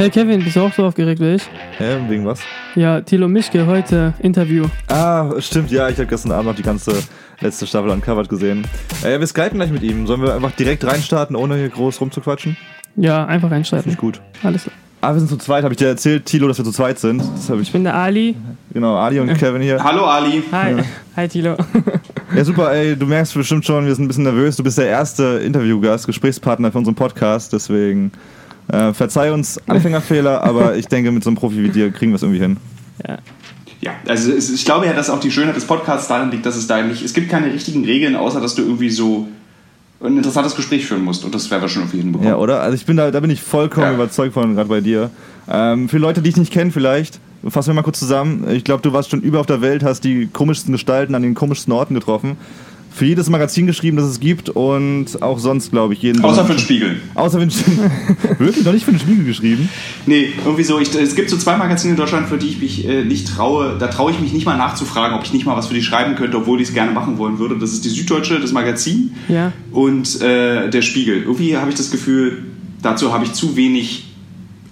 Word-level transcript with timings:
Hey 0.00 0.08
Kevin, 0.08 0.42
bist 0.42 0.56
du 0.56 0.62
auch 0.62 0.72
so 0.72 0.86
aufgeregt 0.86 1.20
wie 1.20 1.34
ich? 1.34 1.42
Hä, 1.76 1.98
wegen 2.08 2.24
was? 2.24 2.40
Ja, 2.74 3.02
Thilo 3.02 3.28
Mischke, 3.28 3.66
heute 3.66 4.14
Interview. 4.20 4.64
Ah, 4.88 5.30
stimmt, 5.40 5.70
ja, 5.70 5.90
ich 5.90 5.98
habe 5.98 6.06
gestern 6.06 6.32
Abend 6.32 6.46
noch 6.46 6.54
die 6.54 6.62
ganze 6.62 6.94
letzte 7.40 7.66
Staffel 7.66 7.90
uncovered 7.90 8.26
gesehen. 8.26 8.66
Äh, 9.04 9.20
wir 9.20 9.26
skypen 9.26 9.58
gleich 9.58 9.70
mit 9.70 9.82
ihm. 9.82 10.06
Sollen 10.06 10.22
wir 10.22 10.34
einfach 10.34 10.52
direkt 10.52 10.86
reinstarten, 10.86 11.36
ohne 11.36 11.56
hier 11.56 11.68
groß 11.68 12.00
rumzuquatschen? 12.00 12.56
Ja, 12.96 13.26
einfach 13.26 13.50
reinschalten. 13.50 13.92
Finde 13.92 13.94
ich 13.96 14.00
gut. 14.00 14.22
Alles 14.42 14.62
klar. 14.62 14.74
Ah, 15.02 15.12
wir 15.12 15.18
sind 15.18 15.28
zu 15.28 15.36
zweit. 15.36 15.64
Habe 15.64 15.74
ich 15.74 15.78
dir 15.78 15.88
erzählt, 15.88 16.24
Tilo, 16.24 16.48
dass 16.48 16.56
wir 16.56 16.64
zu 16.64 16.72
zweit 16.72 16.98
sind? 16.98 17.20
Das 17.20 17.50
habe 17.50 17.60
ich. 17.60 17.68
Ich 17.68 17.72
bin 17.72 17.84
der 17.84 17.94
Ali. 17.94 18.36
Genau, 18.72 18.96
Ali 18.96 19.20
und 19.20 19.36
Kevin 19.36 19.60
hier. 19.60 19.84
Hallo 19.84 20.06
Ali. 20.06 20.42
Hi. 20.50 20.76
Hi 21.14 21.28
Thilo. 21.28 21.58
Ja, 22.32 22.44
super, 22.44 22.72
ey, 22.72 22.94
du 22.94 23.06
merkst 23.06 23.34
bestimmt 23.34 23.66
schon, 23.66 23.86
wir 23.86 23.94
sind 23.96 24.04
ein 24.04 24.08
bisschen 24.08 24.22
nervös. 24.22 24.54
Du 24.54 24.62
bist 24.62 24.78
der 24.78 24.86
erste 24.86 25.40
Interviewgast, 25.44 26.06
Gesprächspartner 26.06 26.70
für 26.70 26.78
unseren 26.78 26.94
Podcast, 26.94 27.52
deswegen 27.52 28.12
äh, 28.72 28.92
verzeih 28.94 29.32
uns 29.32 29.60
Anfängerfehler, 29.68 30.42
aber 30.44 30.76
ich 30.76 30.86
denke, 30.86 31.10
mit 31.12 31.24
so 31.24 31.30
einem 31.30 31.36
Profi 31.36 31.62
wie 31.62 31.68
dir 31.70 31.90
kriegen 31.90 32.12
wir 32.12 32.16
es 32.16 32.22
irgendwie 32.22 32.40
hin. 32.40 32.56
Ja. 33.06 33.18
Ja, 33.82 33.92
also 34.06 34.30
es, 34.30 34.50
ich 34.52 34.66
glaube 34.66 34.84
ja, 34.84 34.92
dass 34.92 35.08
auch 35.08 35.20
die 35.20 35.30
Schönheit 35.30 35.56
des 35.56 35.64
Podcasts 35.64 36.06
darin 36.06 36.30
liegt, 36.30 36.44
dass 36.44 36.54
es 36.56 36.66
da 36.66 36.82
nicht, 36.82 37.02
es 37.02 37.14
gibt 37.14 37.30
keine 37.30 37.50
richtigen 37.50 37.82
Regeln, 37.86 38.14
außer 38.14 38.38
dass 38.38 38.54
du 38.54 38.60
irgendwie 38.60 38.90
so 38.90 39.26
ein 40.02 40.18
interessantes 40.18 40.54
Gespräch 40.54 40.84
führen 40.84 41.02
musst 41.02 41.24
und 41.24 41.34
das 41.34 41.50
werden 41.50 41.62
wir 41.62 41.68
schon 41.70 41.82
irgendwie 41.82 41.98
hinbekommen. 42.02 42.28
Ja, 42.28 42.36
oder? 42.36 42.60
Also 42.60 42.74
ich 42.74 42.84
bin 42.84 42.98
da, 42.98 43.10
da 43.10 43.20
bin 43.20 43.30
ich 43.30 43.40
vollkommen 43.40 43.86
Ja. 43.86 43.94
überzeugt 43.94 44.34
von, 44.34 44.54
gerade 44.54 44.68
bei 44.68 44.82
dir. 44.82 45.10
Ähm, 45.48 45.88
für 45.88 45.96
Leute, 45.96 46.20
die 46.20 46.28
ich 46.28 46.36
nicht 46.36 46.52
kenne 46.52 46.70
vielleicht, 46.70 47.20
fassen 47.48 47.70
wir 47.70 47.74
mal 47.74 47.82
kurz 47.82 47.98
zusammen. 47.98 48.46
Ich 48.50 48.64
glaube, 48.64 48.82
du 48.82 48.92
warst 48.92 49.10
schon 49.10 49.22
über 49.22 49.40
auf 49.40 49.46
der 49.46 49.62
Welt, 49.62 49.82
hast 49.82 50.04
die 50.04 50.26
komischsten 50.26 50.72
Gestalten 50.72 51.14
an 51.14 51.22
den 51.22 51.34
komischsten 51.34 51.72
Orten 51.72 51.94
getroffen. 51.94 52.36
Für 53.00 53.06
jedes 53.06 53.30
Magazin 53.30 53.66
geschrieben, 53.66 53.96
das 53.96 54.04
es 54.08 54.20
gibt 54.20 54.50
und 54.50 55.22
auch 55.22 55.38
sonst, 55.38 55.70
glaube 55.70 55.94
ich, 55.94 56.02
jeden... 56.02 56.22
Außer 56.22 56.44
für 56.44 56.52
den 56.52 56.58
Spiegel. 56.58 56.96
Außer 57.14 57.40
für 57.40 57.46
den 57.46 57.50
Spiegel. 57.50 57.90
Wirklich? 58.38 58.62
Noch 58.62 58.74
nicht 58.74 58.84
für 58.84 58.90
den 58.90 59.00
Spiegel 59.00 59.24
geschrieben? 59.24 59.70
Nee, 60.04 60.34
irgendwie 60.44 60.64
so, 60.64 60.78
ich, 60.78 60.94
es 60.94 61.14
gibt 61.14 61.30
so 61.30 61.38
zwei 61.38 61.56
Magazine 61.56 61.92
in 61.92 61.96
Deutschland, 61.96 62.28
für 62.28 62.36
die 62.36 62.48
ich 62.48 62.60
mich 62.60 62.86
äh, 62.86 63.02
nicht 63.02 63.26
traue, 63.26 63.78
da 63.78 63.86
traue 63.86 64.10
ich 64.12 64.20
mich 64.20 64.34
nicht 64.34 64.44
mal 64.44 64.58
nachzufragen, 64.58 65.16
ob 65.16 65.24
ich 65.24 65.32
nicht 65.32 65.46
mal 65.46 65.56
was 65.56 65.68
für 65.68 65.72
die 65.72 65.80
schreiben 65.80 66.14
könnte, 66.14 66.36
obwohl 66.36 66.60
ich 66.60 66.68
es 66.68 66.74
gerne 66.74 66.92
machen 66.92 67.16
wollen 67.16 67.38
würde. 67.38 67.56
Das 67.58 67.72
ist 67.72 67.86
die 67.86 67.88
Süddeutsche, 67.88 68.38
das 68.38 68.52
Magazin 68.52 69.12
Ja. 69.30 69.52
und 69.72 70.20
äh, 70.20 70.68
der 70.68 70.82
Spiegel. 70.82 71.22
Irgendwie 71.22 71.56
habe 71.56 71.70
ich 71.70 71.76
das 71.76 71.90
Gefühl, 71.90 72.42
dazu 72.82 73.14
habe 73.14 73.24
ich 73.24 73.32
zu 73.32 73.56
wenig 73.56 74.09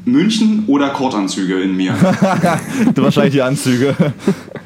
München 0.05 0.65
oder 0.67 0.91
Kortanzüge 0.91 1.61
in 1.61 1.77
mir. 1.77 1.93
Wahrscheinlich 2.97 3.35
die 3.35 3.43
Anzüge. 3.43 3.95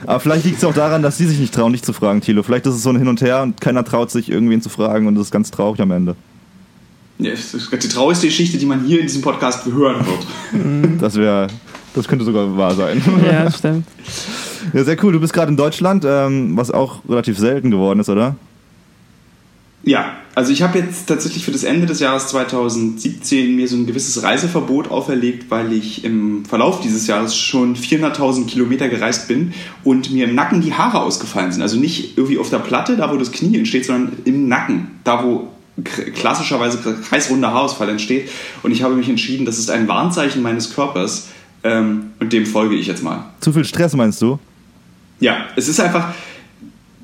Aber 0.07 0.21
vielleicht 0.21 0.45
liegt 0.45 0.59
es 0.59 0.65
auch 0.65 0.75
daran, 0.75 1.03
dass 1.03 1.19
sie 1.19 1.27
sich 1.27 1.39
nicht 1.39 1.55
trauen, 1.55 1.73
dich 1.73 1.83
zu 1.83 1.93
fragen, 1.93 2.21
Thilo. 2.21 2.43
Vielleicht 2.43 2.67
ist 2.67 2.75
es 2.75 2.83
so 2.83 2.91
ein 2.91 2.97
Hin 2.97 3.09
und 3.09 3.21
Her 3.21 3.43
und 3.43 3.61
keiner 3.61 3.85
traut 3.85 4.11
sich, 4.11 4.31
irgendwen 4.31 4.63
zu 4.63 4.69
fragen 4.69 5.07
und 5.07 5.15
das 5.15 5.27
ist 5.27 5.31
ganz 5.31 5.51
traurig 5.51 5.81
am 5.81 5.91
Ende. 5.91 6.17
Ja, 7.19 7.31
das 7.31 7.55
ist 7.55 7.71
die 7.73 7.89
traurigste 7.89 8.27
Geschichte, 8.27 8.59
die 8.59 8.67
man 8.67 8.85
hier 8.85 8.99
in 8.99 9.07
diesem 9.07 9.23
Podcast 9.23 9.65
hören 9.67 10.05
wird. 10.07 11.01
Das 11.01 11.17
wäre, 11.17 11.47
das 11.95 12.09
könnte 12.09 12.25
sogar 12.25 12.57
wahr 12.57 12.75
sein. 12.75 13.03
Ja, 13.25 13.51
stimmt. 13.51 13.87
Ja, 14.73 14.85
sehr 14.85 15.03
cool. 15.05 15.13
Du 15.13 15.21
bist 15.21 15.33
gerade 15.33 15.51
in 15.51 15.57
Deutschland, 15.57 16.05
ähm, 16.07 16.57
was 16.57 16.71
auch 16.71 17.01
relativ 17.09 17.39
selten 17.39 17.71
geworden 17.71 18.01
ist, 18.01 18.09
oder? 18.09 18.37
Ja, 19.85 20.17
also 20.35 20.53
ich 20.53 20.63
habe 20.63 20.79
jetzt 20.79 21.09
tatsächlich 21.09 21.45
für 21.45 21.51
das 21.51 21.65
Ende 21.65 21.87
des 21.87 21.99
Jahres 22.01 22.29
2017 22.29 23.57
mir 23.57 23.67
so 23.67 23.77
ein 23.77 23.87
gewisses 23.87 24.23
Reiseverbot 24.23 24.91
auferlegt, 24.91 25.51
weil 25.51 25.73
ich 25.73 26.05
im 26.05 26.45
Verlauf 26.45 26.81
dieses 26.81 27.07
Jahres 27.07 27.37
schon 27.37 27.75
400.000 27.75 28.47
Kilometer 28.47 28.89
gereist 28.89 29.27
bin 29.29 29.53
und 29.83 30.13
mir 30.13 30.29
im 30.29 30.35
Nacken 30.35 30.61
die 30.61 30.73
Haare 30.73 31.01
ausgefallen 31.01 31.51
sind. 31.51 31.63
Also 31.63 31.79
nicht 31.79 32.17
irgendwie 32.17 32.39
auf 32.39 32.49
der 32.49 32.61
Platte, 32.61 32.97
da 32.97 33.13
wo 33.13 33.17
das 33.17 33.33
Knie 33.33 33.59
entsteht, 33.59 33.85
sondern 33.85 34.17
im 34.25 34.49
Nacken, 34.49 35.01
da 35.05 35.25
wo 35.25 35.49
klassischerweise 36.15 36.79
kreisrunder 36.79 37.53
Haarausfall 37.53 37.89
entsteht. 37.89 38.31
Und 38.63 38.71
ich 38.71 38.83
habe 38.83 38.95
mich 38.95 39.09
entschieden, 39.09 39.45
das 39.47 39.59
ist 39.59 39.71
ein 39.71 39.89
Warnzeichen 39.89 40.43
meines 40.43 40.75
Körpers 40.75 41.29
ähm, 41.65 42.11
und 42.21 42.33
dem 42.33 42.47
folge 42.47 42.77
ich 42.77 42.87
jetzt 42.87 43.03
mal. 43.03 43.25
Zu 43.41 43.53
viel 43.53 43.65
Stress 43.65 43.95
meinst 43.95 44.23
du? 44.23 44.39
Ja, 45.19 45.47
es 45.57 45.69
ist 45.69 45.81
einfach. 45.81 46.15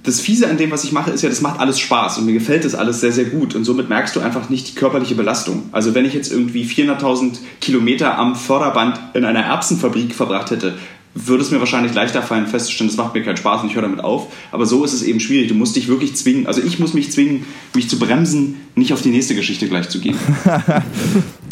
Das 0.08 0.20
Fiese 0.20 0.48
an 0.48 0.56
dem, 0.56 0.70
was 0.70 0.84
ich 0.84 0.92
mache, 0.92 1.10
ist 1.10 1.20
ja, 1.20 1.28
das 1.28 1.42
macht 1.42 1.60
alles 1.60 1.78
Spaß 1.78 2.16
und 2.16 2.24
mir 2.24 2.32
gefällt 2.32 2.64
das 2.64 2.74
alles 2.74 3.02
sehr, 3.02 3.12
sehr 3.12 3.26
gut 3.26 3.54
und 3.54 3.64
somit 3.64 3.91
merkst 3.91 4.16
du 4.16 4.20
einfach 4.20 4.48
nicht 4.48 4.69
die 4.69 4.74
körperliche 4.74 5.14
Belastung. 5.14 5.64
Also 5.70 5.94
wenn 5.94 6.06
ich 6.06 6.14
jetzt 6.14 6.32
irgendwie 6.32 6.64
400.000 6.64 7.36
Kilometer 7.60 8.18
am 8.18 8.34
Förderband 8.34 8.98
in 9.12 9.26
einer 9.26 9.41
Erbsenfabrik 9.41 10.14
verbracht 10.14 10.50
hätte, 10.50 10.78
würde 11.14 11.42
es 11.42 11.50
mir 11.50 11.60
wahrscheinlich 11.60 11.92
leichter 11.92 12.22
fallen 12.22 12.47
festzustellen, 12.47 12.88
das 12.88 12.97
macht 12.97 13.12
mir 13.12 13.22
keinen 13.22 13.36
Spaß 13.36 13.60
und 13.60 13.68
ich 13.68 13.74
höre 13.74 13.82
damit 13.82 14.00
auf. 14.00 14.32
Aber 14.50 14.64
so 14.64 14.82
ist 14.82 14.94
es 14.94 15.02
eben 15.02 15.20
schwierig. 15.20 15.48
Du 15.48 15.54
musst 15.54 15.76
dich 15.76 15.88
wirklich 15.88 16.16
zwingen, 16.16 16.47
also 16.47 16.62
ich 16.62 16.78
muss 16.78 16.94
mich 16.94 17.12
zwingen, 17.12 17.44
mich 17.74 17.91
zu 17.91 17.98
bremsen, 17.98 18.56
nicht 18.76 18.94
auf 18.94 19.02
die 19.02 19.10
nächste 19.10 19.34
Geschichte 19.34 19.68
gleich 19.68 19.91
zu 19.91 20.00
gehen. 20.00 20.16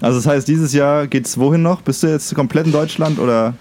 Also 0.02 0.18
das 0.18 0.26
heißt, 0.26 0.46
dieses 0.46 0.74
Jahr 0.74 1.06
geht's 1.06 1.38
wohin 1.38 1.62
noch? 1.62 1.80
Bist 1.80 2.02
du 2.02 2.06
jetzt 2.06 2.34
komplett 2.34 2.66
in 2.66 2.72
Deutschland 2.72 3.18
oder? 3.18 3.54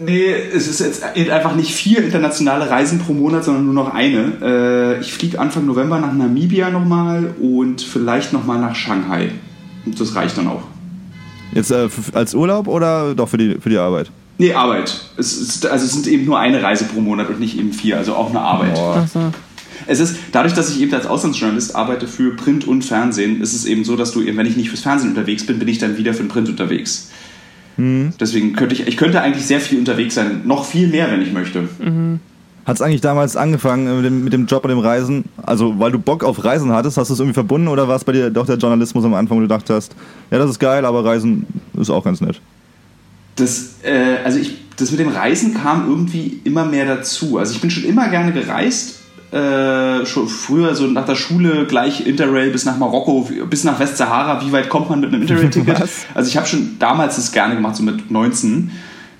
Nee, 0.00 0.32
es 0.54 0.68
ist 0.68 0.80
jetzt 0.80 1.02
einfach 1.02 1.56
nicht 1.56 1.74
vier 1.74 2.04
internationale 2.04 2.70
Reisen 2.70 3.00
pro 3.00 3.12
Monat, 3.12 3.44
sondern 3.44 3.64
nur 3.64 3.74
noch 3.74 3.92
eine. 3.92 4.96
Äh, 4.98 5.00
Ich 5.00 5.12
fliege 5.12 5.40
Anfang 5.40 5.66
November 5.66 5.98
nach 5.98 6.12
Namibia 6.12 6.70
nochmal 6.70 7.34
und 7.40 7.82
vielleicht 7.82 8.32
nochmal 8.32 8.60
nach 8.60 8.76
Shanghai. 8.76 9.30
Und 9.84 10.00
das 10.00 10.14
reicht 10.14 10.38
dann 10.38 10.46
auch. 10.46 10.62
Jetzt 11.52 11.70
äh, 11.70 11.88
als 12.12 12.34
Urlaub 12.34 12.68
oder 12.68 13.14
doch 13.14 13.28
für 13.28 13.38
die, 13.38 13.56
für 13.60 13.70
die 13.70 13.78
Arbeit? 13.78 14.10
Nee, 14.38 14.52
Arbeit. 14.52 15.00
Es, 15.16 15.36
ist, 15.36 15.66
also 15.66 15.84
es 15.84 15.92
sind 15.92 16.06
eben 16.06 16.24
nur 16.24 16.38
eine 16.38 16.62
Reise 16.62 16.84
pro 16.84 17.00
Monat 17.00 17.28
und 17.28 17.40
nicht 17.40 17.58
eben 17.58 17.72
vier, 17.72 17.96
also 17.96 18.14
auch 18.14 18.30
eine 18.30 18.40
Arbeit. 18.40 18.76
So. 18.76 19.32
Es 19.86 19.98
ist, 19.98 20.16
dadurch, 20.30 20.54
dass 20.54 20.70
ich 20.70 20.80
eben 20.80 20.94
als 20.94 21.06
Auslandsjournalist 21.06 21.74
arbeite 21.74 22.06
für 22.06 22.36
Print 22.36 22.68
und 22.68 22.84
Fernsehen, 22.84 23.40
ist 23.40 23.54
es 23.54 23.64
eben 23.64 23.84
so, 23.84 23.96
dass 23.96 24.12
du 24.12 24.22
eben, 24.22 24.36
wenn 24.36 24.46
ich 24.46 24.56
nicht 24.56 24.68
fürs 24.68 24.82
Fernsehen 24.82 25.10
unterwegs 25.10 25.44
bin, 25.46 25.58
bin 25.58 25.66
ich 25.66 25.78
dann 25.78 25.96
wieder 25.96 26.12
für 26.14 26.22
den 26.22 26.28
Print 26.28 26.48
unterwegs. 26.48 27.10
Deswegen 28.20 28.54
könnte 28.54 28.74
ich, 28.74 28.86
ich 28.86 28.96
könnte 28.96 29.20
eigentlich 29.20 29.46
sehr 29.46 29.60
viel 29.60 29.78
unterwegs 29.78 30.14
sein, 30.14 30.42
noch 30.44 30.64
viel 30.64 30.88
mehr, 30.88 31.10
wenn 31.10 31.22
ich 31.22 31.32
möchte. 31.32 31.68
Hat's 32.68 32.82
eigentlich 32.82 33.00
damals 33.00 33.34
angefangen 33.34 33.86
äh, 33.86 33.94
mit 33.94 34.04
dem, 34.04 34.24
mit 34.24 34.32
dem 34.34 34.46
Job 34.46 34.62
und 34.64 34.68
dem 34.68 34.78
Reisen? 34.78 35.24
Also 35.42 35.78
weil 35.78 35.90
du 35.90 35.98
Bock 35.98 36.22
auf 36.22 36.44
Reisen 36.44 36.70
hattest, 36.70 36.98
hast 36.98 37.08
du 37.08 37.14
es 37.14 37.20
irgendwie 37.20 37.32
verbunden 37.32 37.66
oder 37.66 37.88
war 37.88 37.96
es 37.96 38.04
bei 38.04 38.12
dir 38.12 38.28
doch 38.28 38.44
der 38.44 38.56
Journalismus 38.56 39.06
am 39.06 39.14
Anfang, 39.14 39.38
wo 39.38 39.40
du 39.40 39.48
dachtest, 39.48 39.70
hast, 39.70 39.96
ja 40.30 40.36
das 40.36 40.50
ist 40.50 40.58
geil, 40.58 40.84
aber 40.84 41.02
Reisen 41.02 41.46
ist 41.80 41.88
auch 41.88 42.04
ganz 42.04 42.20
nett. 42.20 42.42
Das, 43.36 43.76
äh, 43.82 44.18
also 44.22 44.38
ich, 44.38 44.58
das 44.76 44.90
mit 44.90 45.00
dem 45.00 45.08
Reisen 45.08 45.54
kam 45.54 45.88
irgendwie 45.88 46.42
immer 46.44 46.66
mehr 46.66 46.84
dazu. 46.84 47.38
Also 47.38 47.54
ich 47.54 47.60
bin 47.62 47.70
schon 47.70 47.84
immer 47.84 48.10
gerne 48.10 48.32
gereist. 48.32 49.00
Äh, 49.30 50.06
schon 50.06 50.26
früher 50.26 50.74
so 50.74 50.86
nach 50.86 51.04
der 51.04 51.14
Schule 51.14 51.66
gleich 51.66 52.06
Interrail 52.06 52.50
bis 52.50 52.64
nach 52.64 52.78
Marokko, 52.78 53.28
bis 53.50 53.62
nach 53.62 53.78
Westsahara. 53.78 54.44
Wie 54.46 54.52
weit 54.52 54.70
kommt 54.70 54.88
man 54.88 55.00
mit 55.00 55.12
einem 55.12 55.22
Interrail-Ticket? 55.22 55.76
Also 56.14 56.30
ich 56.30 56.36
habe 56.38 56.46
schon 56.46 56.76
damals 56.78 57.16
das 57.16 57.30
gerne 57.30 57.54
gemacht, 57.54 57.76
so 57.76 57.82
mit 57.82 58.10
19. 58.10 58.70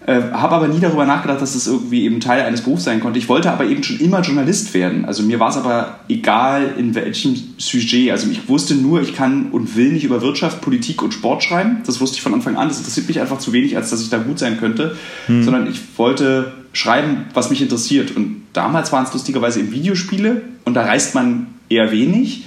Äh, 0.08 0.32
habe 0.32 0.54
aber 0.54 0.68
nie 0.68 0.80
darüber 0.80 1.04
nachgedacht, 1.04 1.42
dass 1.42 1.52
das 1.52 1.66
irgendwie 1.66 2.04
eben 2.04 2.18
Teil 2.18 2.40
eines 2.40 2.62
Berufs 2.62 2.84
sein 2.84 2.98
konnte. 2.98 3.18
Ich 3.18 3.28
wollte 3.28 3.52
aber 3.52 3.66
eben 3.66 3.82
schon 3.82 4.00
immer 4.00 4.22
Journalist 4.22 4.72
werden. 4.72 5.04
Also 5.04 5.22
mir 5.22 5.38
war 5.38 5.50
es 5.50 5.58
aber 5.58 6.00
egal, 6.08 6.76
in 6.78 6.94
welchem 6.94 7.36
Sujet. 7.58 8.10
Also 8.10 8.30
ich 8.30 8.48
wusste 8.48 8.74
nur, 8.74 9.02
ich 9.02 9.14
kann 9.14 9.50
und 9.50 9.76
will 9.76 9.92
nicht 9.92 10.04
über 10.04 10.22
Wirtschaft, 10.22 10.62
Politik 10.62 11.02
und 11.02 11.12
Sport 11.12 11.42
schreiben. 11.42 11.82
Das 11.84 12.00
wusste 12.00 12.16
ich 12.16 12.22
von 12.22 12.32
Anfang 12.32 12.56
an. 12.56 12.68
Das 12.68 12.78
interessiert 12.78 13.06
mich 13.06 13.20
einfach 13.20 13.36
zu 13.36 13.52
wenig, 13.52 13.76
als 13.76 13.90
dass 13.90 14.00
ich 14.00 14.08
da 14.08 14.16
gut 14.16 14.38
sein 14.38 14.58
könnte. 14.58 14.96
Sondern 15.26 15.68
ich 15.68 15.78
wollte 15.98 16.52
schreiben, 16.72 17.26
was 17.34 17.50
mich 17.50 17.60
interessiert. 17.60 18.16
Und 18.16 18.44
damals 18.54 18.90
waren 18.92 19.04
es 19.04 19.12
lustigerweise 19.12 19.60
eben 19.60 19.72
Videospiele. 19.72 20.40
Und 20.64 20.72
da 20.72 20.84
reist 20.84 21.14
man 21.14 21.48
eher 21.68 21.92
wenig. 21.92 22.44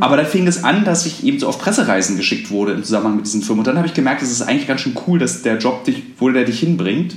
Aber 0.00 0.16
dann 0.16 0.26
fing 0.26 0.46
es 0.46 0.64
an, 0.64 0.84
dass 0.84 1.06
ich 1.06 1.24
eben 1.24 1.38
so 1.38 1.48
auf 1.48 1.58
Pressereisen 1.58 2.16
geschickt 2.16 2.50
wurde 2.50 2.72
im 2.72 2.84
Zusammenhang 2.84 3.16
mit 3.16 3.26
diesen 3.26 3.42
Firmen. 3.42 3.60
Und 3.60 3.66
dann 3.66 3.76
habe 3.76 3.86
ich 3.86 3.94
gemerkt, 3.94 4.22
es 4.22 4.30
ist 4.30 4.42
eigentlich 4.42 4.66
ganz 4.66 4.80
schön 4.80 4.96
cool, 5.06 5.18
dass 5.18 5.42
der 5.42 5.58
Job 5.58 5.84
dich, 5.84 6.02
wo 6.18 6.30
der 6.30 6.44
dich 6.44 6.60
hinbringt. 6.60 7.16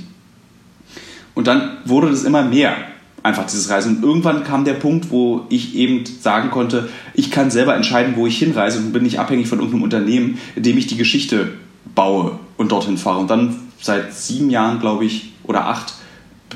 Und 1.34 1.46
dann 1.46 1.78
wurde 1.84 2.10
das 2.10 2.24
immer 2.24 2.42
mehr, 2.42 2.74
einfach 3.22 3.46
dieses 3.46 3.70
Reisen. 3.70 3.96
Und 3.96 4.02
irgendwann 4.02 4.44
kam 4.44 4.64
der 4.64 4.74
Punkt, 4.74 5.10
wo 5.10 5.46
ich 5.48 5.74
eben 5.74 6.04
sagen 6.04 6.50
konnte, 6.50 6.88
ich 7.14 7.30
kann 7.30 7.50
selber 7.50 7.74
entscheiden, 7.74 8.14
wo 8.16 8.26
ich 8.26 8.38
hinreise 8.38 8.78
und 8.78 8.92
bin 8.92 9.04
nicht 9.04 9.18
abhängig 9.18 9.46
von 9.46 9.58
irgendeinem 9.58 9.84
Unternehmen, 9.84 10.38
in 10.56 10.62
dem 10.62 10.76
ich 10.76 10.86
die 10.86 10.96
Geschichte 10.96 11.54
baue 11.94 12.38
und 12.56 12.72
dorthin 12.72 12.98
fahre. 12.98 13.20
Und 13.20 13.30
dann 13.30 13.56
seit 13.80 14.14
sieben 14.14 14.50
Jahren, 14.50 14.80
glaube 14.80 15.04
ich, 15.04 15.32
oder 15.44 15.66
acht, 15.66 15.94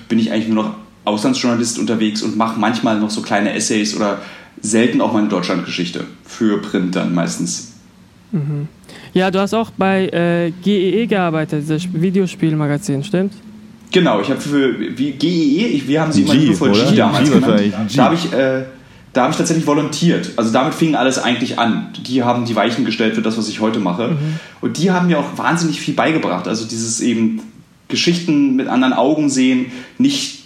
bin 0.08 0.18
ich 0.18 0.30
eigentlich 0.30 0.48
nur 0.48 0.64
noch 0.64 0.74
Auslandsjournalist 1.04 1.78
unterwegs 1.78 2.22
und 2.22 2.36
mache 2.36 2.58
manchmal 2.58 2.98
noch 2.98 3.10
so 3.10 3.22
kleine 3.22 3.52
Essays 3.52 3.96
oder 3.96 4.18
selten 4.60 5.00
auch 5.00 5.12
mal 5.12 5.20
eine 5.20 5.28
Deutschlandgeschichte 5.28 6.04
für 6.24 6.60
Print 6.60 6.96
dann 6.96 7.14
meistens. 7.14 7.72
Ja, 9.14 9.30
du 9.30 9.38
hast 9.38 9.54
auch 9.54 9.70
bei 9.70 10.08
äh, 10.08 10.52
GEE 10.62 11.06
gearbeitet, 11.06 11.64
das 11.68 11.86
Videospielmagazin, 11.92 13.02
stimmt? 13.04 13.32
Genau, 13.92 14.20
ich 14.20 14.28
habe 14.28 14.40
für 14.40 14.78
wie, 14.78 15.12
GEE, 15.12 15.66
ich, 15.68 15.88
wir 15.88 16.02
haben 16.02 16.12
sie 16.12 16.22
immer 16.22 16.34
G, 16.34 16.38
liebevoll? 16.38 16.72
G 16.72 16.96
damals 16.96 17.30
G 17.30 17.34
genannt. 17.34 17.72
Da 17.94 18.04
habe 18.04 18.14
ich, 18.14 18.32
äh, 18.32 18.64
da 19.12 19.22
habe 19.22 19.30
ich 19.30 19.38
tatsächlich 19.38 19.66
volontiert. 19.66 20.32
Also 20.36 20.52
damit 20.52 20.74
fing 20.74 20.94
alles 20.94 21.18
eigentlich 21.18 21.58
an. 21.58 21.88
Die 22.06 22.22
haben 22.22 22.44
die 22.44 22.54
Weichen 22.54 22.84
gestellt 22.84 23.14
für 23.14 23.22
das, 23.22 23.38
was 23.38 23.48
ich 23.48 23.60
heute 23.60 23.78
mache. 23.78 24.16
Und 24.60 24.76
die 24.76 24.90
haben 24.90 25.06
mir 25.06 25.18
auch 25.18 25.38
wahnsinnig 25.38 25.80
viel 25.80 25.94
beigebracht. 25.94 26.46
Also 26.46 26.66
dieses 26.66 27.00
eben 27.00 27.40
Geschichten 27.88 28.56
mit 28.56 28.68
anderen 28.68 28.92
Augen 28.92 29.30
sehen, 29.30 29.66
nicht, 29.96 30.44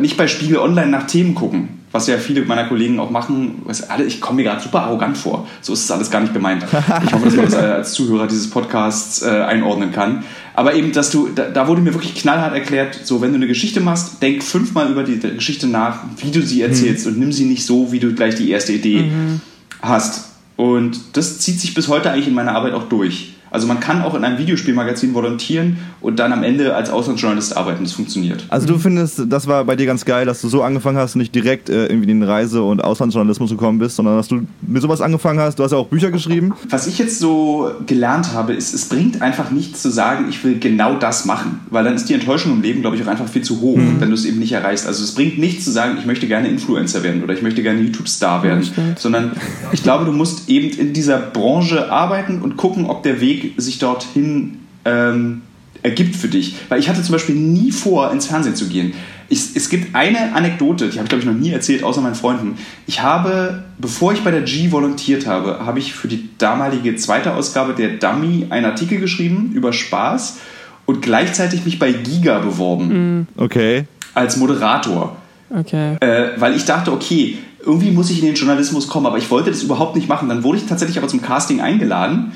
nicht 0.00 0.18
bei 0.18 0.28
Spiegel 0.28 0.58
Online 0.58 0.90
nach 0.90 1.06
Themen 1.06 1.34
gucken. 1.34 1.79
Was 1.92 2.06
ja 2.06 2.18
viele 2.18 2.42
meiner 2.42 2.64
Kollegen 2.64 3.00
auch 3.00 3.10
machen. 3.10 3.62
Was 3.64 3.88
alle, 3.88 4.04
ich 4.04 4.20
komme 4.20 4.36
mir 4.36 4.44
gerade 4.44 4.62
super 4.62 4.82
arrogant 4.82 5.18
vor. 5.18 5.48
So 5.60 5.72
ist 5.72 5.84
es 5.84 5.90
alles 5.90 6.10
gar 6.10 6.20
nicht 6.20 6.32
gemeint. 6.32 6.64
Ich 7.04 7.12
hoffe, 7.12 7.24
dass 7.24 7.36
man 7.36 7.44
das 7.46 7.54
als 7.54 7.92
Zuhörer 7.94 8.26
dieses 8.26 8.48
Podcasts 8.48 9.22
äh, 9.22 9.28
einordnen 9.28 9.90
kann. 9.90 10.24
Aber 10.54 10.74
eben, 10.74 10.92
dass 10.92 11.10
du, 11.10 11.28
da, 11.34 11.48
da, 11.48 11.66
wurde 11.66 11.80
mir 11.80 11.94
wirklich 11.94 12.14
knallhart 12.14 12.54
erklärt, 12.54 13.00
so 13.04 13.20
wenn 13.20 13.30
du 13.30 13.36
eine 13.36 13.46
Geschichte 13.46 13.80
machst, 13.80 14.22
denk 14.22 14.42
fünfmal 14.42 14.90
über 14.90 15.02
die 15.02 15.18
Geschichte 15.18 15.66
nach, 15.66 16.00
wie 16.18 16.30
du 16.30 16.42
sie 16.42 16.62
erzählst 16.62 17.06
mhm. 17.06 17.12
und 17.12 17.18
nimm 17.18 17.32
sie 17.32 17.44
nicht 17.44 17.64
so, 17.64 17.92
wie 17.92 17.98
du 17.98 18.14
gleich 18.14 18.34
die 18.34 18.50
erste 18.50 18.72
Idee 18.72 19.02
mhm. 19.02 19.40
hast. 19.82 20.30
Und 20.56 21.16
das 21.16 21.38
zieht 21.38 21.58
sich 21.58 21.74
bis 21.74 21.88
heute 21.88 22.10
eigentlich 22.10 22.28
in 22.28 22.34
meiner 22.34 22.54
Arbeit 22.54 22.74
auch 22.74 22.88
durch. 22.88 23.34
Also 23.50 23.66
man 23.66 23.80
kann 23.80 24.02
auch 24.02 24.14
in 24.14 24.24
einem 24.24 24.38
Videospielmagazin 24.38 25.14
volontieren 25.14 25.78
und 26.00 26.18
dann 26.18 26.32
am 26.32 26.42
Ende 26.42 26.74
als 26.74 26.90
Auslandsjournalist 26.90 27.56
arbeiten. 27.56 27.84
Das 27.84 27.92
funktioniert. 27.92 28.44
Also 28.48 28.66
du 28.66 28.78
findest, 28.78 29.22
das 29.28 29.46
war 29.46 29.64
bei 29.64 29.76
dir 29.76 29.86
ganz 29.86 30.04
geil, 30.04 30.26
dass 30.26 30.40
du 30.40 30.48
so 30.48 30.62
angefangen 30.62 30.98
hast 30.98 31.14
und 31.14 31.20
nicht 31.20 31.34
direkt 31.34 31.68
äh, 31.68 31.86
irgendwie 31.86 32.10
in 32.10 32.20
den 32.20 32.28
Reise- 32.28 32.62
und 32.62 32.82
Auslandsjournalismus 32.82 33.50
gekommen 33.50 33.78
bist, 33.78 33.96
sondern 33.96 34.16
dass 34.16 34.28
du 34.28 34.46
mit 34.62 34.82
sowas 34.82 35.00
angefangen 35.00 35.40
hast. 35.40 35.58
Du 35.58 35.64
hast 35.64 35.72
ja 35.72 35.78
auch 35.78 35.88
Bücher 35.88 36.10
geschrieben. 36.10 36.54
Was 36.68 36.86
ich 36.86 36.98
jetzt 36.98 37.18
so 37.18 37.70
gelernt 37.86 38.32
habe, 38.32 38.52
ist, 38.52 38.72
es 38.72 38.88
bringt 38.88 39.22
einfach 39.22 39.50
nichts 39.50 39.82
zu 39.82 39.90
sagen, 39.90 40.26
ich 40.28 40.42
will 40.44 40.58
genau 40.58 40.96
das 40.96 41.24
machen. 41.24 41.60
Weil 41.70 41.84
dann 41.84 41.94
ist 41.94 42.08
die 42.08 42.14
Enttäuschung 42.14 42.52
im 42.52 42.62
Leben, 42.62 42.80
glaube 42.80 42.96
ich, 42.96 43.02
auch 43.02 43.08
einfach 43.08 43.28
viel 43.28 43.42
zu 43.42 43.60
hoch, 43.60 43.76
mhm. 43.76 44.00
wenn 44.00 44.08
du 44.08 44.14
es 44.14 44.24
eben 44.24 44.38
nicht 44.38 44.52
erreichst. 44.52 44.86
Also 44.86 45.02
es 45.02 45.14
bringt 45.14 45.38
nichts 45.38 45.64
zu 45.64 45.70
sagen, 45.70 45.96
ich 45.98 46.06
möchte 46.06 46.26
gerne 46.26 46.48
Influencer 46.48 47.02
werden 47.02 47.22
oder 47.22 47.34
ich 47.34 47.42
möchte 47.42 47.62
gerne 47.62 47.80
YouTube-Star 47.80 48.42
werden. 48.42 48.62
Ja, 48.76 48.82
sondern 48.96 49.32
ich 49.72 49.82
glaube, 49.82 50.04
du 50.04 50.12
musst 50.12 50.48
eben 50.48 50.70
in 50.70 50.92
dieser 50.92 51.18
Branche 51.18 51.90
arbeiten 51.90 52.40
und 52.42 52.56
gucken, 52.56 52.86
ob 52.86 53.02
der 53.02 53.20
Weg 53.20 53.39
sich 53.56 53.78
dorthin 53.78 54.58
ähm, 54.84 55.42
ergibt 55.82 56.16
für 56.16 56.28
dich. 56.28 56.56
Weil 56.68 56.80
ich 56.80 56.88
hatte 56.88 57.02
zum 57.02 57.12
Beispiel 57.12 57.34
nie 57.34 57.72
vor, 57.72 58.10
ins 58.12 58.26
Fernsehen 58.26 58.54
zu 58.54 58.68
gehen. 58.68 58.92
Ich, 59.28 59.54
es 59.54 59.68
gibt 59.68 59.94
eine 59.94 60.34
Anekdote, 60.34 60.88
die 60.88 60.98
habe 60.98 61.04
ich 61.04 61.08
glaube 61.08 61.20
ich 61.20 61.26
noch 61.26 61.34
nie 61.34 61.50
erzählt, 61.50 61.84
außer 61.84 62.00
meinen 62.00 62.16
Freunden. 62.16 62.58
Ich 62.86 63.00
habe, 63.02 63.62
bevor 63.78 64.12
ich 64.12 64.24
bei 64.24 64.32
der 64.32 64.42
G 64.42 64.72
volontiert 64.72 65.26
habe, 65.26 65.64
habe 65.64 65.78
ich 65.78 65.92
für 65.94 66.08
die 66.08 66.28
damalige 66.38 66.96
zweite 66.96 67.34
Ausgabe 67.34 67.74
der 67.74 67.90
Dummy 67.90 68.46
einen 68.50 68.66
Artikel 68.66 68.98
geschrieben 68.98 69.52
über 69.54 69.72
Spaß 69.72 70.38
und 70.84 71.02
gleichzeitig 71.02 71.64
mich 71.64 71.78
bei 71.78 71.92
Giga 71.92 72.40
beworben. 72.40 73.20
Mm. 73.20 73.26
Okay. 73.36 73.84
Als 74.14 74.36
Moderator. 74.36 75.16
Okay. 75.48 75.96
Äh, 76.00 76.30
weil 76.38 76.56
ich 76.56 76.64
dachte, 76.64 76.92
okay, 76.92 77.38
irgendwie 77.64 77.92
muss 77.92 78.10
ich 78.10 78.18
in 78.18 78.26
den 78.26 78.34
Journalismus 78.34 78.88
kommen, 78.88 79.06
aber 79.06 79.18
ich 79.18 79.30
wollte 79.30 79.50
das 79.50 79.62
überhaupt 79.62 79.94
nicht 79.94 80.08
machen. 80.08 80.28
Dann 80.28 80.42
wurde 80.42 80.58
ich 80.58 80.66
tatsächlich 80.66 80.98
aber 80.98 81.06
zum 81.06 81.22
Casting 81.22 81.60
eingeladen 81.60 82.32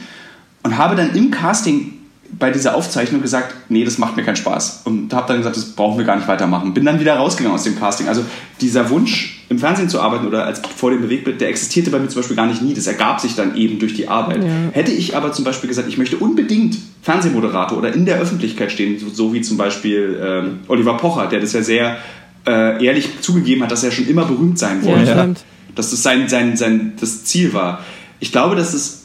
und 0.65 0.77
habe 0.77 0.97
dann 0.97 1.15
im 1.15 1.31
Casting 1.31 1.93
bei 2.39 2.51
dieser 2.51 2.75
Aufzeichnung 2.75 3.23
gesagt, 3.23 3.55
nee, 3.69 3.85
das 3.85 3.99
macht 3.99 4.17
mir 4.17 4.25
keinen 4.25 4.37
Spaß. 4.37 4.83
Und 4.85 5.13
habe 5.15 5.29
dann 5.29 5.37
gesagt, 5.39 5.57
das 5.57 5.67
brauchen 5.67 5.99
wir 5.99 6.05
gar 6.05 6.17
nicht 6.17 6.27
weitermachen. 6.27 6.75
Bin 6.75 6.85
dann 6.85 6.99
wieder 6.99 7.15
rausgegangen 7.15 7.55
aus 7.55 7.65
dem 7.65 7.79
Casting. 7.79 8.09
Also 8.09 8.25
dieser 8.61 8.91
Wunsch, 8.91 9.45
im 9.51 9.59
Fernsehen 9.59 9.89
zu 9.89 10.01
arbeiten 10.01 10.27
oder 10.27 10.47
als 10.47 10.61
vor 10.75 10.91
dem 10.91 11.03
Bewegtbild, 11.03 11.41
der 11.41 11.49
existierte 11.49 11.91
bei 11.91 11.99
mir 11.99 12.09
zum 12.09 12.23
Beispiel 12.23 12.37
gar 12.37 12.47
nicht 12.47 12.63
nie. 12.63 12.75
Das 12.75 12.87
ergab 12.87 13.21
sich 13.21 13.37
dann 13.37 13.57
eben 13.57 13.79
durch 13.79 13.95
die 13.95 14.09
Arbeit. 14.09 14.43
Ja. 14.43 14.51
Hätte 14.73 14.91
ich 14.91 15.17
aber 15.17 15.33
zum 15.33 15.45
Beispiel 15.45 15.69
gesagt, 15.69 15.87
ich 15.89 15.99
möchte 15.99 16.17
unbedingt 16.17 16.77
Fernsehmoderator 17.03 17.79
oder 17.79 17.93
in 17.93 18.07
der 18.07 18.19
Öffentlichkeit 18.19 18.73
stehen, 18.73 18.99
so, 18.99 19.09
so 19.11 19.33
wie 19.35 19.43
zum 19.43 19.57
Beispiel 19.57 20.19
ähm, 20.21 20.61
Oliver 20.67 20.97
Pocher, 20.97 21.27
der 21.27 21.41
das 21.41 21.53
ja 21.53 21.63
sehr 21.63 21.99
äh, 22.47 22.85
ehrlich 22.85 23.21
zugegeben 23.21 23.63
hat, 23.63 23.71
dass 23.71 23.85
er 23.85 23.93
schon 23.93 24.09
immer 24.09 24.25
berühmt 24.25 24.59
sein 24.59 24.83
wollte. 24.85 25.11
Ja, 25.11 25.29
dass 25.75 25.91
das 25.91 26.03
sein, 26.03 26.29
sein, 26.29 26.57
sein 26.57 26.95
das 26.99 27.25
Ziel 27.25 27.53
war. 27.53 27.81
Ich 28.21 28.33
glaube, 28.33 28.57
dass 28.57 28.75
es 28.75 29.04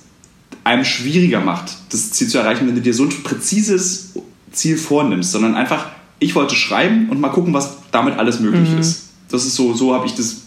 einem 0.64 0.86
schwieriger 0.86 1.40
macht, 1.40 1.72
das 1.90 2.12
Ziel 2.12 2.28
zu 2.28 2.38
erreichen, 2.38 2.68
wenn 2.68 2.76
du 2.76 2.82
dir 2.82 2.94
so 2.94 3.04
ein 3.04 3.24
präzises 3.24 4.14
Ziel 4.52 4.78
vornimmst, 4.78 5.32
sondern 5.32 5.56
einfach, 5.56 5.88
ich 6.20 6.36
wollte 6.36 6.56
schreiben 6.56 7.10
und 7.10 7.20
mal 7.20 7.30
gucken, 7.30 7.54
was 7.54 7.78
damit 7.92 8.18
alles 8.18 8.40
möglich 8.40 8.70
mhm. 8.70 8.80
ist. 8.80 9.10
Das 9.30 9.46
ist 9.46 9.56
so, 9.56 9.74
so 9.74 9.94
habe 9.94 10.06
ich 10.06 10.16
das 10.16 10.42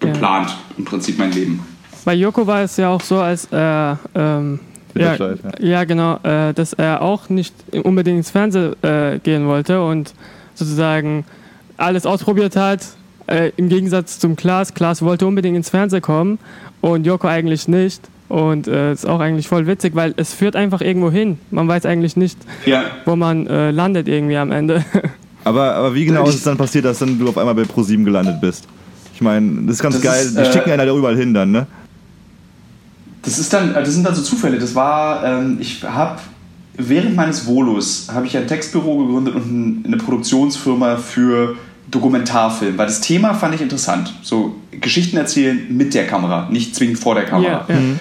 geplant, 0.00 0.50
ja. 0.50 0.58
im 0.76 0.84
Prinzip 0.84 1.18
mein 1.18 1.32
Leben. 1.32 1.60
Bei 2.04 2.14
Joko 2.14 2.46
war 2.46 2.62
es 2.62 2.76
ja 2.76 2.90
auch 2.90 3.00
so, 3.00 3.18
als 3.18 3.48
er, 3.50 3.98
ähm, 4.14 4.60
ja, 4.94 5.14
ja. 5.14 5.34
ja, 5.58 5.84
genau, 5.84 6.16
äh, 6.22 6.52
dass 6.52 6.72
er 6.74 7.00
auch 7.00 7.28
nicht 7.28 7.54
unbedingt 7.72 8.18
ins 8.18 8.30
Fernsehen 8.30 8.74
äh, 8.82 9.18
gehen 9.20 9.46
wollte 9.46 9.82
und 9.82 10.12
sozusagen 10.54 11.24
alles 11.76 12.06
ausprobiert 12.06 12.56
hat, 12.56 12.80
äh, 13.26 13.52
im 13.56 13.68
Gegensatz 13.68 14.18
zum 14.18 14.36
Klaas. 14.36 14.74
Klaas 14.74 15.02
wollte 15.02 15.26
unbedingt 15.26 15.56
ins 15.56 15.70
Fernsehen 15.70 16.02
kommen 16.02 16.38
und 16.80 17.06
Joko 17.06 17.26
eigentlich 17.26 17.68
nicht. 17.68 18.02
Und 18.28 18.68
äh, 18.68 18.92
ist 18.92 19.06
auch 19.06 19.20
eigentlich 19.20 19.48
voll 19.48 19.66
witzig, 19.66 19.94
weil 19.94 20.14
es 20.16 20.32
führt 20.32 20.56
einfach 20.56 20.80
irgendwo 20.80 21.10
hin. 21.10 21.38
Man 21.50 21.68
weiß 21.68 21.84
eigentlich 21.86 22.16
nicht, 22.16 22.38
ja. 22.64 22.84
wo 23.04 23.16
man 23.16 23.46
äh, 23.46 23.70
landet 23.70 24.08
irgendwie 24.08 24.36
am 24.36 24.50
Ende. 24.50 24.84
Aber, 25.46 25.74
aber 25.74 25.94
wie 25.94 26.06
genau 26.06 26.26
ist 26.26 26.36
es 26.36 26.42
dann 26.42 26.56
passiert, 26.56 26.86
dass 26.86 27.00
dann 27.00 27.18
du 27.18 27.28
auf 27.28 27.36
einmal 27.36 27.54
bei 27.54 27.64
ProSieben 27.64 28.02
gelandet 28.02 28.40
bist? 28.40 28.66
Ich 29.12 29.20
meine, 29.20 29.66
das 29.66 29.74
ist 29.74 29.82
ganz 29.82 29.96
das 29.96 30.02
geil. 30.02 30.24
Ist, 30.24 30.38
die 30.38 30.40
äh, 30.40 30.50
schicken 30.50 30.70
einer 30.70 30.86
da 30.86 30.96
überall 30.96 31.18
hin 31.18 31.34
dann, 31.34 31.50
ne? 31.50 31.66
Das 33.20 33.38
ist 33.38 33.52
dann, 33.52 33.74
das 33.74 33.92
sind 33.92 34.06
dann 34.06 34.14
so 34.14 34.22
Zufälle. 34.22 34.58
Das 34.58 34.74
war, 34.74 35.22
ähm, 35.22 35.58
ich 35.60 35.84
habe 35.84 36.18
während 36.76 37.14
meines 37.14 37.46
Volus 37.46 38.08
habe 38.12 38.26
ich 38.26 38.36
ein 38.36 38.46
Textbüro 38.46 39.04
gegründet 39.04 39.34
und 39.34 39.84
eine 39.86 39.96
Produktionsfirma 39.96 40.96
für 40.96 41.56
Dokumentarfilm, 41.90 42.76
weil 42.76 42.86
das 42.86 43.00
Thema 43.00 43.34
fand 43.34 43.54
ich 43.54 43.60
interessant. 43.60 44.14
So 44.22 44.56
Geschichten 44.70 45.16
erzählen 45.16 45.66
mit 45.68 45.94
der 45.94 46.06
Kamera, 46.06 46.48
nicht 46.50 46.74
zwingend 46.74 46.98
vor 46.98 47.14
der 47.14 47.24
Kamera. 47.24 47.64
Ja, 47.68 47.74
ja. 47.74 47.80
Mhm. 47.80 48.00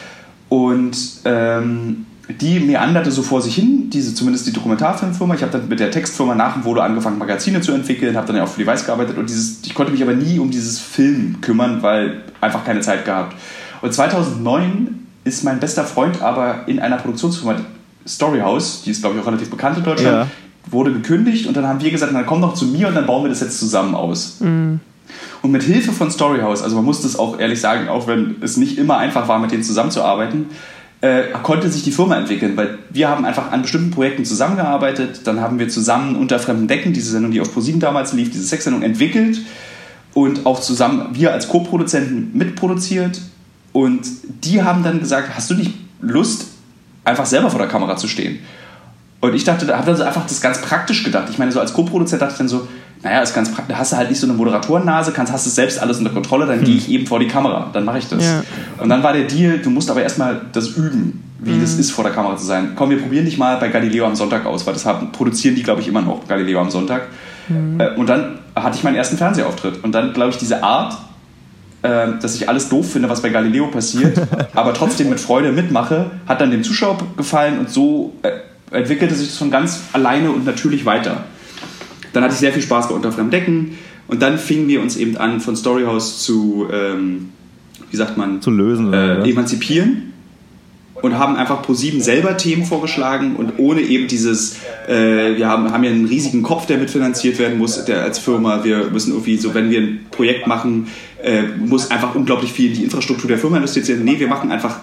Und 0.53 0.95
ähm, 1.25 2.05
die 2.29 2.59
meanderte 2.59 3.09
so 3.09 3.23
vor 3.23 3.41
sich 3.41 3.55
hin, 3.55 3.89
diese 3.89 4.13
zumindest 4.13 4.45
die 4.45 4.53
Dokumentarfilmfirma. 4.53 5.33
Ich 5.33 5.41
habe 5.41 5.51
dann 5.51 5.67
mit 5.67 5.79
der 5.79 5.89
Textfirma 5.89 6.35
nach 6.35 6.53
dem 6.53 6.63
Volo 6.63 6.79
angefangen, 6.79 7.17
Magazine 7.17 7.59
zu 7.61 7.71
entwickeln, 7.71 8.15
habe 8.15 8.27
dann 8.27 8.35
ja 8.35 8.43
auch 8.43 8.47
für 8.47 8.59
die 8.59 8.67
Weiß 8.67 8.85
gearbeitet 8.85 9.17
und 9.17 9.27
dieses, 9.27 9.61
ich 9.65 9.73
konnte 9.73 9.91
mich 9.91 10.03
aber 10.03 10.13
nie 10.13 10.37
um 10.37 10.51
dieses 10.51 10.77
Film 10.77 11.41
kümmern, 11.41 11.81
weil 11.81 12.21
einfach 12.39 12.63
keine 12.63 12.81
Zeit 12.81 13.03
gehabt. 13.03 13.35
Und 13.81 13.95
2009 13.95 15.07
ist 15.23 15.43
mein 15.43 15.59
bester 15.59 15.85
Freund 15.85 16.21
aber 16.21 16.67
in 16.67 16.79
einer 16.79 16.97
Produktionsfirma 16.97 17.55
Storyhouse, 18.07 18.83
die 18.83 18.91
ist 18.91 19.01
glaube 19.01 19.15
ich 19.15 19.23
auch 19.23 19.27
relativ 19.27 19.49
bekannt 19.49 19.79
in 19.79 19.83
Deutschland, 19.83 20.15
ja. 20.15 20.27
wurde 20.69 20.93
gekündigt 20.93 21.47
und 21.47 21.57
dann 21.57 21.65
haben 21.67 21.81
wir 21.81 21.89
gesagt, 21.89 22.13
dann 22.13 22.25
komm 22.27 22.41
doch 22.41 22.53
zu 22.53 22.65
mir 22.65 22.89
und 22.89 22.93
dann 22.93 23.07
bauen 23.07 23.23
wir 23.23 23.29
das 23.29 23.39
jetzt 23.39 23.57
zusammen 23.57 23.95
aus. 23.95 24.37
Mhm. 24.39 24.81
Und 25.41 25.51
mit 25.51 25.63
Hilfe 25.63 25.91
von 25.91 26.09
Storyhouse, 26.09 26.61
also 26.61 26.75
man 26.75 26.85
muss 26.85 27.01
das 27.01 27.17
auch 27.17 27.39
ehrlich 27.39 27.59
sagen, 27.59 27.89
auch 27.89 28.07
wenn 28.07 28.37
es 28.41 28.57
nicht 28.57 28.77
immer 28.77 28.97
einfach 28.97 29.27
war, 29.27 29.39
mit 29.39 29.51
denen 29.51 29.63
zusammenzuarbeiten, 29.63 30.47
äh, 31.01 31.23
konnte 31.43 31.69
sich 31.69 31.83
die 31.83 31.91
Firma 31.91 32.15
entwickeln, 32.15 32.55
weil 32.55 32.77
wir 32.89 33.09
haben 33.09 33.25
einfach 33.25 33.51
an 33.51 33.63
bestimmten 33.63 33.91
Projekten 33.91 34.23
zusammengearbeitet, 34.23 35.21
dann 35.25 35.41
haben 35.41 35.59
wir 35.59 35.67
zusammen 35.67 36.15
unter 36.15 36.39
fremden 36.39 36.69
Decken, 36.69 36.93
diese 36.93 37.11
Sendung, 37.11 37.31
die 37.31 37.41
auf 37.41 37.53
ProSieben 37.53 37.81
damals 37.81 38.13
lief, 38.13 38.31
diese 38.31 38.45
Sexsendung 38.45 38.83
entwickelt 38.83 39.41
und 40.13 40.45
auch 40.45 40.61
zusammen, 40.61 41.09
wir 41.11 41.33
als 41.33 41.49
Co-Produzenten 41.49 42.37
mitproduziert 42.37 43.19
und 43.73 44.07
die 44.45 44.63
haben 44.63 44.83
dann 44.83 44.99
gesagt, 44.99 45.35
hast 45.35 45.49
du 45.49 45.55
nicht 45.55 45.73
Lust, 45.99 46.47
einfach 47.03 47.25
selber 47.25 47.49
vor 47.49 47.59
der 47.59 47.67
Kamera 47.67 47.97
zu 47.97 48.07
stehen? 48.07 48.39
Und 49.19 49.33
ich 49.35 49.43
dachte, 49.43 49.65
da 49.65 49.77
habe 49.77 49.87
dann 49.87 49.95
so 49.97 50.03
einfach 50.03 50.25
das 50.25 50.41
ganz 50.41 50.61
praktisch 50.61 51.03
gedacht. 51.03 51.29
Ich 51.29 51.37
meine, 51.37 51.51
so 51.51 51.59
als 51.59 51.73
Co-Produzent 51.73 52.21
dachte 52.21 52.33
ich 52.33 52.37
dann 52.37 52.49
so, 52.49 52.67
naja, 53.03 53.21
ist 53.21 53.35
ganz 53.35 53.51
praktisch. 53.51 53.75
Da 53.75 53.79
hast 53.79 53.91
du 53.91 53.97
halt 53.97 54.09
nicht 54.09 54.19
so 54.19 54.27
eine 54.27 54.35
Moderatorennase, 54.35 55.11
kannst, 55.11 55.31
hast 55.31 55.45
du 55.45 55.49
selbst 55.49 55.79
alles 55.79 55.97
unter 55.99 56.11
Kontrolle, 56.11 56.45
dann 56.45 56.59
hm. 56.59 56.65
gehe 56.65 56.75
ich 56.75 56.89
eben 56.89 57.05
vor 57.05 57.19
die 57.19 57.27
Kamera, 57.27 57.69
dann 57.73 57.83
mache 57.83 57.97
ich 57.97 58.07
das. 58.07 58.23
Ja. 58.23 58.43
Und 58.79 58.89
dann 58.89 59.03
war 59.03 59.13
der 59.13 59.25
Deal, 59.25 59.59
du 59.59 59.69
musst 59.69 59.91
aber 59.91 60.01
erstmal 60.01 60.41
das 60.53 60.69
üben, 60.69 61.21
wie 61.39 61.51
mhm. 61.51 61.61
das 61.61 61.73
ist, 61.73 61.91
vor 61.91 62.05
der 62.05 62.13
Kamera 62.13 62.37
zu 62.37 62.45
sein. 62.45 62.71
Komm, 62.75 62.89
wir 62.89 62.99
probieren 63.01 63.25
dich 63.25 63.37
mal 63.37 63.57
bei 63.57 63.67
Galileo 63.67 64.05
am 64.05 64.15
Sonntag 64.15 64.45
aus, 64.45 64.65
weil 64.65 64.73
das 64.73 64.85
haben, 64.85 65.11
produzieren 65.11 65.55
die, 65.55 65.63
glaube 65.63 65.81
ich, 65.81 65.87
immer 65.89 66.01
noch, 66.01 66.27
Galileo 66.27 66.61
am 66.61 66.69
Sonntag. 66.69 67.07
Mhm. 67.49 67.81
Und 67.97 68.07
dann 68.07 68.39
hatte 68.55 68.77
ich 68.77 68.83
meinen 68.83 68.95
ersten 68.95 69.17
Fernsehauftritt. 69.17 69.83
Und 69.83 69.93
dann, 69.93 70.13
glaube 70.13 70.31
ich, 70.31 70.37
diese 70.37 70.63
Art, 70.63 70.97
äh, 71.81 72.07
dass 72.21 72.35
ich 72.35 72.47
alles 72.47 72.69
doof 72.69 72.93
finde, 72.93 73.09
was 73.09 73.21
bei 73.21 73.29
Galileo 73.29 73.67
passiert, 73.67 74.17
aber 74.55 74.73
trotzdem 74.73 75.09
mit 75.09 75.19
Freude 75.19 75.51
mitmache, 75.51 76.11
hat 76.27 76.39
dann 76.39 76.51
dem 76.51 76.63
Zuschauer 76.63 76.97
gefallen 77.17 77.59
und 77.59 77.69
so 77.69 78.13
äh, 78.21 78.31
entwickelte 78.71 79.13
sich 79.13 79.27
das 79.27 79.37
von 79.37 79.51
ganz 79.51 79.81
alleine 79.91 80.31
und 80.31 80.45
natürlich 80.45 80.85
weiter. 80.85 81.25
Dann 82.13 82.23
hatte 82.23 82.33
ich 82.33 82.39
sehr 82.39 82.53
viel 82.53 82.61
Spaß 82.61 82.89
bei 82.89 82.95
Unter 82.95 83.11
Decken 83.11 83.77
und 84.07 84.21
dann 84.21 84.37
fingen 84.37 84.67
wir 84.67 84.81
uns 84.81 84.95
eben 84.95 85.17
an, 85.17 85.39
von 85.39 85.55
Storyhouse 85.55 86.23
zu, 86.23 86.67
ähm, 86.71 87.29
wie 87.91 87.97
sagt 87.97 88.17
man, 88.17 88.41
zu 88.41 88.51
lösen, 88.51 88.93
äh, 88.93 89.27
emanzipieren 89.29 90.13
und 91.03 91.17
haben 91.17 91.35
einfach 91.35 91.61
pro 91.61 91.73
sieben 91.73 92.01
selber 92.01 92.37
Themen 92.37 92.63
vorgeschlagen 92.63 93.35
und 93.35 93.53
ohne 93.57 93.81
eben 93.81 94.07
dieses, 94.07 94.57
äh, 94.87 95.35
wir 95.35 95.47
haben, 95.47 95.71
haben 95.71 95.83
ja 95.83 95.91
einen 95.91 96.05
riesigen 96.05 96.43
Kopf, 96.43 96.65
der 96.65 96.77
mitfinanziert 96.77 97.39
werden 97.39 97.57
muss 97.57 97.83
der 97.83 98.03
als 98.03 98.19
Firma. 98.19 98.63
Wir 98.63 98.89
müssen 98.89 99.11
irgendwie 99.11 99.35
so, 99.37 99.53
wenn 99.53 99.69
wir 99.69 99.81
ein 99.81 100.05
Projekt 100.11 100.47
machen, 100.47 100.87
äh, 101.21 101.43
muss 101.43 101.91
einfach 101.91 102.15
unglaublich 102.15 102.53
viel 102.53 102.71
in 102.71 102.77
die 102.77 102.83
Infrastruktur 102.85 103.27
der 103.27 103.37
Firma 103.37 103.57
investiert 103.57 103.89
werden. 103.89 104.05
Nee, 104.05 104.17
wir 104.17 104.29
machen 104.29 104.49
einfach 104.49 104.79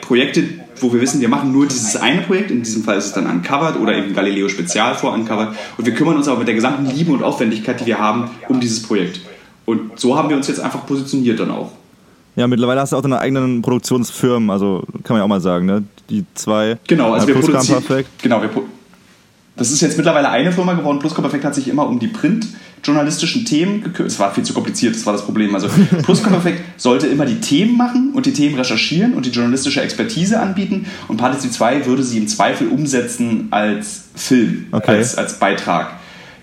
Projekte, 0.00 0.42
wo 0.82 0.92
wir 0.92 1.00
wissen, 1.00 1.20
wir 1.20 1.28
machen 1.28 1.52
nur 1.52 1.66
dieses 1.66 1.96
eine 1.96 2.22
Projekt, 2.22 2.50
in 2.50 2.62
diesem 2.62 2.84
Fall 2.84 2.98
ist 2.98 3.06
es 3.06 3.12
dann 3.12 3.26
Uncovered 3.26 3.78
oder 3.80 3.96
eben 3.96 4.14
Galileo 4.14 4.48
Spezial 4.48 4.94
vor 4.94 5.12
Uncovered 5.12 5.50
und 5.76 5.86
wir 5.86 5.94
kümmern 5.94 6.16
uns 6.16 6.28
aber 6.28 6.38
mit 6.38 6.48
der 6.48 6.54
gesamten 6.54 6.86
Liebe 6.86 7.12
und 7.12 7.22
Aufwendigkeit, 7.22 7.80
die 7.80 7.86
wir 7.86 7.98
haben, 7.98 8.30
um 8.48 8.60
dieses 8.60 8.82
Projekt. 8.82 9.20
Und 9.64 9.98
so 10.00 10.16
haben 10.16 10.28
wir 10.28 10.36
uns 10.36 10.48
jetzt 10.48 10.60
einfach 10.60 10.86
positioniert 10.86 11.40
dann 11.40 11.50
auch. 11.50 11.72
Ja, 12.36 12.46
mittlerweile 12.46 12.80
hast 12.80 12.92
du 12.92 12.96
auch 12.96 13.02
deine 13.02 13.18
eigenen 13.18 13.62
Produktionsfirmen, 13.62 14.48
also 14.50 14.84
kann 15.02 15.14
man 15.14 15.18
ja 15.18 15.24
auch 15.24 15.28
mal 15.28 15.40
sagen, 15.40 15.66
ne? 15.66 15.84
Die 16.08 16.24
zwei. 16.34 16.78
Genau, 16.86 17.12
also 17.12 17.26
wir 17.26 17.34
produzieren. 17.34 17.82
Genau, 18.22 18.40
wir, 18.40 18.48
das 19.58 19.70
ist 19.70 19.80
jetzt 19.80 19.96
mittlerweile 19.96 20.30
eine 20.30 20.52
Firma 20.52 20.74
geworden. 20.74 21.00
Plusquamperfekt 21.00 21.44
hat 21.44 21.54
sich 21.54 21.68
immer 21.68 21.86
um 21.86 21.98
die 21.98 22.06
printjournalistischen 22.06 23.44
Themen 23.44 23.82
gekümmert. 23.82 24.12
Es 24.12 24.18
war 24.18 24.32
viel 24.32 24.44
zu 24.44 24.54
kompliziert, 24.54 24.94
das 24.94 25.04
war 25.04 25.12
das 25.12 25.24
Problem. 25.24 25.54
Also 25.54 25.68
Plusquamperfekt 26.02 26.80
sollte 26.80 27.08
immer 27.08 27.26
die 27.26 27.40
Themen 27.40 27.76
machen 27.76 28.12
und 28.14 28.26
die 28.26 28.32
Themen 28.32 28.54
recherchieren 28.54 29.14
und 29.14 29.26
die 29.26 29.30
journalistische 29.30 29.82
Expertise 29.82 30.40
anbieten. 30.40 30.86
Und 31.08 31.16
Partizip 31.16 31.52
2 31.52 31.86
würde 31.86 32.04
sie 32.04 32.18
im 32.18 32.28
Zweifel 32.28 32.68
umsetzen 32.68 33.48
als 33.50 34.04
Film, 34.14 34.66
okay. 34.70 34.92
als, 34.92 35.16
als 35.16 35.38
Beitrag. 35.38 35.97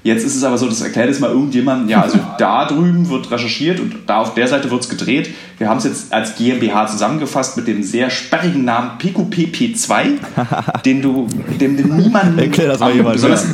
Jetzt 0.06 0.24
ist 0.24 0.36
es 0.36 0.44
aber 0.44 0.56
so, 0.60 0.68
das 0.68 0.82
erklärt 0.82 1.08
jetzt 1.08 1.20
mal 1.20 1.32
irgendjemand, 1.32 1.90
ja, 1.90 2.04
also 2.04 2.20
da 2.38 2.66
drüben 2.66 3.10
wird 3.10 3.32
recherchiert 3.32 3.80
und 3.80 3.96
da 4.06 4.18
auf 4.18 4.36
der 4.36 4.48
Seite 4.48 4.70
wird 4.70 4.84
es 4.84 4.88
gedreht. 4.88 5.32
Wir 5.58 5.68
haben 5.68 5.80
es 5.80 5.86
jetzt 5.86 6.14
als 6.14 6.36
GmbH 6.36 6.86
zusammengefasst 6.86 7.58
mit 7.58 7.68
dem 7.68 7.82
sehr 7.82 8.12
sperrigen 8.12 8.66
Namen 8.66 9.00
PQPP2, 9.00 10.06
den 10.86 11.02
du, 11.02 11.28
dem, 11.60 11.76
dem 11.76 11.98
niemand. 11.98 12.40
Erklär 12.40 12.68
das 12.68 12.80
mal 12.82 12.94
jemand. 12.94 13.16
Besonders, 13.16 13.48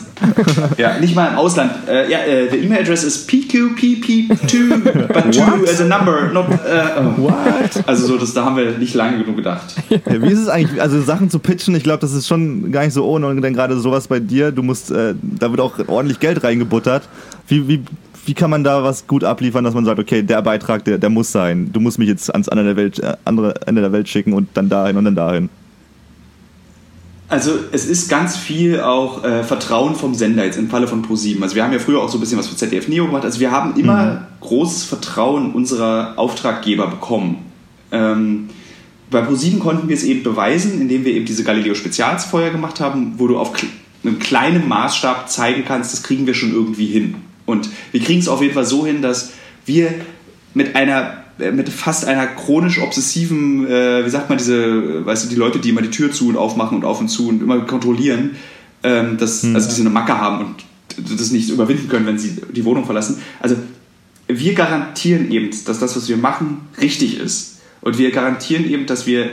ja. 0.77 0.89
ja, 0.91 0.99
nicht 0.99 1.15
mal 1.15 1.29
im 1.29 1.37
Ausland. 1.37 1.71
Äh, 1.87 2.11
ja, 2.11 2.19
äh, 2.19 2.49
the 2.51 2.57
email 2.57 2.81
address 2.81 3.05
is 3.05 3.25
PQPP2, 3.51 5.07
but 5.07 5.33
2 5.33 5.69
as 5.69 5.81
a 5.81 5.85
number, 5.85 6.31
not. 6.31 6.49
Äh, 6.49 6.99
oh. 6.99 7.23
What? 7.23 7.87
Also 7.87 8.07
so, 8.07 8.17
das, 8.17 8.33
da 8.33 8.45
haben 8.45 8.57
wir 8.57 8.77
nicht 8.77 8.93
lange 8.93 9.19
genug 9.19 9.37
gedacht. 9.37 9.75
Ja, 9.89 10.21
wie 10.21 10.31
ist 10.31 10.39
es 10.39 10.47
eigentlich, 10.47 10.81
also 10.81 11.01
Sachen 11.01 11.29
zu 11.29 11.39
pitchen? 11.39 11.75
Ich 11.75 11.83
glaube, 11.83 11.99
das 11.99 12.13
ist 12.13 12.27
schon 12.27 12.71
gar 12.71 12.83
nicht 12.83 12.93
so 12.93 13.05
ohne. 13.05 13.27
Und 13.27 13.41
dann 13.41 13.53
gerade 13.53 13.77
sowas 13.79 14.07
bei 14.07 14.19
dir, 14.19 14.51
du 14.51 14.63
musst, 14.63 14.91
äh, 14.91 15.13
da 15.21 15.49
wird 15.51 15.59
auch 15.59 15.73
ordentlich 15.87 16.19
Geld 16.19 16.43
reingebuttert. 16.43 17.07
Wie, 17.47 17.67
wie, 17.67 17.83
wie 18.25 18.33
kann 18.33 18.49
man 18.49 18.63
da 18.63 18.83
was 18.83 19.07
gut 19.07 19.23
abliefern, 19.23 19.63
dass 19.63 19.73
man 19.73 19.85
sagt, 19.85 19.99
okay, 19.99 20.23
der 20.23 20.41
Beitrag, 20.41 20.85
der, 20.85 20.97
der 20.97 21.09
muss 21.09 21.31
sein. 21.31 21.69
Du 21.73 21.79
musst 21.79 21.99
mich 21.99 22.07
jetzt 22.07 22.31
ans 22.31 22.47
andere, 22.49 22.67
der 22.67 22.75
Welt, 22.77 22.99
äh, 22.99 23.15
andere 23.25 23.55
Ende 23.67 23.81
der 23.81 23.91
Welt 23.91 24.07
schicken 24.07 24.33
und 24.33 24.49
dann 24.53 24.69
dahin 24.69 24.97
und 24.97 25.05
dann 25.05 25.15
dahin. 25.15 25.49
Also 27.31 27.59
es 27.71 27.85
ist 27.85 28.09
ganz 28.09 28.35
viel 28.35 28.81
auch 28.81 29.23
äh, 29.23 29.45
Vertrauen 29.45 29.95
vom 29.95 30.13
Sender 30.13 30.43
jetzt 30.43 30.57
im 30.57 30.69
Falle 30.69 30.85
von 30.85 31.01
ProSieben. 31.01 31.41
Also 31.41 31.55
wir 31.55 31.63
haben 31.63 31.71
ja 31.71 31.79
früher 31.79 32.01
auch 32.01 32.09
so 32.09 32.17
ein 32.17 32.19
bisschen 32.19 32.37
was 32.37 32.49
für 32.49 32.57
ZDF 32.57 32.89
Neo 32.89 33.05
gemacht. 33.05 33.23
Also 33.23 33.39
wir 33.39 33.51
haben 33.51 33.79
immer 33.79 34.05
mhm. 34.05 34.19
großes 34.41 34.83
Vertrauen 34.83 35.53
unserer 35.53 36.15
Auftraggeber 36.17 36.87
bekommen. 36.87 37.37
Ähm, 37.93 38.49
bei 39.09 39.21
ProSieben 39.21 39.61
konnten 39.61 39.87
wir 39.87 39.95
es 39.95 40.03
eben 40.03 40.23
beweisen, 40.23 40.81
indem 40.81 41.05
wir 41.05 41.13
eben 41.13 41.25
diese 41.25 41.45
Galileo 41.45 41.73
Spezialsfeuer 41.73 42.49
gemacht 42.49 42.81
haben, 42.81 43.13
wo 43.15 43.27
du 43.27 43.39
auf 43.39 43.53
einem 44.03 44.19
kleinen 44.19 44.67
Maßstab 44.67 45.29
zeigen 45.29 45.63
kannst, 45.65 45.93
das 45.93 46.03
kriegen 46.03 46.27
wir 46.27 46.33
schon 46.33 46.51
irgendwie 46.51 46.87
hin. 46.87 47.15
Und 47.45 47.69
wir 47.93 48.01
kriegen 48.01 48.19
es 48.19 48.27
auf 48.27 48.41
jeden 48.41 48.53
Fall 48.53 48.65
so 48.65 48.85
hin, 48.85 49.01
dass 49.01 49.31
wir 49.65 49.93
mit 50.53 50.75
einer 50.75 51.20
mit 51.51 51.69
fast 51.69 52.05
einer 52.05 52.27
chronisch 52.27 52.79
obsessiven, 52.79 53.67
äh, 53.67 54.05
wie 54.05 54.09
sagt 54.09 54.29
man, 54.29 54.37
diese, 54.37 55.05
weißt 55.05 55.25
du, 55.25 55.29
die 55.29 55.35
Leute, 55.35 55.59
die 55.59 55.69
immer 55.69 55.81
die 55.81 55.89
Tür 55.89 56.11
zu 56.11 56.29
und 56.29 56.37
aufmachen 56.37 56.77
und 56.77 56.85
auf 56.85 56.99
und 56.99 57.07
zu 57.07 57.29
und 57.29 57.41
immer 57.41 57.59
kontrollieren, 57.61 58.35
ähm, 58.83 59.17
dass, 59.17 59.43
hm. 59.43 59.55
also 59.55 59.69
die 59.69 59.75
so 59.75 59.81
eine 59.81 59.89
Macke 59.89 60.17
haben 60.17 60.45
und 60.45 60.55
das 61.19 61.31
nicht 61.31 61.49
überwinden 61.49 61.87
können, 61.87 62.05
wenn 62.05 62.17
sie 62.17 62.41
die 62.51 62.65
Wohnung 62.65 62.85
verlassen. 62.85 63.21
Also 63.39 63.55
wir 64.27 64.53
garantieren 64.53 65.31
eben, 65.31 65.49
dass 65.65 65.79
das, 65.79 65.95
was 65.95 66.07
wir 66.07 66.17
machen, 66.17 66.61
richtig 66.79 67.19
ist. 67.19 67.59
Und 67.81 67.97
wir 67.97 68.11
garantieren 68.11 68.69
eben, 68.69 68.85
dass 68.85 69.07
wir 69.07 69.31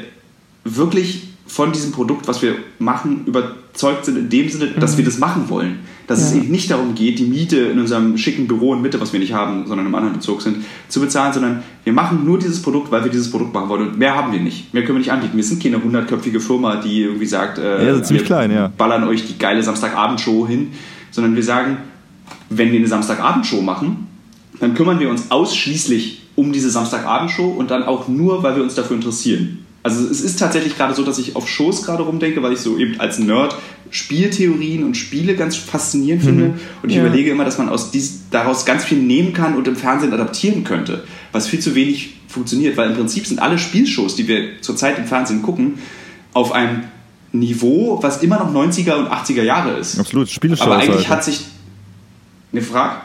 wirklich 0.65 1.29
von 1.47 1.73
diesem 1.73 1.93
Produkt, 1.93 2.29
was 2.29 2.43
wir 2.43 2.57
machen, 2.79 3.25
überzeugt 3.27 4.05
sind 4.05 4.19
in 4.19 4.29
dem 4.29 4.49
Sinne, 4.49 4.69
dass 4.73 4.93
mhm. 4.93 4.99
wir 4.99 5.05
das 5.05 5.19
machen 5.19 5.49
wollen. 5.49 5.81
Dass 6.09 6.21
ja. 6.21 6.27
es 6.27 6.35
eben 6.43 6.51
nicht 6.51 6.71
darum 6.71 6.95
geht, 6.95 7.19
die 7.19 7.27
Miete 7.27 7.59
in 7.59 7.79
unserem 7.79 8.17
schicken 8.17 8.49
Büro 8.49 8.75
in 8.75 8.81
Mitte, 8.81 8.99
was 9.01 9.13
wir 9.13 9.21
nicht 9.21 9.35
haben, 9.35 9.67
sondern 9.67 9.87
im 9.87 9.95
anderen 9.95 10.15
Bezug 10.15 10.41
sind, 10.41 10.65
zu 10.89 11.01
bezahlen, 11.01 11.35
sondern 11.35 11.63
wir 11.85 11.93
machen 11.93 12.25
nur 12.25 12.39
dieses 12.39 12.63
Produkt, 12.63 12.91
weil 12.91 13.05
wir 13.05 13.11
dieses 13.11 13.31
Produkt 13.31 13.53
machen 13.53 13.69
wollen. 13.69 13.89
Und 13.89 13.99
mehr 13.99 14.17
haben 14.17 14.33
wir 14.33 14.41
nicht. 14.41 14.73
Mehr 14.73 14.85
können 14.85 14.97
wir 14.97 15.01
nicht 15.01 15.13
anbieten. 15.13 15.37
Wir 15.37 15.45
sind 15.45 15.63
keine 15.63 15.83
hundertköpfige 15.83 16.41
Firma, 16.41 16.77
die 16.77 17.03
irgendwie 17.03 17.27
sagt, 17.27 17.59
äh, 17.59 17.87
ja, 17.87 18.11
wir 18.11 18.25
klein, 18.25 18.51
ja. 18.51 18.73
ballern 18.77 19.05
euch 19.05 19.27
die 19.27 19.39
geile 19.39 19.63
Samstagabendshow 19.63 20.49
hin, 20.49 20.69
sondern 21.11 21.37
wir 21.37 21.43
sagen, 21.43 21.77
wenn 22.49 22.73
wir 22.73 22.79
eine 22.79 22.89
Samstagabendshow 22.89 23.61
machen, 23.61 24.07
dann 24.61 24.75
kümmern 24.75 24.99
wir 25.01 25.11
uns 25.11 25.31
ausschließlich 25.31 26.23
um 26.37 26.53
diese 26.53 26.71
Samstagabendshow 26.71 27.49
und 27.49 27.71
dann 27.71 27.83
auch 27.83 28.09
nur, 28.09 28.43
weil 28.43 28.57
wir 28.57 28.63
uns 28.63 28.75
dafür 28.75 28.97
interessieren. 28.97 29.59
Also 29.89 30.07
es 30.07 30.21
ist 30.21 30.39
tatsächlich 30.39 30.77
gerade 30.77 30.95
so, 30.95 31.03
dass 31.03 31.19
ich 31.19 31.35
auf 31.35 31.49
Shows 31.49 31.83
gerade 31.83 32.03
rumdenke, 32.03 32.43
weil 32.43 32.53
ich 32.53 32.61
so 32.61 32.77
eben 32.77 33.01
als 33.01 33.19
Nerd 33.19 33.57
Spieltheorien 33.91 34.85
und 34.85 34.97
Spiele 34.99 35.35
ganz 35.35 35.57
faszinierend 35.57 36.23
mhm. 36.23 36.27
finde. 36.27 36.55
Und 36.83 36.91
ich 36.91 36.97
ja. 36.97 37.03
überlege 37.03 37.31
immer, 37.31 37.47
dass 37.47 37.57
man 37.57 37.71
aus 37.71 37.91
dies, 37.91 38.25
daraus 38.31 38.67
ganz 38.67 38.85
viel 38.85 38.99
nehmen 38.99 39.33
kann 39.33 39.57
und 39.57 39.67
im 39.67 39.77
Fernsehen 39.77 40.13
adaptieren 40.13 40.65
könnte, 40.65 41.05
was 41.33 41.49
viel 41.49 41.61
zu 41.61 41.75
wenig 41.75 42.17
funktioniert, 42.29 42.77
weil 42.77 42.91
im 42.91 42.97
Prinzip 42.97 43.27
sind 43.27 43.41
alle 43.41 43.59
Spielshows, 43.59 44.15
die 44.15 44.29
wir 44.29 44.61
zurzeit 44.61 44.99
im 44.99 45.07
Fernsehen 45.07 45.41
gucken, 45.41 45.79
auf 46.35 46.53
einem 46.53 46.85
Niveau, 47.33 47.99
was 48.03 48.23
immer 48.23 48.39
noch 48.39 48.53
90er 48.53 48.95
und 48.97 49.09
80er 49.09 49.43
Jahre 49.43 49.79
ist. 49.79 49.99
Absolut, 49.99 50.29
Spielshows. 50.29 50.61
Aber 50.67 50.77
eigentlich 50.77 51.09
halt. 51.09 51.09
hat 51.09 51.25
sich. 51.25 51.47
Eine 52.53 52.63
Frage? 52.63 52.97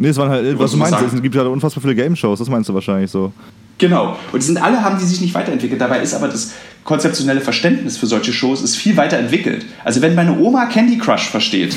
Nee, 0.00 0.08
es 0.08 0.16
waren 0.16 0.30
halt, 0.30 0.58
was, 0.58 0.70
du 0.70 0.78
meinst, 0.78 0.98
es 0.98 1.20
gibt 1.20 1.34
ja 1.34 1.42
unfassbar 1.42 1.82
viele 1.82 1.94
Game-Shows, 1.94 2.38
das 2.38 2.48
meinst 2.48 2.70
du 2.70 2.72
wahrscheinlich 2.72 3.10
so. 3.10 3.34
Genau. 3.76 4.16
Und 4.32 4.40
die 4.40 4.46
sind 4.46 4.56
alle, 4.56 4.82
haben 4.82 4.98
die 4.98 5.04
sich 5.04 5.20
nicht 5.20 5.34
weiterentwickelt. 5.34 5.78
Dabei 5.78 6.00
ist 6.00 6.14
aber 6.14 6.28
das 6.28 6.54
konzeptionelle 6.84 7.42
Verständnis 7.42 7.98
für 7.98 8.06
solche 8.06 8.32
Shows 8.32 8.62
ist 8.62 8.76
viel 8.76 8.96
weiterentwickelt. 8.96 9.66
Also 9.84 10.00
wenn 10.00 10.14
meine 10.14 10.38
Oma 10.38 10.64
Candy 10.66 10.96
Crush 10.96 11.28
versteht, 11.28 11.76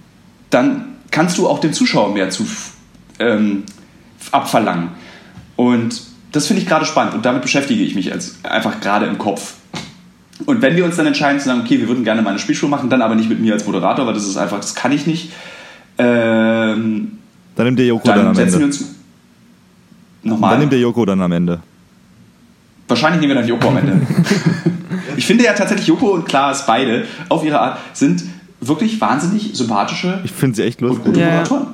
dann 0.50 0.84
kannst 1.10 1.36
du 1.36 1.48
auch 1.48 1.58
dem 1.58 1.72
Zuschauer 1.72 2.14
mehr 2.14 2.30
zu 2.30 2.46
ähm, 3.18 3.64
abverlangen. 4.30 4.90
Und 5.56 6.00
das 6.30 6.46
finde 6.46 6.62
ich 6.62 6.68
gerade 6.68 6.84
spannend 6.84 7.14
und 7.14 7.26
damit 7.26 7.42
beschäftige 7.42 7.82
ich 7.82 7.96
mich 7.96 8.12
als 8.12 8.36
einfach 8.44 8.80
gerade 8.80 9.06
im 9.06 9.18
Kopf. 9.18 9.54
Und 10.46 10.62
wenn 10.62 10.76
wir 10.76 10.84
uns 10.84 10.94
dann 10.94 11.06
entscheiden 11.06 11.40
zu 11.40 11.46
sagen, 11.46 11.62
okay, 11.62 11.80
wir 11.80 11.88
würden 11.88 12.04
gerne 12.04 12.22
mal 12.22 12.30
eine 12.30 12.38
Spielshow 12.38 12.68
machen, 12.68 12.88
dann 12.88 13.02
aber 13.02 13.16
nicht 13.16 13.28
mit 13.28 13.40
mir 13.40 13.52
als 13.52 13.66
Moderator, 13.66 14.06
weil 14.06 14.14
das 14.14 14.28
ist 14.28 14.36
einfach, 14.36 14.58
das 14.58 14.76
kann 14.76 14.92
ich 14.92 15.08
nicht. 15.08 15.32
Ähm, 15.98 17.18
dann 17.56 17.66
nimmt 17.66 17.78
der 17.78 17.86
Joko 17.86 18.06
dann, 18.06 18.18
dann 18.18 18.26
am 18.28 18.38
Ende. 18.38 18.58
Wir 18.58 18.66
uns, 18.66 18.94
Nochmal. 20.24 20.52
Dann 20.52 20.60
nimmt 20.60 20.72
der 20.72 20.80
Joko 20.80 21.04
dann 21.04 21.20
am 21.20 21.32
Ende. 21.32 21.60
Wahrscheinlich 22.88 23.20
nehmen 23.20 23.34
wir 23.34 23.40
dann 23.40 23.48
Joko 23.48 23.68
am 23.68 23.76
Ende. 23.76 24.00
ich 25.16 25.26
finde 25.26 25.44
ja 25.44 25.52
tatsächlich, 25.52 25.86
Joko 25.86 26.12
und 26.12 26.24
Klaas 26.24 26.66
beide 26.66 27.04
auf 27.28 27.44
ihre 27.44 27.60
Art 27.60 27.78
sind 27.92 28.24
wirklich 28.60 28.98
wahnsinnig 29.00 29.50
sympathische 29.54 30.20
ich 30.24 30.32
finde 30.32 30.56
sie 30.56 30.62
echt 30.62 30.80
lustig. 30.80 31.00
und 31.00 31.04
gute 31.04 31.20
yeah. 31.20 31.30
Moderatoren. 31.30 31.66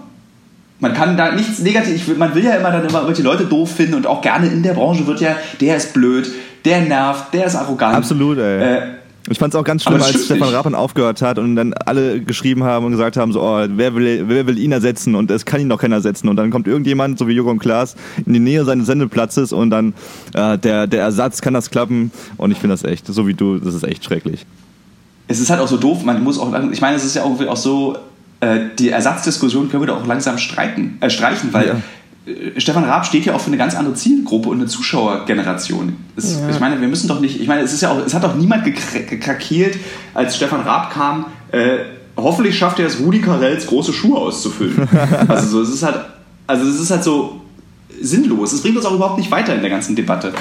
Man 0.80 0.94
kann 0.94 1.16
da 1.16 1.32
nichts 1.32 1.58
negativ, 1.60 2.16
man 2.16 2.34
will 2.34 2.42
ja 2.42 2.54
immer 2.54 2.70
dann 2.70 2.80
immer 2.80 3.00
irgendwelche 3.00 3.22
Leute 3.22 3.44
doof 3.44 3.70
finden 3.70 3.94
und 3.94 4.06
auch 4.06 4.22
gerne 4.22 4.48
in 4.48 4.62
der 4.62 4.72
Branche 4.72 5.06
wird 5.06 5.20
ja, 5.20 5.36
der 5.60 5.76
ist 5.76 5.92
blöd, 5.92 6.30
der 6.64 6.80
nervt, 6.80 7.34
der 7.34 7.46
ist 7.46 7.54
arrogant. 7.54 7.96
Absolut, 7.96 8.38
ey. 8.38 8.62
Äh, 8.62 8.82
ich 9.28 9.38
fand 9.38 9.52
es 9.52 9.60
auch 9.60 9.64
ganz 9.64 9.82
schlimm, 9.82 10.00
als 10.00 10.24
Stefan 10.24 10.48
Rappen 10.48 10.74
aufgehört 10.74 11.20
hat 11.20 11.38
und 11.38 11.54
dann 11.56 11.74
alle 11.74 12.20
geschrieben 12.20 12.64
haben 12.64 12.86
und 12.86 12.92
gesagt 12.92 13.16
haben, 13.16 13.32
so, 13.32 13.42
oh, 13.42 13.66
wer, 13.68 13.94
will, 13.94 14.24
wer 14.28 14.46
will 14.46 14.58
ihn 14.58 14.72
ersetzen 14.72 15.14
und 15.14 15.30
es 15.30 15.44
kann 15.44 15.60
ihn 15.60 15.68
noch 15.68 15.78
keiner 15.78 15.96
ersetzen. 15.96 16.28
Und 16.28 16.36
dann 16.36 16.50
kommt 16.50 16.66
irgendjemand, 16.66 17.18
so 17.18 17.28
wie 17.28 17.38
und 17.38 17.58
Klaas, 17.58 17.96
in 18.24 18.32
die 18.32 18.40
Nähe 18.40 18.64
seines 18.64 18.86
Sendeplatzes 18.86 19.52
und 19.52 19.70
dann 19.70 19.94
äh, 20.34 20.56
der, 20.58 20.86
der 20.86 21.02
Ersatz 21.02 21.42
kann 21.42 21.54
das 21.54 21.70
klappen. 21.70 22.12
Und 22.38 22.50
ich 22.50 22.58
finde 22.58 22.74
das 22.74 22.84
echt, 22.84 23.06
so 23.06 23.26
wie 23.26 23.34
du, 23.34 23.58
das 23.58 23.74
ist 23.74 23.84
echt 23.84 24.04
schrecklich. 24.04 24.46
Es 25.28 25.38
ist 25.38 25.50
halt 25.50 25.60
auch 25.60 25.68
so 25.68 25.76
doof, 25.76 26.02
man 26.04 26.22
muss 26.24 26.38
auch, 26.38 26.52
ich 26.72 26.80
meine, 26.80 26.96
es 26.96 27.04
ist 27.04 27.14
ja 27.14 27.22
auch, 27.22 27.40
auch 27.46 27.56
so, 27.56 27.96
äh, 28.40 28.60
die 28.78 28.88
Ersatzdiskussion 28.88 29.70
können 29.70 29.82
wir 29.82 29.88
doch 29.88 30.02
auch 30.02 30.06
langsam 30.06 30.38
streiten, 30.38 30.98
äh, 31.00 31.10
streichen, 31.10 31.52
weil 31.52 31.66
ja 31.68 31.76
Stefan 32.56 32.84
Raab 32.84 33.06
steht 33.06 33.24
ja 33.24 33.34
auch 33.34 33.40
für 33.40 33.48
eine 33.48 33.56
ganz 33.56 33.74
andere 33.74 33.94
Zielgruppe 33.94 34.48
und 34.48 34.58
eine 34.58 34.66
Zuschauergeneration. 34.66 35.96
Es, 36.16 36.38
ja. 36.38 36.48
Ich 36.48 36.60
meine, 36.60 36.80
wir 36.80 36.88
müssen 36.88 37.08
doch 37.08 37.20
nicht, 37.20 37.40
ich 37.40 37.48
meine, 37.48 37.62
es 37.62 37.72
ist 37.72 37.80
ja 37.80 37.90
auch, 37.90 37.98
es 38.04 38.14
hat 38.14 38.24
doch 38.24 38.34
niemand 38.34 38.64
gekrakeelt, 38.64 39.78
als 40.14 40.36
Stefan 40.36 40.60
Raab 40.60 40.92
kam, 40.92 41.26
äh, 41.52 41.78
hoffentlich 42.16 42.58
schafft 42.58 42.78
er 42.78 42.86
es, 42.86 43.00
Rudi 43.00 43.20
Carells 43.20 43.66
große 43.66 43.92
Schuhe 43.92 44.18
auszufüllen. 44.18 44.88
also 45.28 45.46
so, 45.48 45.62
es 45.62 45.70
ist 45.70 45.82
halt, 45.82 46.00
also 46.46 46.68
es 46.68 46.80
ist 46.80 46.90
halt 46.90 47.04
so 47.04 47.40
sinnlos. 48.00 48.52
Es 48.52 48.62
bringt 48.62 48.76
uns 48.76 48.86
auch 48.86 48.94
überhaupt 48.94 49.18
nicht 49.18 49.30
weiter 49.30 49.54
in 49.54 49.60
der 49.60 49.70
ganzen 49.70 49.96
Debatte. 49.96 50.32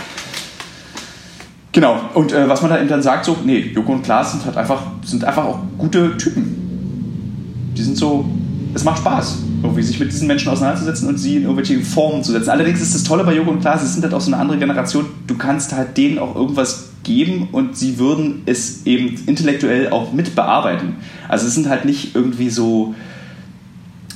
Genau, 1.71 1.99
und 2.15 2.31
äh, 2.31 2.49
was 2.49 2.61
man 2.61 2.71
da 2.71 2.79
eben 2.79 2.89
dann 2.89 3.03
sagt, 3.03 3.25
so, 3.25 3.37
nee, 3.45 3.71
Joko 3.73 3.93
und 3.93 4.03
Klaas 4.03 4.31
sind 4.31 4.45
halt 4.45 4.57
einfach, 4.57 4.81
sind 5.03 5.23
einfach 5.23 5.45
auch 5.45 5.59
gute 5.77 6.17
Typen. 6.17 7.73
Die 7.77 7.83
sind 7.83 7.95
so, 7.95 8.25
es 8.73 8.83
macht 8.83 8.99
Spaß 8.99 9.48
irgendwie 9.69 9.83
sich 9.83 9.99
mit 9.99 10.11
diesen 10.11 10.27
Menschen 10.27 10.49
auseinanderzusetzen 10.49 11.07
und 11.07 11.17
sie 11.17 11.37
in 11.37 11.43
irgendwelche 11.43 11.79
Formen 11.81 12.23
zu 12.23 12.31
setzen. 12.31 12.49
Allerdings 12.49 12.81
ist 12.81 12.95
das 12.95 13.03
Tolle 13.03 13.23
bei 13.23 13.35
Joko 13.35 13.51
und 13.51 13.61
Klaas, 13.61 13.81
sie 13.81 13.87
sind 13.87 14.03
halt 14.03 14.13
auch 14.13 14.21
so 14.21 14.31
eine 14.31 14.41
andere 14.41 14.57
Generation. 14.57 15.05
Du 15.27 15.37
kannst 15.37 15.73
halt 15.73 15.97
denen 15.97 16.19
auch 16.19 16.35
irgendwas 16.35 16.89
geben 17.03 17.47
und 17.51 17.77
sie 17.77 17.97
würden 17.97 18.41
es 18.45 18.85
eben 18.85 19.15
intellektuell 19.25 19.89
auch 19.89 20.11
mit 20.11 20.35
bearbeiten. 20.35 20.97
Also 21.27 21.47
es 21.47 21.55
sind 21.55 21.69
halt 21.69 21.85
nicht 21.85 22.15
irgendwie 22.15 22.49
so 22.49 22.93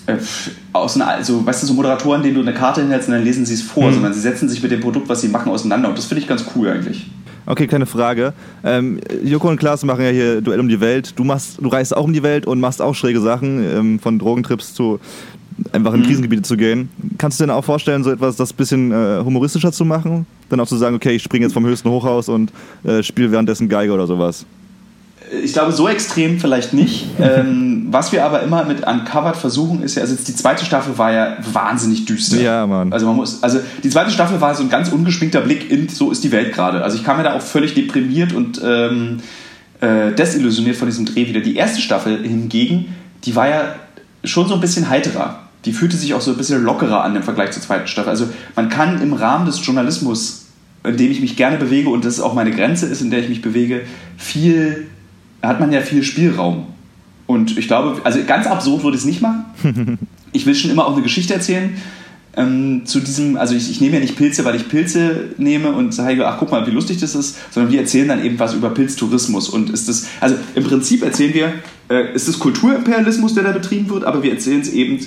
äh, 0.06 0.18
aus 0.74 0.96
einer, 0.96 1.08
also, 1.08 1.46
weißt 1.46 1.64
du, 1.64 1.68
so 1.68 1.74
Moderatoren, 1.74 2.24
denen 2.24 2.36
du 2.36 2.42
eine 2.42 2.54
Karte 2.54 2.82
hinhältst 2.82 3.08
und 3.08 3.16
dann 3.16 3.24
lesen 3.24 3.46
sie 3.46 3.54
es 3.54 3.62
vor, 3.62 3.90
mhm. 3.90 3.94
sondern 3.94 4.14
sie 4.14 4.20
setzen 4.20 4.50
sich 4.50 4.62
mit 4.62 4.72
dem 4.72 4.82
Produkt, 4.82 5.08
was 5.08 5.22
sie 5.22 5.30
machen, 5.30 5.52
auseinander 5.52 5.90
und 5.90 5.98
das 5.98 6.06
finde 6.06 6.22
ich 6.22 6.28
ganz 6.28 6.44
cool 6.56 6.68
eigentlich. 6.68 7.10
Okay, 7.46 7.68
keine 7.68 7.86
Frage. 7.86 8.34
Ähm, 8.64 9.00
Joko 9.24 9.50
und 9.50 9.58
Klaas 9.58 9.84
machen 9.84 10.04
ja 10.06 10.12
hier 10.12 10.42
Duell 10.42 10.62
um 10.62 10.70
die 10.70 10.80
Welt. 10.80 11.14
Du 11.18 11.26
machst, 11.26 11.58
du 11.60 11.68
reist 11.68 11.96
auch 11.96 12.06
um 12.06 12.14
die 12.14 12.24
Welt 12.24 12.46
und 12.46 12.62
machst 12.62 12.82
auch 12.82 12.96
schräge 12.96 13.20
Sachen, 13.20 13.64
ähm, 13.64 14.00
von 14.00 14.18
Drogentrips 14.18 14.74
zu 14.74 15.00
einfach 15.72 15.94
in 15.94 16.02
mhm. 16.02 16.06
Krisengebiete 16.06 16.42
zu 16.44 16.58
gehen. 16.58 16.90
Kannst 17.18 17.40
du 17.40 17.44
dir 17.44 17.48
denn 17.48 17.56
auch 17.56 17.66
vorstellen, 17.66 18.04
so 18.04 18.12
etwas, 18.12 18.36
das 18.36 18.52
ein 18.52 18.58
bisschen 18.58 18.92
äh, 18.92 19.22
humoristischer 19.24 19.72
zu 19.72 19.86
machen? 19.86 20.26
Dann 20.50 20.60
auch 20.60 20.68
zu 20.68 20.78
sagen, 20.78 20.96
okay, 20.96 21.12
ich 21.12 21.24
springe 21.24 21.46
jetzt 21.46 21.54
vom 21.54 21.66
höchsten 21.66 21.90
Hochhaus 21.90 22.30
und 22.30 22.52
äh, 22.84 23.04
spiele 23.04 23.32
währenddessen 23.32 23.70
Geige 23.70 23.94
oder 23.94 24.08
sowas? 24.08 24.46
ich 25.42 25.54
glaube, 25.54 25.72
so 25.72 25.88
extrem 25.88 26.40
vielleicht 26.40 26.74
nicht. 26.74 27.06
ähm, 27.20 27.88
was 27.90 28.12
wir 28.12 28.26
aber 28.26 28.44
immer 28.44 28.66
mit 28.66 28.86
Uncovered 28.86 29.36
versuchen, 29.36 29.82
ist 29.84 29.96
ja, 29.96 30.02
also 30.02 30.16
die 30.16 30.36
zweite 30.36 30.66
Staffel 30.66 30.98
war 30.98 31.12
ja 31.12 31.38
wahnsinnig 31.52 32.06
düster. 32.06 32.40
Ja, 32.40 32.68
Mann. 32.68 32.92
Also 32.94 33.06
man 33.06 33.16
muss, 33.16 33.42
also 33.42 33.60
die 33.84 33.90
zweite 33.90 34.12
Staffel 34.12 34.42
war 34.42 34.56
so 34.56 34.64
ein 34.64 34.70
ganz 34.70 34.92
ungeschminkter 34.92 35.42
Blick 35.42 35.72
in, 35.72 35.90
so 35.90 36.12
ist 36.12 36.24
die 36.24 36.32
Welt 36.32 36.54
gerade. 36.54 36.84
Also 36.84 36.98
ich 36.98 37.04
kam 37.04 37.18
mir 37.18 37.24
da 37.24 37.34
auch 37.34 37.42
völlig 37.42 37.74
deprimiert 37.74 38.34
und 38.34 38.62
ähm, 38.64 39.20
äh, 39.82 40.12
desillusioniert 40.12 40.76
von 40.76 40.88
diesem 40.88 41.06
Dreh 41.06 41.28
wieder. 41.28 41.42
Die 41.42 41.56
erste 41.56 41.82
Staffel 41.82 42.22
hingegen, 42.24 42.96
die 43.26 43.36
war 43.36 43.48
ja 43.48 43.76
schon 44.24 44.48
so 44.48 44.54
ein 44.54 44.62
bisschen 44.62 44.90
heiterer. 44.90 45.40
Die 45.66 45.74
fühlte 45.74 45.96
sich 45.96 46.14
auch 46.14 46.22
so 46.22 46.32
ein 46.32 46.38
bisschen 46.38 46.64
lockerer 46.64 47.04
an 47.04 47.16
im 47.16 47.24
Vergleich 47.24 47.52
zur 47.52 47.62
zweiten 47.62 47.88
Staffel. 47.88 48.10
Also 48.10 48.30
man 48.56 48.70
kann 48.70 49.02
im 49.02 49.14
Rahmen 49.14 49.46
des 49.46 49.66
Journalismus, 49.66 50.48
in 50.84 50.98
dem 50.98 51.12
ich 51.12 51.22
mich 51.22 51.36
gerne 51.36 51.58
bewege 51.58 51.90
und 51.90 52.04
das 52.04 52.20
auch 52.20 52.34
meine 52.34 52.52
Grenze 52.52 52.88
ist, 52.88 53.02
in 53.02 53.12
der 53.12 53.20
ich 53.20 53.30
mich 53.30 53.42
bewege, 53.42 53.82
viel 54.18 54.88
hat 55.42 55.60
man 55.60 55.72
ja 55.72 55.82
viel 55.82 56.04
Spielraum. 56.04 56.68
Und 57.28 57.58
ich 57.58 57.68
glaube, 57.68 58.02
also 58.04 58.20
ganz 58.26 58.48
absurd 58.48 58.84
würde 58.84 58.96
ich 58.96 59.04
es 59.04 59.08
nicht 59.08 59.22
machen. 59.22 59.98
Ich 60.36 60.48
will 60.48 60.56
schon 60.56 60.72
immer 60.72 60.88
auch 60.88 60.94
eine 60.94 61.04
Geschichte 61.04 61.36
erzählen. 61.36 61.78
Ähm, 62.36 62.88
zu 62.88 63.00
diesem, 63.00 63.38
also 63.38 63.54
ich, 63.54 63.70
ich, 63.70 63.80
nehme 63.82 63.94
ja 63.94 64.00
nicht 64.00 64.16
Pilze, 64.16 64.44
weil 64.46 64.56
ich 64.56 64.68
Pilze 64.68 65.26
nehme 65.38 65.72
und 65.72 65.94
sage, 65.94 66.28
ach 66.28 66.38
guck 66.40 66.50
mal, 66.50 66.66
wie 66.66 66.72
lustig 66.72 66.98
das 66.98 67.14
ist, 67.14 67.38
sondern 67.52 67.72
wir 67.72 67.80
erzählen 67.80 68.08
dann 68.08 68.26
eben 68.26 68.40
was 68.40 68.56
über 68.56 68.72
Pilztourismus. 68.72 69.50
Und 69.50 69.70
ist 69.70 69.88
das, 69.88 70.08
also 70.20 70.38
im 70.56 70.64
Prinzip 70.64 71.04
erzählen 71.04 71.36
wir, 71.36 71.54
äh, 71.92 72.16
ist 72.16 72.28
das 72.28 72.40
Kulturimperialismus, 72.40 73.36
der 73.36 73.44
da 73.44 73.52
betrieben 73.52 73.88
wird, 73.92 74.06
aber 74.06 74.24
wir 74.24 74.32
erzählen 74.32 74.62
es 74.62 74.70
eben 74.70 75.00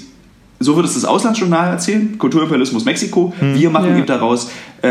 so 0.58 0.76
wird 0.76 0.86
es 0.86 0.94
das 0.94 1.04
Auslandsjournal 1.04 1.70
erzählen, 1.70 2.16
Kulturimperialismus 2.18 2.84
Mexiko. 2.84 3.32
Hm, 3.38 3.54
wir 3.54 3.70
machen 3.70 3.90
ja. 3.90 3.96
eben 3.98 4.06
daraus, 4.06 4.50
äh, 4.82 4.88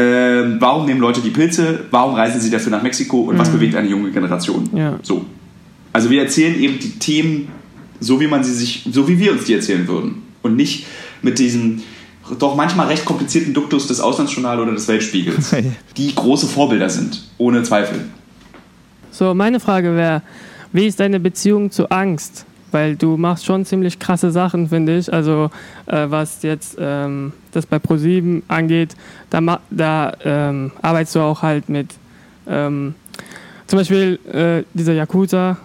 warum 0.59 0.85
nehmen 0.85 0.99
Leute 0.99 1.21
die 1.21 1.31
Pilze, 1.31 1.85
warum 1.91 2.15
reisen 2.15 2.39
sie 2.39 2.49
dafür 2.49 2.71
nach 2.71 2.83
Mexiko 2.83 3.21
und 3.21 3.33
hm. 3.33 3.39
was 3.39 3.49
bewegt 3.49 3.75
eine 3.75 3.87
junge 3.87 4.11
Generation. 4.11 4.69
Ja. 4.73 4.99
So. 5.01 5.25
Also 5.91 6.09
wir 6.09 6.21
erzählen 6.21 6.59
eben 6.59 6.79
die 6.79 6.99
Themen 6.99 7.47
so, 7.99 8.19
wie 8.19 8.27
man 8.27 8.43
sie 8.43 8.53
sich, 8.53 8.87
so 8.91 9.07
wie 9.07 9.17
wir 9.17 9.31
uns 9.31 9.45
die 9.45 9.53
erzählen 9.53 9.87
würden. 9.87 10.23
Und 10.41 10.55
nicht 10.55 10.85
mit 11.21 11.39
diesem 11.39 11.81
doch 12.39 12.55
manchmal 12.55 12.87
recht 12.87 13.05
komplizierten 13.05 13.53
Duktus 13.53 13.87
des 13.87 13.99
Auslandsjournal 13.99 14.59
oder 14.59 14.71
des 14.71 14.87
Weltspiegels, 14.87 15.55
die 15.97 16.15
große 16.15 16.47
Vorbilder 16.47 16.89
sind, 16.89 17.23
ohne 17.37 17.63
Zweifel. 17.63 18.05
So, 19.11 19.33
meine 19.33 19.59
Frage 19.59 19.95
wäre, 19.95 20.21
wie 20.73 20.87
ist 20.87 20.99
deine 20.99 21.19
Beziehung 21.19 21.71
zu 21.71 21.89
Angst? 21.89 22.45
Weil 22.71 22.95
du 22.95 23.17
machst 23.17 23.45
schon 23.45 23.65
ziemlich 23.65 23.99
krasse 23.99 24.31
Sachen, 24.31 24.69
finde 24.69 24.97
ich. 24.97 25.11
Also 25.11 25.49
äh, 25.85 26.05
was 26.09 26.43
jetzt 26.43 26.77
ähm, 26.79 27.33
das 27.51 27.65
bei 27.65 27.79
ProSieben 27.79 28.43
angeht, 28.47 28.95
da, 29.29 29.59
da 29.69 30.13
ähm, 30.23 30.71
arbeitest 30.81 31.15
du 31.15 31.19
auch 31.21 31.41
halt 31.41 31.69
mit 31.69 31.89
ähm, 32.47 32.95
zum 33.67 33.79
Beispiel 33.79 34.19
äh, 34.31 34.63
dieser 34.73 34.93
Yakuza. 34.93 35.57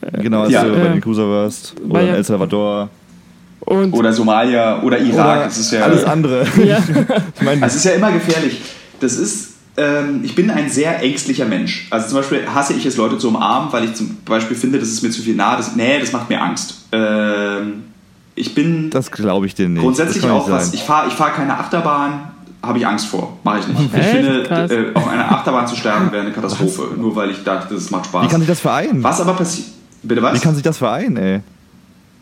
Äh, 0.00 0.22
genau, 0.22 0.42
als 0.42 0.52
ja, 0.52 0.64
du 0.64 0.72
bei 0.72 0.94
Yakuza 0.94 1.22
warst. 1.22 1.74
Oder 1.88 2.02
in 2.02 2.14
El 2.14 2.24
Salvador. 2.24 2.88
Und 3.60 3.92
oder 3.94 4.12
Somalia 4.12 4.82
oder 4.82 4.98
Irak. 4.98 5.36
Oder 5.36 5.44
das 5.44 5.58
ist 5.58 5.72
ja 5.72 5.82
alles 5.82 6.04
andere. 6.04 6.46
Ja. 6.64 6.78
ich 7.34 7.42
meine, 7.42 7.66
es 7.66 7.74
ist 7.74 7.84
ja 7.84 7.92
immer 7.92 8.12
gefährlich. 8.12 8.60
Das 9.00 9.16
ist 9.16 9.55
ähm, 9.76 10.20
ich 10.22 10.34
bin 10.34 10.50
ein 10.50 10.70
sehr 10.70 11.02
ängstlicher 11.02 11.44
Mensch. 11.44 11.86
Also 11.90 12.08
zum 12.08 12.18
Beispiel 12.18 12.46
hasse 12.52 12.72
ich 12.72 12.86
es, 12.86 12.96
Leute 12.96 13.18
zu 13.18 13.28
umarmen, 13.28 13.72
weil 13.72 13.84
ich 13.84 13.94
zum 13.94 14.16
Beispiel 14.24 14.56
finde, 14.56 14.78
das 14.78 14.88
ist 14.88 15.02
mir 15.02 15.10
zu 15.10 15.22
viel 15.22 15.34
nah. 15.34 15.56
Das, 15.56 15.76
nee, 15.76 15.98
das 16.00 16.12
macht 16.12 16.30
mir 16.30 16.40
Angst. 16.40 16.84
Ähm, 16.92 17.84
ich 18.34 18.54
bin. 18.54 18.90
Das 18.90 19.10
glaube 19.10 19.46
ich 19.46 19.54
dir 19.54 19.68
nicht. 19.68 19.82
Grundsätzlich 19.82 20.24
auch 20.28 20.50
was. 20.50 20.72
Ich 20.72 20.82
fahre 20.82 21.08
ich 21.08 21.14
fahr 21.14 21.30
keine 21.30 21.58
Achterbahn, 21.58 22.28
habe 22.62 22.78
ich 22.78 22.86
Angst 22.86 23.06
vor. 23.06 23.38
Mache 23.44 23.60
ich 23.60 23.68
nicht. 23.68 23.80
Ich 23.94 24.04
finde, 24.04 24.42
äh, 24.44 24.94
auf 24.94 25.08
einer 25.08 25.30
Achterbahn 25.32 25.66
zu 25.66 25.76
sterben 25.76 26.10
wäre 26.10 26.22
eine 26.22 26.32
Katastrophe. 26.32 26.90
Was? 26.90 26.98
Nur 26.98 27.14
weil 27.16 27.30
ich 27.30 27.44
dachte, 27.44 27.74
das 27.74 27.90
macht 27.90 28.06
Spaß. 28.06 28.24
Wie 28.24 28.28
kann 28.28 28.40
sich 28.40 28.48
das 28.48 28.60
vereinen? 28.60 29.02
Was 29.02 29.20
aber 29.20 29.34
passiert. 29.34 29.68
Bitte 30.02 30.22
was? 30.22 30.34
Wie 30.34 30.40
kann 30.40 30.54
sich 30.54 30.62
das 30.62 30.78
vereinen, 30.78 31.16
ey? 31.16 31.40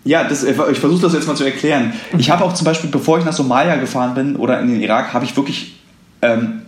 Ja, 0.05 0.25
das, 0.25 0.45
ich 0.45 0.55
versuche 0.55 1.01
das 1.01 1.15
jetzt 1.15 1.27
mal 1.27 1.35
zu 1.35 1.45
erklären. 1.45 1.95
Ich 2.19 2.31
habe 2.31 2.45
auch 2.45 2.53
zum 2.53 2.67
Beispiel, 2.67 2.91
bevor 2.91 3.19
ich 3.19 3.25
nach 3.25 3.33
Somalia 3.33 3.77
gefahren 3.77 4.15
bin 4.15 4.37
oder 4.37 4.61
in 4.61 4.69
den 4.69 4.83
Irak, 4.83 5.15
habe 5.15 5.25
ich 5.25 5.35
wirklich 5.35 5.81
ähm, 6.21 6.63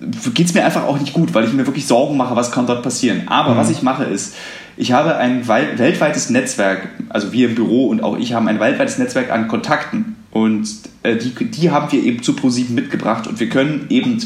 geht 0.00 0.46
es 0.46 0.54
mir 0.54 0.64
einfach 0.64 0.84
auch 0.84 0.98
nicht 0.98 1.12
gut, 1.12 1.34
weil 1.34 1.44
ich 1.44 1.52
mir 1.52 1.66
wirklich 1.66 1.86
Sorgen 1.86 2.16
mache, 2.16 2.36
was 2.36 2.50
kann 2.50 2.66
dort 2.66 2.82
passieren. 2.82 3.22
Aber 3.26 3.54
mhm. 3.54 3.58
was 3.58 3.70
ich 3.70 3.82
mache 3.82 4.04
ist, 4.04 4.34
ich 4.76 4.92
habe 4.92 5.16
ein 5.16 5.46
weltweites 5.46 6.30
Netzwerk, 6.30 6.88
also 7.08 7.32
wir 7.32 7.48
im 7.48 7.54
Büro 7.54 7.88
und 7.88 8.02
auch 8.02 8.16
ich 8.18 8.34
haben 8.34 8.48
ein 8.48 8.58
weltweites 8.58 8.98
Netzwerk 8.98 9.30
an 9.30 9.46
Kontakten 9.46 10.16
und 10.32 10.68
äh, 11.04 11.16
die, 11.16 11.32
die 11.44 11.70
haben 11.70 11.92
wir 11.92 12.02
eben 12.02 12.22
zu 12.22 12.34
ProSieben 12.34 12.74
mitgebracht 12.74 13.28
und 13.28 13.38
wir 13.38 13.48
können 13.48 13.86
eben 13.88 14.20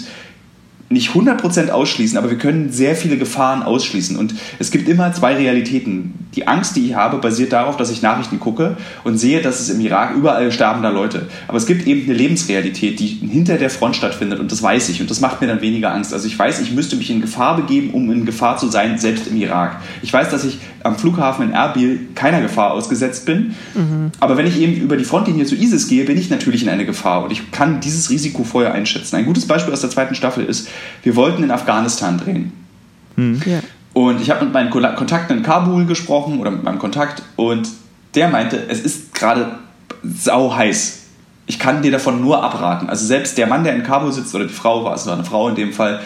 nicht 0.91 1.11
100% 1.11 1.69
ausschließen, 1.71 2.17
aber 2.17 2.31
wir 2.31 2.39
können 2.39 2.73
sehr 2.73 2.97
viele 2.97 3.19
Gefahren 3.19 3.63
ausschließen. 3.63 4.17
Und 4.17 4.35
es 4.59 4.71
gibt 4.71 4.89
immer 4.89 5.13
zwei 5.13 5.35
Realitäten. 5.35 6.15
Die 6.35 6.47
Angst, 6.47 6.77
die 6.77 6.87
ich 6.87 6.95
habe, 6.95 7.19
basiert 7.19 7.53
darauf, 7.53 7.77
dass 7.77 7.91
ich 7.91 8.01
Nachrichten 8.01 8.41
gucke 8.41 8.77
und 9.05 9.19
sehe, 9.19 9.43
dass 9.43 9.61
es 9.61 9.69
im 9.69 9.81
Irak 9.81 10.15
überall 10.15 10.51
sterben 10.51 10.83
da 10.83 10.89
Leute. 10.89 11.27
Aber 11.47 11.59
es 11.59 11.67
gibt 11.67 11.87
eben 11.87 12.05
eine 12.05 12.15
Lebensrealität, 12.15 13.01
die 13.01 13.07
hinter 13.07 13.59
der 13.59 13.69
Front 13.69 13.97
stattfindet 13.97 14.41
und 14.41 14.51
das 14.51 14.63
weiß 14.63 14.89
ich 14.89 15.01
und 15.01 15.11
das 15.11 15.21
macht 15.21 15.41
mir 15.41 15.47
dann 15.47 15.61
weniger 15.61 15.93
Angst. 15.93 16.15
Also 16.15 16.27
ich 16.27 16.39
weiß, 16.39 16.61
ich 16.61 16.73
müsste 16.73 16.97
mich 16.97 17.11
in 17.11 17.21
Gefahr 17.21 17.57
begeben, 17.57 17.91
um 17.91 18.11
in 18.11 18.25
Gefahr 18.25 18.57
zu 18.57 18.69
sein, 18.69 18.99
selbst 18.99 19.27
im 19.27 19.37
Irak. 19.37 19.81
Ich 20.03 20.13
weiß, 20.13 20.31
dass 20.31 20.45
ich 20.45 20.59
am 20.85 20.97
Flughafen 20.97 21.45
in 21.45 21.53
Erbil 21.53 22.01
keiner 22.15 22.41
Gefahr 22.41 22.73
ausgesetzt 22.73 23.27
bin. 23.27 23.55
Mhm. 23.75 24.13
Aber 24.21 24.37
wenn 24.37 24.47
ich 24.47 24.59
eben 24.61 24.75
über 24.75 24.97
die 24.97 25.05
Frontlinie 25.05 25.45
zu 25.45 25.55
ISIS 25.55 25.89
gehe, 25.89 26.05
bin 26.05 26.17
ich 26.17 26.31
natürlich 26.31 26.63
in 26.63 26.69
eine 26.69 26.87
Gefahr 26.87 27.25
und 27.25 27.33
ich 27.33 27.51
kann 27.51 27.81
dieses 27.81 28.11
Risiko 28.11 28.45
vorher 28.45 28.73
einschätzen. 28.73 29.17
Ein 29.17 29.27
gutes 29.27 29.47
Beispiel 29.47 29.73
aus 29.73 29.81
der 29.81 29.91
zweiten 29.91 30.15
Staffel 30.15 30.45
ist, 30.45 30.69
wir 31.03 31.17
wollten 31.17 31.43
in 31.43 31.51
Afghanistan 31.51 32.19
drehen. 32.19 32.53
Mhm. 33.17 33.43
Ja. 33.47 33.61
Und 33.93 34.21
ich 34.21 34.31
habe 34.31 34.45
mit 34.45 34.55
meinen 34.55 34.71
Kontakten 34.71 35.39
in 35.39 35.43
Kabul 35.43 35.87
gesprochen 35.87 36.39
oder 36.39 36.51
mit 36.51 36.63
meinem 36.63 36.79
Kontakt 36.79 37.23
und 37.37 37.69
der 38.15 38.29
meinte, 38.29 38.57
es 38.69 38.81
ist 38.81 39.15
gerade 39.15 39.59
sau 40.05 40.55
heiß. 40.55 41.07
Ich 41.47 41.59
kann 41.59 41.83
dir 41.83 41.91
davon 41.91 42.21
nur 42.21 42.43
abraten. 42.43 42.89
Also 42.89 43.07
selbst 43.07 43.39
der 43.39 43.47
Mann, 43.47 43.65
der 43.65 43.75
in 43.75 43.83
Kabul 43.83 44.13
sitzt 44.13 44.35
oder 44.35 44.45
die 44.45 44.53
Frau 44.53 44.85
war 44.85 44.95
es 44.95 45.07
war 45.07 45.15
eine 45.15 45.25
Frau 45.25 45.49
in 45.49 45.55
dem 45.55 45.73
Fall, 45.73 46.01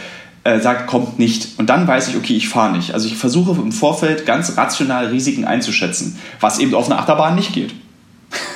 äh, 0.44 0.60
sagt, 0.60 0.86
kommt 0.86 1.18
nicht. 1.18 1.58
Und 1.58 1.68
dann 1.68 1.86
weiß 1.86 2.08
ich, 2.08 2.16
okay, 2.16 2.34
ich 2.34 2.48
fahre 2.48 2.76
nicht. 2.76 2.94
Also 2.94 3.06
ich 3.06 3.16
versuche 3.16 3.60
im 3.60 3.72
Vorfeld 3.72 4.26
ganz 4.26 4.56
rational 4.56 5.06
Risiken 5.06 5.44
einzuschätzen, 5.44 6.18
was 6.40 6.58
eben 6.58 6.74
auf 6.74 6.86
einer 6.86 6.98
Achterbahn 6.98 7.34
nicht 7.34 7.52
geht. 7.52 7.74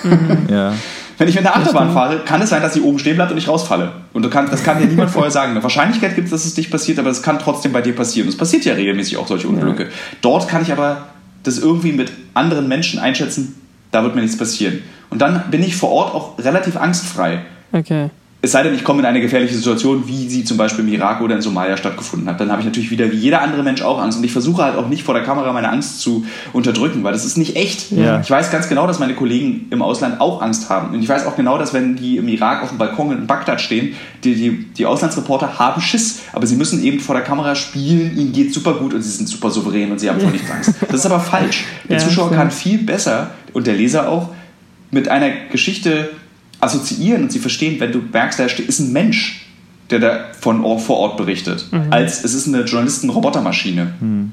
Mhm. 0.03 0.47
ja. 0.49 0.75
Wenn 1.19 1.29
ich 1.29 1.35
mit 1.35 1.47
einer 1.47 1.57
Achterbahn 1.57 1.93
fahre, 1.93 2.19
kann 2.25 2.43
es 2.43 2.51
sein, 2.51 2.61
dass 2.61 2.75
sie 2.75 2.81
oben 2.83 2.99
stehen 2.99 3.17
bleibt 3.17 3.33
und 3.33 3.39
ich 3.39 3.49
rausfalle. 3.49 3.93
Und 4.13 4.31
kann, 4.31 4.51
das 4.51 4.63
kann 4.63 4.79
dir 4.79 4.87
niemand 4.87 5.11
vorher 5.11 5.31
sagen. 5.31 5.53
Eine 5.53 5.63
Wahrscheinlichkeit 5.63 6.15
gibt 6.15 6.27
es, 6.27 6.31
dass 6.31 6.45
es 6.45 6.57
nicht 6.57 6.71
passiert, 6.71 6.99
aber 6.99 7.11
es 7.11 7.23
kann 7.23 7.39
trotzdem 7.39 7.73
bei 7.73 7.81
dir 7.81 7.95
passieren. 7.95 8.29
Es 8.29 8.37
passiert 8.37 8.65
ja 8.65 8.75
regelmäßig 8.75 9.17
auch 9.17 9.27
solche 9.27 9.49
Unglücke. 9.49 9.85
Ja. 9.85 9.89
Dort 10.21 10.49
kann 10.49 10.63
ich 10.63 10.73
aber 10.73 11.07
das 11.43 11.59
irgendwie 11.59 11.93
mit 11.93 12.13
anderen 12.35 12.69
Menschen 12.69 12.99
einschätzen, 12.99 13.55
da 13.93 14.03
wird 14.03 14.15
mir 14.15 14.21
nichts 14.23 14.37
passieren. 14.37 14.83
Und 15.11 15.21
dann 15.23 15.51
bin 15.51 15.63
ich 15.63 15.77
vor 15.77 15.91
Ort 15.91 16.15
auch 16.15 16.39
relativ 16.39 16.77
angstfrei. 16.77 17.43
Okay. 17.73 18.11
Es 18.47 18.53
sei 18.53 18.63
denn, 18.63 18.77
ich 18.77 18.85
komme 18.85 19.01
in 19.01 19.07
eine 19.07 19.21
gefährliche 19.21 19.57
Situation, 19.57 20.07
wie 20.07 20.29
sie 20.29 20.45
zum 20.45 20.57
Beispiel 20.57 20.85
im 20.85 20.93
Irak 20.93 21.21
oder 21.21 21.35
in 21.35 21.43
Somalia 21.43 21.77
stattgefunden 21.77 22.29
hat. 22.29 22.39
Dann 22.39 22.53
habe 22.53 22.61
ich 22.61 22.65
natürlich 22.65 22.93
wieder 22.93 23.11
wie 23.11 23.17
jeder 23.17 23.43
andere 23.43 23.65
Mensch 23.65 23.83
auch 23.83 24.01
Angst. 24.01 24.19
Und 24.19 24.25
ich 24.25 24.31
versuche 24.31 24.63
halt 24.63 24.77
auch 24.77 24.89
nicht 24.89 25.03
vor 25.03 25.15
der 25.15 25.25
Kamera 25.25 25.53
meine 25.53 25.69
Angst 25.69 26.01
zu 26.01 26.25
unterdrücken, 26.53 27.03
weil 27.03 27.13
das 27.13 27.25
ist 27.25 27.37
nicht 27.37 27.57
echt. 27.57 27.91
Ja. 27.91 28.21
Ich 28.21 28.31
weiß 28.31 28.53
ganz 28.53 28.69
genau, 28.69 28.87
dass 28.87 29.01
meine 29.01 29.17
Kollegen 29.17 29.67
im 29.71 29.83
Ausland 29.83 30.21
auch 30.21 30.43
Angst 30.43 30.71
haben. 30.71 30.95
Und 30.95 31.03
ich 31.03 31.09
weiß 31.09 31.27
auch 31.27 31.35
genau, 31.35 31.59
dass 31.59 31.75
wenn 31.75 31.97
die 31.97 32.19
im 32.19 32.29
Irak 32.29 32.63
auf 32.63 32.69
dem 32.69 32.79
Balkon 32.79 33.11
in 33.11 33.27
Bagdad 33.27 33.61
stehen, 33.61 33.97
die, 34.23 34.37
die, 34.37 34.65
die 34.73 34.87
Auslandsreporter 34.87 35.59
haben 35.59 35.83
Schiss. 35.83 36.21
Aber 36.33 36.47
sie 36.47 36.55
müssen 36.55 36.85
eben 36.85 37.01
vor 37.01 37.17
der 37.17 37.25
Kamera 37.25 37.57
spielen, 37.57 38.17
ihnen 38.17 38.33
geht 38.33 38.55
super 38.55 38.75
gut 38.75 38.95
und 38.95 39.03
sie 39.03 39.11
sind 39.11 39.29
super 39.29 39.51
souverän 39.51 39.91
und 39.91 39.99
sie 39.99 40.09
haben 40.09 40.21
vor 40.21 40.31
nichts 40.31 40.49
Angst. 40.49 40.71
Das 40.89 41.01
ist 41.01 41.07
aber 41.07 41.19
falsch. 41.19 41.65
Der 41.89 41.99
ja, 41.99 42.05
Zuschauer 42.05 42.31
kann 42.31 42.53
viel 42.53 42.79
besser 42.79 43.33
und 43.53 43.67
der 43.67 43.75
Leser 43.75 44.09
auch 44.09 44.31
mit 44.93 45.09
einer 45.09 45.31
Geschichte 45.51 46.11
assoziieren 46.67 47.25
und 47.25 47.33
sie 47.33 47.39
verstehen, 47.39 47.81
wenn 47.81 47.93
du 47.93 48.01
merkst, 48.13 48.39
da 48.39 48.45
ist 48.45 48.79
ein 48.79 48.93
Mensch, 48.93 49.47
der 49.91 50.01
da 50.01 50.25
von 50.39 50.63
vor 50.79 50.99
Ort 50.99 51.17
berichtet, 51.17 51.67
mhm. 51.71 51.87
als 51.91 52.25
es 52.25 52.35
ist 52.35 52.49
eine 52.49 52.63
Journalisten-Robotermaschine. 52.63 53.95
Mhm. 54.01 54.33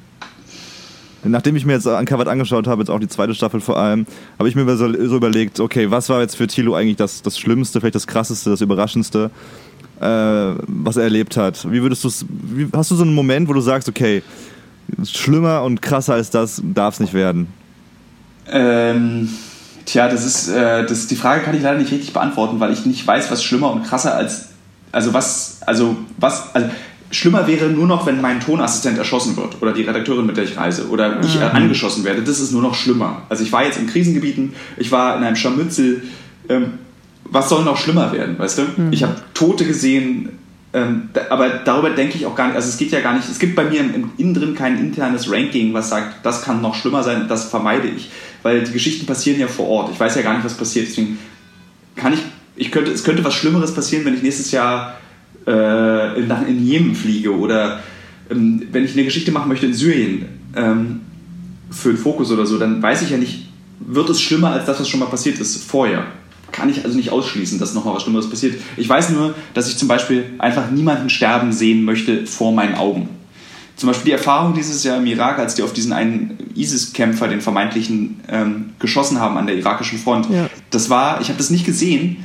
Nachdem 1.25 1.55
ich 1.55 1.65
mir 1.65 1.73
jetzt 1.73 1.87
Uncovered 1.87 2.27
angeschaut 2.27 2.67
habe, 2.67 2.81
jetzt 2.81 2.89
auch 2.89 2.99
die 2.99 3.07
zweite 3.07 3.33
Staffel 3.33 3.61
vor 3.61 3.77
allem, 3.77 4.05
habe 4.37 4.49
ich 4.49 4.55
mir 4.55 4.65
so, 4.75 4.91
so, 4.91 5.15
überlegt, 5.15 5.59
okay, 5.61 5.89
was 5.89 6.09
war 6.09 6.19
jetzt 6.19 6.35
für 6.35 6.47
Thilo 6.47 6.75
eigentlich 6.75 6.97
das, 6.97 7.21
das 7.21 7.39
Schlimmste, 7.39 7.79
vielleicht 7.79 7.95
das 7.95 8.07
Krasseste, 8.07 8.49
das 8.49 8.59
Überraschendste, 8.59 9.31
äh, 10.01 10.05
was 10.05 10.97
er 10.97 11.03
erlebt 11.03 11.37
hat? 11.37 11.71
Wie 11.71 11.81
würdest 11.81 12.03
du 12.03 12.09
hast 12.73 12.91
du 12.91 12.95
so 12.95 13.03
einen 13.03 13.15
Moment, 13.15 13.47
wo 13.47 13.53
du 13.53 13.61
sagst, 13.61 13.87
okay, 13.87 14.21
schlimmer 15.05 15.63
und 15.63 15.81
krasser 15.81 16.15
als 16.15 16.29
das 16.29 16.61
darf 16.63 16.95
es 16.95 16.99
nicht 16.99 17.13
werden? 17.13 17.47
Ähm 18.51 19.29
Tja, 19.85 20.07
das 20.07 20.25
ist, 20.25 20.49
äh, 20.49 20.85
das, 20.85 21.07
die 21.07 21.15
Frage 21.15 21.43
kann 21.43 21.55
ich 21.55 21.61
leider 21.61 21.77
nicht 21.77 21.91
richtig 21.91 22.13
beantworten, 22.13 22.59
weil 22.59 22.71
ich 22.71 22.85
nicht 22.85 23.05
weiß, 23.05 23.29
was 23.31 23.43
schlimmer 23.43 23.71
und 23.71 23.83
krasser 23.83 24.15
als, 24.15 24.49
also 24.91 25.13
was, 25.13 25.57
also 25.65 25.97
was, 26.17 26.55
also 26.55 26.69
schlimmer 27.11 27.47
wäre 27.47 27.67
nur 27.67 27.87
noch, 27.87 28.05
wenn 28.05 28.21
mein 28.21 28.39
Tonassistent 28.39 28.97
erschossen 28.97 29.35
wird 29.37 29.61
oder 29.61 29.73
die 29.73 29.83
Redakteurin, 29.83 30.25
mit 30.25 30.37
der 30.37 30.45
ich 30.45 30.57
reise 30.57 30.87
oder 30.89 31.19
ich 31.21 31.39
äh, 31.39 31.43
angeschossen 31.43 32.03
werde. 32.03 32.21
Das 32.23 32.39
ist 32.39 32.51
nur 32.51 32.61
noch 32.61 32.75
schlimmer. 32.75 33.23
Also 33.29 33.43
ich 33.43 33.51
war 33.51 33.63
jetzt 33.63 33.77
in 33.77 33.87
Krisengebieten, 33.87 34.53
ich 34.77 34.91
war 34.91 35.17
in 35.17 35.23
einem 35.23 35.35
Scharmützel. 35.35 36.03
Ähm, 36.49 36.73
was 37.25 37.49
soll 37.49 37.63
noch 37.63 37.77
schlimmer 37.77 38.11
werden, 38.11 38.37
weißt 38.37 38.57
du? 38.59 38.61
Mhm. 38.61 38.91
Ich 38.91 39.03
habe 39.03 39.15
Tote 39.33 39.65
gesehen, 39.65 40.29
Ähm, 40.75 41.09
da, 41.13 41.21
aber 41.29 41.49
darüber 41.49 41.91
denke 41.91 42.17
ich 42.17 42.25
auch 42.25 42.35
gar 42.35 42.47
nicht. 42.47 42.55
Also 42.55 42.69
es 42.69 42.77
geht 42.77 42.91
ja 42.91 42.99
gar 42.99 43.13
nicht. 43.13 43.29
Es 43.29 43.37
gibt 43.37 43.55
bei 43.55 43.63
mir 43.63 43.79
im, 43.79 43.93
im 43.93 44.11
innen 44.17 44.33
drin 44.33 44.55
kein 44.55 44.79
internes 44.79 45.31
Ranking, 45.31 45.73
was 45.73 45.89
sagt, 45.89 46.25
das 46.25 46.41
kann 46.43 46.61
noch 46.61 46.73
schlimmer 46.73 47.03
sein. 47.03 47.27
Das 47.27 47.49
vermeide 47.49 47.87
ich, 47.87 48.09
weil 48.41 48.63
die 48.63 48.71
Geschichten 48.71 49.05
passieren 49.05 49.39
ja 49.39 49.47
vor 49.47 49.67
Ort. 49.67 49.91
Ich 49.93 49.99
weiß 49.99 50.15
ja 50.15 50.23
gar 50.23 50.33
nicht, 50.33 50.43
was 50.43 50.55
passiert. 50.55 50.87
Deswegen 50.87 51.19
kann 51.95 52.13
ich. 52.13 52.19
Ich 52.55 52.71
könnte. 52.71 52.91
Es 52.91 53.03
könnte 53.03 53.23
was 53.23 53.35
Schlimmeres 53.35 53.73
passieren, 53.73 54.03
wenn 54.05 54.15
ich 54.15 54.23
nächstes 54.23 54.51
Jahr 54.51 54.97
äh, 55.45 56.19
in, 56.19 56.31
in 56.47 56.65
Jemen 56.65 56.95
fliege 56.95 57.37
oder 57.37 57.79
ähm, 58.31 58.67
wenn 58.71 58.83
ich 58.83 58.93
eine 58.93 59.03
Geschichte 59.03 59.31
machen 59.31 59.49
möchte 59.49 59.67
in 59.67 59.73
Syrien 59.75 60.25
ähm, 60.55 61.01
für 61.69 61.89
einen 61.89 61.97
Fokus 61.99 62.31
oder 62.31 62.47
so. 62.47 62.57
Dann 62.57 62.81
weiß 62.81 63.03
ich 63.03 63.11
ja 63.11 63.17
nicht, 63.17 63.47
wird 63.79 64.09
es 64.09 64.21
schlimmer 64.21 64.51
als 64.51 64.65
das, 64.65 64.79
was 64.79 64.89
schon 64.89 64.99
mal 64.99 65.07
passiert 65.07 65.39
ist 65.39 65.63
vorher 65.63 66.07
kann 66.53 66.69
ich 66.69 66.85
also 66.85 66.95
nicht 66.95 67.09
ausschließen, 67.11 67.59
dass 67.59 67.73
nochmal 67.73 67.95
was 67.95 68.03
Schlimmeres 68.03 68.29
passiert. 68.29 68.55
Ich 68.77 68.87
weiß 68.87 69.09
nur, 69.09 69.35
dass 69.53 69.67
ich 69.67 69.77
zum 69.77 69.89
Beispiel 69.89 70.25
einfach 70.37 70.71
niemanden 70.71 71.09
sterben 71.09 71.51
sehen 71.51 71.83
möchte 71.83 72.25
vor 72.25 72.53
meinen 72.53 72.75
Augen. 72.75 73.09
Zum 73.75 73.87
Beispiel 73.87 74.05
die 74.05 74.11
Erfahrung 74.11 74.53
dieses 74.53 74.83
Jahr 74.83 74.97
im 74.97 75.05
Irak, 75.07 75.39
als 75.39 75.55
die 75.55 75.63
auf 75.63 75.73
diesen 75.73 75.91
einen 75.91 76.37
ISIS-Kämpfer, 76.55 77.27
den 77.27 77.41
vermeintlichen, 77.41 78.21
ähm, 78.29 78.69
geschossen 78.79 79.19
haben 79.19 79.35
an 79.35 79.47
der 79.47 79.57
irakischen 79.57 79.97
Front. 79.97 80.29
Ja. 80.29 80.47
Das 80.69 80.89
war, 80.89 81.19
ich 81.19 81.27
habe 81.27 81.39
das 81.39 81.49
nicht 81.49 81.65
gesehen, 81.65 82.23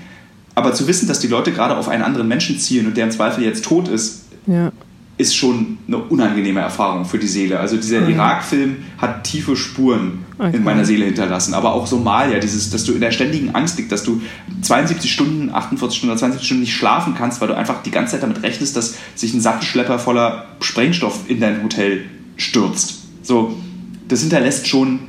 aber 0.54 0.74
zu 0.74 0.86
wissen, 0.86 1.08
dass 1.08 1.20
die 1.20 1.28
Leute 1.28 1.50
gerade 1.52 1.76
auf 1.76 1.88
einen 1.88 2.02
anderen 2.02 2.28
Menschen 2.28 2.58
zielen 2.58 2.86
und 2.86 2.96
der 2.96 3.04
im 3.06 3.10
Zweifel 3.10 3.42
jetzt 3.42 3.64
tot 3.64 3.88
ist, 3.88 4.26
ja 4.46 4.70
ist 5.18 5.34
schon 5.34 5.78
eine 5.88 5.98
unangenehme 5.98 6.60
Erfahrung 6.60 7.04
für 7.04 7.18
die 7.18 7.26
Seele. 7.26 7.58
Also 7.58 7.76
dieser 7.76 8.02
mhm. 8.02 8.10
Irak-Film 8.10 8.76
hat 8.98 9.24
tiefe 9.24 9.56
Spuren 9.56 10.24
okay. 10.38 10.56
in 10.56 10.62
meiner 10.62 10.84
Seele 10.84 11.06
hinterlassen. 11.06 11.54
Aber 11.54 11.74
auch 11.74 11.88
Somalia, 11.88 12.38
dieses, 12.38 12.70
dass 12.70 12.84
du 12.84 12.92
in 12.92 13.00
der 13.00 13.10
ständigen 13.10 13.52
Angst 13.52 13.76
liegst, 13.76 13.90
dass 13.90 14.04
du 14.04 14.22
72 14.62 15.12
Stunden, 15.12 15.50
48 15.52 15.98
Stunden 15.98 16.12
oder 16.12 16.20
72 16.20 16.46
Stunden 16.46 16.62
nicht 16.62 16.74
schlafen 16.74 17.16
kannst, 17.18 17.40
weil 17.40 17.48
du 17.48 17.56
einfach 17.56 17.82
die 17.82 17.90
ganze 17.90 18.12
Zeit 18.12 18.22
damit 18.22 18.44
rechnest, 18.44 18.76
dass 18.76 18.94
sich 19.16 19.34
ein 19.34 19.40
Sattelschlepper 19.40 19.98
voller 19.98 20.46
Sprengstoff 20.60 21.28
in 21.28 21.40
dein 21.40 21.64
Hotel 21.64 22.04
stürzt. 22.36 22.98
So, 23.22 23.56
das 24.06 24.20
hinterlässt 24.20 24.68
schon 24.68 25.00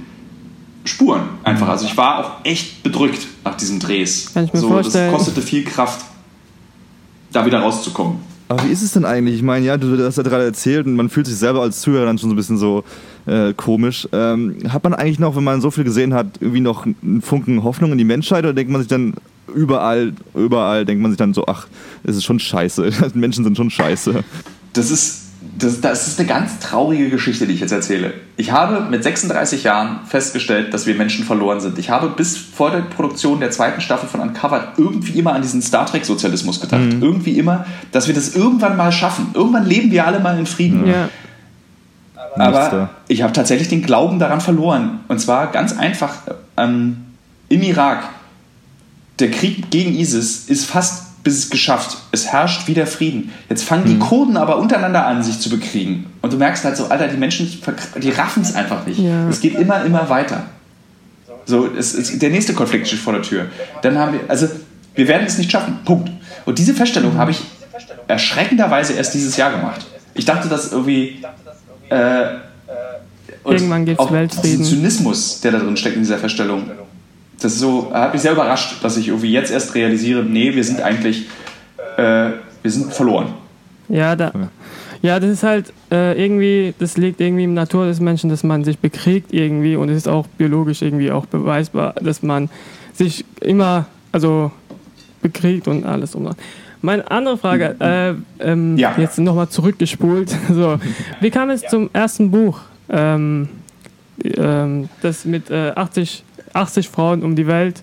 Spuren 0.86 1.22
einfach. 1.44 1.68
Also 1.68 1.86
ich 1.86 1.96
war 1.98 2.20
auch 2.20 2.46
echt 2.46 2.82
bedrückt 2.82 3.28
nach 3.44 3.56
diesen 3.56 3.80
Drehs. 3.80 4.34
Kann 4.34 4.46
ich 4.46 4.54
mir 4.54 4.60
so, 4.60 4.70
vorstellen. 4.70 5.12
Das 5.12 5.20
kostete 5.20 5.46
viel 5.46 5.64
Kraft, 5.64 6.04
da 7.32 7.46
wieder 7.46 7.60
rauszukommen. 7.60 8.29
Aber 8.50 8.64
wie 8.66 8.72
ist 8.72 8.82
es 8.82 8.94
denn 8.94 9.06
eigentlich? 9.06 9.36
Ich 9.36 9.44
meine, 9.44 9.64
ja, 9.64 9.78
du, 9.78 9.96
hast 10.04 10.18
ja 10.18 10.24
gerade 10.24 10.44
erzählt 10.44 10.88
und 10.88 10.96
man 10.96 11.10
fühlt 11.10 11.28
sich 11.28 11.36
selber 11.36 11.62
als 11.62 11.82
Zuhörer 11.82 12.08
dann 12.08 12.18
schon 12.18 12.30
so 12.30 12.34
ein 12.34 12.36
bisschen 12.36 12.58
so 12.58 12.84
äh, 13.28 13.54
komisch. 13.54 14.10
Ähm, 14.12 14.58
hat 14.70 14.84
man 14.84 14.96
eigentlich 14.96 15.20
noch, 15.20 15.36
wenn 15.36 15.44
man 15.44 15.62
so 15.62 15.70
viel 15.70 15.84
gesehen 15.84 16.16
hat, 16.16 16.26
irgendwie 16.40 16.60
noch 16.60 16.86
einen 16.86 17.22
Funken 17.22 17.64
Hoffnung 17.64 17.92
in 17.92 18.00
die 18.00 18.04
Menschheit 18.04 18.44
oder 18.44 18.54
denkt 18.54 18.72
man 18.72 18.82
sich 18.82 18.88
dann 18.90 19.14
überall, 19.54 20.14
überall 20.34 20.84
denkt 20.84 21.00
man 21.00 21.12
sich 21.12 21.20
dann 21.20 21.36
so, 21.36 21.46
ach, 21.46 21.68
es 22.04 22.18
ist 22.18 22.24
schon 22.24 22.40
scheiße. 22.40 22.90
Menschen 23.14 23.44
sind 23.44 23.56
schon 23.56 23.70
scheiße. 23.70 24.24
Das 24.74 24.90
ist 24.90 25.29
das, 25.42 25.80
das 25.80 26.08
ist 26.08 26.20
eine 26.20 26.28
ganz 26.28 26.60
traurige 26.60 27.10
Geschichte, 27.10 27.48
die 27.48 27.54
ich 27.54 27.62
jetzt 27.62 27.72
erzähle. 27.72 28.14
Ich 28.36 28.52
habe 28.52 28.82
mit 28.90 29.04
36 29.04 29.64
Jahren 29.64 30.02
festgestellt, 30.06 30.74
dass 30.74 30.86
wir 30.86 30.96
Menschen 30.96 31.24
verloren 31.24 31.62
sind. 31.62 31.80
Ich 31.80 31.90
habe 31.90 32.10
bis 32.10 32.38
vor 32.38 32.72
der 32.72 32.80
Produktion 32.80 33.40
der 33.40 33.50
zweiten 33.52 33.80
Staffel 33.80 34.10
von 34.10 34.20
Uncovered 34.20 34.78
irgendwie 34.78 35.18
immer 35.18 35.34
an 35.34 35.42
diesen 35.42 35.62
Star 35.62 35.86
Trek-Sozialismus 35.86 36.60
gedacht. 36.60 36.82
Mhm. 36.82 37.02
Irgendwie 37.02 37.38
immer, 37.38 37.66
dass 37.94 38.08
wir 38.08 38.16
das 38.16 38.36
irgendwann 38.36 38.76
mal 38.76 38.92
schaffen. 38.92 39.28
Irgendwann 39.34 39.66
leben 39.66 39.92
wir 39.92 40.06
alle 40.06 40.20
mal 40.20 40.38
in 40.38 40.46
Frieden. 40.46 40.86
Ja. 40.88 41.10
Aber 42.36 42.90
ich 43.08 43.22
habe 43.22 43.34
tatsächlich 43.34 43.70
den 43.70 43.82
Glauben 43.82 44.20
daran 44.20 44.42
verloren. 44.42 45.00
Und 45.08 45.20
zwar 45.20 45.52
ganz 45.52 45.78
einfach 45.78 46.16
ähm, 46.58 46.98
im 47.48 47.62
Irak. 47.62 48.04
Der 49.20 49.32
Krieg 49.32 49.70
gegen 49.72 49.96
ISIS 49.96 50.46
ist 50.48 50.66
fast 50.66 51.09
bis 51.24 51.38
es 51.38 51.50
geschafft. 51.50 51.98
Es 52.12 52.28
herrscht 52.28 52.68
wieder 52.68 52.88
Frieden. 52.88 53.32
Jetzt 53.50 53.64
fangen 53.64 53.86
die 53.86 53.96
mhm. 53.96 54.00
Kurden 54.00 54.38
aber 54.38 54.58
untereinander 54.58 55.06
an, 55.06 55.22
sich 55.24 55.40
zu 55.40 55.50
bekriegen. 55.50 56.06
Und 56.22 56.34
du 56.34 56.38
merkst 56.38 56.64
halt 56.64 56.78
so, 56.78 56.86
Alter, 56.86 57.08
die 57.08 57.18
Menschen, 57.18 57.52
die 58.02 58.10
raffen 58.10 58.42
es 58.42 58.56
einfach 58.56 58.86
nicht. 58.86 59.00
Ja. 59.00 59.28
Es 59.30 59.42
geht 59.42 59.56
immer, 59.56 59.84
immer 59.84 60.10
weiter. 60.10 60.46
So, 61.46 61.68
es, 61.76 61.94
es, 61.94 62.18
der 62.20 62.30
nächste 62.30 62.54
Konflikt 62.54 62.88
steht 62.88 63.00
vor 63.00 63.14
der 63.14 63.22
Tür. 63.22 63.48
Dann 63.82 63.98
haben 63.98 64.14
wir, 64.14 64.20
also, 64.28 64.48
wir 64.96 65.08
werden 65.08 65.26
es 65.26 65.38
nicht 65.38 65.52
schaffen. 65.52 65.80
Punkt. 65.84 66.12
Und 66.46 66.58
diese 66.58 66.74
Feststellung 66.74 67.18
habe 67.18 67.32
ich 67.32 67.42
erschreckenderweise 68.08 68.94
erst 68.94 69.14
dieses 69.14 69.36
Jahr 69.38 69.52
gemacht. 69.52 69.86
Ich 70.14 70.26
dachte, 70.26 70.48
dass 70.48 70.72
irgendwie. 70.72 71.24
Äh, 71.90 72.26
Irgendwann 73.46 73.86
gibt 73.86 74.00
es 74.00 74.12
Weltfrieden. 74.12 74.64
Zynismus, 74.64 75.42
der 75.42 75.54
da 75.54 75.60
drin 75.60 75.76
steckt 75.78 75.96
in 75.96 76.02
dieser 76.02 76.18
Feststellung 76.18 76.70
das 77.40 77.54
ist 77.54 77.60
so, 77.60 77.92
hat 77.94 78.14
mich 78.14 78.22
sehr 78.22 78.34
überrascht, 78.34 78.84
dass 78.84 78.98
ich 78.98 79.08
irgendwie 79.08 79.32
jetzt 79.32 79.52
erst 79.52 79.76
realisiere, 79.76 80.24
nee, 80.24 80.54
wir 80.54 80.64
sind 80.64 80.82
eigentlich, 80.82 81.28
äh, 81.98 82.32
wir 82.62 82.72
sind 82.72 82.94
verloren. 82.94 83.34
Ja, 83.88 84.16
da, 84.16 84.32
ja, 85.02 85.20
das 85.20 85.30
ist 85.30 85.44
halt 85.44 85.74
äh, 85.92 86.22
irgendwie, 86.22 86.74
das 86.78 86.98
liegt 86.98 87.22
irgendwie 87.22 87.46
im 87.46 87.54
Natur 87.54 87.86
des 87.86 88.00
Menschen, 88.00 88.30
dass 88.30 88.44
man 88.44 88.64
sich 88.64 88.80
bekriegt 88.80 89.34
irgendwie 89.34 89.76
und 89.76 89.90
es 89.90 89.98
ist 89.98 90.08
auch 90.08 90.28
biologisch 90.28 90.82
irgendwie 90.82 91.12
auch 91.12 91.26
beweisbar, 91.26 91.96
dass 92.02 92.22
man 92.22 92.50
sich 92.94 93.24
immer, 93.40 93.86
also 94.12 94.52
bekriegt 95.22 95.68
und 95.68 95.86
alles 95.86 96.16
um. 96.16 96.30
Meine 96.82 97.10
andere 97.12 97.38
Frage, 97.38 97.76
äh, 97.80 98.14
ähm, 98.44 98.78
ja. 98.78 98.94
jetzt 98.98 99.20
nochmal 99.20 99.50
zurückgespult. 99.50 100.36
So, 100.50 100.80
wie 101.20 101.30
kam 101.30 101.50
es 101.50 101.62
ja. 101.62 101.70
zum 101.70 101.90
ersten 101.94 102.32
Buch? 102.32 102.60
Ähm, 102.90 103.50
ähm, 104.24 104.90
das 105.02 105.26
mit 105.26 105.50
äh, 105.50 105.72
80 105.76 106.24
80 106.54 106.90
Frauen 106.90 107.24
um 107.24 107.36
die 107.36 107.48
Welt. 107.48 107.82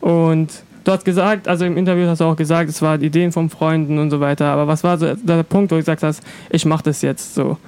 Und 0.00 0.48
du 0.84 0.92
hast 0.92 1.04
gesagt, 1.04 1.48
also 1.48 1.64
im 1.64 1.76
Interview 1.76 2.06
hast 2.06 2.20
du 2.20 2.24
auch 2.24 2.36
gesagt, 2.36 2.70
es 2.70 2.80
waren 2.82 3.02
Ideen 3.02 3.32
von 3.32 3.50
Freunden 3.50 3.98
und 3.98 4.10
so 4.10 4.20
weiter. 4.20 4.46
Aber 4.46 4.66
was 4.66 4.84
war 4.84 4.98
so 4.98 5.14
der 5.14 5.42
Punkt, 5.42 5.70
wo 5.70 5.76
du 5.76 5.80
gesagt 5.80 6.02
hast, 6.02 6.22
ich 6.50 6.64
mache 6.64 6.84
das 6.84 7.02
jetzt 7.02 7.34
so? 7.34 7.58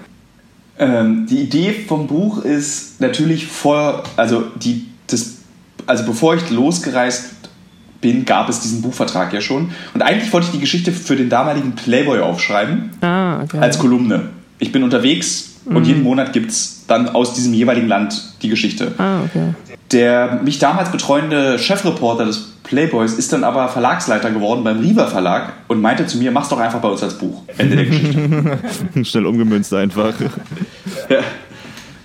Ähm, 0.78 1.26
die 1.28 1.40
Idee 1.40 1.72
vom 1.72 2.06
Buch 2.06 2.44
ist 2.44 3.00
natürlich 3.00 3.46
vor, 3.46 4.04
also 4.16 4.44
die, 4.54 4.86
das, 5.08 5.38
also 5.86 6.04
bevor 6.04 6.36
ich 6.36 6.48
losgereist 6.50 7.34
bin, 8.00 8.24
gab 8.24 8.48
es 8.48 8.60
diesen 8.60 8.82
Buchvertrag 8.82 9.32
ja 9.32 9.40
schon. 9.40 9.70
Und 9.94 10.02
eigentlich 10.02 10.32
wollte 10.32 10.46
ich 10.46 10.52
die 10.52 10.60
Geschichte 10.60 10.92
für 10.92 11.16
den 11.16 11.28
damaligen 11.28 11.72
Playboy 11.72 12.20
aufschreiben. 12.20 12.90
Ah, 13.00 13.42
okay. 13.42 13.58
Als 13.58 13.78
Kolumne. 13.78 14.30
Ich 14.60 14.70
bin 14.70 14.84
unterwegs 14.84 15.56
mhm. 15.64 15.76
und 15.76 15.84
jeden 15.84 16.02
Monat 16.02 16.32
gibt 16.32 16.50
es 16.50 16.77
dann 16.88 17.08
aus 17.08 17.34
diesem 17.34 17.54
jeweiligen 17.54 17.86
Land 17.86 18.20
die 18.42 18.48
Geschichte. 18.48 18.92
Ah, 18.98 19.20
okay. 19.24 19.54
Der 19.92 20.40
mich 20.42 20.58
damals 20.58 20.90
betreuende 20.90 21.58
Chefreporter 21.58 22.24
des 22.26 22.52
Playboys 22.64 23.14
ist 23.14 23.32
dann 23.32 23.44
aber 23.44 23.68
Verlagsleiter 23.68 24.30
geworden 24.30 24.64
beim 24.64 24.80
Riva 24.80 25.06
Verlag 25.06 25.52
und 25.68 25.80
meinte 25.80 26.06
zu 26.06 26.18
mir, 26.18 26.30
mach's 26.30 26.48
doch 26.48 26.58
einfach 26.58 26.80
bei 26.80 26.88
uns 26.88 27.02
als 27.02 27.14
Buch. 27.14 27.42
Ende 27.56 27.76
der 27.76 27.86
Geschichte. 27.86 28.58
Schnell 29.04 29.26
umgemünzt 29.26 29.72
einfach. 29.72 30.12
ja. 31.08 31.20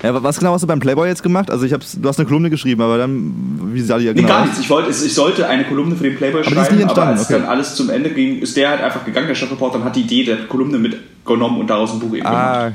Ja, 0.02 0.22
was 0.22 0.38
genau 0.38 0.52
hast 0.52 0.62
du 0.62 0.68
beim 0.68 0.82
Playboy 0.82 1.08
jetzt 1.08 1.24
gemacht? 1.24 1.50
Also 1.50 1.66
ich 1.66 1.72
hab's, 1.72 1.98
du 2.00 2.10
hast 2.10 2.20
eine 2.20 2.28
Kolumne 2.28 2.50
geschrieben, 2.50 2.82
aber 2.82 2.98
dann, 2.98 3.34
wie 3.74 3.80
sah 3.80 3.98
die 3.98 4.04
ja 4.04 4.12
genau? 4.12 4.28
Nee, 4.28 4.34
gar 4.34 4.44
nichts. 4.44 4.60
Ich, 4.60 4.70
wollte, 4.70 4.90
ich 4.90 5.14
sollte 5.14 5.48
eine 5.48 5.64
Kolumne 5.64 5.96
für 5.96 6.04
den 6.04 6.18
Playboy 6.18 6.42
aber 6.42 6.52
schreiben, 6.52 6.78
die 6.78 6.84
ist 6.84 6.90
aber 6.90 7.04
als 7.04 7.24
okay. 7.24 7.34
dann 7.34 7.46
alles 7.46 7.76
zum 7.76 7.90
Ende 7.90 8.10
ging, 8.10 8.42
ist 8.42 8.58
der 8.58 8.70
halt 8.70 8.82
einfach 8.82 9.06
gegangen, 9.06 9.28
der 9.28 9.36
Chefreporter, 9.36 9.78
und 9.78 9.86
hat 9.86 9.96
die 9.96 10.02
Idee 10.02 10.26
der 10.26 10.46
Kolumne 10.48 10.78
mitgenommen 10.78 11.58
und 11.58 11.70
daraus 11.70 11.94
ein 11.94 12.00
Buch 12.02 12.14
eben 12.14 12.26
ah. 12.26 12.66
gemacht. 12.66 12.74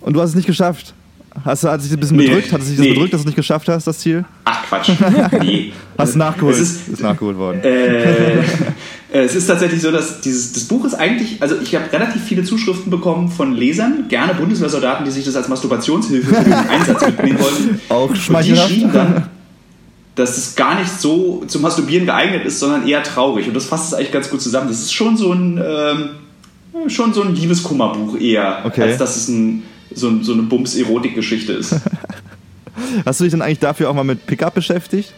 Und 0.00 0.14
du 0.14 0.20
hast 0.20 0.30
es 0.30 0.36
nicht 0.36 0.46
geschafft? 0.46 0.94
Hast 1.44 1.62
du, 1.62 1.68
hat 1.68 1.80
sich 1.80 1.92
ein 1.92 2.00
bisschen 2.00 2.16
nee. 2.16 2.26
bedrückt? 2.26 2.52
Hat 2.52 2.60
es 2.60 2.66
sich 2.66 2.76
das 2.76 2.84
nee. 2.84 2.92
bedrückt, 2.92 3.12
dass 3.14 3.20
du 3.20 3.22
es 3.22 3.26
nicht 3.26 3.36
geschafft 3.36 3.68
hast, 3.68 3.86
das 3.86 3.98
Ziel? 3.98 4.24
Ach 4.44 4.62
Quatsch. 4.66 4.90
Nee. 5.40 5.72
Hast 5.96 6.14
du 6.14 6.18
nachgeholt? 6.18 6.56
Es 6.56 6.60
ist, 6.60 6.88
ist 6.88 7.02
nachgeholt 7.02 7.36
worden. 7.36 7.60
Äh, 7.62 8.42
es 9.12 9.34
ist 9.34 9.46
tatsächlich 9.46 9.80
so, 9.80 9.90
dass 9.90 10.20
dieses 10.20 10.52
das 10.52 10.64
Buch 10.64 10.84
ist 10.84 10.94
eigentlich, 10.94 11.40
also 11.40 11.56
ich 11.60 11.74
habe 11.74 11.92
relativ 11.92 12.22
viele 12.22 12.42
Zuschriften 12.42 12.90
bekommen 12.90 13.28
von 13.28 13.54
Lesern, 13.54 14.06
gerne 14.08 14.34
Bundeswehrsoldaten, 14.34 15.04
die 15.04 15.10
sich 15.10 15.24
das 15.24 15.36
als 15.36 15.48
Masturbationshilfe 15.48 16.34
für 16.34 16.44
den 16.44 16.52
Einsatz 16.52 17.06
mitnehmen 17.06 17.38
wollten. 17.38 17.80
Auch 17.88 18.14
schmeichelhaft. 18.14 18.70
Und 18.70 18.76
die 18.76 18.80
schrieben 18.80 18.92
dann, 18.92 19.28
dass 20.14 20.36
es 20.36 20.56
gar 20.56 20.78
nicht 20.78 20.90
so 20.90 21.44
zum 21.46 21.62
Masturbieren 21.62 22.06
geeignet 22.06 22.44
ist, 22.44 22.58
sondern 22.58 22.86
eher 22.86 23.02
traurig. 23.02 23.46
Und 23.46 23.54
das 23.54 23.66
fasst 23.66 23.88
es 23.88 23.94
eigentlich 23.94 24.12
ganz 24.12 24.30
gut 24.30 24.42
zusammen. 24.42 24.68
Das 24.68 24.80
ist 24.80 24.92
schon 24.92 25.16
so 25.16 25.32
ein, 25.32 25.62
ähm, 25.64 26.88
schon 26.88 27.12
so 27.14 27.22
ein 27.22 27.34
Liebeskummerbuch 27.34 28.18
eher, 28.18 28.62
okay. 28.64 28.82
als 28.82 28.98
dass 28.98 29.16
es 29.16 29.28
ein 29.28 29.62
so, 29.94 30.22
so 30.22 30.32
eine 30.32 30.42
Bums-Erotik-Geschichte 30.42 31.52
ist. 31.52 31.76
Hast 33.04 33.20
du 33.20 33.24
dich 33.24 33.32
denn 33.32 33.42
eigentlich 33.42 33.58
dafür 33.58 33.90
auch 33.90 33.94
mal 33.94 34.04
mit 34.04 34.26
Pickup 34.26 34.54
beschäftigt? 34.54 35.12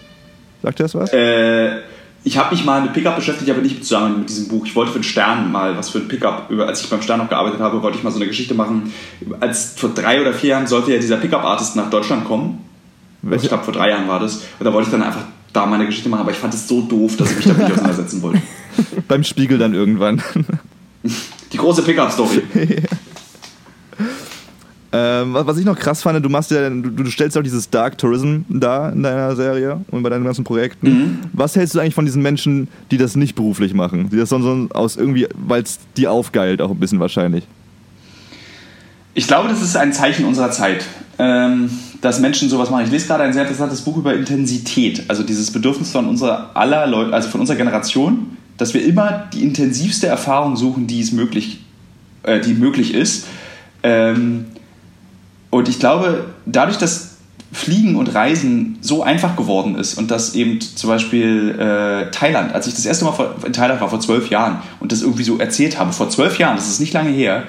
Sagt 0.63 0.79
dir 0.79 0.85
das 0.85 0.95
was? 0.95 1.13
Äh, 1.13 1.79
ich 2.25 2.37
habe 2.39 2.55
mich 2.55 2.65
mal 2.65 2.83
mit 2.83 2.93
Pickup 2.93 3.17
beschäftigt, 3.17 3.51
aber 3.51 3.61
nicht 3.61 3.85
zusammen 3.85 4.21
mit 4.21 4.29
diesem 4.29 4.49
Buch. 4.49 4.65
Ich 4.65 4.77
wollte 4.77 4.93
für 4.93 4.99
den 5.01 5.05
Stern 5.05 5.51
mal 5.51 5.77
was 5.77 5.91
für 5.91 5.99
ein 5.99 6.09
Pickup, 6.09 6.51
als 6.61 6.83
ich 6.83 6.91
beim 6.91 7.03
Stern 7.03 7.19
noch 7.19 7.29
gearbeitet 7.29 7.61
habe, 7.61 7.83
wollte 7.83 7.99
ich 7.99 8.05
mal 8.05 8.11
so 8.11 8.19
eine 8.19 8.27
Geschichte 8.27 8.55
machen. 8.55 8.93
Als 9.41 9.75
vor 9.77 9.91
drei 9.91 10.21
oder 10.21 10.33
vier 10.33 10.51
Jahren 10.51 10.67
sollte 10.67 10.93
ja 10.93 10.99
dieser 10.99 11.17
Pickup-Artist 11.17 11.75
nach 11.77 11.91
Deutschland 11.91 12.25
kommen. 12.25 12.61
Welche? 13.23 13.45
Ich 13.45 13.49
glaube, 13.49 13.65
vor 13.65 13.75
drei 13.75 13.91
Jahren 13.91 14.07
war 14.09 14.21
das. 14.21 14.37
Und 14.59 14.65
da 14.65 14.73
wollte 14.73 14.89
ich 14.89 14.93
dann 14.93 15.03
einfach 15.03 15.25
da 15.53 15.67
meine 15.67 15.87
Geschichte 15.87 16.09
machen, 16.09 16.21
aber 16.21 16.31
ich 16.31 16.37
fand 16.37 16.55
es 16.55 16.67
so 16.67 16.83
doof, 16.83 17.17
dass 17.17 17.31
ich 17.31 17.37
mich 17.39 17.47
damit 17.47 17.63
nicht 17.63 17.73
auseinandersetzen 17.73 18.23
wollte. 18.23 18.43
beim 19.09 19.25
Spiegel 19.25 19.59
dann 19.59 19.75
irgendwann. 19.75 20.23
Die 21.53 21.57
große 21.57 21.83
Pickup-Story. 21.83 22.43
Ähm, 24.95 25.33
was 25.33 25.57
ich 25.57 25.65
noch 25.65 25.79
krass 25.79 26.03
fand, 26.03 26.23
du 26.23 26.29
machst 26.29 26.51
ja, 26.51 26.69
du, 26.69 26.83
du, 26.83 27.11
stellst 27.11 27.39
auch 27.39 27.43
dieses 27.43 27.71
Dark 27.71 27.97
Tourism 27.97 28.41
da 28.51 28.91
in 28.91 29.03
deiner 29.03 29.35
Serie 29.35 29.81
und 29.91 30.03
bei 30.03 30.11
deinen 30.11 30.25
ganzen 30.25 30.45
Projekten. 30.45 30.89
Mhm. 30.89 31.19
Was 31.33 31.57
hältst 31.57 31.75
du 31.75 31.81
eigentlich 31.81 31.95
von 31.95 32.05
diesen 32.05 32.21
Menschen, 32.21 32.69
die 32.91 32.99
das 32.99 33.17
nicht 33.17 33.35
beruflich 33.35 33.73
machen? 33.73 34.11
Die 34.11 34.19
das 34.19 34.29
so 34.29 34.69
aus 34.75 34.97
irgendwie, 34.97 35.27
weil 35.35 35.63
es 35.63 35.79
die 35.97 36.09
aufgeilt, 36.09 36.61
auch 36.61 36.71
ein 36.71 36.79
bisschen 36.79 37.01
wahrscheinlich. 37.01 37.45
Ich 39.15 39.27
glaube, 39.27 39.49
das 39.49 39.63
ist 39.63 39.77
ein 39.77 39.95
Zeichen 39.95 40.27
unserer 40.27 40.51
Zeit, 40.51 40.85
ähm, 41.19 41.71
dass 42.03 42.21
Menschen 42.21 42.51
sowas 42.51 42.69
machen. 42.69 42.85
Ich 42.85 42.91
lese 42.91 43.07
gerade 43.07 43.25
ein 43.25 43.33
sehr 43.33 43.43
interessantes 43.43 43.81
Buch 43.81 43.97
über 43.97 44.15
Intensität, 44.15 45.05
also 45.09 45.23
dieses 45.23 45.51
Bedürfnis 45.51 45.91
von 45.91 46.07
unserer 46.07 46.51
aller 46.55 46.87
Leute, 46.87 47.15
also 47.15 47.31
von 47.31 47.41
unserer 47.41 47.57
Generation, 47.57 48.37
dass 48.59 48.75
wir 48.75 48.85
immer 48.85 49.25
die 49.33 49.43
intensivste 49.43 50.07
Erfahrung 50.07 50.57
suchen, 50.57 50.87
die 50.87 51.01
es 51.01 51.13
möglich, 51.13 51.61
äh, 52.25 52.41
die 52.41 52.53
möglich 52.53 52.93
ist. 52.93 53.27
Ähm, 53.83 54.47
und 55.53 55.69
ich 55.69 55.79
glaube, 55.79 56.25
dadurch, 56.47 56.79
dass 56.79 57.17
Fliegen 57.53 57.97
und 57.97 58.15
Reisen 58.15 58.79
so 58.81 59.03
einfach 59.03 59.37
geworden 59.37 59.77
ist 59.77 59.99
und 59.99 60.11
dass 60.11 60.35
eben 60.35 60.63
zum 60.63 60.89
Beispiel 60.89 61.51
äh, 61.51 62.11
Thailand, 62.11 62.55
als 62.55 62.67
ich 62.69 62.75
das 62.75 62.87
erste 62.87 63.05
Mal 63.05 63.13
vor, 63.13 63.35
in 63.45 63.53
Thailand 63.53 63.79
war 63.83 63.91
vor 63.91 64.01
zwölf 64.01 64.31
Jahren 64.31 64.63
und 64.81 64.93
das 64.93 65.03
irgendwie 65.03 65.25
so 65.25 65.37
erzählt 65.37 65.79
habe, 65.79 65.93
vor 65.93 66.09
zwölf 66.09 66.39
Jahren, 66.39 66.57
das 66.57 66.71
ist 66.71 66.81
nicht 66.81 66.95
lange 66.95 67.11
her, 67.11 67.43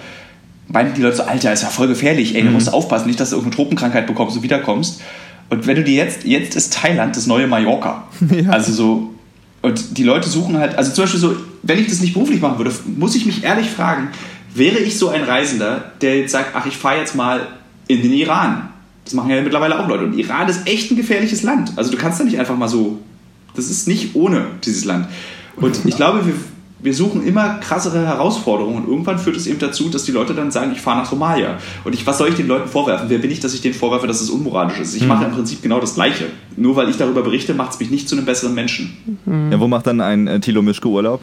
meinten 0.67 0.95
die 0.95 1.01
Leute 1.01 1.15
so, 1.15 1.23
Alter, 1.23 1.53
ist 1.53 1.63
ja 1.63 1.69
voll 1.69 1.87
gefährlich, 1.87 2.35
ey, 2.35 2.41
du 2.41 2.49
mhm. 2.49 2.55
musst 2.55 2.73
aufpassen, 2.73 3.07
nicht, 3.07 3.21
dass 3.21 3.29
du 3.29 3.37
irgendeine 3.37 3.55
Tropenkrankheit 3.55 4.05
bekommst 4.05 4.35
und 4.35 4.43
wiederkommst. 4.43 4.99
Und 5.49 5.65
wenn 5.65 5.77
du 5.77 5.85
dir 5.85 5.95
jetzt, 5.95 6.25
jetzt 6.25 6.57
ist 6.57 6.73
Thailand 6.73 7.15
das 7.15 7.25
neue 7.25 7.47
Mallorca. 7.47 8.03
Ja. 8.29 8.49
Also 8.49 8.73
so, 8.73 9.13
und 9.61 9.97
die 9.97 10.03
Leute 10.03 10.27
suchen 10.27 10.57
halt, 10.57 10.77
also 10.77 10.91
zum 10.91 11.05
Beispiel 11.05 11.21
so, 11.21 11.35
wenn 11.61 11.79
ich 11.79 11.87
das 11.87 12.01
nicht 12.01 12.13
beruflich 12.13 12.41
machen 12.41 12.57
würde, 12.57 12.73
muss 12.97 13.15
ich 13.15 13.25
mich 13.25 13.45
ehrlich 13.45 13.69
fragen, 13.69 14.09
wäre 14.53 14.79
ich 14.79 14.99
so 14.99 15.07
ein 15.07 15.23
Reisender, 15.23 15.93
der 16.01 16.19
jetzt 16.19 16.33
sagt, 16.33 16.49
ach, 16.53 16.65
ich 16.65 16.75
fahre 16.75 16.99
jetzt 16.99 17.15
mal 17.15 17.47
in 17.87 18.01
den 18.01 18.13
Iran. 18.13 18.69
Das 19.05 19.13
machen 19.13 19.29
ja 19.29 19.41
mittlerweile 19.41 19.79
auch 19.79 19.87
Leute. 19.87 20.05
Und 20.05 20.17
Iran 20.17 20.47
ist 20.47 20.67
echt 20.67 20.91
ein 20.91 20.95
gefährliches 20.95 21.43
Land. 21.43 21.73
Also 21.75 21.91
du 21.91 21.97
kannst 21.97 22.19
da 22.19 22.23
nicht 22.23 22.39
einfach 22.39 22.57
mal 22.57 22.69
so. 22.69 22.99
Das 23.55 23.69
ist 23.69 23.87
nicht 23.87 24.15
ohne 24.15 24.45
dieses 24.63 24.85
Land. 24.85 25.07
Und 25.57 25.85
ich 25.85 25.95
glaube, 25.95 26.25
wir, 26.25 26.33
wir 26.79 26.93
suchen 26.93 27.25
immer 27.25 27.55
krassere 27.55 28.05
Herausforderungen 28.05 28.83
und 28.83 28.89
irgendwann 28.89 29.19
führt 29.19 29.35
es 29.35 29.45
eben 29.45 29.59
dazu, 29.59 29.89
dass 29.89 30.05
die 30.05 30.11
Leute 30.11 30.33
dann 30.33 30.51
sagen, 30.51 30.71
ich 30.73 30.81
fahre 30.81 30.99
nach 30.99 31.09
Somalia. 31.09 31.57
Und 31.83 31.93
ich, 31.93 32.07
was 32.07 32.17
soll 32.17 32.29
ich 32.29 32.35
den 32.35 32.47
Leuten 32.47 32.67
vorwerfen? 32.67 33.09
Wer 33.09 33.19
bin 33.19 33.29
ich, 33.29 33.39
dass 33.39 33.53
ich 33.53 33.61
denen 33.61 33.75
vorwerfe, 33.75 34.07
dass 34.07 34.21
es 34.21 34.29
unmoralisch 34.29 34.79
ist? 34.79 34.95
Ich 34.95 35.03
mhm. 35.03 35.09
mache 35.09 35.25
im 35.25 35.31
Prinzip 35.31 35.61
genau 35.61 35.79
das 35.79 35.95
Gleiche. 35.95 36.25
Nur 36.57 36.75
weil 36.75 36.89
ich 36.89 36.97
darüber 36.97 37.21
berichte, 37.21 37.53
macht 37.53 37.73
es 37.73 37.79
mich 37.79 37.91
nicht 37.91 38.09
zu 38.09 38.15
einem 38.15 38.25
besseren 38.25 38.55
Menschen. 38.55 39.19
Mhm. 39.25 39.51
Ja, 39.51 39.59
wo 39.59 39.67
macht 39.67 39.85
dann 39.85 40.01
ein 40.01 40.27
äh, 40.27 40.39
Thilo 40.39 40.61
Mischke 40.61 40.87
Urlaub? 40.87 41.21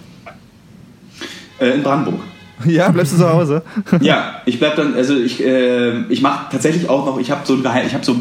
Äh, 1.59 1.71
in 1.71 1.83
Brandenburg. 1.83 2.21
Ja, 2.67 2.91
bleibst 2.91 3.13
du 3.13 3.19
zu 3.19 3.29
Hause? 3.29 3.63
ja, 4.01 4.43
ich 4.47 4.59
bleib 4.59 4.77
dann, 4.77 4.95
also 4.95 5.17
ich, 5.17 5.45
äh, 5.45 6.03
ich 6.09 6.23
mache 6.23 6.47
tatsächlich 6.51 6.89
auch 6.89 7.07
noch, 7.07 7.19
ich 7.19 7.31
habe 7.31 7.43
so, 7.45 7.59
ich 7.59 7.95
hab 7.95 8.05
so 8.05 8.17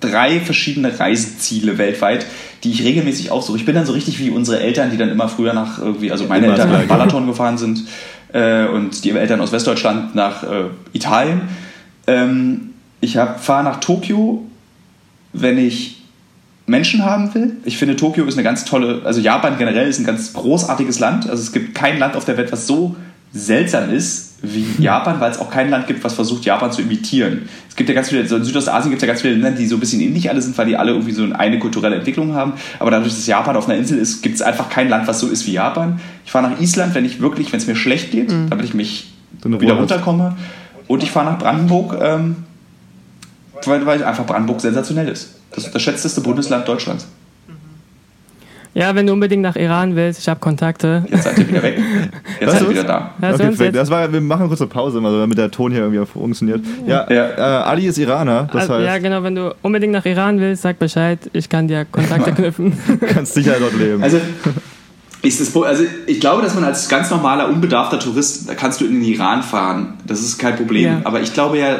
drei 0.00 0.40
verschiedene 0.40 0.98
Reiseziele 0.98 1.78
weltweit, 1.78 2.26
die 2.64 2.70
ich 2.70 2.84
regelmäßig 2.84 3.30
aufsuche. 3.30 3.58
Ich 3.58 3.66
bin 3.66 3.74
dann 3.74 3.86
so 3.86 3.92
richtig 3.92 4.18
wie 4.18 4.30
unsere 4.30 4.60
Eltern, 4.60 4.90
die 4.90 4.96
dann 4.96 5.10
immer 5.10 5.28
früher 5.28 5.52
nach 5.52 5.78
irgendwie, 5.78 6.10
also 6.10 6.24
meine 6.24 6.46
immer 6.46 6.54
Eltern 6.54 6.72
nach 6.72 6.84
Balaton 6.84 7.26
gefahren 7.26 7.58
sind 7.58 7.84
äh, 8.32 8.66
und 8.66 9.04
die 9.04 9.10
Eltern 9.10 9.40
aus 9.40 9.52
Westdeutschland 9.52 10.14
nach 10.14 10.42
äh, 10.42 10.64
Italien. 10.92 11.42
Ähm, 12.06 12.70
ich 13.00 13.14
fahre 13.14 13.64
nach 13.64 13.80
Tokio, 13.80 14.44
wenn 15.32 15.58
ich 15.58 16.02
Menschen 16.66 17.04
haben 17.04 17.34
will. 17.34 17.56
Ich 17.64 17.78
finde, 17.78 17.96
Tokio 17.96 18.24
ist 18.24 18.34
eine 18.34 18.44
ganz 18.44 18.64
tolle, 18.64 19.02
also 19.04 19.20
Japan 19.20 19.58
generell 19.58 19.88
ist 19.88 19.98
ein 19.98 20.06
ganz 20.06 20.32
großartiges 20.32 21.00
Land. 21.00 21.28
Also 21.28 21.42
es 21.42 21.52
gibt 21.52 21.74
kein 21.74 21.98
Land 21.98 22.16
auf 22.16 22.24
der 22.24 22.36
Welt, 22.36 22.52
was 22.52 22.66
so 22.66 22.94
seltsam 23.32 23.90
ist 23.90 24.30
wie 24.42 24.64
Japan, 24.78 25.20
weil 25.20 25.30
es 25.30 25.38
auch 25.38 25.50
kein 25.50 25.70
Land 25.70 25.86
gibt, 25.86 26.02
was 26.02 26.14
versucht, 26.14 26.44
Japan 26.44 26.72
zu 26.72 26.82
imitieren. 26.82 27.48
Es 27.68 27.76
gibt 27.76 27.88
ja 27.88 27.94
ganz 27.94 28.08
viele, 28.08 28.26
so 28.26 28.36
in 28.36 28.44
Südostasien 28.44 28.90
gibt 28.90 29.02
es 29.02 29.06
ja 29.06 29.12
ganz 29.12 29.20
viele 29.20 29.34
Länder, 29.34 29.50
die 29.52 29.66
so 29.66 29.76
ein 29.76 29.80
bisschen 29.80 30.00
ähnlich 30.00 30.30
alle 30.30 30.40
sind, 30.40 30.56
weil 30.56 30.66
die 30.66 30.76
alle 30.76 30.92
irgendwie 30.92 31.12
so 31.12 31.24
eine 31.32 31.58
kulturelle 31.58 31.96
Entwicklung 31.96 32.34
haben. 32.34 32.54
Aber 32.78 32.90
dadurch, 32.90 33.14
dass 33.14 33.26
Japan 33.26 33.56
auf 33.56 33.68
einer 33.68 33.78
Insel 33.78 33.98
ist, 33.98 34.22
gibt 34.22 34.34
es 34.34 34.42
einfach 34.42 34.70
kein 34.70 34.88
Land, 34.88 35.06
was 35.06 35.20
so 35.20 35.28
ist 35.28 35.46
wie 35.46 35.52
Japan. 35.52 36.00
Ich 36.24 36.32
fahre 36.32 36.50
nach 36.50 36.60
Island, 36.60 36.94
wenn 36.94 37.04
ich 37.04 37.20
wirklich, 37.20 37.52
wenn 37.52 37.60
es 37.60 37.66
mir 37.66 37.76
schlecht 37.76 38.10
geht, 38.10 38.32
mhm. 38.32 38.48
damit 38.48 38.64
ich 38.64 38.74
mich 38.74 39.12
wieder 39.44 39.74
runterkomme. 39.74 40.36
Und 40.86 41.02
ich 41.02 41.10
fahre 41.10 41.26
nach 41.26 41.38
Brandenburg, 41.38 41.96
ähm, 42.00 42.36
weil, 43.64 43.84
weil 43.86 44.02
einfach 44.02 44.26
Brandenburg 44.26 44.60
sensationell 44.60 45.08
ist. 45.08 45.36
Das 45.52 45.66
ist 45.66 45.74
das 45.74 45.82
schätzteste 45.82 46.22
Bundesland 46.22 46.66
Deutschlands. 46.66 47.06
Ja, 48.72 48.94
wenn 48.94 49.06
du 49.06 49.12
unbedingt 49.12 49.42
nach 49.42 49.56
Iran 49.56 49.96
willst, 49.96 50.20
ich 50.20 50.28
habe 50.28 50.38
Kontakte. 50.38 51.04
Jetzt 51.10 51.24
seid 51.24 51.38
ihr 51.38 51.48
wieder 51.48 51.62
weg. 51.62 51.78
Jetzt 52.40 52.52
seid 52.52 52.62
ihr 52.62 52.70
wieder 52.70 52.84
da. 52.84 53.14
Okay, 53.20 53.72
das 53.72 53.90
war, 53.90 54.12
wir 54.12 54.20
machen 54.20 54.42
eine 54.42 54.48
kurze 54.48 54.68
Pause, 54.68 54.98
also 54.98 55.18
damit 55.18 55.38
der 55.38 55.50
Ton 55.50 55.72
hier 55.72 55.82
irgendwie 55.82 56.06
funktioniert. 56.06 56.60
Ja, 56.86 57.10
ja. 57.10 57.30
Äh, 57.30 57.40
Ali 57.40 57.86
ist 57.86 57.98
Iraner, 57.98 58.48
das 58.52 58.62
also, 58.62 58.74
heißt. 58.74 58.86
Ja, 58.86 58.98
genau, 58.98 59.22
wenn 59.24 59.34
du 59.34 59.54
unbedingt 59.62 59.92
nach 59.92 60.06
Iran 60.06 60.38
willst, 60.38 60.62
sag 60.62 60.78
Bescheid, 60.78 61.18
ich 61.32 61.48
kann 61.48 61.66
dir 61.66 61.84
Kontakte 61.84 62.32
knüpfen. 62.36 62.72
Kannst 63.08 63.34
sicher 63.34 63.56
dort 63.58 63.76
leben. 63.76 64.02
Also, 64.02 64.20
ist 65.22 65.40
das, 65.40 65.54
also 65.54 65.84
ich 66.06 66.20
glaube, 66.20 66.42
dass 66.42 66.54
man 66.54 66.64
als 66.64 66.88
ganz 66.88 67.10
normaler, 67.10 67.48
unbedarfter 67.48 67.98
Tourist, 67.98 68.48
da 68.48 68.54
kannst 68.54 68.80
du 68.80 68.86
in 68.86 68.94
den 68.94 69.02
Iran 69.02 69.42
fahren, 69.42 69.94
das 70.06 70.20
ist 70.20 70.38
kein 70.38 70.56
Problem. 70.56 70.84
Ja. 70.84 71.00
Aber 71.04 71.20
ich 71.20 71.34
glaube 71.34 71.58
ja, 71.58 71.76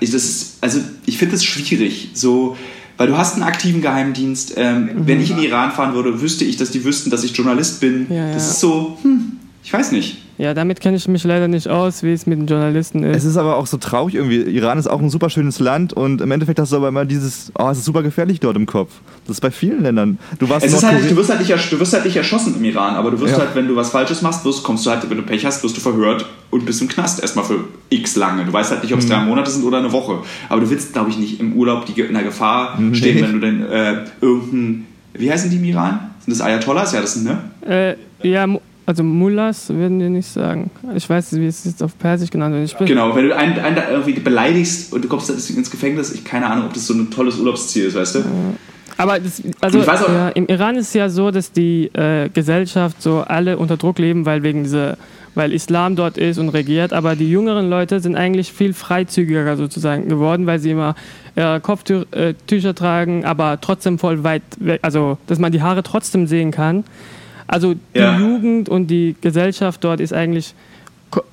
das 0.00 0.14
ist, 0.14 0.58
also 0.62 0.78
ich 1.04 1.18
finde 1.18 1.34
es 1.34 1.44
schwierig, 1.44 2.10
so 2.14 2.56
weil 2.96 3.08
du 3.08 3.16
hast 3.16 3.34
einen 3.34 3.42
aktiven 3.42 3.82
Geheimdienst. 3.82 4.54
Ähm, 4.56 4.84
mhm. 4.84 5.06
Wenn 5.06 5.20
ich 5.20 5.30
in 5.30 5.36
den 5.36 5.46
Iran 5.46 5.72
fahren 5.72 5.94
würde, 5.94 6.20
wüsste 6.20 6.44
ich, 6.44 6.56
dass 6.56 6.70
die 6.70 6.84
wüssten, 6.84 7.10
dass 7.10 7.24
ich 7.24 7.36
Journalist 7.36 7.80
bin. 7.80 8.06
Ja, 8.10 8.28
ja. 8.28 8.34
Das 8.34 8.48
ist 8.48 8.60
so, 8.60 8.98
hm, 9.02 9.38
ich 9.62 9.72
weiß 9.72 9.92
nicht. 9.92 10.21
Ja, 10.38 10.54
damit 10.54 10.80
kenne 10.80 10.96
ich 10.96 11.06
mich 11.08 11.24
leider 11.24 11.46
nicht 11.46 11.68
aus, 11.68 12.02
wie 12.02 12.12
es 12.12 12.26
mit 12.26 12.38
den 12.38 12.46
Journalisten 12.46 13.04
ist. 13.04 13.18
Es 13.18 13.24
ist 13.24 13.36
aber 13.36 13.56
auch 13.56 13.66
so 13.66 13.76
traurig 13.76 14.14
irgendwie. 14.14 14.40
Iran 14.40 14.78
ist 14.78 14.86
auch 14.86 15.00
ein 15.00 15.10
super 15.10 15.28
schönes 15.28 15.58
Land 15.60 15.92
und 15.92 16.20
im 16.20 16.30
Endeffekt 16.30 16.58
hast 16.58 16.72
du 16.72 16.76
aber 16.76 16.88
immer 16.88 17.04
dieses, 17.04 17.52
oh, 17.58 17.68
es 17.68 17.78
ist 17.78 17.84
super 17.84 18.02
gefährlich 18.02 18.40
dort 18.40 18.56
im 18.56 18.66
Kopf. 18.66 18.90
Das 19.26 19.36
ist 19.36 19.40
bei 19.40 19.50
vielen 19.50 19.82
Ländern. 19.82 20.18
Du 20.38 20.48
warst 20.48 20.64
es 20.64 20.72
ist 20.72 20.82
halt, 20.82 21.08
du 21.08 21.16
wirst 21.16 21.30
halt, 21.30 21.40
nicht, 21.40 21.72
du 21.72 21.78
wirst 21.78 21.92
halt 21.92 22.04
nicht 22.04 22.16
erschossen 22.16 22.56
im 22.56 22.64
Iran, 22.64 22.94
aber 22.94 23.10
du 23.10 23.20
wirst 23.20 23.34
ja. 23.34 23.40
halt, 23.40 23.54
wenn 23.54 23.68
du 23.68 23.76
was 23.76 23.90
Falsches 23.90 24.22
machst, 24.22 24.44
wirst, 24.44 24.62
kommst 24.62 24.86
du 24.86 24.90
halt, 24.90 25.08
wenn 25.08 25.18
du 25.18 25.22
Pech 25.22 25.44
hast, 25.44 25.62
wirst 25.62 25.76
du 25.76 25.80
verhört 25.80 26.26
und 26.50 26.64
bist 26.64 26.80
im 26.80 26.88
Knast 26.88 27.20
erstmal 27.20 27.44
für 27.44 27.64
x 27.90 28.16
lange. 28.16 28.44
Du 28.44 28.52
weißt 28.52 28.70
halt 28.70 28.82
nicht, 28.82 28.92
ob 28.94 29.00
es 29.00 29.06
mhm. 29.06 29.10
drei 29.10 29.20
Monate 29.20 29.50
sind 29.50 29.64
oder 29.64 29.78
eine 29.78 29.92
Woche. 29.92 30.18
Aber 30.48 30.60
du 30.60 30.70
willst, 30.70 30.92
glaube 30.94 31.10
ich, 31.10 31.18
nicht 31.18 31.40
im 31.40 31.52
Urlaub 31.54 31.86
in 31.88 32.14
der 32.14 32.22
Gefahr 32.22 32.80
mhm. 32.80 32.94
stehen, 32.94 33.22
wenn 33.22 33.32
du 33.32 33.38
denn 33.38 33.66
äh, 33.70 34.04
irgendein, 34.20 34.86
wie 35.12 35.30
heißen 35.30 35.50
die 35.50 35.56
im 35.56 35.64
Iran? 35.64 36.10
Sind 36.24 36.36
das 36.36 36.40
Ayatollahs? 36.40 36.92
Ja, 36.92 37.00
das 37.00 37.14
sind, 37.14 37.24
ne? 37.24 37.38
Äh, 37.68 38.28
ja, 38.28 38.46
also 38.92 39.04
Mullahs 39.04 39.70
würden 39.70 40.00
wir 40.00 40.10
nicht 40.10 40.28
sagen. 40.28 40.70
Ich 40.94 41.08
weiß 41.08 41.32
nicht, 41.32 41.40
wie 41.40 41.46
es 41.46 41.64
jetzt 41.64 41.82
auf 41.82 41.98
Persisch 41.98 42.28
genannt 42.28 42.54
wird. 42.54 42.86
genau, 42.86 43.16
wenn 43.16 43.28
du 43.28 43.34
einen, 43.34 43.58
einen 43.58 43.74
da 43.74 43.90
irgendwie 43.90 44.12
beleidigst 44.12 44.92
und 44.92 45.02
du 45.02 45.08
kommst 45.08 45.30
deswegen 45.30 45.60
ins 45.60 45.70
Gefängnis, 45.70 46.12
ich 46.12 46.24
keine 46.24 46.46
Ahnung, 46.46 46.66
ob 46.66 46.74
das 46.74 46.86
so 46.86 46.92
ein 46.92 47.10
tolles 47.10 47.38
Urlaubsziel 47.38 47.86
ist, 47.86 47.94
weißt 47.94 48.16
du? 48.16 48.24
Aber 48.98 49.18
das, 49.18 49.42
also 49.62 49.78
ja, 49.80 50.28
im 50.28 50.46
Iran 50.46 50.76
ist 50.76 50.88
es 50.88 50.94
ja 50.94 51.08
so, 51.08 51.30
dass 51.30 51.52
die 51.52 51.86
äh, 51.94 52.28
Gesellschaft 52.28 53.00
so 53.00 53.20
alle 53.26 53.56
unter 53.56 53.78
Druck 53.78 53.98
leben, 53.98 54.26
weil 54.26 54.42
wegen 54.42 54.64
dieser, 54.64 54.98
weil 55.34 55.54
Islam 55.54 55.96
dort 55.96 56.18
ist 56.18 56.36
und 56.36 56.50
regiert. 56.50 56.92
Aber 56.92 57.16
die 57.16 57.30
jüngeren 57.30 57.70
Leute 57.70 58.00
sind 58.00 58.14
eigentlich 58.14 58.52
viel 58.52 58.74
freizügiger 58.74 59.56
sozusagen 59.56 60.10
geworden, 60.10 60.44
weil 60.44 60.58
sie 60.58 60.72
immer 60.72 60.96
äh, 61.34 61.60
Kopftücher 61.60 62.74
tragen, 62.74 63.24
aber 63.24 63.58
trotzdem 63.62 63.98
voll 63.98 64.22
weit 64.22 64.42
weg, 64.58 64.80
also 64.82 65.16
dass 65.26 65.38
man 65.38 65.50
die 65.50 65.62
Haare 65.62 65.82
trotzdem 65.82 66.26
sehen 66.26 66.50
kann. 66.50 66.84
Also 67.52 67.74
die 67.74 67.98
ja. 67.98 68.18
Jugend 68.18 68.70
und 68.70 68.86
die 68.86 69.14
Gesellschaft 69.20 69.84
dort 69.84 70.00
ist 70.00 70.14
eigentlich 70.14 70.54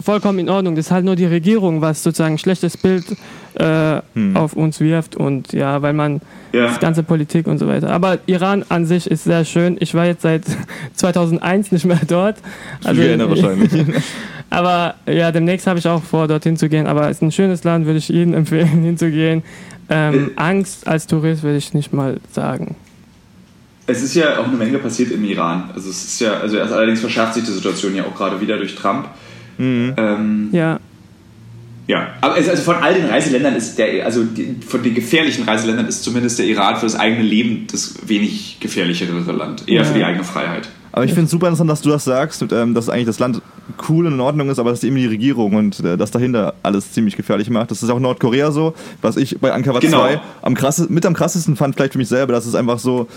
vollkommen 0.03 0.39
in 0.39 0.49
Ordnung. 0.49 0.75
Das 0.75 0.87
ist 0.87 0.91
halt 0.91 1.05
nur 1.05 1.15
die 1.15 1.25
Regierung, 1.25 1.79
was 1.79 2.03
sozusagen 2.03 2.35
ein 2.35 2.37
schlechtes 2.37 2.75
Bild 2.75 3.05
äh, 3.53 4.01
hm. 4.13 4.35
auf 4.35 4.51
uns 4.51 4.81
wirft 4.81 5.15
und 5.15 5.53
ja, 5.53 5.81
weil 5.81 5.93
man 5.93 6.19
ja. 6.51 6.65
das 6.67 6.81
ganze 6.81 7.03
Politik 7.03 7.47
und 7.47 7.57
so 7.57 7.69
weiter. 7.69 7.91
Aber 7.91 8.19
Iran 8.25 8.65
an 8.67 8.85
sich 8.85 9.09
ist 9.09 9.23
sehr 9.23 9.45
schön. 9.45 9.77
Ich 9.79 9.93
war 9.93 10.07
jetzt 10.07 10.23
seit 10.23 10.43
2001 10.95 11.71
nicht 11.71 11.85
mehr 11.85 12.01
dort. 12.05 12.35
Also, 12.83 13.01
wahrscheinlich. 13.01 13.71
aber 14.49 14.95
ja, 15.07 15.31
demnächst 15.31 15.67
habe 15.67 15.79
ich 15.79 15.87
auch 15.87 16.03
vor, 16.03 16.27
dorthin 16.27 16.57
zu 16.57 16.67
gehen. 16.67 16.85
Aber 16.85 17.09
es 17.09 17.17
ist 17.17 17.21
ein 17.21 17.31
schönes 17.31 17.63
Land, 17.63 17.85
würde 17.85 17.99
ich 17.99 18.09
jedem 18.09 18.33
empfehlen, 18.33 18.83
hinzugehen. 18.83 19.43
Ähm, 19.89 20.31
äh. 20.35 20.41
Angst 20.41 20.85
als 20.85 21.07
Tourist 21.07 21.43
würde 21.43 21.57
ich 21.57 21.73
nicht 21.73 21.93
mal 21.93 22.17
sagen. 22.33 22.75
Es 23.89 24.03
ist 24.03 24.15
ja 24.15 24.39
auch 24.39 24.47
eine 24.47 24.55
Menge 24.55 24.77
passiert 24.77 25.11
im 25.11 25.23
Iran. 25.25 25.71
Also 25.73 25.89
es 25.89 26.03
ist 26.05 26.21
ja, 26.21 26.33
also 26.33 26.57
erst 26.57 26.73
allerdings 26.73 26.99
verschärft 26.99 27.33
sich 27.33 27.43
die 27.43 27.51
Situation 27.51 27.95
ja 27.95 28.03
auch 28.03 28.15
gerade 28.15 28.39
wieder 28.39 28.57
durch 28.57 28.75
Trump. 28.75 29.07
Mhm. 29.57 29.93
Ähm, 29.97 30.49
ja. 30.51 30.79
Ja, 31.87 32.09
aber 32.21 32.35
also 32.35 32.55
von 32.61 32.75
all 32.75 32.93
den 32.93 33.05
Reiseländern 33.05 33.55
ist 33.55 33.79
der, 33.79 34.05
also 34.05 34.23
die, 34.23 34.57
von 34.65 34.83
den 34.83 34.93
gefährlichen 34.93 35.43
Reiseländern 35.43 35.87
ist 35.87 36.03
zumindest 36.03 36.37
der 36.37 36.45
Iran 36.45 36.75
für 36.75 36.85
das 36.85 36.95
eigene 36.95 37.23
Leben 37.23 37.65
das 37.71 38.07
wenig 38.07 38.57
gefährlichere 38.59 39.31
Land, 39.31 39.63
eher 39.67 39.77
ja. 39.77 39.83
für 39.83 39.95
die 39.95 40.03
eigene 40.03 40.23
Freiheit. 40.23 40.69
Aber 40.91 41.05
ich 41.05 41.11
finde 41.11 41.25
es 41.25 41.31
super 41.31 41.47
interessant, 41.47 41.69
dass 41.69 41.81
du 41.81 41.89
das 41.89 42.03
sagst, 42.03 42.43
ähm, 42.51 42.73
dass 42.73 42.89
eigentlich 42.89 43.05
das 43.05 43.19
Land 43.19 43.41
cool 43.87 44.07
und 44.07 44.13
in 44.13 44.19
Ordnung 44.19 44.49
ist, 44.49 44.59
aber 44.59 44.71
dass 44.71 44.83
eben 44.83 44.95
die 44.95 45.05
Regierung 45.05 45.55
und 45.55 45.79
äh, 45.81 45.97
das 45.97 46.11
dahinter 46.11 46.55
alles 46.63 46.91
ziemlich 46.91 47.15
gefährlich 47.15 47.49
macht. 47.49 47.71
Das 47.71 47.83
ist 47.83 47.89
auch 47.89 47.99
Nordkorea 47.99 48.51
so, 48.51 48.73
was 49.01 49.15
ich 49.15 49.39
bei 49.39 49.51
Ankara 49.53 49.79
genau. 49.79 50.01
2 50.01 50.21
am 50.41 50.55
krasses, 50.55 50.89
mit 50.89 51.05
am 51.05 51.13
krassesten 51.13 51.55
fand, 51.55 51.75
vielleicht 51.75 51.93
für 51.93 51.99
mich 51.99 52.07
selber, 52.07 52.33
dass 52.33 52.45
es 52.45 52.55
einfach 52.55 52.79
so, 52.79 53.07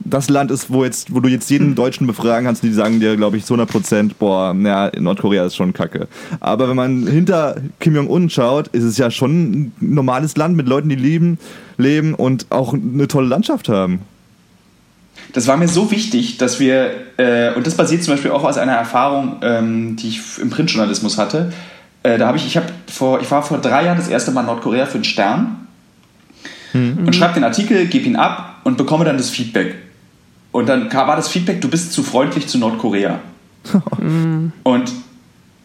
das 0.00 0.28
Land 0.28 0.50
ist, 0.50 0.70
wo, 0.70 0.84
jetzt, 0.84 1.14
wo 1.14 1.20
du 1.20 1.28
jetzt 1.28 1.50
jeden 1.50 1.74
Deutschen 1.74 2.06
befragen 2.06 2.46
kannst, 2.46 2.62
die 2.62 2.72
sagen 2.72 3.00
dir, 3.00 3.16
glaube 3.16 3.36
ich, 3.36 3.44
zu 3.44 3.54
100 3.54 3.70
Prozent, 3.70 4.18
boah, 4.18 4.54
naja, 4.54 4.90
Nordkorea 4.98 5.44
ist 5.46 5.56
schon 5.56 5.72
kacke. 5.72 6.08
Aber 6.40 6.68
wenn 6.68 6.76
man 6.76 7.06
hinter 7.06 7.56
Kim 7.80 7.96
Jong-un 7.96 8.30
schaut, 8.30 8.68
ist 8.68 8.84
es 8.84 8.98
ja 8.98 9.10
schon 9.10 9.50
ein 9.50 9.72
normales 9.80 10.36
Land 10.36 10.56
mit 10.56 10.68
Leuten, 10.68 10.88
die 10.88 10.96
lieben, 10.96 11.38
leben 11.76 12.14
und 12.14 12.46
auch 12.50 12.74
eine 12.74 13.08
tolle 13.08 13.28
Landschaft 13.28 13.68
haben. 13.68 14.00
Das 15.32 15.46
war 15.46 15.56
mir 15.56 15.68
so 15.68 15.90
wichtig, 15.90 16.38
dass 16.38 16.60
wir, 16.60 16.90
äh, 17.16 17.52
und 17.54 17.66
das 17.66 17.74
basiert 17.74 18.02
zum 18.04 18.14
Beispiel 18.14 18.30
auch 18.30 18.44
aus 18.44 18.58
einer 18.58 18.72
Erfahrung, 18.72 19.36
ähm, 19.42 19.96
die 19.96 20.08
ich 20.08 20.20
im 20.40 20.50
Printjournalismus 20.50 21.18
hatte. 21.18 21.52
Äh, 22.02 22.18
da 22.18 22.28
habe 22.28 22.38
ich, 22.38 22.46
ich 22.46 22.56
habe 22.56 22.66
vor, 22.86 23.20
ich 23.20 23.30
war 23.30 23.42
vor 23.42 23.58
drei 23.58 23.84
Jahren 23.84 23.96
das 23.96 24.08
erste 24.08 24.30
Mal 24.30 24.42
in 24.42 24.46
Nordkorea 24.46 24.86
für 24.86 24.94
einen 24.94 25.04
Stern 25.04 25.66
mhm. 26.72 27.06
und 27.06 27.16
schreibe 27.16 27.34
den 27.34 27.44
Artikel, 27.44 27.86
gebe 27.86 28.06
ihn 28.06 28.16
ab 28.16 28.55
und 28.66 28.76
bekomme 28.76 29.04
dann 29.04 29.16
das 29.16 29.30
Feedback. 29.30 29.76
Und 30.50 30.68
dann 30.68 30.92
war 30.92 31.14
das 31.14 31.28
Feedback, 31.28 31.60
du 31.60 31.68
bist 31.68 31.92
zu 31.92 32.02
freundlich 32.02 32.48
zu 32.48 32.58
Nordkorea. 32.58 33.20
Und, 34.64 34.92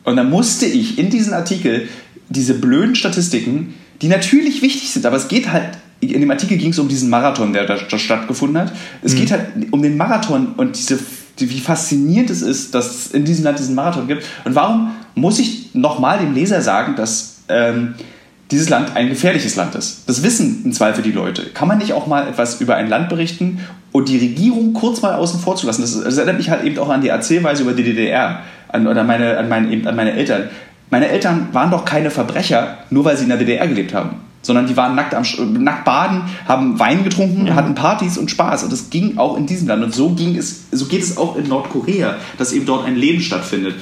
und 0.04 0.16
dann 0.16 0.30
musste 0.30 0.66
ich 0.66 0.98
in 0.98 1.10
diesen 1.10 1.34
Artikel 1.34 1.88
diese 2.30 2.56
blöden 2.56 2.96
Statistiken, 2.96 3.74
die 4.02 4.08
natürlich 4.08 4.62
wichtig 4.62 4.92
sind, 4.92 5.06
aber 5.06 5.18
es 5.18 5.28
geht 5.28 5.52
halt 5.52 5.78
in 6.00 6.20
dem 6.20 6.32
Artikel 6.32 6.58
ging 6.58 6.72
es 6.72 6.80
um 6.80 6.88
diesen 6.88 7.12
Marathon, 7.12 7.54
der 7.54 7.66
da, 7.66 7.78
stattgefunden 7.78 8.60
hat. 8.60 8.74
Es 9.04 9.14
mhm. 9.14 9.18
geht 9.18 9.32
halt 9.32 9.48
um 9.70 9.84
den 9.84 9.98
Marathon 9.98 10.54
und 10.58 10.78
diese, 10.78 11.00
wie 11.38 11.60
faszinierend 11.60 12.32
es 12.32 12.42
ist, 12.42 12.74
dass 12.74 12.90
es 12.90 13.08
in 13.12 13.24
diesem 13.24 13.44
Land 13.44 13.60
diesen 13.60 13.76
Marathon 13.76 14.08
gibt. 14.08 14.26
Und 14.46 14.56
warum 14.56 14.92
muss 15.14 15.38
ich 15.38 15.76
nochmal 15.76 16.18
dem 16.18 16.34
Leser 16.34 16.62
sagen, 16.62 16.96
dass 16.96 17.42
ähm, 17.50 17.94
dieses 18.52 18.70
Land 18.70 18.96
ein 18.96 19.10
gefährliches 19.10 19.56
Land 19.56 19.76
ist? 19.76 20.04
Das 20.08 20.24
wissen 20.24 20.62
im 20.66 20.74
Zweifel 20.74 21.04
die 21.04 21.12
Leute. 21.12 21.48
Kann 21.54 21.68
man 21.68 21.78
nicht 21.78 21.94
auch 21.94 22.08
mal 22.08 22.28
etwas 22.28 22.62
über 22.62 22.76
ein 22.76 22.90
Land 22.90 23.10
berichten 23.10 23.60
und 23.92 24.10
die 24.10 24.18
Regierung 24.18 24.74
kurz 24.74 25.02
mal 25.02 25.16
außen 25.16 25.40
vor 25.40 25.56
zu 25.56 25.66
lassen? 25.66 25.82
Das, 25.82 26.00
das 26.04 26.18
erinnert 26.18 26.38
mich 26.38 26.50
halt 26.50 26.64
eben 26.64 26.78
auch 26.78 26.90
an 26.90 27.02
die 27.02 27.10
Erzählweise 27.10 27.64
über 27.64 27.74
die 27.74 27.84
DDR 27.84 28.42
an, 28.68 28.88
oder 28.88 29.04
meine, 29.04 29.38
an, 29.38 29.50
meine, 29.50 29.88
an 29.88 29.96
meine 29.96 30.14
Eltern. 30.14 30.50
Meine 30.90 31.08
Eltern 31.08 31.48
waren 31.54 31.72
doch 31.72 31.86
keine 31.86 32.12
Verbrecher, 32.12 32.80
nur 32.90 33.06
weil 33.06 33.18
sie 33.18 33.24
in 33.24 33.30
der 33.30 33.38
DDR 33.38 33.68
gelebt 33.68 33.94
haben 33.94 34.18
sondern 34.42 34.68
die 34.68 34.76
waren 34.76 34.96
nackt, 34.96 35.14
am, 35.14 35.24
nackt 35.54 35.86
baden, 35.86 36.24
haben 36.48 36.80
Wein 36.80 37.04
getrunken, 37.04 37.48
ja. 37.48 37.56
hatten 37.56 37.76
Partys 37.76 38.18
und 38.18 38.32
Spaß. 38.32 38.64
Und 38.64 38.74
das 38.74 38.90
ging 38.90 39.18
auch 39.18 39.38
in 39.38 39.46
diesem 39.46 39.68
Land. 39.68 39.84
Und 39.84 39.94
so, 39.94 40.10
ging 40.10 40.36
es, 40.36 40.64
so 40.72 40.86
geht 40.86 41.04
es 41.04 41.18
auch 41.18 41.36
in 41.36 41.48
Nordkorea, 41.48 42.16
dass 42.38 42.54
eben 42.54 42.66
dort 42.66 42.86
ein 42.86 42.96
Leben 42.96 43.22
stattfindet. 43.22 43.76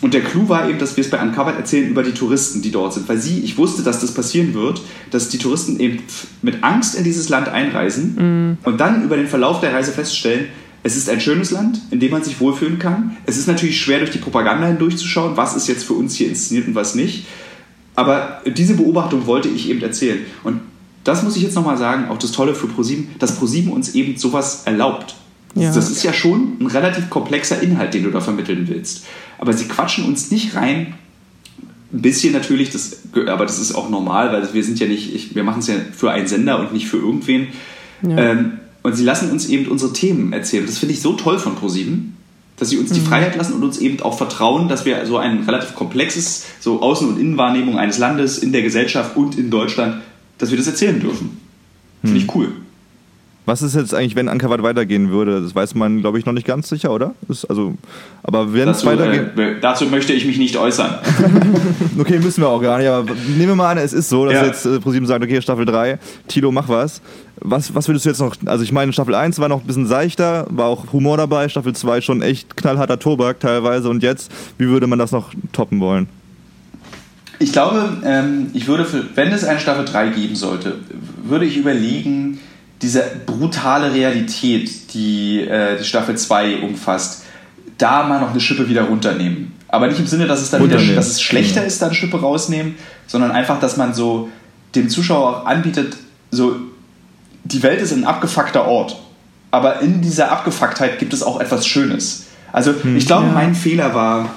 Und 0.00 0.14
der 0.14 0.22
Clou 0.22 0.48
war 0.48 0.68
eben, 0.68 0.78
dass 0.78 0.96
wir 0.96 1.04
es 1.04 1.10
bei 1.10 1.20
Uncovered 1.20 1.56
erzählen 1.56 1.88
über 1.88 2.02
die 2.02 2.12
Touristen, 2.12 2.62
die 2.62 2.70
dort 2.70 2.94
sind. 2.94 3.08
Weil 3.08 3.18
sie, 3.18 3.40
ich 3.40 3.58
wusste, 3.58 3.82
dass 3.82 4.00
das 4.00 4.14
passieren 4.14 4.54
wird, 4.54 4.80
dass 5.10 5.28
die 5.28 5.38
Touristen 5.38 5.78
eben 5.78 6.02
mit 6.42 6.64
Angst 6.64 6.94
in 6.94 7.04
dieses 7.04 7.28
Land 7.28 7.48
einreisen 7.48 8.14
mhm. 8.16 8.58
und 8.64 8.80
dann 8.80 9.04
über 9.04 9.16
den 9.16 9.26
Verlauf 9.26 9.60
der 9.60 9.74
Reise 9.74 9.92
feststellen, 9.92 10.46
es 10.82 10.96
ist 10.96 11.10
ein 11.10 11.20
schönes 11.20 11.50
Land, 11.50 11.80
in 11.90 12.00
dem 12.00 12.10
man 12.10 12.24
sich 12.24 12.40
wohlfühlen 12.40 12.78
kann. 12.78 13.16
Es 13.26 13.36
ist 13.36 13.46
natürlich 13.46 13.78
schwer, 13.78 13.98
durch 13.98 14.10
die 14.10 14.18
Propaganda 14.18 14.66
hindurchzuschauen, 14.66 15.36
was 15.36 15.54
ist 15.54 15.68
jetzt 15.68 15.84
für 15.84 15.92
uns 15.92 16.14
hier 16.14 16.28
inszeniert 16.28 16.66
und 16.68 16.74
was 16.74 16.94
nicht. 16.94 17.26
Aber 17.94 18.40
diese 18.46 18.74
Beobachtung 18.74 19.26
wollte 19.26 19.48
ich 19.48 19.68
eben 19.68 19.82
erzählen. 19.82 20.20
Und 20.42 20.60
das 21.04 21.22
muss 21.22 21.36
ich 21.36 21.42
jetzt 21.42 21.54
nochmal 21.54 21.76
sagen, 21.76 22.08
auch 22.08 22.18
das 22.18 22.32
Tolle 22.32 22.54
für 22.54 22.66
ProSieben, 22.66 23.08
dass 23.18 23.36
ProSieben 23.36 23.72
uns 23.72 23.94
eben 23.94 24.16
sowas 24.16 24.62
erlaubt. 24.64 25.16
Ja. 25.54 25.72
Das 25.72 25.90
ist 25.90 26.02
ja 26.02 26.12
schon 26.12 26.58
ein 26.60 26.66
relativ 26.66 27.10
komplexer 27.10 27.60
Inhalt, 27.60 27.92
den 27.94 28.04
du 28.04 28.10
da 28.10 28.20
vermitteln 28.20 28.68
willst. 28.68 29.04
Aber 29.38 29.52
sie 29.52 29.66
quatschen 29.66 30.04
uns 30.04 30.30
nicht 30.30 30.54
rein. 30.54 30.94
Ein 31.92 32.02
bisschen 32.02 32.32
natürlich, 32.32 32.70
das, 32.70 32.98
aber 33.26 33.46
das 33.46 33.58
ist 33.58 33.74
auch 33.74 33.90
normal, 33.90 34.32
weil 34.32 34.54
wir 34.54 34.62
sind 34.62 34.78
ja 34.78 34.86
nicht, 34.86 35.12
ich, 35.12 35.34
wir 35.34 35.42
machen 35.42 35.58
es 35.58 35.66
ja 35.66 35.74
für 35.92 36.12
einen 36.12 36.28
Sender 36.28 36.60
und 36.60 36.72
nicht 36.72 36.86
für 36.86 36.98
irgendwen. 36.98 37.48
Ja. 38.02 38.16
Ähm, 38.16 38.52
und 38.82 38.94
sie 38.94 39.04
lassen 39.04 39.30
uns 39.30 39.48
eben 39.48 39.66
unsere 39.66 39.92
Themen 39.92 40.32
erzählen. 40.32 40.64
Das 40.66 40.78
finde 40.78 40.94
ich 40.94 41.02
so 41.02 41.14
toll 41.14 41.38
von 41.38 41.56
ProSieben 41.56 42.16
dass 42.60 42.68
sie 42.68 42.76
uns 42.76 42.92
die 42.92 43.00
mhm. 43.00 43.06
Freiheit 43.06 43.36
lassen 43.36 43.54
und 43.54 43.64
uns 43.64 43.78
eben 43.78 44.00
auch 44.02 44.16
vertrauen, 44.16 44.68
dass 44.68 44.84
wir 44.84 45.04
so 45.06 45.16
ein 45.16 45.44
relativ 45.44 45.74
komplexes, 45.74 46.44
so 46.60 46.82
Außen- 46.82 47.08
und 47.08 47.18
Innenwahrnehmung 47.18 47.78
eines 47.78 47.96
Landes 47.96 48.38
in 48.38 48.52
der 48.52 48.60
Gesellschaft 48.60 49.16
und 49.16 49.38
in 49.38 49.50
Deutschland, 49.50 50.02
dass 50.36 50.50
wir 50.50 50.58
das 50.58 50.66
erzählen 50.66 51.00
dürfen. 51.00 51.40
Finde 52.02 52.18
ich 52.18 52.24
hm. 52.24 52.30
cool. 52.34 52.52
Was 53.46 53.62
ist 53.62 53.74
jetzt 53.74 53.94
eigentlich, 53.94 54.16
wenn 54.16 54.28
Ankerwart 54.28 54.62
weitergehen 54.62 55.10
würde? 55.10 55.40
Das 55.40 55.54
weiß 55.54 55.74
man, 55.74 56.02
glaube 56.02 56.18
ich, 56.18 56.26
noch 56.26 56.32
nicht 56.32 56.46
ganz 56.46 56.68
sicher, 56.68 56.92
oder? 56.92 57.14
Ist 57.28 57.46
also, 57.46 57.74
aber 58.22 58.52
wenn 58.52 58.68
es 58.68 58.84
weitergeht. 58.84 59.36
Äh, 59.36 59.60
dazu 59.60 59.86
möchte 59.86 60.12
ich 60.12 60.26
mich 60.26 60.38
nicht 60.38 60.56
äußern. 60.56 60.98
okay, 61.98 62.18
müssen 62.18 62.42
wir 62.42 62.48
auch 62.48 62.60
gar 62.60 62.78
nicht, 62.78 62.88
aber 62.88 63.10
nehmen 63.28 63.48
wir 63.48 63.54
mal 63.54 63.72
an, 63.72 63.78
es 63.78 63.92
ist 63.92 64.10
so, 64.10 64.26
dass 64.26 64.34
ja. 64.34 64.44
jetzt 64.44 64.66
äh, 64.66 64.78
ProSieben 64.78 65.06
sagt, 65.06 65.24
okay, 65.24 65.40
Staffel 65.40 65.64
3, 65.64 65.98
Tilo, 66.28 66.52
mach 66.52 66.68
was. 66.68 67.00
Was, 67.42 67.74
was 67.74 67.88
würdest 67.88 68.04
du 68.04 68.10
jetzt 68.10 68.20
noch, 68.20 68.36
also 68.44 68.62
ich 68.62 68.72
meine, 68.72 68.92
Staffel 68.92 69.14
1 69.14 69.38
war 69.38 69.48
noch 69.48 69.62
ein 69.62 69.66
bisschen 69.66 69.86
seichter, 69.86 70.46
war 70.50 70.66
auch 70.66 70.92
Humor 70.92 71.16
dabei, 71.16 71.48
Staffel 71.48 71.74
2 71.74 72.02
schon 72.02 72.20
echt 72.20 72.56
knallharter 72.58 72.98
Tobak 72.98 73.40
teilweise 73.40 73.88
und 73.88 74.02
jetzt, 74.02 74.30
wie 74.58 74.68
würde 74.68 74.86
man 74.86 74.98
das 74.98 75.10
noch 75.10 75.32
toppen 75.52 75.80
wollen? 75.80 76.08
Ich 77.38 77.52
glaube, 77.52 77.96
ähm, 78.04 78.50
ich 78.52 78.68
würde, 78.68 78.84
für, 78.84 79.02
wenn 79.14 79.32
es 79.32 79.44
eine 79.44 79.58
Staffel 79.58 79.86
3 79.86 80.10
geben 80.10 80.36
sollte, 80.36 80.76
würde 81.24 81.46
ich 81.46 81.56
überlegen, 81.56 82.38
diese 82.82 83.04
brutale 83.26 83.92
Realität, 83.92 84.94
die 84.94 85.40
äh, 85.40 85.78
die 85.78 85.84
Staffel 85.84 86.16
2 86.16 86.62
umfasst, 86.62 87.24
da 87.78 88.04
mal 88.04 88.20
noch 88.20 88.30
eine 88.30 88.40
Schippe 88.40 88.68
wieder 88.68 88.82
runternehmen. 88.82 89.52
Aber 89.68 89.86
nicht 89.86 90.00
im 90.00 90.06
Sinne, 90.06 90.26
dass 90.26 90.40
es 90.40 90.50
dann 90.50 90.64
wieder, 90.64 90.78
dass 90.94 91.08
es 91.08 91.22
schlechter 91.22 91.64
ist, 91.64 91.80
da 91.80 91.86
eine 91.86 91.94
Schippe 91.94 92.20
rausnehmen, 92.20 92.74
sondern 93.06 93.30
einfach, 93.30 93.60
dass 93.60 93.76
man 93.76 93.94
so 93.94 94.28
dem 94.74 94.88
Zuschauer 94.88 95.42
auch 95.42 95.46
anbietet, 95.46 95.96
so 96.30 96.56
die 97.44 97.62
Welt 97.62 97.80
ist 97.80 97.92
ein 97.92 98.04
abgefuckter 98.04 98.66
Ort, 98.66 99.00
aber 99.50 99.80
in 99.80 100.00
dieser 100.00 100.30
Abgefucktheit 100.30 100.98
gibt 100.98 101.12
es 101.12 101.22
auch 101.22 101.40
etwas 101.40 101.66
Schönes. 101.66 102.26
Also 102.52 102.72
hm, 102.82 102.96
ich 102.96 103.06
glaube, 103.06 103.26
ja. 103.26 103.32
mein 103.32 103.54
Fehler 103.54 103.94
war, 103.94 104.30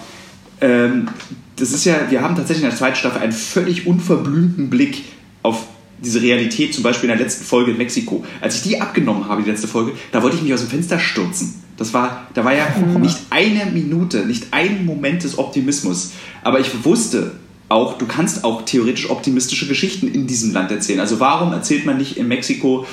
ähm, 0.62 1.10
das 1.56 1.72
ist 1.72 1.86
ja, 1.86 1.96
wir 2.10 2.22
haben 2.22 2.36
tatsächlich 2.36 2.64
in 2.64 2.70
der 2.70 2.78
zweiten 2.78 2.96
Staffel 2.96 3.22
einen 3.22 3.32
völlig 3.32 3.88
unverblümten 3.88 4.70
Blick 4.70 5.04
auf 5.42 5.66
diese 6.04 6.22
Realität, 6.22 6.74
zum 6.74 6.84
Beispiel 6.84 7.10
in 7.10 7.18
der 7.18 7.26
letzten 7.26 7.46
Folge 7.46 7.72
in 7.72 7.78
Mexiko. 7.78 8.24
Als 8.42 8.58
ich 8.58 8.62
die 8.64 8.82
abgenommen 8.82 9.28
habe, 9.28 9.44
die 9.44 9.50
letzte 9.50 9.68
Folge, 9.68 9.94
da 10.12 10.22
wollte 10.22 10.36
ich 10.38 10.44
mich 10.44 10.54
aus 10.54 10.62
dem 10.62 10.70
Fenster 10.70 11.00
stürzen. 11.00 11.56
Das 11.78 11.94
war, 11.94 12.28
da 12.34 12.46
war 12.46 12.54
ja 12.54 12.68
nicht 13.00 13.18
eine 13.30 13.66
Minute, 13.72 14.26
nicht 14.26 14.48
ein 14.52 14.86
Moment 14.86 15.24
des 15.24 15.38
Optimismus. 15.38 16.12
Aber 16.44 16.60
ich 16.60 16.86
wusste, 16.86 17.32
auch, 17.70 17.98
du 17.98 18.06
kannst 18.06 18.44
auch 18.44 18.64
theoretisch 18.64 19.10
optimistische 19.10 19.68
Geschichten 19.68 20.08
in 20.08 20.28
diesem 20.28 20.54
Land 20.54 20.72
erzählen. 20.72 21.00
Also 21.00 21.20
warum 21.20 21.52
erzählt 21.54 21.86
man 21.86 21.98
nicht 21.98 22.18
in 22.18 22.28
Mexiko 22.28 22.86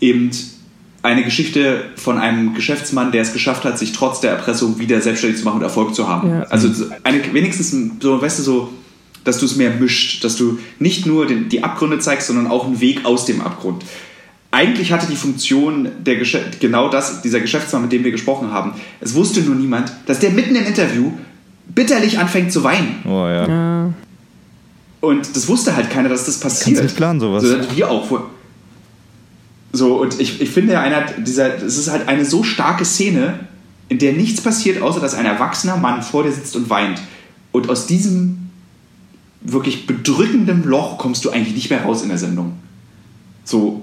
eben 0.00 0.30
eine 1.02 1.24
Geschichte 1.24 1.90
von 1.96 2.18
einem 2.18 2.54
Geschäftsmann, 2.54 3.12
der 3.12 3.22
es 3.22 3.32
geschafft 3.32 3.64
hat, 3.64 3.78
sich 3.78 3.92
trotz 3.92 4.20
der 4.20 4.30
Erpressung 4.30 4.78
wieder 4.78 5.00
selbstständig 5.00 5.40
zu 5.40 5.44
machen 5.44 5.56
und 5.56 5.62
Erfolg 5.62 5.94
zu 5.94 6.08
haben? 6.08 6.30
Ja. 6.30 6.42
Also 6.44 6.68
eine, 7.02 7.34
wenigstens 7.34 7.74
so, 8.00 8.22
weißt 8.22 8.38
du, 8.38 8.42
so, 8.42 8.72
dass 9.24 9.38
du 9.38 9.46
es 9.46 9.56
mehr 9.56 9.70
mischt, 9.70 10.24
dass 10.24 10.36
du 10.36 10.58
nicht 10.78 11.06
nur 11.06 11.26
den, 11.26 11.48
die 11.48 11.62
Abgründe 11.62 11.98
zeigst, 11.98 12.26
sondern 12.26 12.46
auch 12.46 12.66
einen 12.66 12.80
Weg 12.80 13.04
aus 13.04 13.24
dem 13.24 13.40
Abgrund. 13.40 13.84
Eigentlich 14.50 14.92
hatte 14.92 15.06
die 15.06 15.16
Funktion 15.16 15.88
der 16.04 16.16
genau 16.60 16.88
das, 16.88 17.22
dieser 17.22 17.40
Geschäftsmann, 17.40 17.82
mit 17.82 17.92
dem 17.92 18.04
wir 18.04 18.10
gesprochen 18.10 18.50
haben. 18.52 18.74
Es 19.00 19.14
wusste 19.14 19.40
nur 19.40 19.54
niemand, 19.54 19.92
dass 20.06 20.18
der 20.18 20.30
mitten 20.30 20.54
im 20.54 20.66
Interview 20.66 21.12
bitterlich 21.74 22.18
anfängt 22.18 22.52
zu 22.52 22.62
weinen. 22.62 22.96
Oh 23.06 23.26
ja. 23.26 23.48
ja. 23.48 23.94
Und 25.00 25.34
das 25.34 25.48
wusste 25.48 25.74
halt 25.74 25.90
keiner, 25.90 26.08
dass 26.08 26.26
das 26.26 26.38
passiert. 26.38 26.76
Kannst 26.76 26.82
nicht 26.82 26.96
planen, 26.96 27.18
sowas. 27.18 27.42
So, 27.42 27.56
wir 27.74 27.90
auch. 27.90 28.08
So, 29.72 30.00
und 30.00 30.20
ich, 30.20 30.40
ich 30.40 30.50
finde, 30.50 30.78
einer 30.78 31.06
dieser, 31.18 31.62
es 31.62 31.78
ist 31.78 31.90
halt 31.90 32.06
eine 32.06 32.24
so 32.24 32.42
starke 32.42 32.84
Szene, 32.84 33.40
in 33.88 33.98
der 33.98 34.12
nichts 34.12 34.42
passiert, 34.42 34.82
außer 34.82 35.00
dass 35.00 35.14
ein 35.14 35.24
erwachsener 35.24 35.76
Mann 35.76 36.02
vor 36.02 36.24
dir 36.24 36.32
sitzt 36.32 36.54
und 36.56 36.68
weint. 36.68 37.00
Und 37.52 37.68
aus 37.68 37.86
diesem 37.86 38.41
wirklich 39.44 39.86
bedrückenden 39.86 40.64
Loch 40.64 40.98
kommst 40.98 41.24
du 41.24 41.30
eigentlich 41.30 41.54
nicht 41.54 41.70
mehr 41.70 41.82
raus 41.82 42.02
in 42.02 42.08
der 42.08 42.18
Sendung. 42.18 42.54
So. 43.44 43.82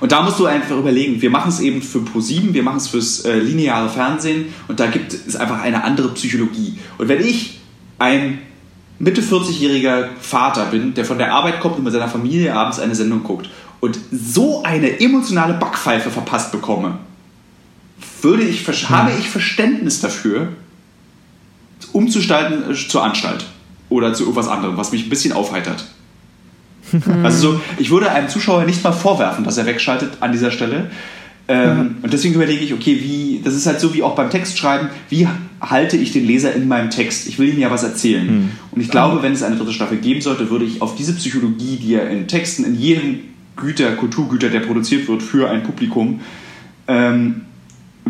Und 0.00 0.12
da 0.12 0.22
musst 0.22 0.38
du 0.38 0.46
einfach 0.46 0.76
überlegen, 0.76 1.20
wir 1.20 1.30
machen 1.30 1.48
es 1.48 1.60
eben 1.60 1.82
für 1.82 1.98
Pro7, 1.98 2.52
wir 2.52 2.62
machen 2.62 2.78
es 2.78 2.88
fürs 2.88 3.24
äh, 3.24 3.38
lineare 3.38 3.88
Fernsehen 3.88 4.46
und 4.66 4.80
da 4.80 4.86
gibt 4.86 5.12
es 5.12 5.36
einfach 5.36 5.60
eine 5.60 5.84
andere 5.84 6.08
Psychologie. 6.14 6.78
Und 6.96 7.08
wenn 7.08 7.20
ich 7.20 7.60
ein 7.98 8.38
Mitte 8.98 9.22
40-jähriger 9.22 10.08
Vater 10.20 10.66
bin, 10.66 10.94
der 10.94 11.04
von 11.04 11.18
der 11.18 11.32
Arbeit 11.32 11.60
kommt 11.60 11.76
und 11.76 11.84
mit 11.84 11.92
seiner 11.92 12.08
Familie 12.08 12.54
abends 12.54 12.80
eine 12.80 12.94
Sendung 12.94 13.22
guckt 13.22 13.48
und 13.80 13.98
so 14.10 14.62
eine 14.62 15.00
emotionale 15.00 15.54
Backpfeife 15.54 16.10
verpasst 16.10 16.50
bekomme, 16.50 16.98
würde 18.22 18.42
ich, 18.42 18.66
hm. 18.66 18.88
habe 18.88 19.12
ich 19.18 19.28
Verständnis 19.28 20.00
dafür, 20.00 20.48
umzustalten 21.92 22.70
äh, 22.70 22.74
zur 22.74 23.04
Anstalt 23.04 23.44
oder 23.88 24.14
zu 24.14 24.24
irgendwas 24.24 24.48
anderem, 24.48 24.76
was 24.76 24.92
mich 24.92 25.06
ein 25.06 25.10
bisschen 25.10 25.32
aufheitert. 25.32 25.86
Hm. 26.90 27.24
also 27.24 27.52
so, 27.52 27.60
ich 27.76 27.90
würde 27.90 28.10
einem 28.10 28.30
Zuschauer 28.30 28.64
nicht 28.64 28.82
mal 28.82 28.92
vorwerfen, 28.92 29.44
dass 29.44 29.58
er 29.58 29.66
wegschaltet 29.66 30.10
an 30.20 30.32
dieser 30.32 30.50
Stelle, 30.50 30.90
ähm, 31.48 31.78
mhm. 31.78 31.96
Und 32.02 32.12
deswegen 32.12 32.34
überlege 32.34 32.62
ich, 32.62 32.74
okay, 32.74 32.98
wie, 33.00 33.40
das 33.42 33.54
ist 33.54 33.66
halt 33.66 33.80
so 33.80 33.94
wie 33.94 34.02
auch 34.02 34.14
beim 34.14 34.28
Textschreiben, 34.28 34.90
wie 35.08 35.26
halte 35.60 35.96
ich 35.96 36.12
den 36.12 36.26
Leser 36.26 36.54
in 36.54 36.68
meinem 36.68 36.90
Text? 36.90 37.26
Ich 37.26 37.38
will 37.38 37.48
ihm 37.48 37.58
ja 37.58 37.70
was 37.70 37.82
erzählen. 37.82 38.26
Mhm. 38.26 38.50
Und 38.70 38.80
ich 38.82 38.90
glaube, 38.90 39.22
wenn 39.22 39.32
es 39.32 39.42
eine 39.42 39.56
dritte 39.56 39.72
Staffel 39.72 39.96
geben 39.96 40.20
sollte, 40.20 40.50
würde 40.50 40.66
ich 40.66 40.82
auf 40.82 40.94
diese 40.94 41.14
Psychologie, 41.14 41.78
die 41.80 41.92
ja 41.92 42.00
in 42.00 42.28
Texten, 42.28 42.64
in 42.64 42.78
jedem 42.78 43.20
Güter, 43.56 43.92
Kulturgüter, 43.92 44.50
der 44.50 44.60
produziert 44.60 45.08
wird 45.08 45.22
für 45.22 45.50
ein 45.50 45.62
Publikum, 45.62 46.20
ähm, 46.86 47.42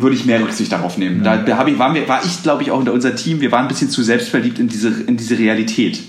würde 0.03 0.17
ich 0.17 0.25
mehr 0.25 0.41
Rücksicht 0.41 0.73
darauf 0.73 0.99
nehmen. 0.99 1.25
Ja. 1.25 1.37
Da, 1.37 1.57
da 1.57 1.67
ich, 1.67 1.79
war, 1.79 1.95
war 2.09 2.25
ich, 2.25 2.43
glaube 2.43 2.63
ich, 2.63 2.71
auch 2.71 2.79
unter 2.79 2.93
unser 2.93 3.15
Team, 3.15 3.41
wir 3.41 3.53
waren 3.53 3.63
ein 3.63 3.69
bisschen 3.69 3.91
zu 3.91 4.03
selbstverliebt 4.03 4.59
in 4.59 4.69
diese, 4.69 4.89
in 4.89 5.17
diese 5.17 5.39
Realität, 5.39 6.01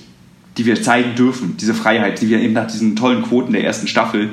die 0.57 0.65
wir 0.65 0.81
zeigen 0.81 1.15
dürfen, 1.15 1.57
diese 1.57 1.73
Freiheit, 1.73 2.21
die 2.21 2.29
wir 2.29 2.39
eben 2.39 2.53
nach 2.53 2.67
diesen 2.67 2.95
tollen 2.95 3.23
Quoten 3.23 3.53
der 3.53 3.63
ersten 3.63 3.87
Staffel 3.87 4.29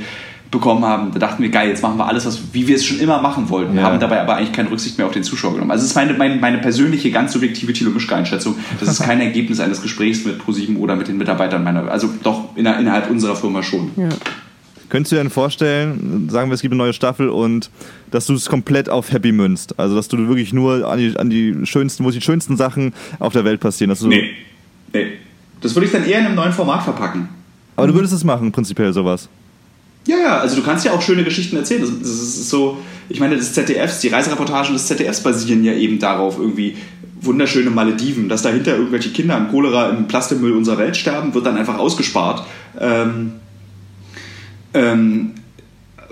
bekommen 0.51 0.85
haben. 0.85 1.13
Da 1.13 1.19
dachten 1.19 1.43
wir, 1.43 1.51
geil, 1.51 1.69
jetzt 1.69 1.83
machen 1.83 1.99
wir 1.99 2.07
alles, 2.07 2.25
was, 2.27 2.41
wie 2.53 2.67
wir 2.69 2.77
es 2.77 2.85
schon 2.85 2.99
immer 3.01 3.21
machen 3.21 3.49
wollten, 3.51 3.77
ja. 3.77 3.83
haben 3.83 4.01
dabei 4.01 4.21
aber 4.21 4.37
eigentlich 4.37 4.53
keine 4.53 4.71
Rücksicht 4.71 4.97
mehr 4.99 5.07
auf 5.07 5.13
den 5.13 5.25
Zuschauer 5.25 5.55
genommen. 5.55 5.71
Also 5.71 5.85
es 5.85 5.91
ist 5.91 5.97
meine, 5.97 6.15
meine, 6.15 6.37
meine 6.37 6.59
persönliche, 6.59 7.11
ganz 7.11 7.33
subjektive 7.33 7.73
Thilo 7.73 7.91
Mischke-Einschätzung. 7.91 8.57
Das 8.79 8.89
ist 8.89 9.03
kein 9.05 9.21
Ergebnis 9.21 9.61
eines 9.61 9.83
Gesprächs 9.83 10.25
mit 10.25 10.39
ProSieben 10.39 10.77
oder 10.77 10.97
mit 10.97 11.09
den 11.09 11.19
Mitarbeitern 11.19 11.65
meiner, 11.65 11.91
also 11.91 12.09
doch 12.23 12.57
innerhalb 12.57 13.11
unserer 13.11 13.37
Firma 13.37 13.63
schon. 13.63 13.91
Ja. 13.97 14.09
Könntest 14.89 15.13
du 15.13 15.17
dir 15.17 15.23
denn 15.23 15.31
vorstellen, 15.31 16.29
sagen 16.31 16.51
wir, 16.51 16.55
es 16.55 16.63
gibt 16.63 16.73
eine 16.73 16.79
neue 16.83 16.93
Staffel 16.93 17.29
und 17.29 17.71
dass 18.11 18.27
du 18.27 18.35
es 18.35 18.49
komplett 18.49 18.89
auf 18.89 19.13
Happy 19.13 19.33
münzt? 19.33 19.79
Also, 19.79 19.97
dass 19.97 20.09
du 20.09 20.17
wirklich 20.29 20.53
nur 20.53 20.89
an 20.89 20.99
die, 20.99 21.17
an 21.17 21.31
die 21.31 21.55
schönsten, 21.65 22.05
wo 22.05 22.11
die 22.11 22.21
schönsten 22.21 22.57
Sachen 22.57 22.95
auf 23.19 23.33
der 23.33 23.45
Welt 23.45 23.61
passieren? 23.61 23.91
Dass 23.91 24.03
nee. 24.03 24.31
Nee. 24.93 25.07
Das 25.61 25.75
würde 25.75 25.87
ich 25.87 25.93
dann 25.93 26.05
eher 26.05 26.21
in 26.21 26.27
einem 26.27 26.35
neuen 26.37 26.53
Format 26.53 26.85
verpacken. 26.85 27.29
Aber 27.77 27.89
du 27.89 27.95
würdest 27.95 28.15
es 28.15 28.25
machen, 28.25 28.53
prinzipiell 28.53 28.93
sowas. 28.93 29.29
Ja, 30.07 30.17
ja, 30.17 30.39
also 30.39 30.57
du 30.57 30.63
kannst 30.63 30.85
ja 30.85 30.93
auch 30.93 31.03
schöne 31.03 31.25
Geschichten 31.25 31.57
erzählen. 31.57 31.81
Das, 31.81 31.91
das 31.99 32.11
ist 32.11 32.49
so, 32.49 32.79
ich 33.09 33.19
meine, 33.19 33.37
das 33.37 33.53
ZDFs, 33.53 34.01
die 34.01 34.09
Reisereportagen 34.09 34.73
des 34.73 34.87
ZDFs 34.87 35.21
basieren 35.21 35.65
ja 35.65 35.73
eben 35.73 35.99
darauf, 35.99 36.39
irgendwie 36.39 36.77
wunderschöne 37.21 37.71
Malediven, 37.71 38.29
dass 38.29 38.43
dahinter 38.43 38.77
irgendwelche 38.77 39.11
Kinder 39.11 39.37
an 39.37 39.51
Cholera 39.51 39.91
im 39.91 40.07
Plastikmüll 40.07 40.53
unserer 40.53 40.79
Welt 40.79 40.97
sterben, 40.97 41.35
wird 41.35 41.47
dann 41.47 41.57
einfach 41.57 41.79
ausgespart. 41.79 42.47
Ähm, 42.79 43.33
ähm, 44.77 45.33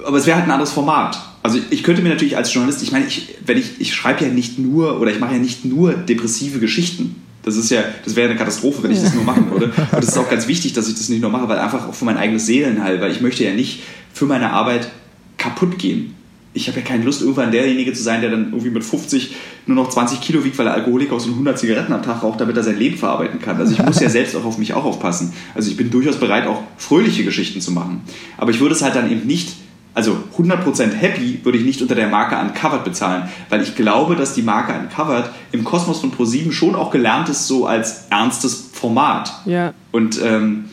aber 0.05 0.17
es 0.17 0.27
wäre 0.27 0.37
halt 0.37 0.47
ein 0.47 0.51
anderes 0.51 0.73
Format. 0.73 1.21
Also 1.43 1.59
ich 1.71 1.83
könnte 1.83 2.03
mir 2.03 2.09
natürlich 2.09 2.37
als 2.37 2.53
Journalist, 2.53 2.83
ich 2.83 2.91
meine, 2.91 3.07
ich, 3.07 3.35
wenn 3.45 3.59
ich, 3.59 3.81
ich 3.81 3.95
schreibe 3.95 4.25
ja 4.25 4.31
nicht 4.31 4.59
nur 4.59 5.01
oder 5.01 5.11
ich 5.11 5.21
mache 5.21 5.35
ja 5.35 5.39
nicht 5.39 5.65
nur 5.65 5.93
depressive 5.93 6.59
Geschichten. 6.59 7.17
Das 7.43 7.57
ist 7.57 7.71
ja, 7.71 7.85
das 8.05 8.17
wäre 8.17 8.31
eine 8.31 8.39
Katastrophe, 8.39 8.83
wenn 8.83 8.91
ich 8.91 9.03
das 9.03 9.15
nur 9.15 9.25
machen 9.25 9.51
würde. 9.51 9.67
Und 9.93 9.93
das 9.93 10.09
ist 10.09 10.17
auch 10.17 10.31
ganz 10.31 10.49
wichtig, 10.49 10.73
dass 10.73 10.89
ich 10.89 10.95
das 10.95 11.11
nicht 11.11 11.21
nur 11.21 11.31
mache, 11.31 11.47
weil 11.49 11.59
einfach 11.59 11.87
auch 11.87 11.95
für 11.95 12.07
mein 12.07 12.17
eigenes 12.17 12.47
Seelenheil, 12.47 13.03
weil 13.03 13.13
ich 13.13 13.21
möchte 13.21 13.45
ja 13.45 13.53
nicht 13.53 13.83
für 14.15 14.25
meine 14.25 14.51
Arbeit 14.51 14.91
kaputt 15.37 15.79
gehen. 15.79 16.14
Ich 16.55 16.69
habe 16.69 16.81
ja 16.81 16.87
keine 16.87 17.05
Lust, 17.05 17.21
irgendwann 17.21 17.51
derjenige 17.51 17.93
zu 17.93 18.03
sein, 18.03 18.21
der 18.21 18.31
dann 18.31 18.47
irgendwie 18.47 18.71
mit 18.71 18.85
50 18.85 19.35
nur 19.67 19.77
noch 19.77 19.89
20 19.91 20.21
Kilo 20.21 20.45
wiegt, 20.45 20.57
weil 20.57 20.67
er 20.67 20.75
Alkoholiker 20.75 21.15
aus 21.15 21.27
und 21.27 21.33
100 21.33 21.59
Zigaretten 21.59 21.93
am 21.93 22.03
Tag 22.03 22.23
raucht, 22.23 22.41
damit 22.41 22.57
er 22.57 22.63
sein 22.63 22.79
Leben 22.79 22.97
verarbeiten 22.97 23.41
kann. 23.41 23.57
Also 23.59 23.73
ich 23.73 23.83
muss 23.83 24.01
ja 24.01 24.09
selbst 24.11 24.37
auch 24.37 24.45
auf 24.45 24.57
mich 24.57 24.73
auch 24.73 24.85
aufpassen. 24.85 25.33
Also 25.55 25.71
ich 25.71 25.77
bin 25.77 25.91
durchaus 25.91 26.17
bereit, 26.17 26.47
auch 26.47 26.63
fröhliche 26.79 27.25
Geschichten 27.25 27.61
zu 27.61 27.73
machen. 27.73 28.03
Aber 28.39 28.51
ich 28.51 28.61
würde 28.61 28.75
es 28.75 28.83
halt 28.83 28.95
dann 28.95 29.11
eben 29.11 29.27
nicht 29.27 29.49
also 29.95 30.19
100% 30.37 30.93
happy 30.93 31.41
würde 31.45 31.57
ich 31.57 31.65
nicht 31.65 31.81
unter 31.81 31.95
der 31.95 32.09
Marke 32.09 32.37
Uncovered 32.37 32.85
bezahlen, 32.85 33.29
weil 33.49 33.63
ich 33.63 33.77
glaube, 33.77 34.17
dass 34.17 34.35
die 34.35 34.43
Marke 34.43 34.73
Uncovered 34.73 35.31
im 35.53 35.63
Kosmos 35.63 36.01
von 36.01 36.11
ProSieben 36.11 36.53
schon 36.53 36.75
auch 36.75 36.91
gelernt 36.91 37.29
ist, 37.29 37.47
so 37.47 37.67
als 37.67 38.09
ernstes 38.11 38.71
Format. 38.73 39.33
Ja. 39.47 39.73
Und 39.93 40.21
ähm, 40.21 40.65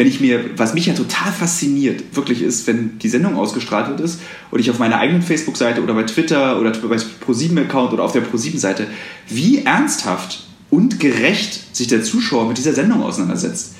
wenn 0.00 0.06
ich 0.06 0.18
mir, 0.18 0.56
was 0.56 0.72
mich 0.72 0.86
ja 0.86 0.94
total 0.94 1.30
fasziniert, 1.30 2.16
wirklich 2.16 2.40
ist, 2.40 2.66
wenn 2.66 2.98
die 3.00 3.10
Sendung 3.10 3.36
ausgestrahlt 3.36 3.88
wird 3.88 4.00
ist 4.00 4.18
und 4.50 4.58
ich 4.58 4.70
auf 4.70 4.78
meiner 4.78 4.96
eigenen 4.96 5.20
Facebook-Seite 5.20 5.82
oder 5.82 5.92
bei 5.92 6.04
Twitter 6.04 6.58
oder 6.58 6.70
bei 6.70 6.96
ProSieben-Account 6.96 7.92
oder 7.92 8.04
auf 8.04 8.12
der 8.12 8.22
ProSieben-Seite, 8.22 8.86
wie 9.28 9.58
ernsthaft 9.58 10.46
und 10.70 11.00
gerecht 11.00 11.76
sich 11.76 11.88
der 11.88 12.02
Zuschauer 12.02 12.48
mit 12.48 12.56
dieser 12.56 12.72
Sendung 12.72 13.02
auseinandersetzt. 13.02 13.74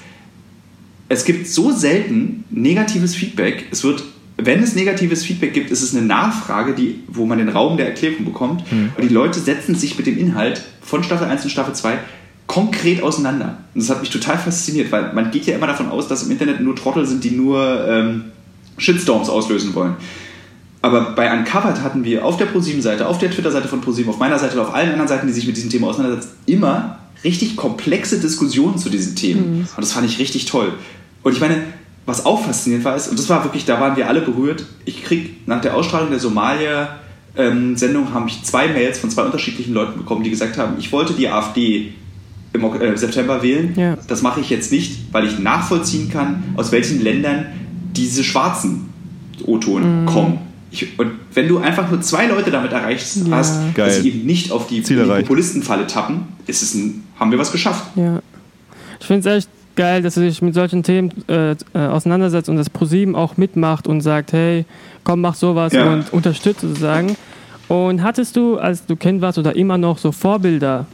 Es 1.08 1.24
gibt 1.24 1.48
so 1.48 1.72
selten 1.72 2.44
negatives 2.50 3.14
Feedback. 3.14 3.68
Es 3.70 3.82
wird 3.82 4.04
wenn 4.36 4.62
es 4.62 4.74
negatives 4.74 5.24
Feedback 5.24 5.54
gibt, 5.54 5.70
ist 5.70 5.82
es 5.82 5.94
eine 5.94 6.06
Nachfrage, 6.06 6.74
die, 6.74 7.00
wo 7.08 7.26
man 7.26 7.38
den 7.38 7.50
Raum 7.50 7.76
der 7.76 7.86
Erklärung 7.86 8.24
bekommt. 8.24 8.70
Mhm. 8.72 8.92
Und 8.96 9.08
die 9.08 9.12
Leute 9.12 9.38
setzen 9.38 9.74
sich 9.74 9.98
mit 9.98 10.06
dem 10.06 10.16
Inhalt 10.16 10.62
von 10.80 11.02
Staffel 11.02 11.26
1 11.26 11.44
und 11.44 11.50
Staffel 11.50 11.74
2 11.74 11.98
konkret 12.50 13.00
auseinander. 13.00 13.58
Und 13.74 13.80
das 13.80 13.90
hat 13.90 14.00
mich 14.00 14.10
total 14.10 14.36
fasziniert, 14.36 14.90
weil 14.90 15.12
man 15.12 15.30
geht 15.30 15.46
ja 15.46 15.54
immer 15.54 15.68
davon 15.68 15.88
aus, 15.88 16.08
dass 16.08 16.24
im 16.24 16.32
Internet 16.32 16.60
nur 16.60 16.74
Trottel 16.74 17.06
sind, 17.06 17.22
die 17.22 17.30
nur 17.30 17.86
ähm, 17.88 18.24
Shitstorms 18.76 19.28
auslösen 19.28 19.72
wollen. 19.76 19.94
Aber 20.82 21.12
bei 21.12 21.32
Uncovered 21.32 21.80
hatten 21.80 22.02
wir 22.02 22.24
auf 22.24 22.38
der 22.38 22.46
ProSieben-Seite, 22.46 23.06
auf 23.06 23.18
der 23.18 23.30
Twitter-Seite 23.30 23.68
von 23.68 23.80
ProSieben, 23.80 24.10
auf 24.10 24.18
meiner 24.18 24.36
Seite 24.36 24.58
und 24.58 24.66
auf 24.66 24.74
allen 24.74 24.90
anderen 24.90 25.06
Seiten, 25.06 25.28
die 25.28 25.32
sich 25.32 25.46
mit 25.46 25.56
diesem 25.56 25.70
Thema 25.70 25.86
auseinandersetzen, 25.86 26.32
immer 26.46 26.98
richtig 27.22 27.54
komplexe 27.54 28.18
Diskussionen 28.18 28.78
zu 28.78 28.90
diesen 28.90 29.14
Themen. 29.14 29.58
Mhm. 29.58 29.60
Und 29.60 29.80
das 29.80 29.92
fand 29.92 30.10
ich 30.10 30.18
richtig 30.18 30.46
toll. 30.46 30.72
Und 31.22 31.32
ich 31.32 31.40
meine, 31.40 31.62
was 32.04 32.26
auch 32.26 32.44
faszinierend 32.44 32.84
war, 32.84 32.96
ist, 32.96 33.06
und 33.06 33.16
das 33.16 33.28
war 33.28 33.44
wirklich, 33.44 33.64
da 33.64 33.80
waren 33.80 33.96
wir 33.96 34.08
alle 34.08 34.22
berührt, 34.22 34.64
ich 34.86 35.04
krieg 35.04 35.46
nach 35.46 35.60
der 35.60 35.76
Ausstrahlung 35.76 36.10
der 36.10 36.18
Somalia-Sendung 36.18 38.06
ähm, 38.08 38.12
habe 38.12 38.28
ich 38.28 38.42
zwei 38.42 38.66
Mails 38.66 38.98
von 38.98 39.08
zwei 39.08 39.22
unterschiedlichen 39.22 39.72
Leuten 39.72 39.98
bekommen, 39.98 40.24
die 40.24 40.30
gesagt 40.30 40.58
haben, 40.58 40.74
ich 40.80 40.90
wollte 40.90 41.12
die 41.12 41.28
AfD 41.28 41.92
im 42.52 42.64
äh, 42.64 42.96
September 42.96 43.42
wählen. 43.42 43.74
Ja. 43.76 43.96
Das 44.08 44.22
mache 44.22 44.40
ich 44.40 44.50
jetzt 44.50 44.72
nicht, 44.72 45.12
weil 45.12 45.26
ich 45.26 45.38
nachvollziehen 45.38 46.10
kann, 46.10 46.42
aus 46.56 46.72
welchen 46.72 47.02
Ländern 47.02 47.46
diese 47.94 48.24
schwarzen 48.24 48.88
O-Ton 49.44 50.02
mhm. 50.02 50.06
kommen. 50.06 50.38
Ich, 50.72 50.98
und 50.98 51.12
wenn 51.34 51.48
du 51.48 51.58
einfach 51.58 51.90
nur 51.90 52.00
zwei 52.00 52.26
Leute 52.26 52.50
damit 52.50 52.72
erreichst 52.72 53.26
ja. 53.26 53.36
hast, 53.36 53.74
Geil. 53.74 53.86
dass 53.86 53.96
sie 54.00 54.08
eben 54.08 54.26
nicht 54.26 54.52
auf 54.52 54.66
die, 54.68 54.82
die 54.82 54.94
Populistenfalle 54.94 55.86
tappen, 55.86 56.22
ist 56.46 56.62
es 56.62 56.74
ein, 56.74 57.04
haben 57.18 57.30
wir 57.30 57.38
was 57.38 57.50
geschafft. 57.50 57.84
Ja. 57.96 58.20
Ich 59.00 59.06
finde 59.06 59.28
es 59.28 59.36
echt 59.36 59.48
geil, 59.76 60.02
dass 60.02 60.16
er 60.16 60.24
sich 60.24 60.42
mit 60.42 60.54
solchen 60.54 60.82
Themen 60.82 61.10
äh, 61.28 61.52
äh, 61.52 61.56
auseinandersetzt 61.74 62.48
und 62.48 62.56
das 62.56 62.70
ProSieben 62.70 63.16
auch 63.16 63.36
mitmacht 63.36 63.86
und 63.86 64.00
sagt, 64.00 64.32
hey, 64.32 64.64
komm, 65.04 65.22
mach 65.22 65.34
sowas 65.34 65.72
ja. 65.72 65.92
und 65.92 66.12
unterstütze 66.12 66.68
sozusagen. 66.68 67.16
Und 67.68 68.02
hattest 68.02 68.36
du, 68.36 68.58
als 68.58 68.84
du 68.86 68.96
Kind 68.96 69.22
warst 69.22 69.38
oder 69.38 69.56
immer 69.56 69.78
noch 69.78 69.98
so 69.98 70.12
Vorbilder, 70.12 70.86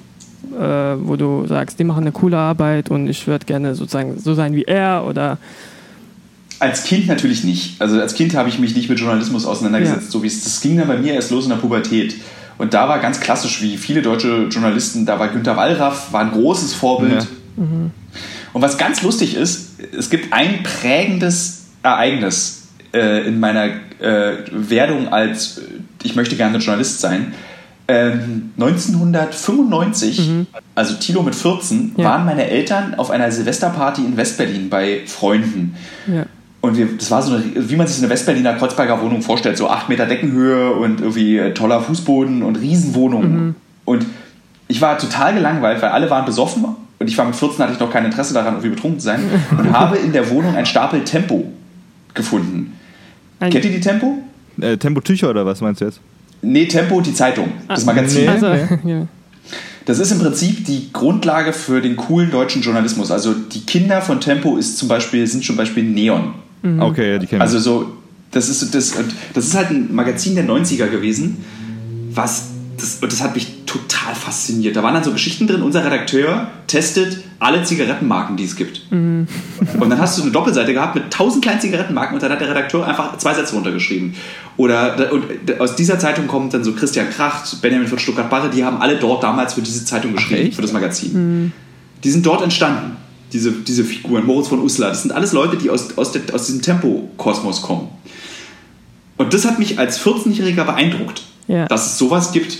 äh, 0.52 0.96
wo 1.00 1.16
du 1.16 1.46
sagst, 1.46 1.78
die 1.78 1.84
machen 1.84 2.02
eine 2.02 2.12
coole 2.12 2.36
Arbeit 2.36 2.90
und 2.90 3.08
ich 3.08 3.26
würde 3.26 3.46
gerne 3.46 3.74
sozusagen 3.74 4.18
so 4.18 4.34
sein 4.34 4.54
wie 4.54 4.64
er 4.64 5.04
oder 5.06 5.38
als 6.58 6.84
Kind 6.84 7.06
natürlich 7.06 7.44
nicht. 7.44 7.80
Also 7.80 8.00
als 8.00 8.14
Kind 8.14 8.34
habe 8.34 8.48
ich 8.48 8.58
mich 8.58 8.74
nicht 8.74 8.88
mit 8.88 8.98
Journalismus 8.98 9.44
auseinandergesetzt, 9.44 10.06
ja. 10.06 10.10
so 10.10 10.22
wie 10.22 10.26
es 10.26 10.42
das 10.44 10.60
ging 10.60 10.76
dann 10.78 10.88
bei 10.88 10.96
mir 10.96 11.14
erst 11.14 11.30
los 11.30 11.44
in 11.44 11.50
der 11.50 11.56
Pubertät. 11.56 12.14
Und 12.58 12.72
da 12.72 12.88
war 12.88 12.98
ganz 13.00 13.20
klassisch, 13.20 13.60
wie 13.60 13.76
viele 13.76 14.00
deutsche 14.00 14.46
Journalisten, 14.50 15.04
da 15.04 15.18
war 15.18 15.28
Günter 15.28 15.56
Wallraff, 15.56 16.12
war 16.12 16.22
ein 16.22 16.30
großes 16.30 16.72
Vorbild. 16.72 17.26
Ja. 17.56 17.62
Mhm. 17.62 17.90
Und 18.54 18.62
was 18.62 18.78
ganz 18.78 19.02
lustig 19.02 19.36
ist, 19.36 19.72
es 19.96 20.08
gibt 20.08 20.32
ein 20.32 20.62
prägendes 20.62 21.66
Ereignis 21.82 22.68
äh, 22.94 23.26
in 23.26 23.38
meiner 23.38 23.66
äh, 24.00 24.36
Werdung 24.50 25.08
als, 25.08 25.60
ich 26.02 26.16
möchte 26.16 26.36
gerne 26.36 26.56
Journalist 26.58 27.00
sein. 27.00 27.34
Ähm, 27.88 28.50
1995, 28.58 30.28
mhm. 30.28 30.46
also 30.74 30.94
Tilo 30.94 31.22
mit 31.22 31.36
14, 31.36 31.92
ja. 31.96 32.04
waren 32.04 32.24
meine 32.24 32.48
Eltern 32.48 32.96
auf 32.96 33.10
einer 33.10 33.30
Silvesterparty 33.30 34.04
in 34.04 34.16
Westberlin 34.16 34.68
bei 34.68 35.02
Freunden. 35.06 35.76
Ja. 36.06 36.26
Und 36.62 36.76
wir, 36.76 36.88
das 36.98 37.12
war 37.12 37.22
so 37.22 37.34
eine, 37.34 37.44
wie 37.54 37.76
man 37.76 37.86
sich 37.86 37.98
eine 37.98 38.10
Westberliner 38.10 38.54
Kreuzberger 38.54 39.00
Wohnung 39.00 39.22
vorstellt, 39.22 39.56
so 39.56 39.68
8 39.68 39.88
Meter 39.88 40.06
Deckenhöhe 40.06 40.72
und 40.72 41.00
irgendwie 41.00 41.52
toller 41.54 41.80
Fußboden 41.80 42.42
und 42.42 42.56
Riesenwohnung. 42.56 43.22
Mhm. 43.22 43.54
Und 43.84 44.04
ich 44.66 44.80
war 44.80 44.98
total 44.98 45.34
gelangweilt, 45.34 45.80
weil 45.80 45.90
alle 45.90 46.10
waren 46.10 46.24
besoffen 46.24 46.64
und 46.98 47.06
ich 47.08 47.16
war 47.16 47.24
mit 47.24 47.36
14, 47.36 47.62
hatte 47.62 47.74
ich 47.74 47.78
noch 47.78 47.92
kein 47.92 48.04
Interesse 48.04 48.34
daran, 48.34 48.54
irgendwie 48.54 48.70
betrunken 48.70 48.98
zu 48.98 49.06
sein, 49.06 49.20
und 49.56 49.72
habe 49.72 49.96
in 49.98 50.12
der 50.12 50.28
Wohnung 50.30 50.56
ein 50.56 50.66
Stapel 50.66 51.04
Tempo 51.04 51.52
gefunden. 52.14 52.72
Ein 53.38 53.52
Kennt 53.52 53.64
ihr 53.64 53.70
die 53.70 53.80
Tempo? 53.80 54.18
Äh, 54.60 54.76
Tempo-Tücher 54.76 55.30
oder 55.30 55.46
was 55.46 55.60
meinst 55.60 55.82
du 55.82 55.84
jetzt? 55.84 56.00
Nee, 56.42 56.66
Tempo, 56.66 57.00
die 57.00 57.14
Zeitung, 57.14 57.48
das 57.68 57.82
ah, 57.82 57.92
Magazin. 57.92 58.22
Nee, 58.22 58.28
also, 58.28 58.46
ja. 58.46 59.06
Das 59.86 60.00
ist 60.00 60.10
im 60.10 60.18
Prinzip 60.18 60.64
die 60.64 60.92
Grundlage 60.92 61.52
für 61.52 61.80
den 61.80 61.96
coolen 61.96 62.30
deutschen 62.30 62.60
Journalismus. 62.60 63.12
Also 63.12 63.34
die 63.34 63.60
Kinder 63.60 64.02
von 64.02 64.20
Tempo 64.20 64.56
ist 64.56 64.78
zum 64.78 64.88
Beispiel, 64.88 65.24
sind 65.26 65.44
zum 65.44 65.56
Beispiel 65.56 65.84
Neon. 65.84 66.34
Mhm. 66.62 66.82
Okay, 66.82 67.18
die 67.20 67.26
kennen 67.26 67.40
Also 67.40 67.60
so, 67.60 67.92
das 68.32 68.48
ist, 68.48 68.74
das, 68.74 68.94
das 69.32 69.44
ist 69.46 69.54
halt 69.54 69.70
ein 69.70 69.94
Magazin 69.94 70.34
der 70.34 70.44
90er 70.44 70.88
gewesen, 70.88 71.44
was 72.12 72.48
das, 72.76 72.98
das 73.00 73.22
hat 73.22 73.34
mich 73.34 73.55
total 73.66 74.14
fasziniert. 74.14 74.76
Da 74.76 74.82
waren 74.82 74.94
dann 74.94 75.04
so 75.04 75.12
Geschichten 75.12 75.46
drin. 75.46 75.62
Unser 75.62 75.84
Redakteur 75.84 76.48
testet 76.66 77.18
alle 77.38 77.62
Zigarettenmarken, 77.62 78.36
die 78.36 78.44
es 78.44 78.56
gibt. 78.56 78.90
Mhm. 78.90 79.26
Und 79.78 79.90
dann 79.90 79.98
hast 79.98 80.16
du 80.16 80.22
eine 80.22 80.30
Doppelseite 80.30 80.72
gehabt 80.72 80.94
mit 80.94 81.10
tausend 81.10 81.44
kleinen 81.44 81.60
Zigarettenmarken 81.60 82.14
und 82.14 82.22
dann 82.22 82.32
hat 82.32 82.40
der 82.40 82.48
Redakteur 82.48 82.86
einfach 82.86 83.18
zwei 83.18 83.34
Sätze 83.34 83.54
runtergeschrieben. 83.54 84.14
Oder 84.56 85.12
und 85.12 85.60
aus 85.60 85.76
dieser 85.76 85.98
Zeitung 85.98 86.26
kommt 86.26 86.54
dann 86.54 86.64
so 86.64 86.72
Christian 86.72 87.10
Kracht, 87.10 87.60
Benjamin 87.60 87.88
von 87.88 87.98
Stuttgart-Barre, 87.98 88.48
die 88.48 88.64
haben 88.64 88.78
alle 88.78 88.96
dort 88.96 89.22
damals 89.22 89.54
für 89.54 89.62
diese 89.62 89.84
Zeitung 89.84 90.14
geschrieben, 90.14 90.48
Ach, 90.50 90.56
für 90.56 90.62
das 90.62 90.72
Magazin. 90.72 91.12
Mhm. 91.12 91.52
Die 92.04 92.10
sind 92.10 92.24
dort 92.24 92.42
entstanden, 92.42 92.96
diese, 93.32 93.52
diese 93.52 93.84
Figuren. 93.84 94.24
Moritz 94.24 94.48
von 94.48 94.60
Uslar, 94.60 94.90
das 94.90 95.02
sind 95.02 95.12
alles 95.12 95.32
Leute, 95.32 95.56
die 95.56 95.68
aus, 95.68 95.98
aus, 95.98 96.12
der, 96.12 96.22
aus 96.32 96.46
diesem 96.46 96.62
Tempo-Kosmos 96.62 97.62
kommen. 97.62 97.88
Und 99.18 99.34
das 99.34 99.44
hat 99.44 99.58
mich 99.58 99.78
als 99.78 100.00
14-Jähriger 100.00 100.64
beeindruckt, 100.64 101.22
ja. 101.48 101.66
dass 101.66 101.86
es 101.86 101.98
sowas 101.98 102.32
gibt. 102.32 102.58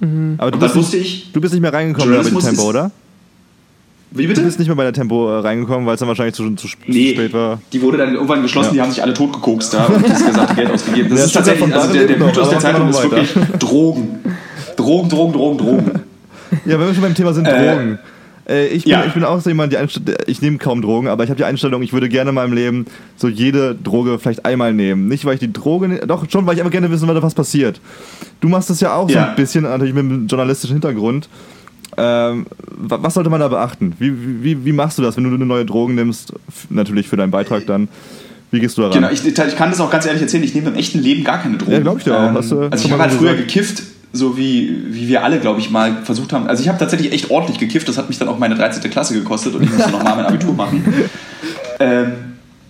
Mhm. 0.00 0.34
Aber 0.38 0.50
du 0.50 0.58
bist, 0.58 0.74
nicht, 0.74 0.94
ich, 0.94 1.32
du 1.32 1.40
bist 1.40 1.54
nicht 1.54 1.62
mehr 1.62 1.72
reingekommen 1.72 2.22
mit 2.22 2.40
Tempo, 2.40 2.62
oder? 2.62 2.90
Wie 4.10 4.26
bitte? 4.26 4.40
Du 4.40 4.46
bist 4.46 4.58
nicht 4.58 4.68
mehr 4.68 4.76
bei 4.76 4.84
der 4.84 4.92
Tempo 4.92 5.28
äh, 5.28 5.40
reingekommen, 5.40 5.86
weil 5.86 5.94
es 5.94 6.00
dann 6.00 6.08
wahrscheinlich 6.08 6.34
zu, 6.34 6.54
zu, 6.54 6.68
nee, 6.86 7.12
spät 7.12 7.32
war. 7.32 7.60
Die 7.72 7.82
wurde 7.82 7.98
dann 7.98 8.14
irgendwann 8.14 8.42
geschlossen, 8.42 8.68
ja. 8.68 8.72
die 8.74 8.80
haben 8.82 8.90
sich 8.90 9.02
alle 9.02 9.14
totgekokst 9.14 9.74
da 9.74 9.86
und 9.86 10.08
das 10.08 10.24
gesamte 10.24 10.54
Geld 10.54 10.70
ausgegeben. 10.70 11.10
Das, 11.10 11.18
das 11.18 11.26
ist 11.26 11.32
tatsächlich, 11.32 11.74
also 11.74 11.92
der, 11.92 12.06
der 12.06 12.18
Mythos 12.18 12.50
der 12.50 12.58
Zeitung 12.58 12.88
ist 12.88 13.02
wirklich 13.02 13.34
Drogen. 13.58 14.20
Drogen, 14.76 15.08
Drogen, 15.08 15.32
Drogen, 15.32 15.58
Drogen. 15.58 15.90
Ja, 16.64 16.78
wenn 16.78 16.86
wir 16.86 16.94
schon 16.94 17.02
beim 17.02 17.14
Thema 17.14 17.32
sind, 17.32 17.46
äh, 17.46 17.74
Drogen. 17.74 17.98
Äh, 18.48 18.68
ich, 18.68 18.84
bin, 18.84 18.92
ja. 18.92 19.04
ich 19.04 19.12
bin 19.12 19.24
auch 19.24 19.40
so 19.40 19.50
jemand, 19.50 19.72
die 19.72 19.78
ich 20.26 20.40
nehme 20.40 20.58
kaum 20.58 20.82
Drogen, 20.82 21.08
aber 21.08 21.24
ich 21.24 21.30
habe 21.30 21.36
die 21.36 21.44
Einstellung, 21.44 21.82
ich 21.82 21.92
würde 21.92 22.08
gerne 22.08 22.30
in 22.30 22.34
meinem 22.34 22.52
Leben 22.52 22.86
so 23.16 23.28
jede 23.28 23.74
Droge 23.74 24.18
vielleicht 24.18 24.44
einmal 24.44 24.72
nehmen. 24.72 25.08
Nicht, 25.08 25.24
weil 25.24 25.34
ich 25.34 25.40
die 25.40 25.52
Droge, 25.52 25.88
ne-, 25.88 26.06
doch 26.06 26.28
schon, 26.30 26.46
weil 26.46 26.54
ich 26.54 26.60
einfach 26.60 26.72
gerne 26.72 26.90
wissen 26.90 27.08
würde, 27.08 27.22
was 27.22 27.34
passiert. 27.34 27.80
Du 28.40 28.48
machst 28.48 28.70
das 28.70 28.80
ja 28.80 28.94
auch 28.94 29.10
ja. 29.10 29.22
so 29.22 29.30
ein 29.30 29.36
bisschen, 29.36 29.64
natürlich 29.64 29.94
mit 29.94 30.04
einem 30.04 30.26
journalistischen 30.26 30.74
Hintergrund. 30.74 31.28
Ähm, 31.96 32.46
was 32.76 33.14
sollte 33.14 33.30
man 33.30 33.40
da 33.40 33.48
beachten? 33.48 33.94
Wie, 33.98 34.42
wie, 34.42 34.64
wie 34.64 34.72
machst 34.72 34.98
du 34.98 35.02
das, 35.02 35.16
wenn 35.16 35.24
du 35.24 35.34
eine 35.34 35.46
neue 35.46 35.64
Droge 35.64 35.92
nimmst? 35.92 36.32
Natürlich 36.68 37.08
für 37.08 37.16
deinen 37.16 37.30
Beitrag 37.30 37.66
dann. 37.66 37.88
Wie 38.50 38.60
gehst 38.60 38.76
du 38.78 38.82
da 38.82 38.88
ran? 38.88 38.96
Genau, 38.96 39.10
ich, 39.10 39.24
ich, 39.26 39.34
kann 39.56 39.70
das 39.70 39.80
auch 39.80 39.90
ganz 39.90 40.06
ehrlich 40.06 40.22
erzählen, 40.22 40.44
ich 40.44 40.54
nehme 40.54 40.68
im 40.68 40.76
echten 40.76 41.00
Leben 41.00 41.24
gar 41.24 41.42
keine 41.42 41.56
Drogen. 41.56 41.72
Ja, 41.72 41.80
glaube 41.80 41.98
ich 41.98 42.04
dir 42.04 42.16
auch. 42.16 42.28
Ähm, 42.28 42.36
also 42.36 42.68
ich 42.72 42.92
habe 42.92 43.02
halt 43.02 43.12
früher 43.12 43.34
gekifft, 43.34 43.82
so 44.12 44.36
wie, 44.36 44.84
wie 44.88 45.08
wir 45.08 45.24
alle, 45.24 45.40
glaube 45.40 45.60
ich, 45.60 45.70
mal 45.70 46.02
versucht 46.04 46.32
haben. 46.32 46.46
Also 46.46 46.62
ich 46.62 46.68
habe 46.68 46.78
tatsächlich 46.78 47.12
echt 47.12 47.30
ordentlich 47.30 47.58
gekifft, 47.58 47.88
das 47.88 47.98
hat 47.98 48.08
mich 48.08 48.18
dann 48.18 48.28
auch 48.28 48.38
meine 48.38 48.54
13. 48.54 48.90
Klasse 48.90 49.14
gekostet 49.14 49.54
und 49.54 49.62
ich 49.62 49.70
musste 49.70 49.90
nochmal 49.90 50.16
mein 50.16 50.26
Abitur 50.26 50.54
machen. 50.54 50.84
Ähm, 51.78 52.12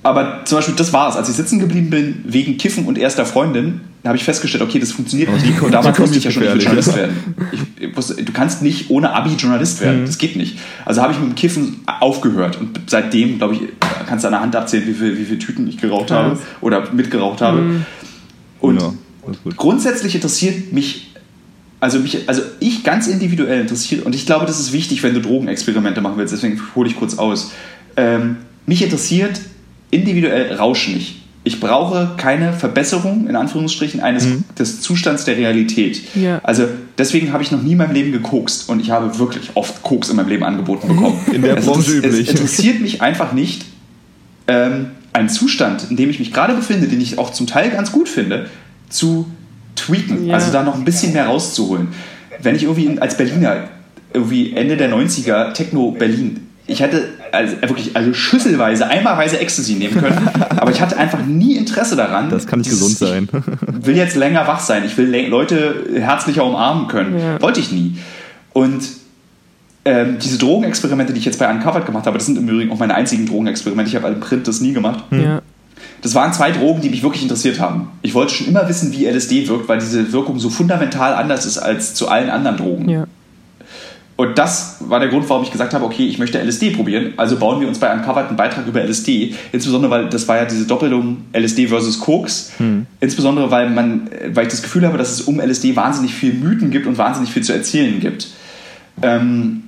aber 0.02 0.44
zum 0.44 0.58
Beispiel, 0.58 0.74
das 0.76 0.92
war 0.92 1.08
es. 1.08 1.16
Als 1.16 1.28
ich 1.28 1.36
sitzen 1.36 1.58
geblieben 1.58 1.90
bin, 1.90 2.24
wegen 2.24 2.58
Kiffen 2.58 2.86
und 2.86 2.98
erster 2.98 3.26
Freundin, 3.26 3.80
habe 4.04 4.16
ich 4.16 4.24
festgestellt, 4.24 4.62
okay, 4.62 4.78
das 4.78 4.92
funktioniert 4.92 5.32
nicht. 5.32 5.60
Und 5.60 5.72
damals 5.72 5.98
wusste 5.98 6.18
ich 6.18 6.24
ja 6.24 6.30
schon, 6.30 6.44
ich 6.44 6.52
will 6.52 6.60
Journalist 6.60 6.96
werden. 6.96 7.34
Ich 7.80 7.96
wusste, 7.96 8.22
du 8.22 8.32
kannst 8.32 8.62
nicht 8.62 8.90
ohne 8.90 9.12
Abi 9.12 9.30
Journalist 9.34 9.80
werden. 9.80 10.02
Mhm. 10.02 10.06
Das 10.06 10.18
geht 10.18 10.36
nicht. 10.36 10.58
Also 10.84 11.02
habe 11.02 11.12
ich 11.12 11.18
mit 11.18 11.30
dem 11.30 11.34
Kiffen 11.34 11.80
aufgehört. 12.00 12.58
Und 12.60 12.80
seitdem, 12.86 13.38
glaube 13.38 13.54
ich, 13.54 13.60
kannst 14.06 14.24
du 14.24 14.28
an 14.28 14.32
der 14.32 14.42
Hand 14.42 14.54
abzählen, 14.54 14.86
wie 14.86 14.94
viele 14.94 15.18
wie 15.18 15.24
viel 15.24 15.38
Tüten 15.38 15.66
ich 15.66 15.78
geraucht 15.78 16.10
ja. 16.10 16.16
habe 16.16 16.38
oder 16.60 16.92
mitgeraucht 16.92 17.40
habe. 17.40 17.60
Mhm. 17.60 17.86
Und 18.60 18.80
ja, 18.80 18.92
grundsätzlich 19.56 20.14
interessiert 20.14 20.72
mich 20.72 21.05
also, 21.80 21.98
mich, 21.98 22.28
also 22.28 22.42
ich 22.60 22.84
ganz 22.84 23.06
individuell 23.06 23.60
interessiert, 23.60 24.04
und 24.04 24.14
ich 24.14 24.26
glaube, 24.26 24.46
das 24.46 24.58
ist 24.58 24.72
wichtig, 24.72 25.02
wenn 25.02 25.14
du 25.14 25.20
Drogenexperimente 25.20 26.00
machen 26.00 26.16
willst, 26.16 26.32
deswegen 26.32 26.60
hole 26.74 26.88
ich 26.88 26.96
kurz 26.96 27.18
aus. 27.18 27.52
Ähm, 27.96 28.36
mich 28.66 28.82
interessiert 28.82 29.40
individuell 29.90 30.54
Rausch 30.54 30.88
nicht. 30.88 31.22
Ich 31.44 31.60
brauche 31.60 32.14
keine 32.16 32.52
Verbesserung, 32.52 33.28
in 33.28 33.36
Anführungsstrichen, 33.36 34.00
eines, 34.00 34.26
mhm. 34.26 34.44
des 34.58 34.80
Zustands 34.80 35.24
der 35.24 35.36
Realität. 35.36 36.02
Ja. 36.16 36.40
Also 36.42 36.66
deswegen 36.98 37.32
habe 37.32 37.44
ich 37.44 37.52
noch 37.52 37.62
nie 37.62 37.72
in 37.72 37.78
meinem 37.78 37.92
Leben 37.92 38.10
gekokst 38.10 38.68
und 38.68 38.80
ich 38.80 38.90
habe 38.90 39.16
wirklich 39.20 39.50
oft 39.54 39.82
Koks 39.84 40.08
in 40.08 40.16
meinem 40.16 40.28
Leben 40.28 40.42
angeboten 40.42 40.88
bekommen. 40.88 41.20
In 41.32 41.42
der 41.42 41.54
also 41.54 41.70
Branche 41.70 42.00
das, 42.00 42.04
üblich. 42.04 42.28
Es 42.28 42.30
interessiert 42.30 42.80
mich 42.80 43.00
einfach 43.00 43.32
nicht, 43.32 43.64
ähm, 44.48 44.86
einen 45.12 45.28
Zustand, 45.28 45.86
in 45.88 45.96
dem 45.96 46.10
ich 46.10 46.18
mich 46.18 46.32
gerade 46.32 46.52
befinde, 46.54 46.88
den 46.88 47.00
ich 47.00 47.18
auch 47.18 47.30
zum 47.30 47.46
Teil 47.46 47.70
ganz 47.70 47.92
gut 47.92 48.08
finde, 48.08 48.50
zu 48.88 49.26
tweaken, 49.86 50.26
ja. 50.26 50.34
also 50.34 50.52
da 50.52 50.62
noch 50.62 50.74
ein 50.74 50.84
bisschen 50.84 51.12
mehr 51.12 51.26
rauszuholen. 51.26 51.88
Wenn 52.40 52.54
ich 52.54 52.64
irgendwie 52.64 52.98
als 53.00 53.16
Berliner, 53.16 53.64
irgendwie 54.12 54.54
Ende 54.54 54.76
der 54.76 54.90
90er, 54.90 55.52
Techno 55.52 55.92
Berlin, 55.92 56.46
ich 56.66 56.80
hätte 56.80 57.10
also 57.32 57.60
wirklich 57.62 57.94
also 57.94 58.12
schüsselweise, 58.12 58.88
einmalweise 58.88 59.38
Ecstasy 59.38 59.74
nehmen 59.74 59.94
können, 59.94 60.28
aber 60.56 60.70
ich 60.70 60.80
hatte 60.80 60.96
einfach 60.96 61.24
nie 61.24 61.56
Interesse 61.56 61.96
daran. 61.96 62.28
Das 62.30 62.46
kann 62.46 62.58
nicht 62.60 62.70
gesund 62.70 62.98
sein. 62.98 63.28
Ich 63.80 63.86
will 63.86 63.96
jetzt 63.96 64.16
länger 64.16 64.46
wach 64.46 64.60
sein, 64.60 64.84
ich 64.84 64.96
will 64.98 65.08
Leute 65.28 65.86
herzlicher 65.94 66.44
umarmen 66.44 66.88
können. 66.88 67.18
Ja. 67.18 67.40
Wollte 67.40 67.60
ich 67.60 67.70
nie. 67.70 67.96
Und 68.52 68.82
ähm, 69.84 70.18
diese 70.20 70.38
Drogenexperimente, 70.38 71.12
die 71.12 71.20
ich 71.20 71.24
jetzt 71.24 71.38
bei 71.38 71.48
Uncovered 71.48 71.86
gemacht 71.86 72.06
habe, 72.06 72.18
das 72.18 72.26
sind 72.26 72.36
im 72.36 72.48
Übrigen 72.48 72.72
auch 72.72 72.78
meine 72.78 72.94
einzigen 72.94 73.26
Drogenexperimente. 73.26 73.88
Ich 73.88 73.96
habe 73.96 74.08
im 74.08 74.18
Print 74.18 74.48
das 74.48 74.60
nie 74.60 74.72
gemacht. 74.72 75.04
Ja. 75.12 75.42
Das 76.02 76.14
waren 76.14 76.32
zwei 76.32 76.52
Drogen, 76.52 76.80
die 76.80 76.90
mich 76.90 77.02
wirklich 77.02 77.22
interessiert 77.22 77.60
haben. 77.60 77.88
Ich 78.02 78.14
wollte 78.14 78.32
schon 78.32 78.46
immer 78.46 78.68
wissen, 78.68 78.92
wie 78.92 79.06
LSD 79.06 79.48
wirkt, 79.48 79.68
weil 79.68 79.78
diese 79.78 80.12
Wirkung 80.12 80.38
so 80.38 80.50
fundamental 80.50 81.14
anders 81.14 81.46
ist 81.46 81.58
als 81.58 81.94
zu 81.94 82.08
allen 82.08 82.30
anderen 82.30 82.56
Drogen. 82.56 82.88
Ja. 82.88 83.06
Und 84.16 84.38
das 84.38 84.76
war 84.80 84.98
der 84.98 85.10
Grund, 85.10 85.28
warum 85.28 85.42
ich 85.42 85.50
gesagt 85.50 85.74
habe, 85.74 85.84
okay, 85.84 86.06
ich 86.06 86.18
möchte 86.18 86.38
LSD 86.38 86.70
probieren. 86.70 87.12
Also 87.18 87.36
bauen 87.36 87.60
wir 87.60 87.68
uns 87.68 87.78
bei 87.78 87.92
Uncovered 87.92 88.28
einen 88.28 88.36
Beitrag 88.36 88.66
über 88.66 88.82
LSD. 88.82 89.34
Insbesondere, 89.52 89.90
weil 89.90 90.08
das 90.08 90.26
war 90.26 90.38
ja 90.38 90.46
diese 90.46 90.66
Doppelung 90.66 91.18
LSD 91.34 91.66
versus 91.66 92.00
Koks. 92.00 92.52
Hm. 92.56 92.86
Insbesondere, 93.00 93.50
weil, 93.50 93.68
man, 93.68 94.08
weil 94.28 94.46
ich 94.46 94.52
das 94.52 94.62
Gefühl 94.62 94.86
habe, 94.86 94.96
dass 94.96 95.10
es 95.10 95.20
um 95.22 95.38
LSD 95.38 95.76
wahnsinnig 95.76 96.14
viel 96.14 96.32
Mythen 96.32 96.70
gibt 96.70 96.86
und 96.86 96.96
wahnsinnig 96.96 97.30
viel 97.30 97.42
zu 97.42 97.52
erzählen 97.52 98.00
gibt. 98.00 98.28
Ähm, 99.02 99.64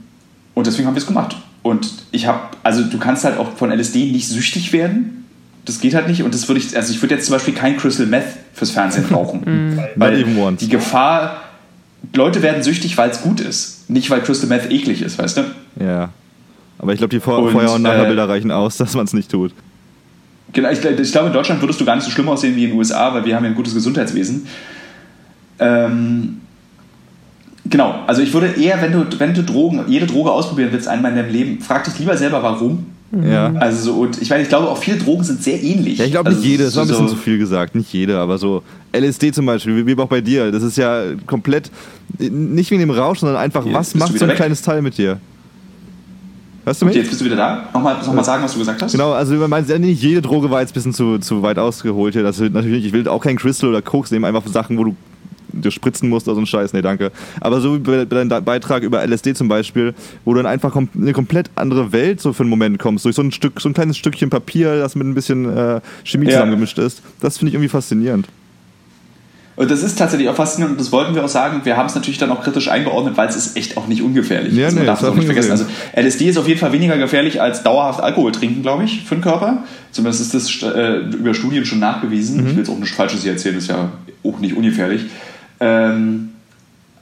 und 0.55 0.67
deswegen 0.67 0.87
haben 0.87 0.95
wir 0.95 1.03
es 1.03 1.07
gemacht. 1.07 1.37
Und 1.63 1.93
ich 2.11 2.27
habe, 2.27 2.41
also 2.63 2.85
du 2.85 2.99
kannst 2.99 3.25
halt 3.25 3.37
auch 3.37 3.53
von 3.53 3.71
LSD 3.71 4.13
nicht 4.13 4.29
süchtig 4.29 4.73
werden 4.73 5.18
das 5.69 5.81
geht 5.81 5.95
halt 5.95 6.09
nicht 6.09 6.23
und 6.23 6.33
das 6.33 6.49
würde 6.49 6.61
ich, 6.61 6.75
also 6.75 6.93
ich 6.93 7.03
würde 7.03 7.15
jetzt 7.15 7.27
zum 7.27 7.35
Beispiel 7.35 7.53
kein 7.53 7.77
Crystal 7.77 8.07
Meth 8.07 8.25
fürs 8.55 8.71
Fernsehen 8.71 9.05
rauchen. 9.13 9.43
Mhm. 9.45 9.81
weil 9.97 10.25
die 10.59 10.69
Gefahr, 10.69 11.43
Leute 12.15 12.43
werden 12.43 12.63
süchtig, 12.63 12.97
weil 12.97 13.11
es 13.11 13.21
gut 13.21 13.41
ist, 13.41 13.89
nicht 13.91 14.09
weil 14.11 14.23
Crystal 14.23 14.49
Meth 14.49 14.71
eklig 14.73 15.03
ist, 15.03 15.19
weißt 15.19 15.37
du? 15.37 15.45
Ja. 15.85 16.09
Aber 16.79 16.93
ich 16.93 16.99
glaube, 16.99 17.11
die 17.11 17.21
Vor 17.21 17.39
und, 17.39 17.53
Vorher- 17.53 17.73
und 17.73 17.83
Nachherbilder 17.83 18.23
äh, 18.23 18.27
reichen 18.27 18.51
aus, 18.51 18.77
dass 18.79 18.95
man 18.95 19.05
es 19.05 19.13
nicht 19.13 19.31
tut. 19.31 19.53
Genau, 20.55 20.71
ich, 20.71 20.83
ich, 20.83 21.13
glaube, 21.13 21.27
in 21.27 21.33
Deutschland 21.35 21.61
würdest 21.61 21.81
du 21.81 21.85
gar 21.85 21.97
nicht 21.97 22.05
so 22.05 22.11
schlimm 22.11 22.29
aussehen 22.29 22.57
wie 22.57 22.65
in 22.65 22.71
den 22.71 22.79
USA, 22.79 23.13
weil 23.13 23.25
wir 23.27 23.37
haben 23.37 23.45
ja 23.45 23.51
ein 23.51 23.57
gutes 23.57 23.75
Gesundheitswesen. 23.75 24.47
Ähm, 25.59 26.41
genau, 27.69 28.03
also 28.07 28.23
ich 28.23 28.33
würde 28.33 28.59
eher, 28.59 28.81
wenn 28.81 28.93
du, 28.93 29.05
wenn 29.19 29.35
du 29.35 29.43
Drogen, 29.43 29.85
jede 29.89 30.07
Droge 30.07 30.31
ausprobieren 30.31 30.71
willst, 30.73 30.89
einmal 30.89 31.11
in 31.11 31.19
deinem 31.19 31.33
Leben, 31.33 31.61
frag 31.61 31.85
dich 31.85 31.99
lieber 31.99 32.17
selber, 32.17 32.43
warum 32.43 32.87
ja. 33.11 33.53
Also 33.55 33.93
so, 33.93 34.01
und 34.01 34.21
ich 34.21 34.29
meine, 34.29 34.43
ich 34.43 34.49
glaube 34.49 34.69
auch 34.69 34.77
viele 34.77 34.99
Drogen 34.99 35.25
sind 35.25 35.43
sehr 35.43 35.63
ähnlich. 35.63 35.99
Ja, 35.99 36.05
ich 36.05 36.11
glaube 36.11 36.29
nicht 36.31 36.39
also 36.39 36.49
jede, 36.49 36.65
das 36.65 36.77
war 36.77 36.83
ein 36.85 36.89
bisschen 36.89 37.09
so 37.09 37.15
zu 37.15 37.21
viel 37.21 37.39
gesagt, 37.39 37.75
nicht 37.75 37.93
jede, 37.93 38.19
aber 38.19 38.39
so 38.39 38.63
LSD 38.93 39.33
zum 39.33 39.47
Beispiel, 39.47 39.87
wie 39.87 39.97
auch 39.97 40.09
bei 40.09 40.21
dir, 40.21 40.53
das 40.53 40.63
ist 40.63 40.77
ja 40.77 41.03
komplett, 41.27 41.71
nicht 42.19 42.71
wegen 42.71 42.81
dem 42.81 42.91
Rausch, 42.91 43.21
sondern 43.21 43.39
einfach, 43.39 43.65
Hier, 43.65 43.75
was 43.75 43.95
macht 43.95 44.17
so 44.19 44.25
ein 44.25 44.31
weg? 44.31 44.37
kleines 44.37 44.63
Teil 44.63 44.83
mit 44.83 44.99
dir? 44.99 45.21
Hörst 46.65 46.83
du 46.83 46.87
mich? 46.87 46.97
Und 46.97 47.01
jetzt 47.01 47.09
bist 47.09 47.21
du 47.23 47.25
wieder 47.25 47.37
da. 47.37 47.69
Nochmal, 47.73 47.97
nochmal 48.05 48.25
sagen, 48.25 48.43
was 48.45 48.53
du 48.53 48.59
gesagt 48.59 48.83
hast. 48.83 48.93
Genau, 48.93 49.13
also 49.13 49.35
man 49.35 49.49
meint, 49.49 49.69
nicht 49.81 50.03
jede 50.03 50.21
Droge 50.21 50.51
war 50.51 50.61
jetzt 50.61 50.73
ein 50.73 50.75
bisschen 50.75 50.93
zu, 50.93 51.19
zu 51.19 51.43
weit 51.43 51.59
ausgeholt 51.59 52.13
hier. 52.13 52.23
Das 52.23 52.39
natürlich, 52.39 52.85
ich 52.85 52.93
will 52.93 53.09
auch 53.09 53.23
kein 53.23 53.37
Crystal 53.37 53.71
oder 53.71 53.81
Koks 53.81 54.11
nehmen, 54.11 54.27
einfach 54.27 54.47
Sachen, 54.47 54.77
wo 54.77 54.85
du 54.85 54.97
dir 55.59 55.71
spritzen 55.71 56.09
musst 56.09 56.29
oder 56.29 56.35
so 56.35 56.41
ein 56.41 56.47
Scheiß. 56.47 56.73
Nee, 56.73 56.83
danke. 56.83 57.13
Aber 57.41 57.61
so 57.61 57.75
wie 57.75 57.79
bei 57.79 58.05
deinem 58.05 58.45
Beitrag 58.45 58.83
über 58.83 59.07
LSD 59.07 59.35
zum 59.35 59.49
Beispiel, 59.49 59.95
wo 60.25 60.35
du 60.35 60.43
dann 60.43 60.51
einfach 60.51 60.75
in 60.77 60.89
eine 60.95 61.13
komplett 61.13 61.51
andere 61.55 61.93
Welt 61.93 62.21
so 62.21 62.33
für 62.33 62.43
einen 62.43 62.51
Moment 62.51 62.79
kommst, 62.79 63.05
durch 63.05 63.17
so 63.17 63.23
ein 63.23 63.33
Stück, 63.33 63.61
so 63.61 63.69
ein 63.69 63.75
kleines 63.75 63.97
Stückchen 63.97 64.31
Papier, 64.31 64.79
das 64.79 64.95
mit 64.95 65.07
ein 65.07 65.15
bisschen 65.15 65.45
äh, 65.45 65.81
Chemie 66.05 66.27
ja. 66.27 66.33
zusammengemischt 66.33 66.79
ist. 66.79 67.03
Das 67.21 67.39
finde 67.39 67.51
ich 67.51 67.55
irgendwie 67.55 67.69
faszinierend. 67.69 68.27
Und 69.59 69.73
das 69.73 69.83
ist 69.83 69.99
tatsächlich 69.99 70.29
auch 70.29 70.37
faszinierend 70.37 70.79
und 70.79 70.81
das 70.81 70.93
wollten 70.93 71.17
wir 71.17 71.25
auch 71.25 71.29
sagen. 71.29 71.63
Wir 71.65 71.77
haben 71.77 71.87
es 71.87 71.97
natürlich 71.97 72.19
dann 72.19 72.31
auch 72.31 72.45
kritisch 72.45 72.69
eingeordnet, 72.69 73.17
weil 73.17 73.29
es 73.29 73.35
ist 73.35 73.57
echt 73.57 73.77
auch 73.77 73.89
nicht 73.89 74.03
ungefährlich. 74.03 74.55
Ja, 74.55 74.67
also 74.67 74.77
man 74.77 74.85
nee, 74.85 74.87
darf 74.87 75.03
es 75.03 75.09
auch 75.09 75.15
nicht 75.17 75.25
vergessen. 75.25 75.51
Also 75.51 75.65
LSD 75.97 76.29
ist 76.29 76.39
auf 76.39 76.47
jeden 76.47 76.61
Fall 76.61 76.73
weniger 76.73 76.97
gefährlich 76.97 77.43
als 77.43 77.65
dauerhaft 77.65 78.01
Alkohol 78.01 78.31
trinken, 78.31 78.63
glaube 78.63 78.85
ich, 78.85 79.03
für 79.03 79.17
den 79.17 79.21
Körper. 79.21 79.65
Zumindest 79.91 80.33
ist 80.33 80.35
das 80.35 80.63
äh, 80.63 80.99
über 80.99 81.35
Studien 81.35 81.65
schon 81.65 81.81
nachgewiesen. 81.81 82.37
Mhm. 82.37 82.47
Ich 82.47 82.53
will 82.53 82.59
jetzt 82.59 82.71
auch 82.71 82.79
nichts 82.79 82.95
Falsches 82.95 83.23
hier 83.23 83.33
erzählen, 83.33 83.59
ist 83.59 83.69
ja 83.69 83.91
auch 84.23 84.39
nicht 84.39 84.57
ungefährlich. 84.57 85.07
Ähm, 85.61 86.31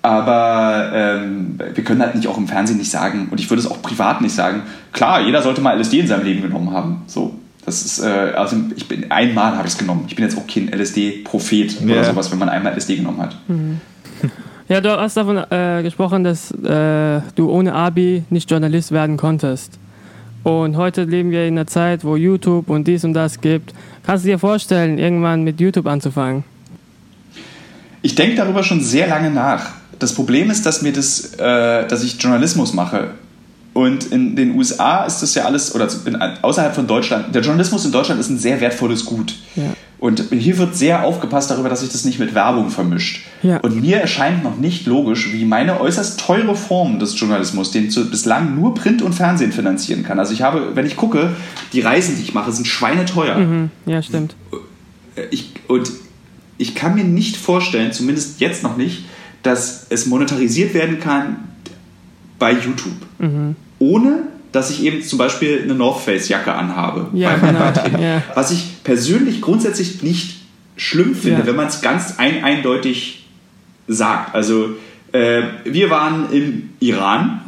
aber 0.02 0.90
ähm, 0.94 1.58
wir 1.74 1.82
können 1.82 2.00
halt 2.00 2.14
nicht 2.14 2.28
auch 2.28 2.38
im 2.38 2.46
Fernsehen 2.46 2.78
nicht 2.78 2.90
sagen, 2.90 3.28
und 3.30 3.40
ich 3.40 3.50
würde 3.50 3.60
es 3.60 3.68
auch 3.68 3.82
privat 3.82 4.20
nicht 4.20 4.34
sagen, 4.34 4.62
klar, 4.92 5.20
jeder 5.20 5.42
sollte 5.42 5.60
mal 5.60 5.76
LSD 5.76 6.00
in 6.00 6.06
seinem 6.06 6.24
Leben 6.24 6.42
genommen 6.42 6.70
haben. 6.70 7.02
So. 7.06 7.34
Das 7.64 7.84
ist, 7.84 7.98
äh, 7.98 8.32
also 8.36 8.56
ich 8.76 8.86
bin 8.86 9.10
einmal 9.10 9.56
habe 9.56 9.66
ich 9.66 9.74
es 9.74 9.78
genommen. 9.78 10.04
Ich 10.06 10.14
bin 10.14 10.24
jetzt 10.24 10.38
auch 10.38 10.46
kein 10.46 10.68
LSD-Prophet 10.68 11.80
yeah. 11.80 11.92
oder 11.92 12.04
sowas, 12.04 12.30
wenn 12.30 12.38
man 12.38 12.48
einmal 12.48 12.72
LSD 12.74 12.96
genommen 12.96 13.20
hat. 13.20 13.36
Mhm. 13.48 13.80
Ja, 14.68 14.80
du 14.80 14.90
hast 14.98 15.16
davon 15.16 15.36
äh, 15.36 15.84
gesprochen, 15.84 16.24
dass 16.24 16.50
äh, 16.50 17.20
du 17.36 17.48
ohne 17.48 17.72
Abi 17.72 18.24
nicht 18.30 18.50
Journalist 18.50 18.90
werden 18.90 19.16
konntest. 19.16 19.78
Und 20.42 20.76
heute 20.76 21.04
leben 21.04 21.30
wir 21.30 21.46
in 21.46 21.54
einer 21.54 21.68
Zeit, 21.68 22.04
wo 22.04 22.16
YouTube 22.16 22.68
und 22.68 22.88
dies 22.88 23.04
und 23.04 23.14
das 23.14 23.40
gibt. 23.40 23.72
Kannst 24.04 24.24
du 24.24 24.28
dir 24.28 24.40
vorstellen, 24.40 24.98
irgendwann 24.98 25.44
mit 25.44 25.60
YouTube 25.60 25.86
anzufangen? 25.86 26.42
Ich 28.02 28.14
denke 28.14 28.36
darüber 28.36 28.62
schon 28.62 28.80
sehr 28.80 29.06
lange 29.06 29.30
nach. 29.30 29.70
Das 29.98 30.12
Problem 30.12 30.50
ist, 30.50 30.66
dass 30.66 30.82
mir 30.82 30.92
das, 30.92 31.34
äh, 31.34 31.86
dass 31.86 32.04
ich 32.04 32.20
Journalismus 32.20 32.74
mache. 32.74 33.10
Und 33.72 34.06
in 34.06 34.36
den 34.36 34.56
USA 34.56 35.04
ist 35.04 35.20
das 35.20 35.34
ja 35.34 35.44
alles, 35.44 35.74
oder 35.74 35.86
in, 36.06 36.16
außerhalb 36.16 36.74
von 36.74 36.86
Deutschland, 36.86 37.34
der 37.34 37.42
Journalismus 37.42 37.84
in 37.84 37.92
Deutschland 37.92 38.18
ist 38.18 38.30
ein 38.30 38.38
sehr 38.38 38.58
wertvolles 38.60 39.04
Gut. 39.04 39.34
Ja. 39.54 39.64
Und 39.98 40.24
hier 40.30 40.56
wird 40.58 40.76
sehr 40.76 41.04
aufgepasst 41.04 41.50
darüber, 41.50 41.68
dass 41.68 41.80
sich 41.80 41.90
das 41.90 42.04
nicht 42.04 42.18
mit 42.18 42.34
Werbung 42.34 42.70
vermischt. 42.70 43.24
Ja. 43.42 43.58
Und 43.58 43.80
mir 43.80 43.98
erscheint 43.98 44.44
noch 44.44 44.56
nicht 44.56 44.86
logisch, 44.86 45.32
wie 45.32 45.44
meine 45.44 45.80
äußerst 45.80 46.20
teure 46.20 46.54
Form 46.54 46.98
des 46.98 47.18
Journalismus, 47.18 47.70
den 47.70 47.90
zu, 47.90 48.10
bislang 48.10 48.54
nur 48.54 48.74
Print 48.74 49.02
und 49.02 49.14
Fernsehen 49.14 49.52
finanzieren 49.52 50.04
kann. 50.04 50.18
Also 50.18 50.32
ich 50.32 50.42
habe, 50.42 50.74
wenn 50.74 50.86
ich 50.86 50.96
gucke, 50.96 51.30
die 51.72 51.80
Reisen, 51.80 52.16
die 52.16 52.22
ich 52.22 52.34
mache, 52.34 52.52
sind 52.52 52.66
schweineteuer. 52.66 53.36
Mhm. 53.36 53.70
Ja, 53.86 54.02
stimmt. 54.02 54.36
Ich, 55.30 55.52
und 55.68 55.90
ich 56.58 56.74
kann 56.74 56.94
mir 56.94 57.04
nicht 57.04 57.36
vorstellen, 57.36 57.92
zumindest 57.92 58.40
jetzt 58.40 58.62
noch 58.62 58.76
nicht, 58.76 59.04
dass 59.42 59.86
es 59.90 60.06
monetarisiert 60.06 60.74
werden 60.74 61.00
kann 61.00 61.36
bei 62.38 62.52
YouTube. 62.52 62.96
Mhm. 63.18 63.56
Ohne 63.78 64.24
dass 64.52 64.70
ich 64.70 64.82
eben 64.84 65.02
zum 65.02 65.18
Beispiel 65.18 65.60
eine 65.62 65.74
North 65.74 66.00
Face 66.00 66.28
Jacke 66.28 66.52
anhabe. 66.52 67.08
Ja, 67.12 67.36
genau. 67.36 67.60
ja. 68.00 68.22
Was 68.34 68.50
ich 68.50 68.82
persönlich 68.84 69.42
grundsätzlich 69.42 70.02
nicht 70.02 70.46
schlimm 70.76 71.14
finde, 71.14 71.40
ja. 71.40 71.46
wenn 71.46 71.56
man 71.56 71.66
es 71.66 71.82
ganz 71.82 72.18
ein 72.18 72.42
eindeutig 72.42 73.26
sagt. 73.86 74.34
Also 74.34 74.70
äh, 75.12 75.42
wir 75.64 75.90
waren 75.90 76.32
im 76.32 76.70
Iran. 76.80 77.40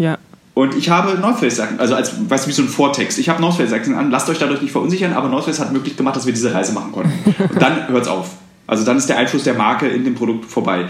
Und 0.55 0.75
ich 0.75 0.91
habe 0.91 1.19
North 1.21 1.39
Face 1.39 1.57
Jacken, 1.59 1.79
also 1.79 1.95
als, 1.95 2.13
weißt 2.29 2.45
du, 2.45 2.51
wie 2.51 2.55
so 2.55 2.63
ein 2.63 2.69
Vortext. 2.69 3.19
Ich 3.19 3.29
habe 3.29 3.41
North 3.41 3.57
Face 3.57 3.71
Jacken 3.71 3.95
an, 3.95 4.11
lasst 4.11 4.29
euch 4.29 4.39
dadurch 4.39 4.61
nicht 4.61 4.73
verunsichern, 4.73 5.13
aber 5.13 5.29
North 5.29 5.45
Face 5.45 5.61
hat 5.61 5.73
möglich 5.73 5.97
gemacht, 5.97 6.17
dass 6.17 6.27
wir 6.27 6.33
diese 6.33 6.53
Reise 6.53 6.73
machen 6.73 6.93
konnten. 6.93 7.13
Und 7.53 7.63
dann 7.63 7.89
hört 7.89 8.03
es 8.03 8.09
auf. 8.09 8.31
Also 8.69 8.85
dann 8.85 8.99
ist 8.99 9.09
der 9.09 9.17
Einfluss 9.17 9.45
der 9.45 9.55
Marke 9.55 9.89
in 9.89 10.05
dem 10.05 10.15
Produkt 10.15 10.45
vorbei. 10.45 10.87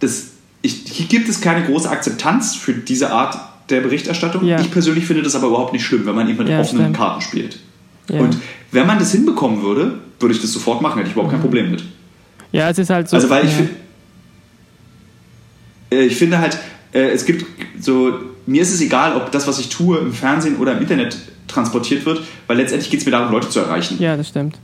Das, 0.00 0.30
ich, 0.62 0.84
hier 0.86 1.06
gibt 1.06 1.28
es 1.28 1.40
keine 1.40 1.64
große 1.66 1.88
Akzeptanz 1.88 2.56
für 2.56 2.72
diese 2.72 3.12
Art 3.12 3.38
der 3.68 3.82
Berichterstattung. 3.82 4.44
Ja. 4.44 4.58
Ich 4.58 4.70
persönlich 4.70 5.04
finde 5.06 5.22
das 5.22 5.34
aber 5.34 5.48
überhaupt 5.48 5.74
nicht 5.74 5.84
schlimm, 5.84 6.06
wenn 6.06 6.14
man 6.14 6.28
eben 6.28 6.38
mit 6.38 6.48
ja, 6.48 6.60
offenen 6.60 6.84
stimmt. 6.84 6.96
Karten 6.96 7.20
spielt. 7.20 7.58
Ja. 8.08 8.20
Und 8.20 8.38
wenn 8.72 8.86
man 8.86 8.98
das 8.98 9.12
hinbekommen 9.12 9.62
würde, 9.62 9.98
würde 10.18 10.34
ich 10.34 10.40
das 10.40 10.50
sofort 10.50 10.80
machen, 10.80 10.96
hätte 10.96 11.08
ich 11.08 11.12
überhaupt 11.12 11.30
kein 11.30 11.40
mhm. 11.40 11.44
Problem 11.44 11.70
mit. 11.70 11.84
Ja, 12.52 12.70
es 12.70 12.78
ist 12.78 12.88
halt 12.88 13.08
so. 13.08 13.16
Also 13.16 13.28
weil 13.28 13.44
ich, 13.44 13.52
äh, 15.90 16.04
ich 16.06 16.16
finde 16.16 16.38
halt, 16.38 16.56
äh, 16.92 17.10
es 17.10 17.26
gibt 17.26 17.44
so, 17.78 18.14
mir 18.46 18.62
ist 18.62 18.72
es 18.72 18.80
egal, 18.80 19.14
ob 19.14 19.30
das, 19.30 19.46
was 19.46 19.58
ich 19.58 19.68
tue, 19.68 19.98
im 19.98 20.14
Fernsehen 20.14 20.56
oder 20.56 20.72
im 20.72 20.80
Internet 20.80 21.18
transportiert 21.48 22.06
wird, 22.06 22.22
weil 22.46 22.56
letztendlich 22.56 22.90
geht 22.90 23.00
es 23.00 23.06
mir 23.06 23.12
darum, 23.12 23.30
Leute 23.30 23.50
zu 23.50 23.60
erreichen. 23.60 23.98
Ja, 24.00 24.16
das 24.16 24.28
stimmt. 24.28 24.58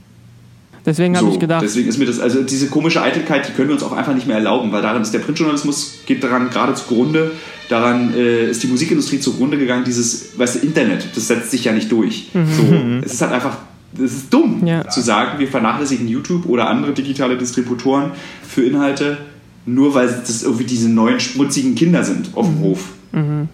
Deswegen 0.85 1.15
habe 1.15 1.27
so, 1.27 1.33
ich 1.33 1.39
gedacht. 1.39 1.63
Deswegen 1.63 1.87
ist 1.87 1.97
mir 1.97 2.05
das, 2.05 2.19
also 2.19 2.43
diese 2.43 2.67
komische 2.67 3.01
Eitelkeit, 3.01 3.47
die 3.47 3.53
können 3.53 3.69
wir 3.69 3.75
uns 3.75 3.83
auch 3.83 3.93
einfach 3.93 4.13
nicht 4.13 4.27
mehr 4.27 4.35
erlauben, 4.35 4.71
weil 4.71 4.81
daran 4.81 5.01
ist 5.01 5.13
der 5.13 5.19
Printjournalismus, 5.19 5.99
geht 6.05 6.23
daran 6.23 6.49
gerade 6.49 6.73
zugrunde, 6.75 7.31
daran 7.69 8.13
äh, 8.13 8.49
ist 8.49 8.63
die 8.63 8.67
Musikindustrie 8.67 9.19
zugrunde 9.19 9.57
gegangen, 9.57 9.85
dieses, 9.85 10.37
weißt 10.37 10.55
du, 10.55 10.59
Internet, 10.59 11.07
das 11.15 11.27
setzt 11.27 11.51
sich 11.51 11.63
ja 11.63 11.71
nicht 11.71 11.91
durch. 11.91 12.29
Mhm. 12.33 12.47
So, 12.51 13.05
es 13.05 13.13
ist 13.13 13.21
halt 13.21 13.31
einfach, 13.31 13.57
es 13.95 14.13
ist 14.13 14.33
dumm 14.33 14.65
ja. 14.65 14.87
zu 14.89 14.99
sagen, 14.99 15.39
wir 15.39 15.47
vernachlässigen 15.47 16.07
YouTube 16.07 16.47
oder 16.47 16.69
andere 16.69 16.91
digitale 16.91 17.37
Distributoren 17.37 18.11
für 18.45 18.63
Inhalte, 18.63 19.19
nur 19.65 19.93
weil 19.93 20.07
das 20.07 20.43
irgendwie 20.43 20.65
diese 20.65 20.89
neuen 20.89 21.21
schmutzigen 21.21 21.75
Kinder 21.75 22.03
sind 22.03 22.31
auf 22.35 22.45
dem 22.45 22.57
mhm. 22.57 22.63
Hof. 22.63 22.89
Mhm. 23.13 23.47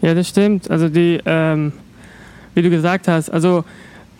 Ja, 0.00 0.14
das 0.14 0.28
stimmt. 0.28 0.70
Also 0.70 0.88
die, 0.88 1.20
ähm, 1.26 1.72
wie 2.54 2.62
du 2.62 2.70
gesagt 2.70 3.08
hast, 3.08 3.28
also 3.30 3.64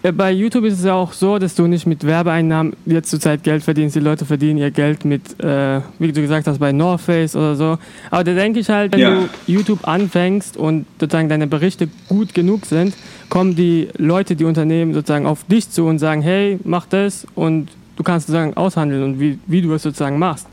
bei 0.03 0.31
YouTube 0.31 0.65
ist 0.65 0.79
es 0.79 0.85
ja 0.85 0.95
auch 0.95 1.13
so, 1.13 1.39
dass 1.39 1.57
du 1.57 1.67
nicht 1.67 1.87
mit 1.87 2.05
Werbeeinnahmen 2.05 2.75
jetzt 2.87 3.11
zurzeit 3.11 3.43
Geld 3.43 3.65
verdienst. 3.65 3.97
Die 3.97 4.01
Leute 4.01 4.25
verdienen 4.25 4.59
ihr 4.59 4.71
Geld 4.71 5.05
mit, 5.05 5.41
äh, 5.43 5.81
wie 5.99 6.13
du 6.13 6.21
gesagt 6.21 6.47
hast, 6.47 6.59
bei 6.59 6.71
North 6.71 7.01
Face 7.01 7.35
oder 7.35 7.57
so. 7.57 7.79
Aber 8.11 8.23
da 8.23 8.35
denke 8.35 8.61
ich 8.61 8.69
halt, 8.69 8.93
wenn 8.93 9.01
ja. 9.01 9.11
du 9.11 9.29
YouTube 9.49 9.89
anfängst 9.89 10.57
und 10.57 10.87
sozusagen 11.01 11.29
deine 11.29 11.49
Berichte 11.49 11.89
gut 12.09 12.33
genug 12.33 12.67
sind, 12.67 12.95
kommen 13.29 13.57
die 13.57 13.89
Leute, 13.97 14.37
die 14.37 14.45
Unternehmen 14.45 14.95
sozusagen 14.95 15.27
auf 15.27 15.45
dich 15.45 15.69
zu 15.71 15.87
und 15.87 15.99
sagen, 15.99 16.23
hey, 16.23 16.61
mach 16.63 16.87
das 16.87 17.27
und 17.35 17.69
du 17.97 18.05
kannst 18.05 18.29
sozusagen 18.29 18.57
aushandeln 18.57 19.03
und 19.03 19.21
wie, 19.21 19.41
wie 19.49 19.63
du 19.63 19.73
es 19.75 19.83
sozusagen 19.83 20.19
machst. 20.19 20.47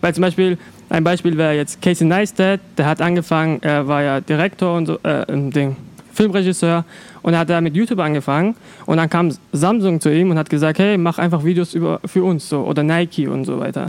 Weil 0.00 0.12
zum 0.12 0.22
Beispiel, 0.22 0.58
ein 0.88 1.04
Beispiel 1.04 1.36
wäre 1.36 1.54
jetzt 1.54 1.80
Casey 1.80 2.06
Neistat, 2.06 2.60
der 2.76 2.86
hat 2.86 3.00
angefangen, 3.00 3.58
er 3.62 3.86
war 3.86 4.02
ja 4.02 4.20
Direktor 4.20 4.76
und 4.76 4.86
so, 4.86 4.98
äh, 5.04 5.24
Ding, 5.28 5.76
Filmregisseur 6.12 6.84
und 7.28 7.34
er 7.34 7.40
hat 7.40 7.50
da 7.50 7.60
mit 7.60 7.76
YouTube 7.76 7.98
angefangen 7.98 8.54
und 8.86 8.96
dann 8.96 9.10
kam 9.10 9.30
Samsung 9.52 10.00
zu 10.00 10.10
ihm 10.10 10.30
und 10.30 10.38
hat 10.38 10.48
gesagt, 10.48 10.78
hey, 10.78 10.96
mach 10.96 11.18
einfach 11.18 11.44
Videos 11.44 11.74
über, 11.74 12.00
für 12.06 12.24
uns 12.24 12.48
so 12.48 12.60
oder 12.60 12.82
Nike 12.82 13.28
und 13.28 13.44
so 13.44 13.60
weiter. 13.60 13.88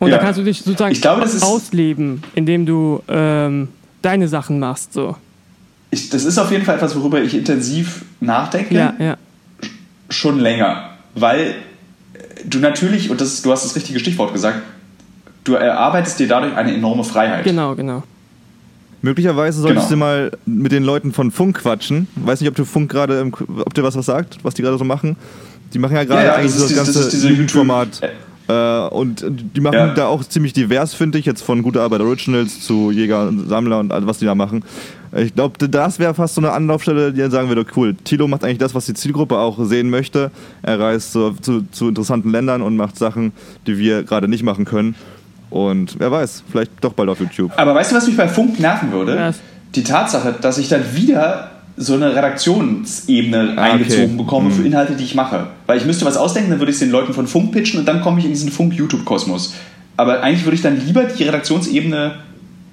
Und 0.00 0.10
ja. 0.10 0.16
da 0.16 0.24
kannst 0.24 0.40
du 0.40 0.42
dich 0.42 0.62
sozusagen 0.62 0.92
glaube, 0.94 1.22
ausleben, 1.22 2.24
indem 2.34 2.66
du 2.66 3.00
ähm, 3.06 3.68
deine 4.02 4.26
Sachen 4.26 4.58
machst. 4.58 4.94
So. 4.94 5.14
Ich, 5.92 6.10
das 6.10 6.24
ist 6.24 6.38
auf 6.38 6.50
jeden 6.50 6.64
Fall 6.64 6.74
etwas, 6.74 6.96
worüber 6.96 7.22
ich 7.22 7.34
intensiv 7.34 8.04
nachdenke. 8.18 8.74
Ja, 8.74 8.94
ja. 8.98 9.16
Schon 10.10 10.40
länger. 10.40 10.90
Weil 11.14 11.54
du 12.44 12.58
natürlich, 12.58 13.10
und 13.10 13.20
das, 13.20 13.42
du 13.42 13.52
hast 13.52 13.64
das 13.64 13.76
richtige 13.76 14.00
Stichwort 14.00 14.32
gesagt, 14.32 14.58
du 15.44 15.54
erarbeitest 15.54 16.18
dir 16.18 16.26
dadurch 16.26 16.56
eine 16.56 16.74
enorme 16.74 17.04
Freiheit. 17.04 17.44
Genau, 17.44 17.76
genau. 17.76 18.02
Möglicherweise 19.02 19.60
solltest 19.60 19.88
genau. 19.88 20.06
du 20.06 20.06
mal 20.06 20.32
mit 20.46 20.70
den 20.72 20.84
Leuten 20.84 21.12
von 21.12 21.30
Funk 21.32 21.58
quatschen. 21.58 22.06
Weiß 22.14 22.40
nicht, 22.40 22.48
ob 22.48 22.54
du 22.54 22.64
Funk 22.64 22.90
gerade, 22.90 23.30
ob 23.64 23.74
dir 23.74 23.82
was, 23.82 23.96
was 23.96 24.06
sagt, 24.06 24.38
was 24.42 24.54
die 24.54 24.62
gerade 24.62 24.78
so 24.78 24.84
machen. 24.84 25.16
Die 25.74 25.78
machen 25.78 25.96
ja 25.96 26.04
gerade 26.04 26.20
ja, 26.20 26.26
ja, 26.28 26.34
eigentlich 26.36 26.52
das, 26.52 26.72
das 26.72 26.94
ganze 26.94 27.28
YouTube-Format. 27.28 28.00
Äh, 28.48 28.88
und 28.88 29.24
die 29.28 29.60
machen 29.60 29.74
ja. 29.74 29.94
da 29.94 30.06
auch 30.06 30.24
ziemlich 30.24 30.52
divers, 30.52 30.94
finde 30.94 31.18
ich, 31.18 31.26
jetzt 31.26 31.42
von 31.42 31.62
Gute 31.62 31.80
Arbeit 31.80 32.00
Originals 32.00 32.60
zu 32.60 32.90
Jäger 32.90 33.28
und 33.28 33.48
Sammler 33.48 33.78
und 33.78 33.92
all, 33.92 34.06
was 34.06 34.18
die 34.18 34.24
da 34.24 34.34
machen. 34.34 34.64
Ich 35.14 35.34
glaube, 35.34 35.68
das 35.68 35.98
wäre 35.98 36.14
fast 36.14 36.36
so 36.36 36.40
eine 36.40 36.52
Anlaufstelle, 36.52 37.12
die 37.12 37.20
dann 37.20 37.30
sagen 37.30 37.48
würde, 37.48 37.66
cool, 37.76 37.94
Tilo 37.94 38.28
macht 38.28 38.44
eigentlich 38.44 38.58
das, 38.58 38.74
was 38.74 38.86
die 38.86 38.94
Zielgruppe 38.94 39.36
auch 39.36 39.62
sehen 39.64 39.90
möchte. 39.90 40.30
Er 40.62 40.80
reist 40.80 41.12
zu, 41.12 41.32
zu, 41.40 41.64
zu 41.70 41.88
interessanten 41.88 42.30
Ländern 42.30 42.62
und 42.62 42.76
macht 42.76 42.96
Sachen, 42.96 43.32
die 43.66 43.78
wir 43.78 44.04
gerade 44.04 44.26
nicht 44.26 44.42
machen 44.42 44.64
können. 44.64 44.94
Und 45.52 45.96
wer 45.98 46.10
weiß, 46.10 46.44
vielleicht 46.50 46.72
doch 46.80 46.94
bald 46.94 47.10
auf 47.10 47.20
YouTube. 47.20 47.52
Aber 47.56 47.74
weißt 47.74 47.92
du, 47.92 47.96
was 47.96 48.06
mich 48.06 48.16
bei 48.16 48.26
Funk 48.26 48.58
nerven 48.58 48.90
würde? 48.90 49.14
Ja. 49.14 49.30
Die 49.74 49.84
Tatsache, 49.84 50.34
dass 50.40 50.56
ich 50.56 50.70
dann 50.70 50.82
wieder 50.94 51.50
so 51.76 51.94
eine 51.94 52.14
Redaktionsebene 52.16 53.54
ah, 53.56 53.62
eingezogen 53.62 54.14
okay. 54.14 54.16
bekomme 54.16 54.48
mhm. 54.48 54.52
für 54.54 54.62
Inhalte, 54.62 54.94
die 54.94 55.04
ich 55.04 55.14
mache. 55.14 55.48
Weil 55.66 55.76
ich 55.76 55.84
müsste 55.84 56.06
was 56.06 56.16
ausdenken, 56.16 56.50
dann 56.50 56.58
würde 56.58 56.70
ich 56.70 56.76
es 56.76 56.80
den 56.80 56.90
Leuten 56.90 57.12
von 57.12 57.26
Funk 57.26 57.52
pitchen 57.52 57.78
und 57.80 57.86
dann 57.86 58.00
komme 58.00 58.18
ich 58.18 58.24
in 58.24 58.30
diesen 58.30 58.50
Funk-YouTube-Kosmos. 58.50 59.54
Aber 59.98 60.22
eigentlich 60.22 60.44
würde 60.44 60.56
ich 60.56 60.62
dann 60.62 60.80
lieber 60.86 61.04
die 61.04 61.22
Redaktionsebene 61.22 62.14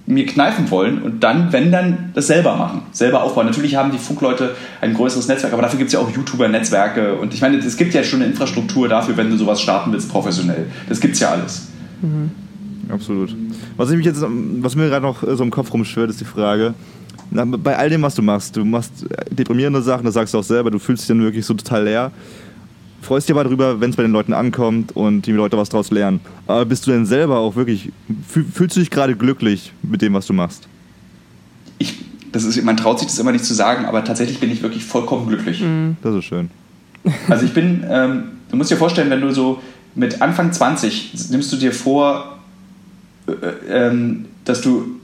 mir 0.06 0.26
kneifen 0.26 0.72
wollen 0.72 1.02
und 1.02 1.22
dann, 1.22 1.52
wenn 1.52 1.72
dann, 1.72 2.12
das 2.14 2.28
selber 2.28 2.56
machen, 2.56 2.84
selber 2.94 3.24
aufbauen. 3.24 3.46
Natürlich 3.46 3.76
haben 3.76 3.92
die 3.92 3.98
Funkleute 3.98 4.56
ein 4.80 4.94
größeres 4.94 5.28
Netzwerk, 5.28 5.52
aber 5.52 5.62
dafür 5.62 5.78
gibt 5.78 5.90
es 5.90 5.94
ja 5.94 6.00
auch 6.00 6.10
YouTuber-Netzwerke 6.10 7.16
und 7.16 7.34
ich 7.34 7.42
meine, 7.42 7.58
es 7.58 7.78
gibt 7.78 7.94
ja 7.94 8.04
schon 8.04 8.22
eine 8.22 8.32
Infrastruktur 8.32 8.88
dafür, 8.88 9.18
wenn 9.18 9.30
du 9.30 9.38
sowas 9.38 9.62
starten 9.62 9.92
willst, 9.92 10.10
professionell. 10.10 10.68
Das 10.88 11.00
gibt 11.02 11.16
es 11.16 11.20
ja 11.20 11.32
alles. 11.32 11.68
Mhm 12.02 12.32
absolut. 12.90 13.36
Was, 13.78 13.90
ich 13.90 13.98
mich 13.98 14.06
jetzt, 14.06 14.22
was 14.22 14.76
mir 14.76 14.90
gerade 14.90 15.06
noch 15.06 15.24
so 15.24 15.44
im 15.44 15.52
Kopf 15.52 15.72
rumschwört, 15.74 16.10
ist 16.10 16.22
die 16.22 16.26
Frage, 16.26 16.74
na, 17.32 17.46
bei 17.46 17.78
all 17.78 17.90
dem, 17.90 18.02
was 18.02 18.16
du 18.16 18.22
machst, 18.22 18.56
du 18.56 18.66
machst 18.66 19.06
deprimierende 19.30 19.82
Sachen, 19.82 20.06
das 20.06 20.16
sagst 20.16 20.34
du 20.34 20.40
auch 20.40 20.44
selber, 20.44 20.72
du 20.72 20.80
fühlst 20.80 21.04
dich 21.04 21.08
dann 21.08 21.22
wirklich 21.22 21.46
so 21.46 21.54
total 21.54 21.84
leer. 21.84 22.12
Freust 23.02 23.30
dich 23.30 23.34
aber 23.34 23.44
darüber, 23.44 23.80
wenn 23.80 23.92
es 23.92 23.96
bei 23.96 24.04
den 24.04 24.12
Leuten 24.12 24.34
ankommt 24.34 24.96
und 24.96 25.26
die 25.26 25.32
Leute 25.32 25.58
was 25.58 25.70
daraus 25.70 25.90
lernen. 25.90 26.20
Aber 26.48 26.66
bist 26.66 26.86
du 26.86 26.92
denn 26.92 27.06
selber 27.06 27.38
auch 27.38 27.56
wirklich, 27.56 27.92
fühlst 28.28 28.76
du 28.76 28.80
dich 28.82 28.90
gerade 28.90 29.16
glücklich 29.16 29.72
mit 29.84 30.02
dem, 30.02 30.14
was 30.14 30.26
du 30.26 30.34
machst? 30.34 30.68
Ich, 31.78 31.96
das 32.32 32.44
ist, 32.44 32.62
man 32.64 32.76
traut 32.76 33.00
sich 33.00 33.08
das 33.08 33.18
immer 33.20 33.32
nicht 33.32 33.46
zu 33.46 33.54
sagen, 33.54 33.86
aber 33.86 34.04
tatsächlich 34.04 34.40
bin 34.40 34.52
ich 34.52 34.62
wirklich 34.62 34.84
vollkommen 34.84 35.28
glücklich. 35.28 35.62
Mhm. 35.62 35.96
Das 36.02 36.14
ist 36.16 36.26
schön. 36.26 36.50
Also 37.30 37.46
ich 37.46 37.54
bin, 37.54 37.86
ähm, 37.90 38.24
du 38.50 38.58
musst 38.58 38.70
dir 38.70 38.76
vorstellen, 38.76 39.10
wenn 39.10 39.22
du 39.22 39.32
so 39.32 39.62
mit 39.96 40.22
Anfang 40.22 40.52
20 40.52 41.14
nimmst 41.32 41.52
du 41.54 41.58
dir 41.58 41.72
vor, 41.72 42.39
ähm, 43.70 44.26
dass 44.46 44.62
du 44.62 45.00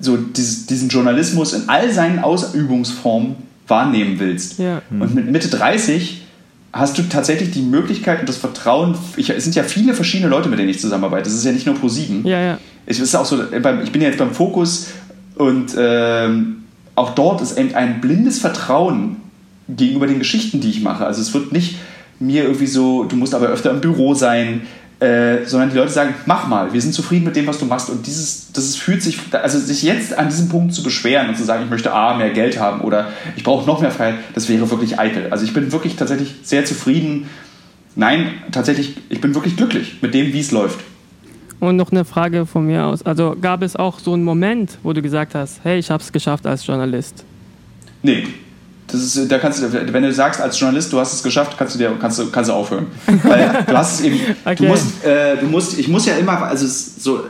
so 0.00 0.16
dieses, 0.16 0.66
diesen 0.66 0.88
Journalismus 0.88 1.52
in 1.52 1.68
all 1.68 1.92
seinen 1.92 2.18
Ausübungsformen 2.20 3.36
wahrnehmen 3.66 4.18
willst. 4.18 4.58
Ja. 4.58 4.82
Und 4.90 5.14
mit 5.14 5.30
Mitte 5.30 5.48
30 5.48 6.22
hast 6.72 6.98
du 6.98 7.02
tatsächlich 7.02 7.50
die 7.50 7.62
Möglichkeit 7.62 8.20
und 8.20 8.28
das 8.28 8.36
Vertrauen. 8.36 8.96
Ich, 9.16 9.30
es 9.30 9.44
sind 9.44 9.56
ja 9.56 9.62
viele 9.62 9.94
verschiedene 9.94 10.28
Leute, 10.28 10.48
mit 10.48 10.58
denen 10.58 10.68
ich 10.68 10.80
zusammenarbeite. 10.80 11.24
Das 11.24 11.34
ist 11.34 11.44
ja 11.44 11.52
nicht 11.52 11.66
nur 11.66 11.76
Pro7. 11.76 12.26
Ja, 12.26 12.40
ja. 12.40 12.58
Ich, 12.86 12.98
ist 12.98 13.14
auch 13.14 13.24
so, 13.24 13.42
ich 13.42 13.92
bin 13.92 14.02
ja 14.02 14.08
jetzt 14.08 14.18
beim 14.18 14.32
Fokus 14.32 14.88
und 15.36 15.74
ähm, 15.76 16.64
auch 16.94 17.14
dort 17.14 17.40
ist 17.40 17.58
eben 17.58 17.74
ein 17.74 18.00
blindes 18.00 18.38
Vertrauen 18.38 19.16
gegenüber 19.68 20.06
den 20.06 20.18
Geschichten, 20.18 20.60
die 20.60 20.70
ich 20.70 20.82
mache. 20.82 21.06
Also 21.06 21.20
es 21.20 21.32
wird 21.34 21.52
nicht 21.52 21.76
mir 22.18 22.44
irgendwie 22.44 22.66
so, 22.66 23.04
du 23.04 23.16
musst 23.16 23.34
aber 23.34 23.46
öfter 23.46 23.70
im 23.70 23.80
Büro 23.80 24.14
sein, 24.14 24.62
äh, 25.00 25.46
sondern 25.46 25.70
die 25.70 25.76
Leute 25.76 25.90
sagen, 25.90 26.14
mach 26.26 26.46
mal, 26.46 26.72
wir 26.74 26.80
sind 26.80 26.92
zufrieden 26.92 27.24
mit 27.24 27.34
dem, 27.34 27.46
was 27.46 27.58
du 27.58 27.64
machst. 27.64 27.88
Und 27.88 28.06
dieses, 28.06 28.52
das 28.52 28.64
ist, 28.64 28.76
fühlt 28.78 29.02
sich, 29.02 29.18
also 29.32 29.58
sich 29.58 29.82
jetzt 29.82 30.16
an 30.16 30.28
diesem 30.28 30.50
Punkt 30.50 30.74
zu 30.74 30.82
beschweren 30.82 31.28
und 31.30 31.36
zu 31.36 31.44
sagen, 31.44 31.64
ich 31.64 31.70
möchte 31.70 31.92
A, 31.92 32.16
mehr 32.16 32.30
Geld 32.30 32.60
haben 32.60 32.82
oder 32.82 33.08
ich 33.34 33.42
brauche 33.42 33.66
noch 33.66 33.80
mehr 33.80 33.90
Freiheit, 33.90 34.16
das 34.34 34.48
wäre 34.48 34.70
wirklich 34.70 34.98
eitel. 34.98 35.28
Also 35.30 35.44
ich 35.44 35.54
bin 35.54 35.72
wirklich 35.72 35.96
tatsächlich 35.96 36.34
sehr 36.42 36.66
zufrieden. 36.66 37.28
Nein, 37.96 38.34
tatsächlich, 38.52 38.96
ich 39.08 39.20
bin 39.20 39.34
wirklich 39.34 39.56
glücklich 39.56 39.96
mit 40.02 40.12
dem, 40.12 40.32
wie 40.34 40.40
es 40.40 40.50
läuft. 40.50 40.80
Und 41.60 41.76
noch 41.76 41.92
eine 41.92 42.04
Frage 42.04 42.44
von 42.46 42.66
mir 42.66 42.84
aus. 42.84 43.02
Also 43.02 43.36
gab 43.40 43.62
es 43.62 43.76
auch 43.76 43.98
so 43.98 44.12
einen 44.12 44.24
Moment, 44.24 44.78
wo 44.82 44.92
du 44.92 45.02
gesagt 45.02 45.34
hast, 45.34 45.60
hey, 45.62 45.78
ich 45.78 45.90
habe 45.90 46.02
es 46.02 46.12
geschafft 46.12 46.46
als 46.46 46.66
Journalist? 46.66 47.24
Nee, 48.02 48.24
das 48.92 49.16
ist, 49.16 49.30
da 49.30 49.38
kannst 49.38 49.62
du, 49.62 49.92
wenn 49.92 50.02
du 50.02 50.12
sagst 50.12 50.40
als 50.40 50.58
Journalist, 50.58 50.92
du 50.92 50.98
hast 50.98 51.12
es 51.12 51.22
geschafft, 51.22 51.56
kannst 51.58 51.74
du 51.74 51.78
dir, 51.78 51.92
kannst 52.00 52.18
du, 52.18 52.30
kannst 52.30 52.50
du 52.50 52.54
aufhören. 52.54 52.86
Weil 53.22 53.64
du 53.66 53.76
hast 53.76 54.00
es 54.00 54.06
eben, 54.06 54.20
okay. 54.44 54.56
du 54.56 54.64
musst, 54.64 55.04
äh, 55.04 55.36
du 55.36 55.46
musst, 55.46 55.78
ich 55.78 55.88
muss 55.88 56.06
ja 56.06 56.16
immer, 56.16 56.42
also 56.42 56.66
so, 56.66 57.24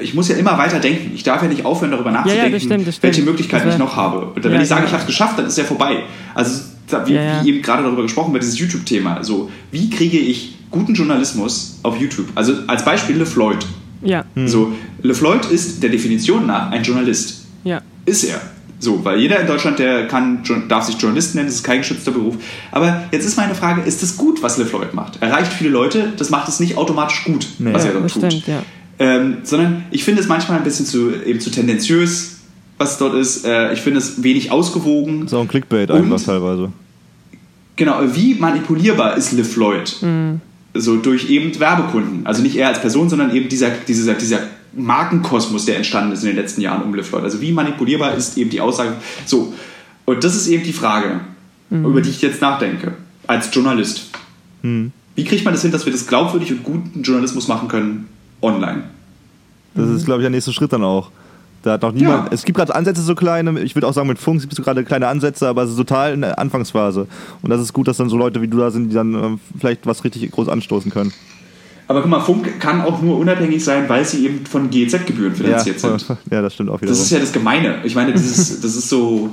ich 0.00 0.14
muss 0.14 0.28
ja 0.28 0.36
immer 0.36 0.58
weiter 0.58 0.80
denken. 0.80 1.12
Ich 1.14 1.22
darf 1.22 1.42
ja 1.42 1.48
nicht 1.48 1.64
aufhören, 1.64 1.92
darüber 1.92 2.10
nachzudenken, 2.10 2.44
ja, 2.44 2.48
ja, 2.48 2.52
das 2.52 2.62
stimmt, 2.62 2.86
das 2.86 2.96
stimmt. 2.96 3.14
welche 3.14 3.22
Möglichkeiten 3.22 3.68
ich 3.68 3.78
noch 3.78 3.94
habe. 3.96 4.26
Und 4.26 4.42
wenn 4.42 4.52
ja, 4.52 4.62
ich 4.62 4.68
sage, 4.68 4.86
ich 4.86 4.92
habe 4.92 5.02
es 5.02 5.06
geschafft, 5.06 5.38
dann 5.38 5.46
ist 5.46 5.52
es 5.52 5.58
ja 5.58 5.64
vorbei. 5.64 6.02
Also 6.34 6.62
wie, 7.06 7.14
wie 7.14 7.48
eben 7.48 7.62
gerade 7.62 7.84
darüber 7.84 8.02
gesprochen 8.02 8.32
wird, 8.32 8.42
dieses 8.42 8.58
YouTube-Thema. 8.58 9.22
So, 9.22 9.50
wie 9.70 9.88
kriege 9.90 10.18
ich 10.18 10.56
guten 10.70 10.94
Journalismus 10.94 11.78
auf 11.82 12.00
YouTube? 12.00 12.26
Also 12.34 12.54
als 12.66 12.84
Beispiel 12.84 13.16
LeFloid. 13.16 13.64
Ja. 14.02 14.24
So, 14.46 14.72
LeFloid 15.02 15.46
ist 15.46 15.82
der 15.82 15.90
Definition 15.90 16.46
nach 16.46 16.70
ein 16.70 16.82
Journalist. 16.82 17.44
Ja. 17.64 17.82
Ist 18.06 18.24
er 18.24 18.40
So, 18.82 19.04
weil 19.04 19.20
jeder 19.20 19.38
in 19.38 19.46
Deutschland, 19.46 19.78
der 19.78 20.08
kann, 20.08 20.42
darf 20.68 20.86
sich 20.86 20.96
Journalist 20.96 21.34
nennen, 21.34 21.46
das 21.46 21.56
ist 21.56 21.64
kein 21.64 21.78
geschützter 21.78 22.12
Beruf. 22.12 22.36
Aber 22.72 23.04
jetzt 23.12 23.26
ist 23.26 23.36
meine 23.36 23.54
Frage, 23.54 23.82
ist 23.82 24.02
das 24.02 24.16
gut, 24.16 24.42
was 24.42 24.56
LeFloid 24.56 24.94
macht? 24.94 25.20
Erreicht 25.22 25.52
viele 25.52 25.68
Leute, 25.68 26.14
das 26.16 26.30
macht 26.30 26.48
es 26.48 26.60
nicht 26.60 26.78
automatisch 26.78 27.24
gut, 27.24 27.46
nee. 27.58 27.74
was 27.74 27.84
ja, 27.84 27.90
er 27.90 28.00
dort 28.00 28.10
tut. 28.10 28.24
Stimmt, 28.24 28.46
ja. 28.48 28.62
ähm, 28.98 29.36
sondern 29.42 29.84
ich 29.90 30.02
finde 30.02 30.22
es 30.22 30.28
manchmal 30.28 30.56
ein 30.56 30.64
bisschen 30.64 30.86
zu, 30.86 31.12
eben 31.12 31.40
zu 31.40 31.50
tendenziös, 31.50 32.38
was 32.78 32.96
dort 32.96 33.14
ist. 33.14 33.44
Äh, 33.44 33.74
ich 33.74 33.80
finde 33.82 33.98
es 33.98 34.22
wenig 34.22 34.50
ausgewogen. 34.50 35.28
So 35.28 35.38
ein 35.40 35.48
Clickbait 35.48 35.90
einfach 35.90 36.22
teilweise. 36.22 36.72
Genau, 37.76 38.00
wie 38.14 38.34
manipulierbar 38.34 39.18
ist 39.18 39.32
LeFloid? 39.32 39.96
Mhm. 40.00 40.40
So 40.72 40.96
durch 40.96 41.28
eben 41.28 41.58
Werbekunden. 41.60 42.26
Also 42.26 42.42
nicht 42.42 42.56
er 42.56 42.68
als 42.68 42.80
Person, 42.80 43.10
sondern 43.10 43.34
eben 43.34 43.50
dieser, 43.50 43.68
dieser, 43.86 44.14
dieser 44.14 44.38
Markenkosmos, 44.72 45.64
der 45.66 45.76
entstanden 45.76 46.12
ist 46.12 46.22
in 46.22 46.28
den 46.28 46.36
letzten 46.36 46.60
Jahren 46.60 46.82
um 46.82 46.94
LeFloid. 46.94 47.24
Also 47.24 47.40
wie 47.40 47.52
manipulierbar 47.52 48.14
ist 48.14 48.38
eben 48.38 48.50
die 48.50 48.60
Aussage. 48.60 48.94
So, 49.26 49.52
und 50.04 50.24
das 50.24 50.34
ist 50.34 50.48
eben 50.48 50.64
die 50.64 50.72
Frage, 50.72 51.20
mhm. 51.70 51.84
über 51.84 52.00
die 52.00 52.10
ich 52.10 52.22
jetzt 52.22 52.40
nachdenke, 52.40 52.94
als 53.26 53.54
Journalist. 53.54 54.10
Mhm. 54.62 54.92
Wie 55.14 55.24
kriegt 55.24 55.44
man 55.44 55.54
das 55.54 55.62
hin, 55.62 55.70
dass 55.70 55.84
wir 55.84 55.92
das 55.92 56.06
glaubwürdig 56.06 56.52
und 56.52 56.62
guten 56.62 57.02
Journalismus 57.02 57.48
machen 57.48 57.68
können 57.68 58.08
online? 58.40 58.84
Das 59.74 59.88
ist, 59.88 60.04
glaube 60.04 60.20
ich, 60.20 60.24
der 60.24 60.30
nächste 60.30 60.52
Schritt 60.52 60.72
dann 60.72 60.84
auch. 60.84 61.10
Da 61.62 61.72
hat 61.72 61.82
noch 61.82 61.92
niemand. 61.92 62.28
Ja. 62.28 62.32
Es 62.32 62.44
gibt 62.44 62.56
gerade 62.56 62.74
Ansätze 62.74 63.02
so 63.02 63.14
kleine, 63.14 63.60
ich 63.60 63.74
würde 63.74 63.86
auch 63.86 63.92
sagen, 63.92 64.08
mit 64.08 64.18
Funk 64.18 64.40
gibt 64.40 64.58
es 64.58 64.64
gerade 64.64 64.82
kleine 64.82 65.08
Ansätze, 65.08 65.46
aber 65.46 65.62
es 65.62 65.70
ist 65.70 65.76
total 65.76 66.14
in 66.14 66.22
der 66.22 66.38
Anfangsphase. 66.38 67.06
Und 67.42 67.50
das 67.50 67.60
ist 67.60 67.72
gut, 67.72 67.86
dass 67.86 67.98
dann 67.98 68.08
so 68.08 68.16
Leute 68.16 68.40
wie 68.40 68.48
du 68.48 68.56
da 68.56 68.70
sind, 68.70 68.88
die 68.88 68.94
dann 68.94 69.14
äh, 69.14 69.38
vielleicht 69.58 69.86
was 69.86 70.02
richtig 70.02 70.30
groß 70.30 70.48
anstoßen 70.48 70.90
können. 70.90 71.12
Aber 71.90 72.02
guck 72.02 72.10
mal, 72.10 72.20
Funk 72.20 72.60
kann 72.60 72.82
auch 72.82 73.02
nur 73.02 73.18
unabhängig 73.18 73.64
sein, 73.64 73.88
weil 73.88 74.04
sie 74.04 74.24
eben 74.24 74.46
von 74.46 74.70
GEZ-Gebühren 74.70 75.34
finanziert 75.34 75.82
ja, 75.82 75.98
sind. 75.98 76.18
Ja, 76.30 76.40
das 76.40 76.54
stimmt 76.54 76.70
auch 76.70 76.80
wieder. 76.80 76.92
Das 76.92 77.00
ist 77.00 77.10
ja 77.10 77.18
das 77.18 77.32
Gemeine. 77.32 77.80
Ich 77.82 77.96
meine, 77.96 78.12
das 78.12 78.22
ist, 78.22 78.62
das 78.62 78.76
ist 78.76 78.88
so. 78.88 79.28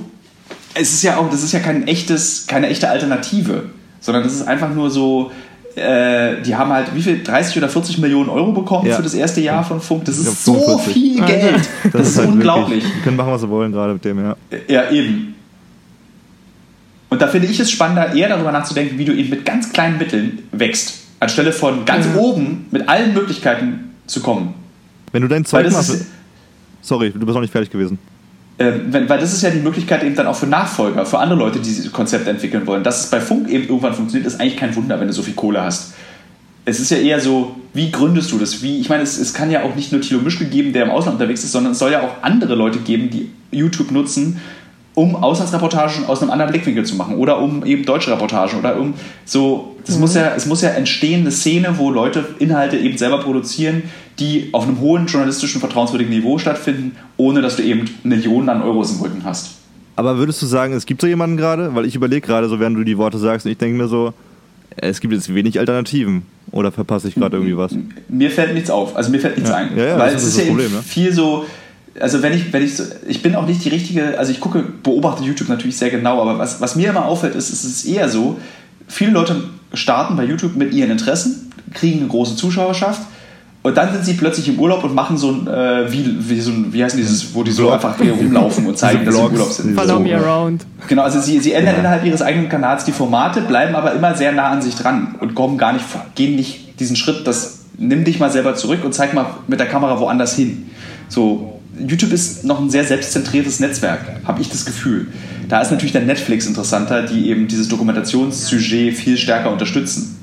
Es 0.74 0.91
ist 0.91 1.03
ja 1.03 1.18
auch, 1.18 1.30
das 1.30 1.43
ist 1.43 1.51
ja 1.51 1.60
kein 1.60 1.88
echtes, 1.88 2.47
keine 2.47 2.70
echte 2.70 2.89
Alternative, 2.89 3.66
sondern 3.99 4.24
das 4.24 4.34
ist 4.34 4.47
einfach 4.47 4.74
nur 4.74 4.89
so, 4.89 5.30
äh, 5.76 6.41
die 6.41 6.55
haben 6.55 6.72
halt 6.72 6.95
wie 6.95 7.03
viel 7.03 7.22
30 7.22 7.60
oder 7.60 7.70
40 7.70 7.99
Millionen 7.99 8.30
Euro 8.30 8.51
bekommen 8.53 8.88
ja. 8.88 8.95
für 8.95 9.03
das 9.03 9.14
erste 9.14 9.39
Jahr 9.39 9.64
von 9.64 9.80
Funk. 9.80 10.05
Das 10.05 10.18
ist 10.18 10.43
so 10.43 10.55
45. 10.55 10.93
viel 10.93 11.26
Geld. 11.26 11.70
Das, 11.84 11.91
das 11.91 12.10
ist, 12.10 12.18
halt 12.18 12.30
unglaublich. 12.30 12.84
Wirklich, 12.84 12.93
die 12.95 13.01
können 13.03 13.18
machen, 13.18 13.34
was 13.34 13.41
sie 13.41 13.49
wollen 13.49 13.72
gerade 13.72 13.93
mit 13.93 14.03
dem, 14.03 14.18
ja. 14.18 14.36
Ja, 14.68 14.89
eben. 14.89 15.36
Und 17.10 17.22
da 17.22 17.28
finde 17.28 17.49
ich 17.49 17.60
es 17.60 17.70
spannender, 17.70 18.16
eher 18.16 18.30
darüber 18.30 18.51
nachzudenken, 18.51 18.97
wie 18.97 19.05
du 19.05 19.14
eben 19.14 19.30
mit 19.30 19.45
ganz 19.45 19.72
kleinen 19.72 19.99
Mitteln 19.99 20.39
wächst 20.51 21.03
anstelle 21.20 21.51
von 21.51 21.86
ganz 21.86 22.05
ja. 22.05 22.15
oben 22.15 22.65
mit 22.72 22.88
allen 22.88 23.13
Möglichkeiten 23.13 23.95
zu 24.05 24.22
kommen. 24.22 24.53
Wenn 25.11 25.22
du 25.22 25.28
dein 25.28 25.45
Zeug 25.45 25.72
machst. 25.72 26.05
Sorry, 26.82 27.11
du 27.11 27.20
bist 27.20 27.34
noch 27.34 27.41
nicht 27.41 27.51
fertig 27.51 27.70
gewesen. 27.70 27.99
Äh, 28.57 28.72
wenn, 28.88 29.07
weil 29.07 29.20
das 29.20 29.34
ist 29.34 29.41
ja 29.43 29.49
die 29.49 29.59
Möglichkeit 29.59 30.03
eben 30.03 30.15
dann 30.15 30.26
auch 30.28 30.36
für 30.36 30.47
Nachfolger, 30.47 31.05
für 31.05 31.20
andere 31.20 31.38
Leute, 31.38 31.59
die 31.59 31.65
diese 31.65 31.89
Konzepte 31.89 32.30
entwickeln 32.30 32.65
wollen. 32.65 32.84
Dass 32.84 33.05
es 33.05 33.09
bei 33.09 33.20
Funk 33.20 33.49
eben 33.49 33.65
irgendwann 33.65 33.93
funktioniert, 33.93 34.28
ist 34.28 34.39
eigentlich 34.39 34.57
kein 34.57 34.76
Wunder, 34.76 34.99
wenn 34.99 35.07
du 35.07 35.13
so 35.13 35.22
viel 35.22 35.36
Kohle 35.36 35.61
hast. 35.61 35.93
Es 36.65 36.80
ist 36.80 36.89
ja 36.91 36.97
eher 36.97 37.20
so, 37.22 37.55
wie 37.74 37.91
gründest 37.91 38.32
du 38.32 38.39
das? 38.39 38.61
Wie, 38.61 38.80
ich 38.80 38.89
meine, 38.89 39.03
es, 39.03 39.18
es 39.18 39.34
kann 39.34 39.51
ja 39.51 39.63
auch 39.63 39.76
nicht 39.76 39.91
nur 39.91 40.01
Thilo 40.01 40.22
Mischke 40.22 40.45
geben, 40.45 40.74
der 40.74 40.84
im 40.84 40.89
Ausland 40.89 41.15
unterwegs 41.15 41.43
ist, 41.43 41.51
sondern 41.51 41.74
es 41.74 41.80
soll 41.80 41.91
ja 41.91 42.01
auch 42.01 42.24
andere 42.24 42.55
Leute 42.55 42.80
geben, 42.80 43.09
die 43.09 43.30
YouTube 43.51 43.91
nutzen, 43.91 44.41
um 44.98 45.16
Auslandsreportagen 45.16 46.06
aus 46.06 46.24
einem 46.24 46.32
anderen 46.32 46.52
Blickwinkel 46.52 46.84
zu 46.84 46.95
machen 46.95 47.18
oder 47.18 47.39
um 47.39 47.64
eben 47.64 47.86
deutsche 47.86 48.12
Reportagen 48.12 48.58
oder 48.58 48.80
um 48.80 48.95
so, 49.26 49.76
das 49.86 49.93
mhm. 49.93 50.02
muss 50.02 50.16
ja, 50.16 50.34
es 50.36 50.48
muss 50.48 50.64
ja 50.64 50.70
entstehen, 50.70 51.22
eine 51.22 51.30
Szene, 51.30 51.76
wo 51.78 51.91
Leute 51.91 52.26
Inhalte 52.39 52.78
eben 52.78 52.98
selber 52.98 53.20
produzieren, 53.20 53.84
die 54.18 54.50
auf 54.54 54.64
einem 54.64 54.80
hohen 54.80 55.06
journalistischen, 55.06 55.60
vertrauenswürdigen 55.60 56.12
Niveau 56.12 56.39
stattfinden, 56.39 56.95
ohne 57.16 57.43
dass 57.43 57.58
du 57.58 57.62
eben 57.62 57.86
Millionen 58.02 58.50
an 58.50 58.64
Euros 58.64 58.91
im 58.93 59.02
Rücken 59.02 59.22
hast. 59.24 59.52
Aber 59.95 60.18
würdest 60.18 60.41
du 60.41 60.48
sagen, 60.48 60.74
es 60.74 60.88
gibt 60.88 61.00
so 61.00 61.06
jemanden 61.06 61.38
gerade? 61.38 61.76
Weil 61.76 61.86
ich 61.86 61.93
überlege 61.93 62.26
gerade 62.26 62.50
so, 62.50 62.60
während 62.60 62.76
du 62.76 62.84
die 62.84 62.98
Worte 62.98 63.20
sagst, 63.20 63.45
und 63.45 63.52
ich 63.52 63.60
denke 63.60 63.78
mir 63.78 63.88
so, 63.88 64.16
es 64.78 65.00
gibt 65.00 65.14
jetzt 65.14 65.32
wenig 65.32 65.60
Alternativen. 65.60 66.24
Oder 66.50 66.72
verpasse 66.72 67.08
ich 67.08 67.14
gerade 67.14 67.38
irgendwie 67.38 67.56
was? 67.56 67.76
Mir 68.08 68.32
fällt 68.32 68.56
nichts 68.56 68.72
auf. 68.72 68.95
Also 68.95 69.12
mir 69.12 69.20
fällt 69.20 69.36
nichts 69.36 69.52
ja. 69.52 69.58
ein. 69.58 69.78
Ja, 69.78 69.86
ja, 69.86 70.00
weil 70.00 70.16
es 70.16 70.24
ist, 70.24 70.30
ist 70.30 70.39
ja 70.39 70.45
Problem, 70.45 70.72
ne? 70.72 70.82
viel 70.82 71.14
so, 71.14 71.45
also 72.00 72.22
wenn 72.22 72.34
ich, 72.34 72.52
wenn 72.54 72.64
ich 72.64 72.76
so, 72.76 72.84
ich 73.08 73.22
bin 73.22 73.36
auch 73.36 73.45
nicht 73.45 73.64
die 73.64 73.70
richtige, 73.70 74.18
also 74.18 74.32
ich 74.32 74.39
gucke, 74.39 74.64
beobachte 74.84 75.24
YouTube 75.24 75.50
natürlich 75.50 75.78
sehr 75.78 75.89
genau, 75.89 76.22
aber 76.22 76.38
was, 76.38 76.62
was 76.62 76.76
mir 76.76 76.89
immer 76.89 77.06
auffällt, 77.06 77.36
ist, 77.36 77.50
ist 77.50 77.64
es 77.64 77.86
eher 77.86 78.10
so, 78.10 78.38
viele 78.88 79.12
Leute 79.12 79.43
starten 79.74 80.16
bei 80.16 80.24
YouTube 80.24 80.56
mit 80.56 80.74
ihren 80.74 80.91
Interessen, 80.91 81.52
kriegen 81.74 82.00
eine 82.00 82.08
große 82.08 82.36
Zuschauerschaft 82.36 83.02
und 83.64 83.76
dann 83.76 83.91
sind 83.91 84.06
sie 84.06 84.14
plötzlich 84.14 84.48
im 84.48 84.60
Urlaub 84.60 84.84
und 84.84 84.95
machen 84.95 85.18
so 85.18 85.32
ein, 85.32 85.48
äh, 85.48 85.91
wie, 85.91 86.30
wie, 86.30 86.39
so 86.39 86.52
ein, 86.52 86.72
wie 86.72 86.84
heißt 86.84 86.98
dieses, 86.98 87.36
wo 87.36 87.43
die 87.43 87.52
so 87.52 87.70
einfach 87.70 87.98
hier 87.98 88.14
rumlaufen 88.14 88.66
und 88.66 88.78
zeigen, 88.78 89.04
dass 89.04 89.16
sie 89.16 89.22
im 89.22 89.34
Urlaub 89.34 89.52
sind. 89.52 89.76
Follow 89.76 89.95
so. 89.95 90.00
me 90.00 90.16
around. 90.16 90.66
Genau, 90.88 91.02
also 91.02 91.20
sie, 91.20 91.39
sie 91.39 91.52
ändern 91.52 91.74
ja. 91.74 91.80
innerhalb 91.80 92.06
ihres 92.06 92.22
eigenen 92.22 92.48
Kanals 92.48 92.86
die 92.86 92.93
Formate, 92.93 93.41
bleiben 93.41 93.76
aber 93.76 93.93
immer 93.93 94.16
sehr 94.16 94.32
nah 94.32 94.50
an 94.50 94.62
sich 94.62 94.76
dran 94.76 95.16
und 95.20 95.36
kommen 95.36 95.58
gar 95.58 95.74
nicht, 95.74 95.84
gehen 96.16 96.36
nicht 96.36 96.80
diesen 96.80 96.95
Schritt, 96.95 97.28
das 97.28 97.66
nimm 97.78 98.04
dich 98.06 98.20
mal 98.20 98.32
selber 98.32 98.56
zurück 98.56 98.86
und 98.86 98.93
zeig 98.93 99.14
mal 99.14 99.26
mit 99.48 99.60
der 99.60 99.68
Kamera 99.68 100.00
woanders 100.00 100.36
hin. 100.36 100.70
So, 101.10 101.57
YouTube 101.86 102.11
ist 102.11 102.43
noch 102.43 102.59
ein 102.59 102.69
sehr 102.69 102.84
selbstzentriertes 102.84 103.59
Netzwerk, 103.59 104.21
habe 104.25 104.41
ich 104.41 104.49
das 104.49 104.65
Gefühl. 104.65 105.07
Da 105.49 105.61
ist 105.61 105.71
natürlich 105.71 105.93
dann 105.93 106.05
Netflix 106.05 106.45
interessanter, 106.45 107.03
die 107.03 107.30
eben 107.30 107.47
dieses 107.47 107.67
Dokumentationssujet 107.69 108.95
viel 108.95 109.17
stärker 109.17 109.51
unterstützen. 109.51 110.15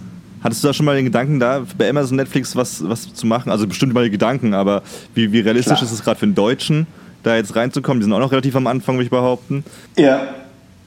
Hattest 0.43 0.63
du 0.63 0.69
da 0.69 0.75
schon 0.75 0.85
mal 0.85 0.95
den 0.95 1.07
Gedanken, 1.07 1.41
da 1.41 1.65
bei 1.79 1.89
Amazon 1.89 2.17
Netflix 2.17 2.55
was, 2.55 2.87
was 2.87 3.15
zu 3.15 3.27
machen? 3.27 3.51
Also 3.51 3.67
bestimmt 3.67 3.95
mal 3.95 4.05
die 4.05 4.11
Gedanken, 4.11 4.53
aber 4.53 4.83
wie, 5.15 5.33
wie 5.33 5.41
realistisch 5.41 5.79
Klar. 5.79 5.85
ist 5.85 5.93
es 5.93 6.05
gerade 6.05 6.19
für 6.19 6.27
einen 6.27 6.35
Deutschen, 6.35 6.87
da 7.23 7.37
jetzt 7.37 7.57
reinzukommen? 7.57 8.01
Die 8.01 8.05
sind 8.05 8.13
auch 8.13 8.19
noch 8.19 8.31
relativ 8.31 8.55
am 8.55 8.67
Anfang, 8.67 8.97
würde 8.97 9.05
ich 9.05 9.11
behaupten. 9.11 9.65
Ja, 9.97 10.29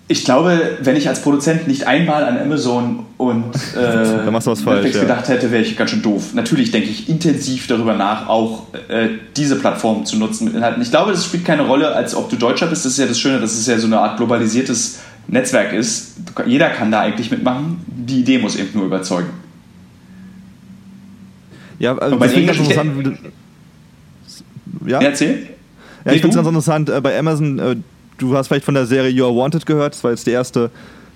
ich 0.10 0.24
glaube, 0.24 0.78
wenn 0.82 0.96
ich 0.96 1.10
als 1.10 1.22
Produzent 1.22 1.68
nicht 1.68 1.86
einmal 1.86 2.24
an 2.24 2.38
Amazon 2.38 3.06
und 3.18 3.54
äh, 3.76 4.30
Netflix 4.32 4.62
falsch, 4.62 4.96
ja. 4.96 5.02
gedacht 5.02 5.28
hätte, 5.28 5.52
wäre 5.52 5.62
ich 5.62 5.76
ganz 5.76 5.92
schön 5.92 6.02
doof. 6.02 6.34
Natürlich 6.34 6.72
denke 6.72 6.90
ich 6.90 7.10
intensiv 7.10 7.68
darüber 7.68 7.94
nach, 7.94 8.30
auch 8.30 8.74
äh, 8.88 9.10
diese 9.36 9.58
Plattform 9.58 10.06
zu 10.06 10.18
nutzen 10.18 10.46
mit 10.46 10.56
Inhalten. 10.56 10.82
Ich 10.82 10.92
glaube, 10.92 11.12
das 11.12 11.26
spielt 11.26 11.44
keine 11.44 11.64
Rolle, 11.64 11.94
als 11.94 12.16
ob 12.16 12.30
du 12.30 12.38
Deutscher 12.38 12.68
bist. 12.68 12.86
Das 12.86 12.94
ist 12.94 13.00
ja 13.00 13.06
das 13.06 13.20
Schöne, 13.20 13.42
dass 13.42 13.54
es 13.54 13.68
ja 13.68 13.78
so 13.78 13.88
eine 13.88 14.00
Art 14.00 14.18
globalisiertes 14.18 15.00
Netzwerk 15.28 15.74
ist. 15.74 16.16
Jeder 16.46 16.70
kann 16.70 16.90
da 16.90 17.02
eigentlich 17.02 17.30
mitmachen. 17.30 17.82
Die 17.88 18.22
Idee 18.22 18.38
muss 18.38 18.56
eben 18.56 18.70
nur 18.74 18.86
überzeugen. 18.86 19.30
Ja, 21.80 21.98
also 21.98 22.16
das 22.16 22.32
finde 22.32 22.52
ich 22.52 22.60
interessant. 22.60 23.20
Ja? 24.86 25.02
Erzähl. 25.02 25.50
Ja, 26.06 26.14
ich 26.14 26.22
finde 26.22 26.30
es 26.30 26.36
ganz 26.36 26.48
interessant, 26.48 26.90
äh, 26.90 27.02
bei 27.02 27.20
Amazon 27.20 27.60
äh, 27.60 27.76
du 28.18 28.36
hast 28.36 28.48
vielleicht 28.48 28.66
von 28.66 28.74
der 28.74 28.86
Serie 28.86 29.10
You 29.10 29.26
Are 29.26 29.36
Wanted 29.36 29.66
gehört. 29.66 29.94
Das 29.94 30.04
war 30.04 30.12
jetzt 30.12 30.28
die 30.28 30.32
erste. 30.32 30.72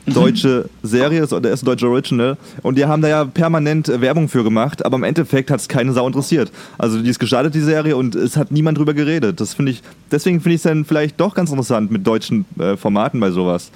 Deutsche 0.06 0.70
Serie, 0.84 1.26
der 1.28 1.52
erste 1.52 1.66
deutsche 1.66 1.88
Original. 1.88 2.38
Und 2.62 2.78
die 2.78 2.86
haben 2.86 3.02
da 3.02 3.08
ja 3.08 3.26
permanent 3.26 3.88
Werbung 4.02 4.30
für 4.30 4.44
gemacht, 4.44 4.86
aber 4.86 4.98
im 4.98 5.04
Endeffekt 5.04 5.52
hat 5.52 5.60
es 5.60 5.68
keine 5.68 5.94
Sau 5.94 6.08
interessiert. 6.08 6.52
Also 6.78 7.02
die 7.02 7.10
ist 7.10 7.20
gestartet, 7.20 7.54
die 7.54 7.62
Serie, 7.62 7.96
und 7.96 8.16
es 8.16 8.38
hat 8.38 8.52
niemand 8.52 8.78
drüber 8.78 8.94
geredet. 8.94 9.40
Das 9.40 9.54
finde 9.54 9.72
ich, 9.72 9.82
deswegen 10.12 10.42
finde 10.42 10.56
ich 10.56 10.60
es 10.60 10.64
dann 10.64 10.86
vielleicht 10.86 11.20
doch 11.20 11.34
ganz 11.34 11.50
interessant 11.50 11.92
mit 11.92 12.06
deutschen 12.06 12.46
äh, 12.60 12.78
Formaten 12.78 13.20
bei 13.20 13.32
sowas 13.32 13.72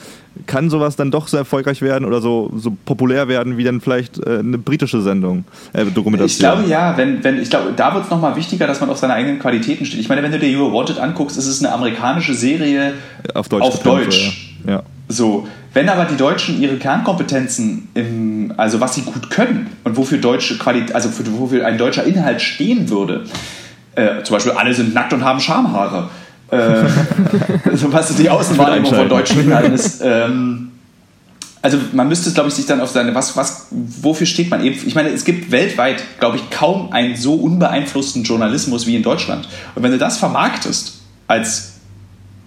kann 0.48 0.70
sowas 0.70 0.96
dann 0.96 1.12
doch 1.12 1.28
so 1.28 1.38
erfolgreich 1.38 1.82
werden 1.82 2.06
oder 2.06 2.22
so, 2.22 2.52
so 2.56 2.76
populär 2.86 3.28
werden 3.28 3.58
wie 3.58 3.64
dann 3.64 3.82
vielleicht 3.82 4.18
äh, 4.18 4.40
eine 4.40 4.58
britische 4.58 5.02
Sendung, 5.02 5.46
äh, 5.74 5.86
Dokumentation? 5.86 6.28
Ich 6.28 6.40
glaube 6.40 6.70
ja, 6.70 6.98
wenn, 6.98 7.24
wenn, 7.24 7.42
ich 7.42 7.50
glaube, 7.50 7.74
da 7.76 7.94
wird 7.94 8.06
es 8.06 8.10
nochmal 8.10 8.36
wichtiger, 8.36 8.68
dass 8.68 8.82
man 8.82 8.90
auf 8.90 8.98
seine 8.98 9.14
eigenen 9.14 9.40
Qualitäten 9.40 9.86
steht. 9.86 10.00
Ich 10.00 10.10
meine, 10.10 10.24
wenn 10.24 10.32
du 10.32 10.40
dir 10.40 10.50
You 10.50 10.72
Wanted 10.72 11.00
anguckst, 11.00 11.38
ist 11.38 11.48
es 11.48 11.64
eine 11.64 11.74
amerikanische 11.74 12.34
Serie 12.34 12.94
auf 13.34 13.48
Deutsch. 13.50 13.64
Auf 13.64 13.84
Deutsch. 13.84 14.56
Ja. 14.68 14.84
So, 15.08 15.48
wenn 15.76 15.90
aber 15.90 16.06
die 16.06 16.16
Deutschen 16.16 16.60
ihre 16.60 16.78
Kernkompetenzen, 16.78 17.90
im, 17.94 18.54
also 18.58 18.80
was 18.80 18.96
sie 18.96 19.02
gut 19.02 19.30
können 19.30 19.70
und 19.84 19.98
wofür 19.98 20.18
deutsche 20.18 20.58
Qualität, 20.58 20.96
also 20.96 21.10
für, 21.10 21.24
wofür 21.38 21.68
ein 21.68 21.78
deutscher 21.78 22.06
Inhalt 22.06 22.42
stehen 22.42 22.90
würde, 22.90 23.26
äh, 23.94 24.24
zum 24.24 24.38
Beispiel 24.38 24.54
alle 24.54 24.74
sind 24.74 24.94
nackt 24.94 25.14
und 25.14 25.24
haben 25.24 25.40
Schamhaare 25.40 26.10
äh, 26.50 26.84
so 27.74 27.92
was 27.92 28.16
die 28.16 28.30
Außenwahrnehmung 28.30 28.94
von 28.94 29.10
deutschen 29.10 29.42
Inhalten 29.42 29.74
ist. 29.74 30.02
Ähm, 30.04 30.72
also 31.62 31.78
man 31.94 32.08
müsste, 32.08 32.32
glaube 32.32 32.50
ich, 32.50 32.56
sich 32.56 32.68
dann 32.68 32.80
auf 32.80 32.92
seine, 32.92 33.16
was, 33.16 33.36
was, 33.36 33.68
wofür 33.72 34.28
steht 34.28 34.50
man 34.50 34.64
eben? 34.64 34.80
Ich 34.86 34.94
meine, 34.94 35.10
es 35.10 35.26
gibt 35.26 35.52
weltweit, 35.52 36.04
glaube 36.20 36.38
ich, 36.38 36.50
kaum 36.52 36.94
einen 36.94 37.16
so 37.16 37.34
unbeeinflussten 37.34 38.24
Journalismus 38.24 38.86
wie 38.86 38.96
in 38.96 39.04
Deutschland. 39.04 39.48
Und 39.74 39.84
wenn 39.84 39.92
du 39.92 39.98
das 39.98 40.18
vermarktest 40.18 41.02
als, 41.28 41.74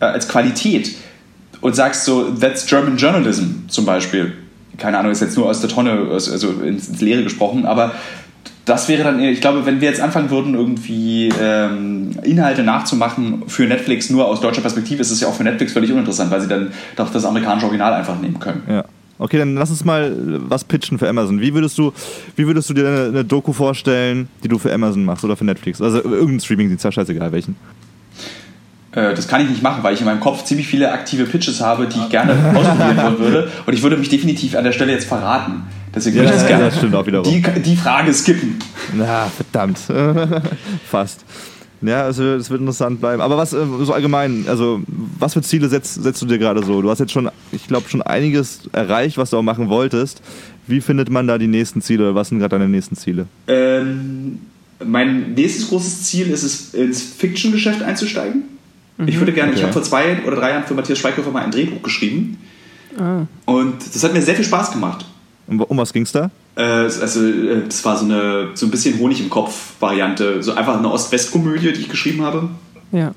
äh, 0.00 0.04
als 0.04 0.28
Qualität 0.28 0.94
und 1.61 1.74
sagst 1.74 2.04
so, 2.04 2.30
that's 2.30 2.66
German 2.66 2.96
Journalism 2.96 3.68
zum 3.68 3.84
Beispiel, 3.84 4.32
keine 4.76 4.98
Ahnung, 4.98 5.12
ist 5.12 5.20
jetzt 5.20 5.36
nur 5.36 5.46
aus 5.46 5.61
der 5.61 5.70
Tonne, 5.70 6.09
also 6.11 6.48
ins 6.62 7.00
Leere 7.00 7.24
gesprochen, 7.24 7.66
aber 7.66 7.92
das 8.68 8.88
wäre 8.88 9.02
dann, 9.02 9.20
ich 9.20 9.40
glaube, 9.40 9.64
wenn 9.64 9.80
wir 9.80 9.88
jetzt 9.88 10.00
anfangen 10.00 10.30
würden, 10.30 10.54
irgendwie 10.54 11.30
ähm, 11.40 12.11
Inhalte 12.22 12.62
nachzumachen 12.62 13.44
für 13.46 13.64
Netflix 13.64 14.11
nur 14.11 14.26
aus 14.26 14.40
deutscher 14.40 14.61
Perspektive, 14.61 15.00
ist 15.00 15.11
es 15.11 15.20
ja 15.20 15.28
auch 15.28 15.34
für 15.34 15.44
Netflix 15.44 15.72
völlig 15.72 15.90
uninteressant, 15.90 16.30
weil 16.30 16.40
sie 16.40 16.48
dann 16.48 16.72
doch 16.96 17.11
das 17.11 17.24
amerikanische 17.24 17.66
Original 17.66 17.94
einfach 17.94 18.20
nehmen 18.20 18.38
können. 18.38 18.62
Ja. 18.68 18.84
Okay, 19.18 19.38
dann 19.38 19.54
lass 19.54 19.70
uns 19.70 19.84
mal 19.84 20.14
was 20.48 20.64
pitchen 20.64 20.98
für 20.98 21.09
Amazon. 21.09 21.40
Wie 21.40 21.52
würdest 21.52 21.76
du, 21.78 21.92
wie 22.36 22.46
würdest 22.46 22.70
du 22.70 22.74
dir 22.74 22.86
eine, 22.86 23.04
eine 23.06 23.24
Doku 23.24 23.52
vorstellen, 23.52 24.28
die 24.44 24.48
du 24.48 24.59
für 24.59 24.72
Amazon 24.72 25.04
machst 25.04 25.24
oder 25.24 25.36
für 25.36 25.44
Netflix? 25.44 25.82
Also 25.82 26.02
irgendein 26.04 26.40
Streaming-Dienst, 26.40 26.92
scheißegal 26.92 27.32
welchen. 27.32 27.56
Äh, 28.93 29.14
das 29.14 29.28
kann 29.28 29.43
ich 29.43 29.51
nicht 29.51 29.62
machen, 29.62 29.82
weil 29.82 29.95
ich 29.95 30.01
in 30.01 30.07
meinem 30.07 30.20
Kopf 30.20 30.45
ziemlich 30.45 30.66
viele 30.68 30.91
aktive 30.93 31.24
Pitches 31.24 31.61
habe, 31.61 31.86
die 31.86 31.99
ich 31.99 32.09
gerne 32.09 32.32
ausprobieren 32.55 33.18
würde. 33.18 33.51
Und 33.66 33.72
ich 33.74 33.82
würde 33.82 33.97
mich 33.97 34.09
definitiv 34.09 34.55
an 34.57 34.64
der 34.64 34.72
Stelle 34.72 34.93
jetzt 34.93 35.07
verraten. 35.07 35.62
Deswegen 35.95 36.16
Ja, 36.16 36.22
würde 36.22 36.34
ich 36.34 36.41
das 36.41 36.51
ja, 36.51 36.57
gerne 36.57 36.70
das 36.70 36.76
stimmt 36.78 36.95
auch 36.95 37.07
wiederum. 37.07 37.24
die, 37.32 37.43
die 37.62 37.76
Frage 37.76 38.12
skippen. 38.14 38.59
Na, 38.95 39.26
verdammt. 39.26 39.78
Fast. 40.91 41.20
Ja, 41.80 42.03
also 42.03 42.24
es 42.34 42.51
wird 42.51 42.61
interessant 42.61 43.01
bleiben. 43.01 43.22
Aber 43.22 43.36
was 43.36 43.53
äh, 43.53 43.59
so 43.82 43.93
allgemein, 43.93 44.47
also 44.49 44.80
was 45.18 45.34
für 45.34 45.43
Ziele 45.43 45.68
setzt, 45.68 46.03
setzt 46.03 46.20
du 46.20 46.26
dir 46.26 46.39
gerade 46.39 46.64
so? 46.64 46.82
Du 46.82 46.91
hast 46.91 46.99
jetzt 46.99 47.12
schon, 47.12 47.30
ich 47.53 47.66
glaube, 47.68 47.89
schon 47.89 48.03
einiges 48.03 48.62
erreicht, 48.72 49.16
was 49.16 49.30
du 49.30 49.36
auch 49.36 49.43
machen 49.43 49.68
wolltest. 49.68 50.20
Wie 50.66 50.80
findet 50.80 51.09
man 51.11 51.26
da 51.26 51.39
die 51.39 51.47
nächsten 51.47 51.80
Ziele? 51.80 52.14
Was 52.14 52.28
sind 52.30 52.41
gerade 52.41 52.59
deine 52.59 52.68
nächsten 52.68 52.97
Ziele? 52.97 53.26
Ähm, 53.47 54.41
mein 54.84 55.34
nächstes 55.34 55.68
großes 55.68 56.03
Ziel 56.05 56.28
ist 56.30 56.43
es, 56.43 56.74
ins 56.74 57.01
Fiction-Geschäft 57.03 57.82
einzusteigen. 57.82 58.43
Ich 59.07 59.18
würde 59.18 59.32
gerne, 59.32 59.53
ich 59.53 59.59
Okay. 59.59 59.64
habe 59.64 59.72
vor 59.72 59.82
zwei 59.82 60.22
oder 60.26 60.36
drei 60.36 60.51
Jahren 60.51 60.64
für 60.64 60.74
Matthias 60.74 60.99
Schweighöfer 60.99 61.30
mal 61.30 61.44
ein 61.44 61.51
Drehbuch 61.51 61.82
geschrieben. 61.82 62.38
Ah. 62.99 63.22
Und 63.44 63.74
das 63.94 64.03
hat 64.03 64.12
mir 64.12 64.22
sehr 64.22 64.34
viel 64.34 64.44
Spaß 64.44 64.72
gemacht. 64.72 65.05
Um, 65.46 65.61
um 65.61 65.76
was 65.78 65.92
ging's 65.92 66.12
da? 66.12 66.30
Äh, 66.57 66.62
also, 66.62 67.24
äh, 67.24 67.62
das 67.66 67.84
war 67.84 67.96
so 67.96 68.05
eine 68.05 68.49
so 68.55 68.66
ein 68.66 68.70
bisschen 68.70 68.99
Honig 68.99 69.20
im 69.20 69.30
Kopf-Variante. 69.30 70.42
So 70.42 70.53
einfach 70.55 70.76
eine 70.78 70.90
Ost-West-Komödie, 70.90 71.72
die 71.72 71.80
ich 71.82 71.88
geschrieben 71.88 72.22
habe. 72.22 72.49
Ja. 72.92 73.12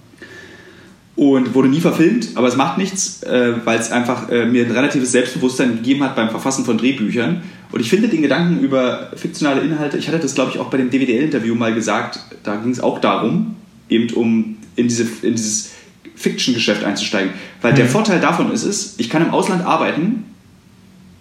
Und 1.15 1.53
wurde 1.53 1.67
nie 1.67 1.81
verfilmt, 1.81 2.29
aber 2.35 2.47
es 2.47 2.55
macht 2.55 2.77
nichts, 2.77 3.21
äh, 3.23 3.53
weil 3.65 3.77
es 3.79 3.91
einfach 3.91 4.29
äh, 4.29 4.45
mir 4.45 4.65
ein 4.65 4.71
relatives 4.71 5.11
Selbstbewusstsein 5.11 5.75
gegeben 5.77 6.03
hat 6.03 6.15
beim 6.15 6.29
Verfassen 6.29 6.63
von 6.63 6.77
Drehbüchern. 6.77 7.41
Und 7.71 7.79
ich 7.79 7.89
finde 7.89 8.07
den 8.07 8.21
Gedanken 8.21 8.59
über 8.63 9.11
fiktionale 9.15 9.61
Inhalte, 9.61 9.97
ich 9.97 10.07
hatte 10.07 10.19
das 10.19 10.35
glaube 10.35 10.51
ich 10.51 10.59
auch 10.59 10.69
bei 10.69 10.77
dem 10.77 10.89
DWDL-Interview 10.89 11.53
mal 11.55 11.73
gesagt, 11.73 12.19
da 12.43 12.55
ging 12.55 12.71
es 12.71 12.79
auch 12.79 12.99
darum, 12.99 13.55
eben 13.89 14.11
um 14.13 14.57
in, 14.75 14.87
diese, 14.87 15.03
in 15.21 15.35
dieses 15.35 15.71
Fiction-Geschäft 16.15 16.83
einzusteigen. 16.83 17.31
Weil 17.61 17.73
der 17.73 17.87
Vorteil 17.87 18.19
davon 18.19 18.51
ist 18.51 18.63
es, 18.63 18.95
ich 18.97 19.09
kann 19.09 19.21
im 19.21 19.31
Ausland 19.31 19.65
arbeiten 19.65 20.25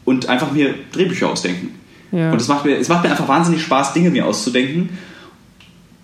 und 0.04 0.28
einfach 0.28 0.52
mir 0.52 0.74
Drehbücher 0.92 1.28
ausdenken. 1.28 1.70
Ja. 2.12 2.32
Und 2.32 2.40
es 2.40 2.48
macht, 2.48 2.64
mir, 2.64 2.76
es 2.76 2.88
macht 2.88 3.04
mir 3.04 3.10
einfach 3.10 3.28
wahnsinnig 3.28 3.62
Spaß, 3.62 3.92
Dinge 3.92 4.10
mir 4.10 4.26
auszudenken. 4.26 4.90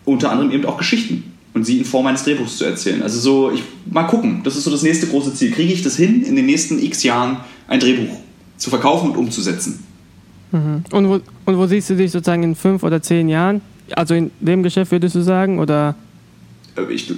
Unter 0.05 0.31
anderem 0.31 0.53
eben 0.53 0.65
auch 0.67 0.79
Geschichten. 0.79 1.33
Und 1.53 1.65
sie 1.65 1.79
in 1.79 1.85
Form 1.85 2.07
eines 2.07 2.23
Drehbuchs 2.23 2.59
zu 2.59 2.65
erzählen. 2.65 3.03
Also 3.03 3.19
so, 3.19 3.51
ich 3.51 3.63
mal 3.91 4.05
gucken. 4.05 4.43
Das 4.45 4.57
ist 4.57 4.65
so 4.65 4.71
das 4.71 4.83
nächste 4.83 5.07
große 5.07 5.35
Ziel. 5.35 5.51
Kriege 5.51 5.73
ich 5.73 5.83
das 5.83 5.97
hin, 5.97 6.23
in 6.23 6.37
den 6.37 6.47
nächsten 6.47 6.79
x 6.79 7.03
Jahren 7.03 7.39
ein 7.67 7.81
Drehbuch 7.81 8.15
zu 8.57 8.71
verkaufen 8.71 9.11
und 9.11 9.17
umzusetzen? 9.17 9.83
Mhm. 10.53 10.85
Und, 10.93 11.09
wo, 11.09 11.21
und 11.47 11.59
wo 11.59 11.67
siehst 11.67 11.91
du 11.91 11.97
dich 11.97 12.11
sozusagen 12.13 12.43
in 12.43 12.55
fünf 12.55 12.83
oder 12.83 13.03
zehn 13.03 13.29
Jahren? 13.29 13.63
Also 13.95 14.15
in 14.15 14.31
dem 14.41 14.63
Geschäft 14.63 14.93
würdest 14.93 15.15
du 15.15 15.23
sagen? 15.23 15.59
Oder? 15.59 15.97
Äh, 16.77 16.93
Ich, 16.93 17.11
äh, 17.11 17.15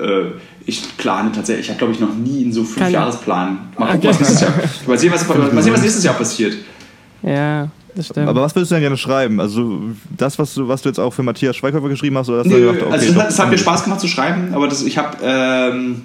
äh, 0.00 0.32
ich 0.66 0.96
plane 0.96 1.32
tatsächlich, 1.32 1.66
ich 1.66 1.70
habe 1.70 1.78
glaube 1.78 1.92
ich 1.94 2.00
noch 2.00 2.14
nie 2.14 2.42
in 2.42 2.52
so 2.52 2.64
fünf 2.64 2.90
Jahresplan. 2.90 3.58
Mal 3.78 3.92
gucken, 3.92 3.98
Okay. 3.98 4.08
was 4.08 4.18
nächstes 4.20 4.40
Jahr. 4.40 4.52
Mal 4.86 4.98
sehen, 4.98 5.12
was, 5.12 5.28
mal 5.52 5.62
sehen, 5.62 5.72
was 5.72 5.82
nächstes 5.82 6.04
Jahr 6.04 6.14
passiert. 6.14 6.54
Ja, 7.22 7.68
das 7.94 8.06
stimmt. 8.06 8.28
Aber 8.28 8.42
was 8.42 8.54
würdest 8.54 8.70
du 8.70 8.74
denn 8.76 8.82
gerne 8.82 8.96
schreiben? 8.96 9.40
Also 9.40 9.80
das, 10.16 10.38
was 10.38 10.54
du, 10.54 10.68
was 10.68 10.82
du 10.82 10.88
jetzt 10.88 11.00
auch 11.00 11.12
für 11.12 11.22
Matthias 11.22 11.56
Schweighöfer 11.56 11.88
geschrieben 11.88 12.16
hast, 12.18 12.28
oder 12.28 12.38
hast 12.40 12.46
du 12.46 12.50
Nö, 12.50 12.60
gedacht, 12.72 12.82
okay, 12.86 12.92
also 12.92 13.06
es 13.20 13.36
doch, 13.36 13.42
hat 13.44 13.50
mir 13.50 13.58
Spaß 13.58 13.84
gemacht 13.84 14.00
zu 14.00 14.08
schreiben, 14.08 14.54
aber 14.54 14.68
das, 14.68 14.82
ich 14.82 14.96
habe 14.98 15.16
ähm, 15.22 16.02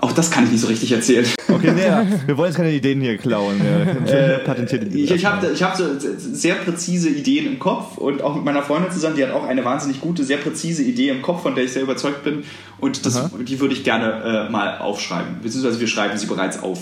auch 0.00 0.12
das 0.12 0.30
kann 0.30 0.44
ich 0.44 0.52
nicht 0.52 0.60
so 0.60 0.68
richtig 0.68 0.92
erzählen. 0.92 1.26
Okay, 1.48 1.72
nee, 1.74 1.84
ja, 1.84 2.06
wir 2.26 2.36
wollen 2.38 2.48
jetzt 2.48 2.56
keine 2.56 2.72
Ideen 2.72 3.00
hier 3.00 3.18
klauen. 3.18 3.60
Ja. 3.60 4.38
Patentierte 4.38 4.86
Ideen. 4.86 5.04
Ich, 5.04 5.10
ich 5.10 5.24
habe 5.24 5.46
ich 5.52 5.62
hab 5.62 5.76
so 5.76 5.84
sehr 5.98 6.54
präzise 6.54 7.10
Ideen 7.10 7.46
im 7.46 7.58
Kopf 7.58 7.98
und 7.98 8.22
auch 8.22 8.34
mit 8.34 8.44
meiner 8.44 8.62
Freundin 8.62 8.90
zusammen, 8.90 9.16
die 9.16 9.24
hat 9.24 9.32
auch 9.32 9.46
eine 9.46 9.64
wahnsinnig 9.64 10.00
gute, 10.00 10.24
sehr 10.24 10.38
präzise 10.38 10.82
Idee 10.82 11.10
im 11.10 11.20
Kopf, 11.20 11.42
von 11.42 11.54
der 11.54 11.64
ich 11.64 11.72
sehr 11.72 11.82
überzeugt 11.82 12.24
bin. 12.24 12.44
Und 12.78 13.04
das, 13.04 13.16
Aha. 13.16 13.30
die 13.46 13.60
würde 13.60 13.74
ich 13.74 13.84
gerne 13.84 14.46
äh, 14.48 14.50
mal 14.50 14.78
aufschreiben. 14.78 15.36
Beziehungsweise 15.42 15.80
wir 15.80 15.88
schreiben 15.88 16.16
sie 16.16 16.26
bereits 16.26 16.62
auf. 16.62 16.78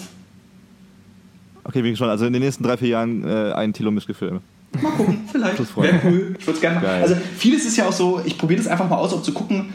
Okay, 1.64 1.82
wie 1.82 1.96
schon. 1.96 2.08
Also 2.08 2.24
in 2.24 2.32
den 2.32 2.42
nächsten 2.42 2.62
drei, 2.62 2.76
vier 2.76 2.88
Jahren 2.88 3.28
äh, 3.28 3.52
ein 3.52 3.72
Thilo 3.72 3.90
Mischke-Film. 3.90 4.40
Mal 4.80 4.92
gucken, 4.92 5.28
vielleicht. 5.32 5.58
Wäre 5.76 6.00
cool. 6.04 6.36
Ich 6.38 6.46
würde 6.46 6.56
es 6.56 6.60
gerne 6.60 6.76
machen. 6.76 7.02
Also 7.02 7.16
vieles 7.36 7.64
ist 7.66 7.76
ja 7.76 7.86
auch 7.86 7.92
so, 7.92 8.22
ich 8.24 8.38
probiere 8.38 8.58
das 8.58 8.68
einfach 8.68 8.88
mal 8.88 8.96
aus, 8.96 9.12
um 9.12 9.24
zu 9.24 9.32
gucken, 9.32 9.72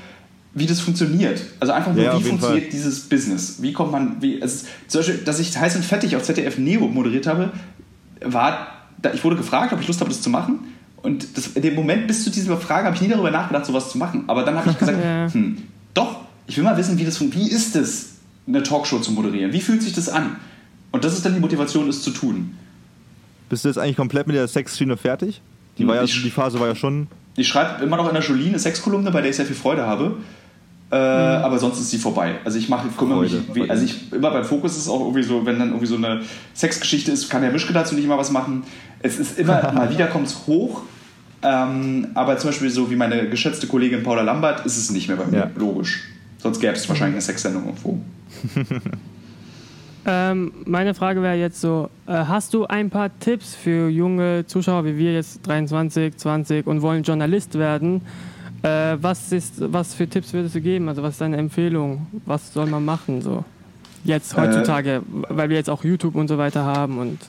wie 0.56 0.66
das 0.66 0.80
funktioniert. 0.80 1.42
Also 1.60 1.74
einfach 1.74 1.94
nur, 1.94 2.04
Ja, 2.04 2.18
wie 2.20 2.24
funktioniert 2.24 2.72
dieses 2.74 3.02
Business? 3.02 3.58
Wie 3.62 3.74
kommt 3.74 3.92
man, 3.92 4.22
wie, 4.22 4.42
also 4.42 4.66
zum 4.88 5.00
Beispiel, 5.00 5.18
dass 5.20 5.40
ich 5.40 5.58
heiß 5.58 5.76
und 5.76 5.84
fettig 5.84 6.16
auf 6.16 6.24
ZDF 6.24 6.58
Neo 6.58 6.88
moderiert 6.88 7.26
habe, 7.28 7.52
war, 8.24 8.68
da, 9.02 9.14
ich 9.14 9.24
wurde 9.24 9.36
gefragt, 9.36 9.74
ob 9.74 9.82
ich 9.82 9.88
Lust 9.88 10.00
habe, 10.02 10.10
das 10.10 10.22
zu 10.22 10.30
machen. 10.30 10.60
Und 11.02 11.38
das, 11.38 11.48
in 11.48 11.62
dem 11.62 11.76
Moment 11.76 12.08
bis 12.08 12.24
zu 12.24 12.30
dieser 12.30 12.56
Frage 12.58 12.86
habe 12.86 12.96
ich 12.96 13.02
nie 13.02 13.10
darüber 13.10 13.32
nachgedacht, 13.32 13.66
sowas 13.66 13.90
zu 13.90 13.98
machen. 13.98 14.24
Aber 14.28 14.44
dann 14.44 14.56
habe 14.56 14.70
ich 14.70 14.78
gesagt, 14.78 14.98
Ja. 15.04 15.32
hm, 15.34 15.58
doch, 15.94 16.22
ich 16.48 16.56
will 16.58 16.64
mal 16.64 16.78
wissen, 16.78 16.98
wie 16.98 17.04
das 17.06 17.18
funktioniert. 17.18 17.52
Wie 17.52 17.56
ist 17.56 17.76
es, 17.76 18.10
eine 18.48 18.62
Talkshow 18.64 19.00
zu 19.00 19.12
moderieren? 19.12 19.52
Wie 19.54 19.62
fühlt 19.62 19.82
sich 19.82 19.94
das 19.94 20.08
an? 20.10 20.36
Und 20.92 21.04
das 21.04 21.14
ist 21.14 21.26
dann 21.26 21.34
die 21.34 21.40
Motivation, 21.40 21.90
es 21.90 22.02
zu 22.04 22.12
tun. 22.12 22.56
Bist 23.50 23.66
du 23.66 23.70
jetzt 23.70 23.78
eigentlich 23.78 23.98
komplett 23.98 24.28
mit 24.28 24.36
der 24.36 24.48
Sexschiene 24.48 24.96
fertig? 24.98 25.42
Die, 25.78 25.88
war 25.88 25.96
ja, 25.96 26.04
Ich- 26.04 26.22
die 26.24 26.30
Phase 26.30 26.60
war 26.60 26.68
ja 26.68 26.76
schon. 26.76 27.08
Ich 27.36 27.48
schreibe 27.48 27.84
immer 27.84 27.98
noch 27.98 28.08
in 28.08 28.14
der 28.14 28.22
Jolie 28.24 28.50
eine 28.50 28.60
Sexkolumne, 28.60 29.10
bei 29.12 29.22
der 29.22 29.32
ich 29.32 29.36
sehr 29.36 29.46
viel 29.48 29.56
Freude 29.56 29.86
habe. 29.88 30.18
Äh, 30.94 30.96
Aber 30.96 31.58
sonst 31.58 31.80
ist 31.80 31.90
sie 31.90 31.98
vorbei. 31.98 32.36
Also 32.46 32.60
ich 32.60 32.70
mache, 32.70 32.88
kümmere 32.90 33.22
mich, 33.22 33.70
also 33.72 33.84
ich 33.84 34.14
immer 34.14 34.30
beim 34.30 34.44
Fokus 34.44 34.74
ist 34.74 34.84
es 34.84 34.88
auch 34.88 35.00
irgendwie 35.00 35.24
so, 35.24 35.44
wenn 35.44 35.58
dann 35.58 35.70
irgendwie 35.70 35.88
so 35.88 35.96
eine 35.96 36.22
Sexgeschichte 36.54 37.12
ist, 37.12 37.32
kann 37.32 37.42
der 37.42 37.50
Mischke 37.50 37.74
dazu 37.74 37.96
nicht 37.96 38.08
mal 38.08 38.20
was 38.20 38.30
machen. 38.30 38.62
Es 39.00 39.18
ist 39.18 39.40
immer 39.40 39.72
mal 39.74 39.90
wieder 39.90 40.06
kommt 40.06 40.28
es 40.28 40.46
hoch. 40.46 40.84
Ähm, 41.42 42.10
aber 42.14 42.38
zum 42.38 42.50
Beispiel 42.52 42.70
so 42.70 42.92
wie 42.92 42.96
meine 42.96 43.28
geschätzte 43.28 43.66
Kollegin 43.66 44.04
Paula 44.04 44.22
Lambert 44.22 44.68
ist 44.68 44.78
es 44.78 44.92
nicht 44.92 45.08
mehr 45.08 45.18
bei 45.18 45.26
mir. 45.26 45.38
Ja. 45.38 45.52
Logisch. 45.56 46.04
Sonst 46.38 46.60
gäbe 46.60 46.74
es 46.74 46.88
wahrscheinlich 46.88 47.16
eine 47.16 47.22
Sexsendung 47.22 47.66
irgendwo. 47.66 48.00
Ähm, 50.06 50.52
meine 50.66 50.94
Frage 50.94 51.22
wäre 51.22 51.36
jetzt 51.36 51.62
so: 51.62 51.90
äh, 52.08 52.12
Hast 52.12 52.54
du 52.54 52.66
ein 52.66 52.90
paar 52.90 53.10
Tipps 53.20 53.56
für 53.56 53.88
junge 53.88 54.46
Zuschauer 54.46 54.84
wie 54.84 54.98
wir 54.98 55.14
jetzt 55.14 55.48
23, 55.48 56.18
20 56.18 56.68
und 56.68 56.82
wollen 56.82 57.04
Journalist 57.04 57.58
werden? 57.58 58.02
Äh, 58.64 58.98
was, 59.02 59.32
ist, 59.34 59.56
was 59.58 59.94
für 59.94 60.08
Tipps 60.08 60.34
würdest 60.34 60.56
du 60.56 60.62
geben? 60.62 60.88
Also, 60.88 61.04
was 61.04 61.16
ist 61.16 61.22
deine 61.22 61.38
Empfehlung? 61.38 62.08
Was 62.26 62.54
soll 62.54 62.66
man 62.66 62.84
machen? 62.86 63.22
So? 63.22 63.44
Jetzt 64.06 64.36
heutzutage, 64.36 65.02
weil 65.30 65.50
wir 65.50 65.58
jetzt 65.58 65.70
auch 65.70 65.84
YouTube 65.84 66.16
und 66.16 66.28
so 66.28 66.38
weiter 66.38 66.64
haben 66.64 66.98
und. 66.98 67.20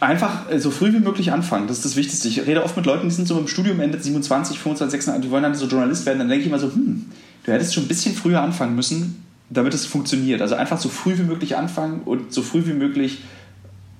Einfach 0.00 0.50
äh, 0.50 0.58
so 0.58 0.70
früh 0.70 0.92
wie 0.92 0.98
möglich 0.98 1.32
anfangen, 1.32 1.68
das 1.68 1.78
ist 1.78 1.84
das 1.84 1.96
Wichtigste. 1.96 2.28
Ich 2.28 2.44
rede 2.46 2.64
oft 2.64 2.76
mit 2.76 2.84
Leuten, 2.86 3.08
die 3.08 3.14
sind 3.14 3.26
so 3.26 3.38
im 3.38 3.46
Studium 3.46 3.80
Ende 3.80 3.98
27, 3.98 4.58
25, 4.58 4.90
26, 4.90 5.24
die 5.24 5.30
wollen 5.30 5.44
dann 5.44 5.54
so 5.54 5.66
Journalist 5.66 6.04
werden. 6.06 6.18
Dann 6.18 6.28
denke 6.28 6.42
ich 6.42 6.48
immer 6.48 6.58
so, 6.58 6.66
hm, 6.66 7.06
du 7.44 7.52
hättest 7.52 7.74
schon 7.74 7.84
ein 7.84 7.88
bisschen 7.88 8.14
früher 8.14 8.42
anfangen 8.42 8.74
müssen, 8.74 9.24
damit 9.50 9.72
es 9.74 9.86
funktioniert. 9.86 10.42
Also 10.42 10.56
einfach 10.56 10.78
so 10.78 10.88
früh 10.88 11.16
wie 11.16 11.22
möglich 11.22 11.56
anfangen 11.56 12.00
und 12.04 12.32
so 12.32 12.42
früh 12.42 12.66
wie 12.66 12.72
möglich 12.72 13.22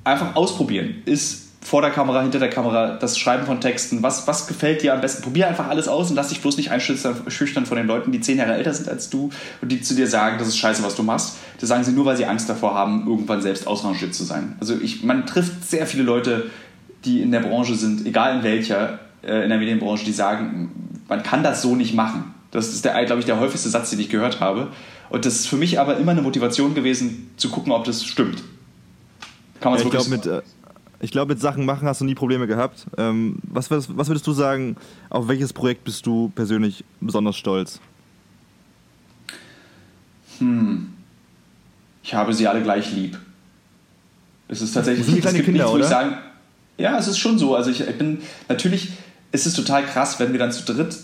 einfach 0.03 0.35
ausprobieren. 0.37 0.97
Ist 1.07 1.44
vor 1.65 1.81
der 1.81 1.91
Kamera, 1.91 2.21
hinter 2.21 2.39
der 2.39 2.51
Kamera, 2.51 2.99
das 2.99 3.19
Schreiben 3.19 3.47
von 3.47 3.59
Texten, 3.59 4.03
was, 4.03 4.27
was 4.27 4.47
gefällt 4.47 4.83
dir 4.83 4.93
am 4.93 5.01
besten? 5.01 5.23
Probier 5.23 5.49
einfach 5.49 5.69
alles 5.69 5.89
aus 5.89 6.11
und 6.11 6.17
lass 6.17 6.29
dich 6.29 6.43
bloß 6.43 6.59
nicht 6.59 6.71
einschüchtern 6.71 7.17
schüchtern 7.29 7.65
von 7.65 7.79
den 7.79 7.87
Leuten, 7.87 8.13
die 8.13 8.21
zehn 8.21 8.37
Jahre 8.37 8.53
älter 8.53 8.75
sind 8.75 8.87
als 8.87 9.09
du 9.09 9.31
und 9.63 9.73
die 9.73 9.81
zu 9.81 9.95
dir 9.95 10.07
sagen, 10.07 10.37
das 10.39 10.47
ist 10.47 10.59
scheiße, 10.59 10.85
was 10.85 10.95
du 10.95 11.03
machst. 11.03 11.37
Das 11.59 11.71
sagen 11.71 11.83
sie 11.83 11.93
nur, 11.93 12.05
weil 12.05 12.19
sie 12.19 12.27
Angst 12.27 12.51
davor 12.51 12.75
haben, 12.75 13.07
irgendwann 13.07 13.41
selbst 13.41 13.67
ausrangiert 13.67 14.15
zu 14.15 14.25
sein. 14.25 14.57
Also 14.61 14.75
ich, 14.79 15.05
man 15.05 15.25
trifft 15.25 15.65
sehr 15.65 15.87
viele 15.87 16.03
Leute, 16.03 16.51
die 17.07 17.23
in 17.23 17.33
der 17.33 17.41
Branche 17.41 17.77
sind, 17.77 18.07
egal 18.07 18.37
in 18.37 18.43
welcher, 18.43 18.99
äh, 19.23 19.43
in 19.45 19.49
der 19.49 19.59
Medienbranche, 19.59 20.05
die 20.05 20.13
sagen, 20.13 21.01
man 21.09 21.23
kann 21.23 21.43
das 21.43 21.63
so 21.63 21.75
nicht 21.75 21.95
machen. 21.95 22.35
Das 22.51 22.69
ist, 22.69 22.85
der, 22.85 23.03
glaube 23.07 23.21
ich, 23.21 23.27
der 23.27 23.41
häufigste 23.41 23.71
Satz, 23.71 23.89
den 23.89 24.01
ich 24.01 24.11
gehört 24.11 24.41
habe. 24.41 24.69
Und 25.09 25.25
das 25.25 25.37
ist 25.37 25.47
für 25.47 25.57
mich 25.57 25.81
aber 25.81 25.97
immer 25.97 26.13
eine 26.13 26.23
Motivation 26.23 26.75
gewesen, 26.75 27.31
zu 27.39 27.49
gucken, 27.49 27.73
ob 27.73 27.85
das 27.85 28.05
stimmt. 28.05 28.43
Kann 29.61 29.73
man 29.73 29.81
Ja, 29.81 29.87
es 29.87 29.91
glaube, 29.91 30.11
wirklich 30.11 30.27
mit, 30.27 30.27
äh, 30.27 30.43
ich 31.05 31.11
glaub, 31.11 31.29
mit 31.29 31.39
Sachen 31.39 31.67
machen 31.67 31.87
hast 31.87 32.01
du 32.01 32.05
nie 32.05 32.15
Probleme 32.15 32.47
gehabt. 32.47 32.87
Ähm, 32.97 33.37
was, 33.43 33.71
was, 33.71 33.95
was 33.97 34.09
würdest 34.09 34.27
du 34.27 34.33
sagen, 34.33 34.77
auf 35.11 35.29
welches 35.29 35.53
Projekt 35.53 35.85
bist 35.85 36.07
du 36.07 36.33
persönlich 36.35 36.85
besonders 37.01 37.37
stolz? 37.37 37.81
ich 42.03 42.13
habe 42.13 42.35
sie 42.35 42.49
alle 42.49 42.61
gleich 42.63 42.93
lieb. 42.93 43.17
Es 44.49 44.61
ist 44.61 44.73
tatsächlich, 44.73 45.07
Das 45.07 45.31
sind 45.31 45.35
gibt 45.35 45.45
Kinder, 45.45 45.65
nichts, 45.65 45.75
oder? 45.79 45.85
sagen, 45.85 46.17
ja, 46.77 46.99
es 46.99 47.07
ist 47.07 47.19
schon 47.19 47.39
so. 47.39 47.55
Also 47.55 47.71
ich, 47.71 47.83
ich 47.83 47.97
bin, 47.97 48.19
natürlich 48.49 48.91
ist 49.31 49.47
es 49.47 49.55
total 49.55 49.85
krass, 49.85 50.19
wenn 50.19 50.33
wir 50.33 50.39
dann 50.41 50.51
zu 50.51 50.65
dritt 50.65 50.99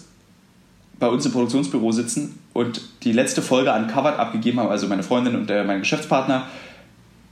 bei 0.99 1.07
uns 1.09 1.25
im 1.25 1.33
Produktionsbüro 1.33 1.93
sitzen 1.93 2.39
und 2.53 2.81
die 3.05 3.13
letzte 3.13 3.41
Folge 3.41 3.73
Uncovered 3.73 4.19
abgegeben 4.19 4.59
haben, 4.59 4.69
also 4.69 4.89
meine 4.89 5.05
Freundin 5.05 5.37
und 5.37 5.49
der, 5.49 5.65
mein 5.65 5.79
Geschäftspartner. 5.81 6.47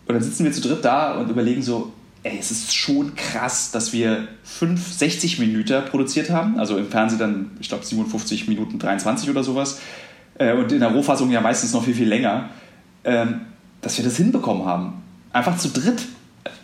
Und 0.07 0.15
dann 0.15 0.23
sitzen 0.23 0.45
wir 0.45 0.53
zu 0.53 0.61
dritt 0.61 0.85
da 0.85 1.17
und 1.17 1.29
überlegen 1.29 1.63
so, 1.63 1.93
ey, 2.29 2.39
es 2.39 2.51
ist 2.51 2.75
schon 2.75 3.15
krass, 3.15 3.71
dass 3.71 3.93
wir 3.93 4.29
5, 4.45 4.93
60 4.93 5.39
Minuten 5.39 5.85
produziert 5.87 6.31
haben. 6.31 6.59
Also 6.59 6.77
im 6.77 6.89
Fernsehen 6.89 7.19
dann, 7.19 7.51
ich 7.61 7.69
glaube, 7.69 7.85
57 7.85 8.49
Minuten 8.49 8.79
23 8.79 9.31
oder 9.31 9.43
sowas. 9.43 9.81
Äh, 10.39 10.53
Und 10.53 10.71
in 10.73 10.81
der 10.81 10.91
Rohfassung 10.91 11.31
ja 11.31 11.41
meistens 11.41 11.73
noch 11.73 11.85
viel, 11.85 11.95
viel 11.95 12.09
länger. 12.09 12.51
Ähm, 13.05 13.43
Dass 13.81 13.97
wir 13.97 14.05
das 14.05 14.17
hinbekommen 14.17 14.67
haben. 14.67 15.03
Einfach 15.33 15.57
zu 15.57 15.69
dritt. 15.69 16.03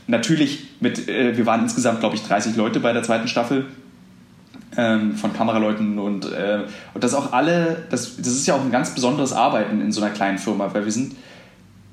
Natürlich 0.07 0.65
mit, 0.81 1.09
äh, 1.09 1.37
wir 1.37 1.47
waren 1.47 1.63
insgesamt, 1.63 2.01
glaube 2.01 2.17
ich, 2.17 2.23
30 2.23 2.57
Leute 2.57 2.81
bei 2.81 2.93
der 2.93 3.03
zweiten 3.03 3.29
Staffel. 3.29 3.67
ähm, 4.77 5.15
von 5.17 5.33
Kameraleuten 5.33 5.99
und, 5.99 6.25
äh, 6.33 6.65
und 6.95 7.05
das 7.05 7.15
auch 7.15 7.33
alle, 7.33 7.85
das, 7.91 8.17
das 8.17 8.29
ist 8.29 8.47
ja 8.47 8.55
auch 8.55 8.61
ein 8.61 8.73
ganz 8.73 8.95
besonderes 8.95 9.33
Arbeiten 9.33 9.81
in 9.81 9.93
so 9.93 10.03
einer 10.03 10.13
kleinen 10.13 10.39
Firma, 10.39 10.73
weil 10.73 10.85
wir 10.85 10.93
sind 10.93 11.15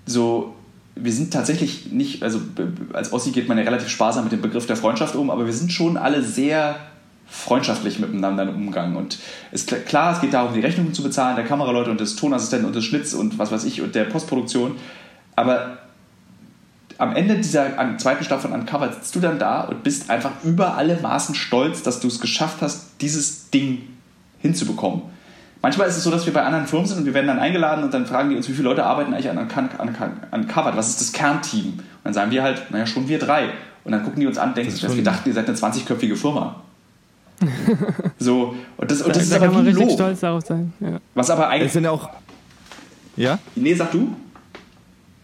so, 0.06 0.56
wir 1.04 1.12
sind 1.14 1.34
tatsächlich 1.34 1.92
nicht, 1.92 2.24
also 2.24 2.40
als 2.94 3.12
Ossi 3.14 3.32
geht 3.32 3.48
man 3.48 3.58
ja 3.58 3.64
relativ 3.64 3.90
sparsam 3.90 4.26
mit 4.26 4.34
dem 4.34 4.42
Begriff 4.42 4.66
der 4.66 4.76
Freundschaft 4.76 5.16
um, 5.16 5.30
aber 5.30 5.46
wir 5.46 5.54
sind 5.54 5.72
schon 5.72 5.98
alle 5.98 6.24
sehr 6.24 6.76
freundschaftlich 7.28 8.00
miteinander 8.00 8.44
im 8.44 8.56
Umgang. 8.56 8.96
Und 8.96 9.18
ist 9.52 9.74
klar, 9.86 10.14
es 10.14 10.22
geht 10.22 10.34
darum, 10.34 10.54
die 10.54 10.60
Rechnungen 10.60 10.94
zu 10.94 11.02
bezahlen, 11.02 11.36
der 11.36 11.46
Kameraleute 11.46 11.90
und 11.90 12.00
des 12.00 12.16
Tonassistenten 12.16 12.68
und 12.68 12.76
des 12.76 12.84
Schnitts 12.84 13.14
und 13.14 13.40
was 13.40 13.52
weiß 13.52 13.64
ich 13.64 13.82
und 13.82 13.96
der 13.96 14.04
Postproduktion. 14.04 14.76
Aber 15.36 15.78
am 16.98 17.16
Ende 17.16 17.38
dieser 17.38 17.98
zweiten 17.98 18.24
Staffel 18.24 18.52
von 18.52 18.60
Uncovered 18.60 18.94
sitzt 18.94 19.16
du 19.16 19.22
dann 19.22 19.40
da 19.40 19.62
und 19.62 19.82
bist 19.82 20.10
einfach 20.10 20.32
über 20.44 20.76
alle 20.76 21.00
Maßen 21.02 21.34
stolz, 21.34 21.82
dass 21.82 22.00
du 22.00 22.08
es 22.08 22.20
geschafft 22.20 22.58
hast, 22.62 23.02
dieses 23.02 23.50
Ding 23.50 23.84
hinzubekommen. 24.40 25.02
Manchmal 25.62 25.88
ist 25.88 25.98
es 25.98 26.04
so, 26.04 26.10
dass 26.10 26.26
wir 26.26 26.34
bei 26.34 26.42
anderen 26.42 26.66
Firmen 26.66 26.88
sind 26.88 26.98
und 27.00 27.06
wir 27.06 27.14
werden 27.14 27.28
dann 27.28 27.40
eingeladen 27.40 27.84
und 27.84 27.94
dann 27.94 28.06
fragen 28.06 28.32
die 28.32 28.36
uns, 28.36 28.50
wie 28.50 28.54
viele 28.54 28.70
Leute 28.70 28.84
arbeiten 28.84 29.14
eigentlich 29.14 29.30
an 29.30 29.38
Uncovered, 30.32 30.76
was 30.76 30.90
ist 30.90 31.02
das 31.02 31.12
Kernteam? 31.12 31.74
Und 31.74 31.84
dann 32.04 32.14
sagen 32.14 32.32
wir 32.32 32.42
halt, 32.42 32.72
naja, 32.72 32.88
schon 32.88 33.08
wir 33.08 33.20
drei. 33.20 33.50
Und 33.84 33.92
dann 33.92 34.04
gucken 34.04 34.20
die 34.22 34.28
uns 34.28 34.38
an 34.38 34.50
und 34.50 34.58
denken 34.58 34.72
sich, 34.72 34.96
wir 34.96 35.04
dachten, 35.04 35.30
ihr 35.30 35.36
seid 35.36 35.48
eine 35.48 35.58
20-köpfige 35.58 36.16
Firma. 36.16 36.56
so, 38.20 38.56
und 38.78 38.92
das, 38.92 39.02
und 39.02 39.16
das 39.16 39.18
da, 39.18 39.24
ist 39.24 39.34
aber 39.34 39.46
kann 39.46 39.56
man 39.56 39.66
richtig 39.66 39.86
Lob. 39.86 39.94
stolz 39.94 40.20
darauf 40.20 40.46
sein. 40.46 40.74
Ja. 40.80 41.00
Was 41.16 41.30
aber 41.30 41.48
eigentlich. 41.50 41.68
Es 41.68 41.74
sind 41.74 41.84
ja 41.84 41.92
auch. 41.92 42.10
Ja? 43.16 43.40
Nee, 43.56 43.74
sag 43.74 43.92
du. 43.92 44.16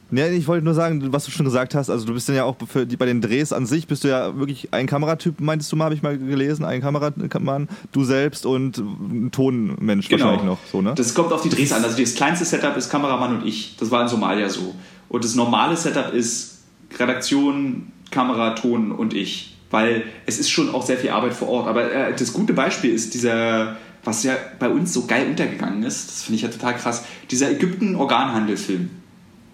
Nee, 0.09 0.29
ich 0.29 0.47
wollte 0.47 0.63
nur 0.63 0.73
sagen, 0.73 1.11
was 1.11 1.25
du 1.25 1.31
schon 1.31 1.45
gesagt 1.45 1.75
hast, 1.75 1.89
also 1.89 2.05
du 2.05 2.13
bist 2.13 2.29
ja 2.29 2.45
auch 2.45 2.55
für 2.67 2.85
die, 2.85 2.95
bei 2.95 3.05
den 3.05 3.19
Drehs 3.19 3.51
an 3.51 3.65
sich 3.65 3.87
bist 3.87 4.03
du 4.03 4.07
ja 4.07 4.37
wirklich 4.37 4.73
ein 4.73 4.87
Kameratyp, 4.87 5.39
meintest 5.41 5.71
du 5.71 5.75
mal, 5.75 5.85
habe 5.85 5.95
ich 5.95 6.01
mal 6.01 6.17
gelesen, 6.17 6.63
ein 6.63 6.81
Kameramann, 6.81 7.67
du 7.91 8.03
selbst 8.05 8.45
und 8.45 8.77
ein 8.77 9.31
Tonmensch 9.31 10.07
genau. 10.07 10.25
wahrscheinlich 10.25 10.45
noch. 10.45 10.59
So, 10.71 10.81
ne? 10.81 10.93
Das 10.95 11.13
kommt 11.13 11.33
auf 11.33 11.41
die 11.41 11.49
Drehs 11.49 11.73
an. 11.73 11.83
Also 11.83 11.97
das 11.97 12.15
kleinste 12.15 12.45
Setup 12.45 12.77
ist 12.77 12.89
Kameramann 12.89 13.39
und 13.39 13.45
ich. 13.45 13.75
Das 13.77 13.91
war 13.91 14.01
in 14.01 14.07
Somalia 14.07 14.47
so. 14.49 14.75
Und 15.09 15.23
das 15.23 15.35
normale 15.35 15.75
Setup 15.75 16.13
ist 16.13 16.59
Redaktion, 16.97 17.91
Kamera, 18.11 18.51
Ton 18.51 18.91
und 18.91 19.13
ich. 19.13 19.57
Weil 19.69 20.03
es 20.25 20.39
ist 20.39 20.49
schon 20.49 20.73
auch 20.73 20.85
sehr 20.85 20.97
viel 20.97 21.09
Arbeit 21.09 21.33
vor 21.33 21.49
Ort. 21.49 21.67
Aber 21.67 21.91
äh, 21.91 22.15
das 22.15 22.31
gute 22.31 22.53
Beispiel 22.53 22.91
ist 22.91 23.13
dieser, 23.13 23.75
was 24.05 24.23
ja 24.23 24.35
bei 24.59 24.69
uns 24.69 24.93
so 24.93 25.05
geil 25.05 25.27
untergegangen 25.27 25.83
ist, 25.83 26.07
das 26.07 26.23
finde 26.23 26.37
ich 26.37 26.41
ja 26.43 26.47
total 26.47 26.75
krass, 26.75 27.03
dieser 27.29 27.51
Ägypten-Organhandel-Film. 27.51 28.89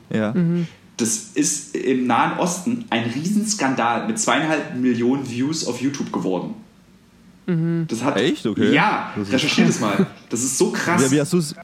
Ja. 0.10 0.34
Mhm. 0.34 0.68
Das 0.98 1.32
ist 1.34 1.76
im 1.76 2.06
Nahen 2.06 2.38
Osten 2.38 2.86
ein 2.90 3.06
Riesenskandal 3.06 4.08
mit 4.08 4.20
zweieinhalb 4.20 4.76
Millionen 4.76 5.30
Views 5.30 5.66
auf 5.66 5.82
YouTube 5.82 6.12
geworden. 6.12 6.54
Mhm. 7.48 7.86
Das 7.88 8.04
hat, 8.04 8.18
Echt? 8.18 8.46
Okay. 8.46 8.74
Ja, 8.74 9.12
recherchiert 9.18 9.70
es 9.70 9.80
mal. 9.80 10.06
Das 10.30 10.44
ist 10.44 10.58
so 10.58 10.72
krass. 10.72 11.12
Wie, 11.12 11.16
wie 11.16 11.22
hast 11.22 11.34
du 11.34 11.38
es 11.38 11.56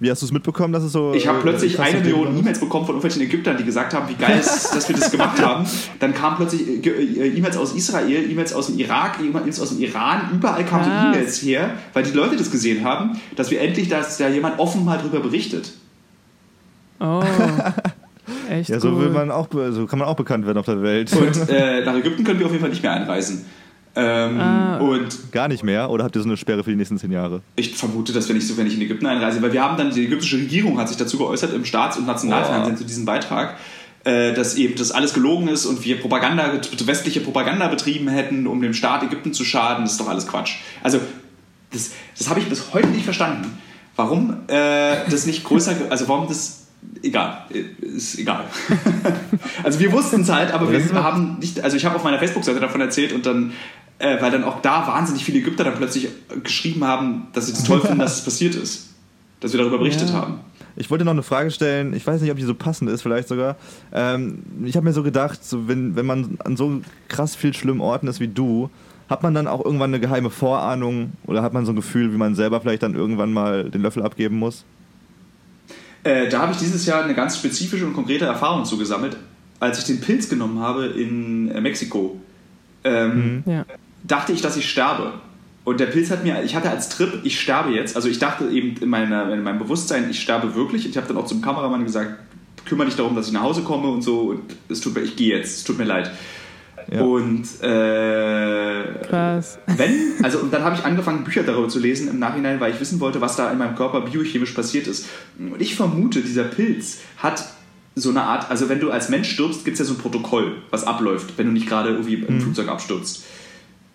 wie 0.00 0.10
hast 0.10 0.22
du 0.22 0.26
es 0.26 0.32
mitbekommen, 0.32 0.72
dass 0.72 0.84
es 0.84 0.92
so. 0.92 1.12
Ich 1.12 1.26
habe 1.26 1.38
äh, 1.38 1.42
plötzlich 1.42 1.78
eine 1.78 2.00
Million 2.00 2.38
E-Mails 2.38 2.60
bekommen 2.60 2.86
von 2.86 2.94
irgendwelchen 2.94 3.22
Ägyptern, 3.22 3.56
die 3.56 3.64
gesagt 3.64 3.92
haben, 3.94 4.08
wie 4.08 4.14
geil 4.14 4.38
es 4.38 4.64
ist, 4.64 4.74
dass 4.74 4.88
wir 4.88 4.94
das 4.94 5.10
gemacht 5.10 5.42
haben. 5.42 5.66
Dann 5.98 6.14
kamen 6.14 6.36
plötzlich 6.36 6.86
äh, 6.86 6.88
äh, 6.88 7.36
E-Mails 7.36 7.56
aus 7.56 7.74
Israel, 7.74 8.30
E-Mails 8.30 8.52
aus 8.52 8.68
dem 8.68 8.78
Irak, 8.78 9.18
E-Mails 9.20 9.60
aus 9.60 9.70
dem 9.70 9.80
Iran. 9.80 10.30
Überall 10.32 10.64
kamen 10.64 10.84
so 10.84 10.90
E-Mails 10.90 11.42
her, 11.42 11.70
weil 11.94 12.04
die 12.04 12.12
Leute 12.12 12.36
das 12.36 12.50
gesehen 12.50 12.84
haben, 12.84 13.18
dass 13.34 13.50
wir 13.50 13.60
endlich, 13.60 13.88
dass 13.88 14.18
da 14.18 14.28
jemand 14.28 14.60
offen 14.60 14.84
mal 14.84 14.98
drüber 14.98 15.18
berichtet. 15.18 15.72
Oh. 17.00 17.22
Echt 18.50 18.70
ja, 18.70 18.80
so 18.80 18.90
cool. 18.90 19.00
will 19.00 19.10
man 19.10 19.30
auch, 19.30 19.48
so 19.50 19.86
kann 19.86 19.98
man 19.98 20.08
auch 20.08 20.16
bekannt 20.16 20.46
werden 20.46 20.58
auf 20.58 20.66
der 20.66 20.82
Welt. 20.82 21.12
Und 21.12 21.48
äh, 21.48 21.84
nach 21.84 21.94
Ägypten 21.94 22.24
können 22.24 22.38
wir 22.38 22.46
auf 22.46 22.52
jeden 22.52 22.62
Fall 22.62 22.70
nicht 22.70 22.82
mehr 22.82 22.92
einreisen. 22.92 23.44
Ähm, 23.96 24.38
ah. 24.38 24.78
und 24.78 25.32
Gar 25.32 25.48
nicht 25.48 25.64
mehr? 25.64 25.90
Oder 25.90 26.04
habt 26.04 26.14
ihr 26.14 26.22
so 26.22 26.28
eine 26.28 26.36
Sperre 26.36 26.62
für 26.62 26.70
die 26.70 26.76
nächsten 26.76 26.98
zehn 26.98 27.10
Jahre? 27.10 27.42
Ich 27.56 27.74
vermute, 27.74 28.12
dass 28.12 28.28
wir 28.28 28.34
nicht 28.34 28.46
so, 28.46 28.56
wenn 28.56 28.66
ich 28.66 28.74
in 28.74 28.82
Ägypten 28.82 29.06
einreise, 29.06 29.42
weil 29.42 29.52
wir 29.52 29.62
haben 29.62 29.76
dann, 29.76 29.90
die 29.90 30.04
ägyptische 30.04 30.36
Regierung 30.36 30.78
hat 30.78 30.88
sich 30.88 30.96
dazu 30.96 31.18
geäußert 31.18 31.52
im 31.52 31.64
Staats- 31.64 31.96
und 31.96 32.06
Nationalfernsehen 32.06 32.76
oh. 32.76 32.78
zu 32.78 32.84
diesem 32.84 33.04
Beitrag, 33.04 33.56
äh, 34.04 34.34
dass 34.34 34.54
eben 34.54 34.76
das 34.76 34.92
alles 34.92 35.14
gelogen 35.14 35.48
ist 35.48 35.66
und 35.66 35.84
wir 35.84 36.00
Propaganda, 36.00 36.52
westliche 36.84 37.20
Propaganda 37.20 37.66
betrieben 37.68 38.08
hätten, 38.08 38.46
um 38.46 38.60
dem 38.62 38.74
Staat 38.74 39.02
Ägypten 39.02 39.32
zu 39.32 39.44
schaden. 39.44 39.84
Das 39.84 39.92
ist 39.92 40.00
doch 40.00 40.08
alles 40.08 40.26
Quatsch. 40.26 40.56
Also, 40.82 41.00
das, 41.72 41.90
das 42.16 42.30
habe 42.30 42.40
ich 42.40 42.48
bis 42.48 42.72
heute 42.72 42.88
nicht 42.88 43.04
verstanden. 43.04 43.58
Warum 43.96 44.44
äh, 44.46 45.10
das 45.10 45.26
nicht 45.26 45.42
größer, 45.42 45.74
also 45.90 46.08
warum 46.08 46.28
das 46.28 46.67
egal, 47.02 47.44
ist 47.80 48.18
egal. 48.18 48.44
also 49.62 49.80
wir 49.80 49.92
wussten 49.92 50.22
es 50.22 50.28
halt, 50.30 50.52
aber 50.52 50.70
wir 50.70 50.92
haben 50.94 51.38
nicht, 51.38 51.60
also 51.62 51.76
ich 51.76 51.84
habe 51.84 51.96
auf 51.96 52.04
meiner 52.04 52.18
Facebook-Seite 52.18 52.60
davon 52.60 52.80
erzählt 52.80 53.12
und 53.12 53.26
dann, 53.26 53.52
äh, 53.98 54.20
weil 54.20 54.30
dann 54.30 54.44
auch 54.44 54.60
da 54.62 54.86
wahnsinnig 54.86 55.24
viele 55.24 55.38
Ägypter 55.38 55.64
dann 55.64 55.74
plötzlich 55.74 56.08
geschrieben 56.42 56.84
haben, 56.84 57.28
dass 57.32 57.46
sie 57.46 57.52
es 57.52 57.58
das 57.58 57.66
toll 57.66 57.80
finden, 57.80 57.98
dass 57.98 58.18
es 58.18 58.24
passiert 58.24 58.54
ist, 58.54 58.90
dass 59.40 59.52
wir 59.52 59.58
darüber 59.58 59.78
berichtet 59.78 60.10
ja. 60.10 60.16
haben. 60.16 60.40
Ich 60.76 60.90
wollte 60.90 61.04
noch 61.04 61.12
eine 61.12 61.24
Frage 61.24 61.50
stellen, 61.50 61.92
ich 61.92 62.06
weiß 62.06 62.20
nicht, 62.20 62.30
ob 62.30 62.36
die 62.36 62.44
so 62.44 62.54
passend 62.54 62.88
ist, 62.88 63.02
vielleicht 63.02 63.26
sogar. 63.26 63.56
Ähm, 63.92 64.44
ich 64.64 64.76
habe 64.76 64.84
mir 64.84 64.92
so 64.92 65.02
gedacht, 65.02 65.44
so 65.44 65.66
wenn, 65.66 65.96
wenn 65.96 66.06
man 66.06 66.38
an 66.44 66.56
so 66.56 66.80
krass 67.08 67.34
viel 67.34 67.52
schlimmen 67.52 67.80
Orten 67.80 68.06
ist 68.06 68.20
wie 68.20 68.28
du, 68.28 68.70
hat 69.08 69.22
man 69.22 69.34
dann 69.34 69.48
auch 69.48 69.64
irgendwann 69.64 69.90
eine 69.90 70.00
geheime 70.00 70.30
Vorahnung 70.30 71.12
oder 71.26 71.42
hat 71.42 71.52
man 71.52 71.66
so 71.66 71.72
ein 71.72 71.76
Gefühl, 71.76 72.12
wie 72.12 72.16
man 72.16 72.34
selber 72.34 72.60
vielleicht 72.60 72.82
dann 72.84 72.94
irgendwann 72.94 73.32
mal 73.32 73.70
den 73.70 73.82
Löffel 73.82 74.04
abgeben 74.04 74.36
muss? 74.36 74.64
Äh, 76.04 76.28
da 76.28 76.40
habe 76.40 76.52
ich 76.52 76.58
dieses 76.58 76.86
Jahr 76.86 77.04
eine 77.04 77.14
ganz 77.14 77.36
spezifische 77.38 77.86
und 77.86 77.94
konkrete 77.94 78.24
Erfahrung 78.24 78.64
zugesammelt. 78.64 79.16
Als 79.60 79.78
ich 79.80 79.84
den 79.84 80.00
Pilz 80.00 80.28
genommen 80.28 80.60
habe 80.60 80.86
in 80.86 81.50
äh, 81.50 81.60
Mexiko, 81.60 82.20
ähm, 82.84 83.42
mhm. 83.44 83.52
ja. 83.52 83.64
dachte 84.04 84.32
ich, 84.32 84.40
dass 84.40 84.56
ich 84.56 84.70
sterbe. 84.70 85.14
Und 85.64 85.80
der 85.80 85.86
Pilz 85.86 86.10
hat 86.10 86.24
mir, 86.24 86.42
ich 86.44 86.54
hatte 86.54 86.70
als 86.70 86.88
Trip, 86.88 87.20
ich 87.24 87.38
sterbe 87.40 87.72
jetzt. 87.72 87.96
Also 87.96 88.08
ich 88.08 88.18
dachte 88.18 88.48
eben 88.48 88.76
in, 88.80 88.88
meiner, 88.88 89.32
in 89.32 89.42
meinem 89.42 89.58
Bewusstsein, 89.58 90.08
ich 90.08 90.20
sterbe 90.20 90.54
wirklich. 90.54 90.84
Und 90.84 90.92
ich 90.92 90.96
habe 90.96 91.08
dann 91.08 91.16
auch 91.18 91.26
zum 91.26 91.42
Kameramann 91.42 91.84
gesagt, 91.84 92.14
kümmere 92.64 92.86
dich 92.86 92.96
darum, 92.96 93.14
dass 93.16 93.26
ich 93.26 93.32
nach 93.32 93.42
Hause 93.42 93.62
komme 93.62 93.88
und 93.88 94.02
so. 94.02 94.30
Und 94.30 94.42
es 94.68 94.80
tut 94.80 94.94
mir, 94.94 95.00
ich 95.00 95.16
gehe 95.16 95.36
jetzt, 95.36 95.58
es 95.58 95.64
tut 95.64 95.76
mir 95.76 95.84
leid. 95.84 96.10
Ja. 96.90 97.02
Und 97.02 97.44
äh, 97.62 99.06
Krass. 99.08 99.58
wenn, 99.66 100.12
also 100.22 100.38
und 100.38 100.52
dann 100.52 100.62
habe 100.62 100.74
ich 100.76 100.84
angefangen, 100.84 101.22
Bücher 101.22 101.42
darüber 101.42 101.68
zu 101.68 101.78
lesen 101.78 102.08
im 102.08 102.18
Nachhinein, 102.18 102.60
weil 102.60 102.72
ich 102.72 102.80
wissen 102.80 102.98
wollte, 103.00 103.20
was 103.20 103.36
da 103.36 103.50
in 103.52 103.58
meinem 103.58 103.74
Körper 103.74 104.00
biochemisch 104.00 104.52
passiert 104.52 104.86
ist. 104.86 105.06
Und 105.38 105.60
ich 105.60 105.76
vermute, 105.76 106.22
dieser 106.22 106.44
Pilz 106.44 107.00
hat 107.18 107.44
so 107.94 108.10
eine 108.10 108.22
Art, 108.22 108.50
also 108.50 108.68
wenn 108.68 108.80
du 108.80 108.90
als 108.90 109.08
Mensch 109.10 109.30
stirbst, 109.30 109.64
gibt 109.64 109.74
es 109.74 109.80
ja 109.80 109.84
so 109.84 109.94
ein 109.94 109.98
Protokoll, 109.98 110.56
was 110.70 110.84
abläuft, 110.84 111.36
wenn 111.36 111.46
du 111.46 111.52
nicht 111.52 111.68
gerade 111.68 111.90
irgendwie 111.90 112.14
im 112.14 112.36
mhm. 112.36 112.40
Flugzeug 112.40 112.68
abstürzt. 112.68 113.24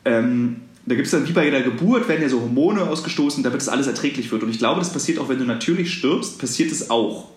Ähm, 0.06 0.58
da 0.86 0.96
gibt 0.96 1.06
es 1.06 1.12
dann 1.12 1.28
wie 1.28 1.32
bei 1.32 1.50
der 1.50 1.62
Geburt, 1.62 2.10
werden 2.10 2.22
ja 2.22 2.30
so 2.30 2.42
Hormone 2.42 2.84
ausgestoßen, 2.84 3.42
damit 3.44 3.62
das 3.62 3.70
alles 3.70 3.88
erträglich 3.88 4.32
wird. 4.32 4.44
Und 4.44 4.50
ich 4.50 4.60
glaube, 4.60 4.80
das 4.80 4.92
passiert 4.92 5.18
auch, 5.18 5.30
wenn 5.30 5.40
du 5.40 5.46
natürlich 5.46 5.94
stirbst, 5.94 6.40
passiert 6.40 6.72
es 6.72 6.90
auch. 6.90 7.30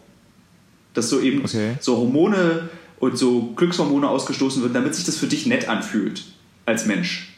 Dass 0.94 1.08
so 1.08 1.20
eben 1.20 1.44
okay. 1.44 1.76
so 1.80 1.96
Hormone 1.96 2.68
und 2.98 3.18
so 3.18 3.52
Glückshormone 3.56 4.08
ausgestoßen 4.08 4.62
wird, 4.62 4.74
damit 4.74 4.94
sich 4.94 5.04
das 5.04 5.16
für 5.16 5.26
dich 5.26 5.46
nett 5.46 5.68
anfühlt 5.68 6.24
als 6.64 6.86
Mensch. 6.86 7.34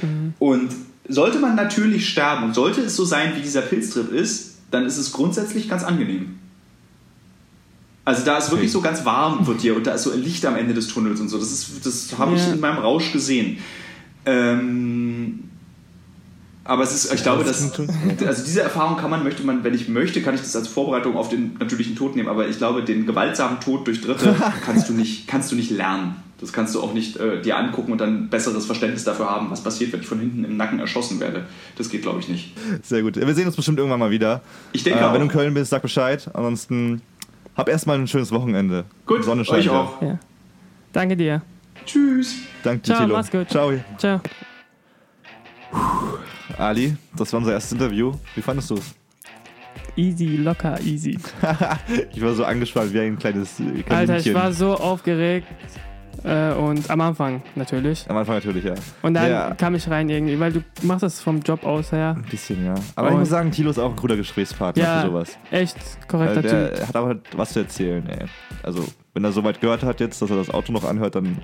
Mhm. 0.00 0.34
Und 0.38 0.70
sollte 1.08 1.38
man 1.38 1.54
natürlich 1.54 2.08
sterben 2.08 2.44
und 2.44 2.54
sollte 2.54 2.80
es 2.80 2.96
so 2.96 3.04
sein, 3.04 3.36
wie 3.36 3.42
dieser 3.42 3.60
Pilztrip 3.62 4.10
ist, 4.10 4.58
dann 4.70 4.86
ist 4.86 4.96
es 4.96 5.12
grundsätzlich 5.12 5.68
ganz 5.68 5.84
angenehm. 5.84 6.38
Also 8.06 8.24
da 8.24 8.36
ist 8.36 8.50
wirklich 8.50 8.70
so 8.70 8.82
ganz 8.82 9.04
warm 9.04 9.46
wird 9.46 9.62
dir 9.62 9.76
und 9.76 9.86
da 9.86 9.92
ist 9.94 10.02
so 10.02 10.12
ein 10.12 10.22
Licht 10.22 10.44
am 10.44 10.56
Ende 10.56 10.74
des 10.74 10.88
Tunnels 10.88 11.20
und 11.20 11.28
so. 11.28 11.38
Das, 11.38 11.66
das 11.82 12.18
habe 12.18 12.36
ja. 12.36 12.38
ich 12.38 12.52
in 12.52 12.60
meinem 12.60 12.78
Rausch 12.78 13.12
gesehen. 13.12 13.58
Ähm, 14.26 15.13
aber 16.64 16.82
es 16.82 16.94
ist, 16.94 17.12
ich 17.12 17.22
glaube, 17.22 17.44
dass, 17.44 17.62
also 18.26 18.44
diese 18.44 18.62
Erfahrung 18.62 18.96
kann 18.96 19.10
man, 19.10 19.22
möchte 19.22 19.42
man, 19.44 19.64
wenn 19.64 19.74
ich 19.74 19.88
möchte, 19.88 20.22
kann 20.22 20.34
ich 20.34 20.40
das 20.40 20.56
als 20.56 20.66
Vorbereitung 20.66 21.16
auf 21.16 21.28
den 21.28 21.56
natürlichen 21.58 21.94
Tod 21.94 22.16
nehmen. 22.16 22.28
Aber 22.28 22.48
ich 22.48 22.56
glaube, 22.56 22.82
den 22.82 23.06
gewaltsamen 23.06 23.60
Tod 23.60 23.86
durch 23.86 24.00
Dritte 24.00 24.34
kannst 24.64 24.88
du 24.88 24.94
nicht, 24.94 25.28
kannst 25.28 25.52
du 25.52 25.56
nicht 25.56 25.70
lernen. 25.70 26.16
Das 26.40 26.52
kannst 26.52 26.74
du 26.74 26.82
auch 26.82 26.92
nicht 26.92 27.16
äh, 27.16 27.40
dir 27.40 27.56
angucken 27.56 27.92
und 27.92 28.00
dann 28.00 28.28
besseres 28.28 28.66
Verständnis 28.66 29.04
dafür 29.04 29.30
haben, 29.30 29.50
was 29.50 29.62
passiert, 29.62 29.92
wenn 29.92 30.00
ich 30.00 30.06
von 30.06 30.18
hinten 30.18 30.44
im 30.44 30.56
Nacken 30.56 30.78
erschossen 30.80 31.20
werde. 31.20 31.46
Das 31.76 31.88
geht, 31.90 32.02
glaube 32.02 32.20
ich, 32.20 32.28
nicht. 32.28 32.54
Sehr 32.82 33.02
gut. 33.02 33.16
Wir 33.16 33.34
sehen 33.34 33.46
uns 33.46 33.56
bestimmt 33.56 33.78
irgendwann 33.78 34.00
mal 34.00 34.10
wieder. 34.10 34.42
Ich 34.72 34.82
denke 34.82 35.00
äh, 35.00 35.12
Wenn 35.12 35.20
du 35.20 35.26
in 35.26 35.28
Köln 35.28 35.54
bist, 35.54 35.70
sag 35.70 35.82
Bescheid. 35.82 36.28
Ansonsten 36.34 37.02
hab 37.56 37.68
erstmal 37.68 37.98
ein 37.98 38.08
schönes 38.08 38.32
Wochenende. 38.32 38.84
Gut, 39.06 39.24
Sonne 39.24 39.44
scheint. 39.44 39.60
Euch 39.60 39.70
auch. 39.70 40.02
Ja. 40.02 40.18
Danke 40.92 41.16
dir. 41.16 41.42
Tschüss. 41.86 42.36
Danke 42.62 42.82
dir, 42.82 42.94
Ciao, 42.94 43.08
mach's 43.08 43.30
gut. 43.30 43.48
Ciao. 43.48 43.72
Ciao. 43.98 44.20
Ali, 46.58 46.96
das 47.16 47.32
war 47.32 47.38
unser 47.38 47.52
erstes 47.52 47.72
Interview. 47.72 48.12
Wie 48.34 48.42
fandest 48.42 48.70
du 48.70 48.74
es? 48.74 48.94
Easy, 49.96 50.36
locker, 50.36 50.80
easy. 50.80 51.18
ich 52.12 52.20
war 52.20 52.34
so 52.34 52.44
angespannt 52.44 52.92
wie 52.92 53.00
ein 53.00 53.18
kleines 53.18 53.56
Kaninchen. 53.56 53.92
Alter, 53.92 54.16
ich 54.18 54.34
war 54.34 54.52
so 54.52 54.74
aufgeregt. 54.74 55.46
Äh, 56.24 56.52
und 56.52 56.88
am 56.90 57.00
Anfang 57.00 57.42
natürlich. 57.54 58.08
Am 58.08 58.16
Anfang 58.16 58.36
natürlich, 58.36 58.64
ja. 58.64 58.74
Und 59.02 59.14
dann 59.14 59.30
ja. 59.30 59.54
kam 59.54 59.74
ich 59.74 59.88
rein 59.88 60.08
irgendwie, 60.08 60.38
weil 60.40 60.52
du 60.52 60.64
machst 60.82 61.02
das 61.02 61.20
vom 61.20 61.40
Job 61.40 61.64
aus 61.64 61.92
her. 61.92 62.14
Ein 62.16 62.28
bisschen, 62.30 62.64
ja. 62.64 62.74
Aber 62.96 63.08
und 63.08 63.14
ich 63.14 63.18
muss 63.20 63.28
sagen, 63.28 63.50
Tilo 63.50 63.70
ist 63.70 63.78
auch 63.78 63.90
ein 63.90 63.96
guter 63.96 64.16
Gesprächspartner 64.16 64.82
ja, 64.82 65.00
für 65.00 65.08
sowas. 65.08 65.38
Echt 65.50 65.76
korrekter 66.08 66.42
der 66.42 66.68
Typ. 66.68 66.76
Der 66.78 66.88
hat 66.88 66.96
aber 66.96 67.16
was 67.36 67.52
zu 67.52 67.60
erzählen, 67.60 68.08
ey. 68.08 68.26
Also 68.62 68.84
wenn 69.14 69.24
er 69.24 69.32
soweit 69.32 69.60
gehört 69.60 69.84
hat 69.84 70.00
jetzt, 70.00 70.20
dass 70.20 70.30
er 70.30 70.36
das 70.36 70.50
Auto 70.50 70.72
noch 70.72 70.84
anhört, 70.84 71.14
dann 71.14 71.38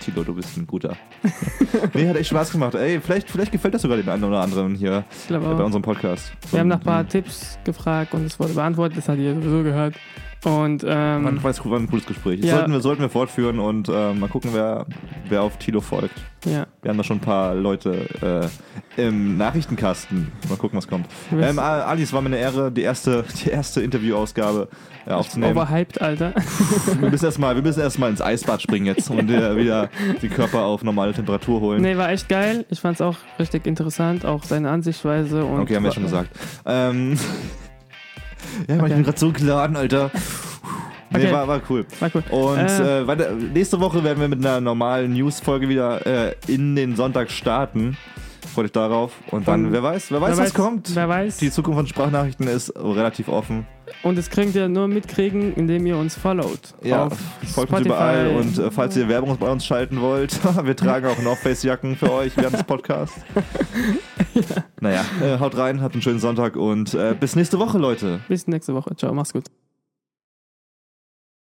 Tilo, 0.00 0.24
du 0.24 0.34
bist 0.34 0.56
ein 0.56 0.66
guter. 0.66 0.96
nee, 1.94 2.08
hat 2.08 2.16
echt 2.16 2.30
Spaß 2.30 2.52
gemacht. 2.52 2.74
Ey, 2.74 3.00
vielleicht, 3.00 3.30
vielleicht 3.30 3.52
gefällt 3.52 3.74
das 3.74 3.82
sogar 3.82 3.98
den 3.98 4.08
einen 4.08 4.24
oder 4.24 4.40
anderen 4.40 4.74
hier 4.74 5.04
bei 5.28 5.36
unserem 5.38 5.82
Podcast. 5.82 6.32
Wir 6.50 6.60
haben 6.60 6.68
nach 6.68 6.78
ein 6.78 6.84
paar 6.84 7.06
Tipps 7.06 7.58
gefragt 7.64 8.14
und 8.14 8.24
es 8.24 8.40
wurde 8.40 8.54
beantwortet, 8.54 8.98
das 8.98 9.08
hat 9.08 9.18
ihr 9.18 9.34
sowieso 9.34 9.62
gehört. 9.62 9.94
Und 10.44 10.84
ähm, 10.86 11.42
war, 11.42 11.54
war 11.70 11.78
ein 11.78 11.90
cooles 11.90 12.06
Gespräch. 12.06 12.40
Ja. 12.42 12.56
Sollten, 12.56 12.72
wir, 12.72 12.80
sollten 12.80 13.02
wir 13.02 13.10
fortführen 13.10 13.58
und 13.58 13.88
äh, 13.88 14.14
mal 14.14 14.28
gucken, 14.28 14.50
wer, 14.54 14.86
wer 15.28 15.42
auf 15.42 15.58
Tilo 15.58 15.82
folgt. 15.82 16.14
Ja. 16.46 16.66
Wir 16.80 16.90
haben 16.90 16.96
da 16.96 17.04
schon 17.04 17.18
ein 17.18 17.20
paar 17.20 17.54
Leute 17.54 18.50
äh, 18.96 19.02
im 19.06 19.36
Nachrichtenkasten. 19.36 20.32
Mal 20.48 20.56
gucken, 20.56 20.78
was 20.78 20.88
kommt. 20.88 21.06
Ähm, 21.30 21.58
Alice, 21.58 22.14
war 22.14 22.22
mir 22.22 22.28
eine 22.28 22.38
Ehre, 22.38 22.72
die 22.72 22.80
erste, 22.80 23.24
die 23.44 23.50
erste 23.50 23.82
Interviewausgabe 23.82 24.68
äh, 25.06 25.10
aufzunehmen. 25.10 25.52
Overhyped, 25.56 26.00
Alter. 26.00 26.32
wir 26.98 27.10
müssen 27.10 27.26
erstmal 27.26 27.54
erst 27.78 27.98
ins 27.98 28.22
Eisbad 28.22 28.62
springen 28.62 28.86
jetzt 28.86 29.10
und 29.10 29.30
äh, 29.30 29.56
wieder 29.56 29.90
die 30.22 30.28
Körper 30.30 30.62
auf 30.62 30.82
normale 30.82 31.12
Temperatur 31.12 31.60
holen. 31.60 31.82
Nee, 31.82 31.98
war 31.98 32.10
echt 32.10 32.30
geil. 32.30 32.64
Ich 32.70 32.80
fand 32.80 32.94
es 32.94 33.02
auch 33.02 33.16
richtig 33.38 33.66
interessant, 33.66 34.24
auch 34.24 34.44
seine 34.44 34.70
Ansichtsweise. 34.70 35.44
Und 35.44 35.60
okay, 35.60 35.76
haben 35.76 35.84
wir 35.84 35.92
schon 35.92 36.04
gesagt. 36.04 36.30
Ähm, 36.64 37.18
ja, 38.68 38.76
okay. 38.76 38.86
ich 38.86 38.94
bin 38.94 39.04
gerade 39.04 39.18
so 39.18 39.32
geladen, 39.32 39.76
Alter. 39.76 40.10
Nee, 41.12 41.24
okay. 41.24 41.32
war, 41.32 41.48
war 41.48 41.60
cool. 41.68 41.86
War 41.98 42.10
cool. 42.14 42.22
Und 42.30 42.58
äh, 42.58 43.02
äh, 43.02 43.32
nächste 43.52 43.80
Woche 43.80 44.04
werden 44.04 44.20
wir 44.20 44.28
mit 44.28 44.38
einer 44.38 44.60
normalen 44.60 45.12
News-Folge 45.12 45.68
wieder 45.68 46.06
äh, 46.06 46.34
in 46.46 46.76
den 46.76 46.94
Sonntag 46.94 47.30
starten. 47.30 47.96
Freut 48.50 48.66
euch 48.66 48.72
darauf. 48.72 49.12
Und 49.30 49.48
dann, 49.48 49.72
wer 49.72 49.82
weiß, 49.82 50.10
wer 50.10 50.20
weiß, 50.20 50.30
wer 50.30 50.38
was 50.38 50.38
weiß, 50.38 50.54
kommt. 50.54 50.94
Wer 50.94 51.08
weiß. 51.08 51.38
Die 51.38 51.50
Zukunft 51.50 51.78
von 51.78 51.86
Sprachnachrichten 51.86 52.46
ist 52.48 52.72
relativ 52.76 53.28
offen. 53.28 53.66
Und 54.02 54.16
das 54.16 54.30
könnt 54.30 54.54
ihr 54.54 54.68
nur 54.68 54.88
mitkriegen, 54.88 55.54
indem 55.54 55.86
ihr 55.86 55.96
uns 55.96 56.14
followt. 56.14 56.74
Ja, 56.82 57.08
folgt 57.54 57.72
uns 57.72 57.86
überall. 57.86 58.36
Und 58.36 58.58
äh, 58.58 58.70
falls 58.70 58.96
ihr 58.96 59.08
Werbung 59.08 59.36
bei 59.38 59.50
uns 59.50 59.64
schalten 59.64 60.00
wollt, 60.00 60.38
wir 60.64 60.76
tragen 60.76 61.06
auch 61.06 61.18
North 61.22 61.38
Face 61.38 61.62
Jacken 61.62 61.96
für 61.96 62.12
euch 62.12 62.36
während 62.36 62.54
des 62.54 62.64
Podcasts. 62.64 63.20
ja. 64.34 64.42
Naja, 64.80 65.04
äh, 65.22 65.38
haut 65.38 65.56
rein, 65.58 65.82
habt 65.82 65.94
einen 65.94 66.00
schönen 66.00 66.20
Sonntag 66.20 66.56
und 66.56 66.94
äh, 66.94 67.14
bis 67.18 67.36
nächste 67.36 67.58
Woche, 67.58 67.76
Leute. 67.76 68.20
Bis 68.28 68.46
nächste 68.46 68.74
Woche. 68.74 68.96
Ciao, 68.96 69.12
mach's 69.12 69.32
gut. 69.32 69.44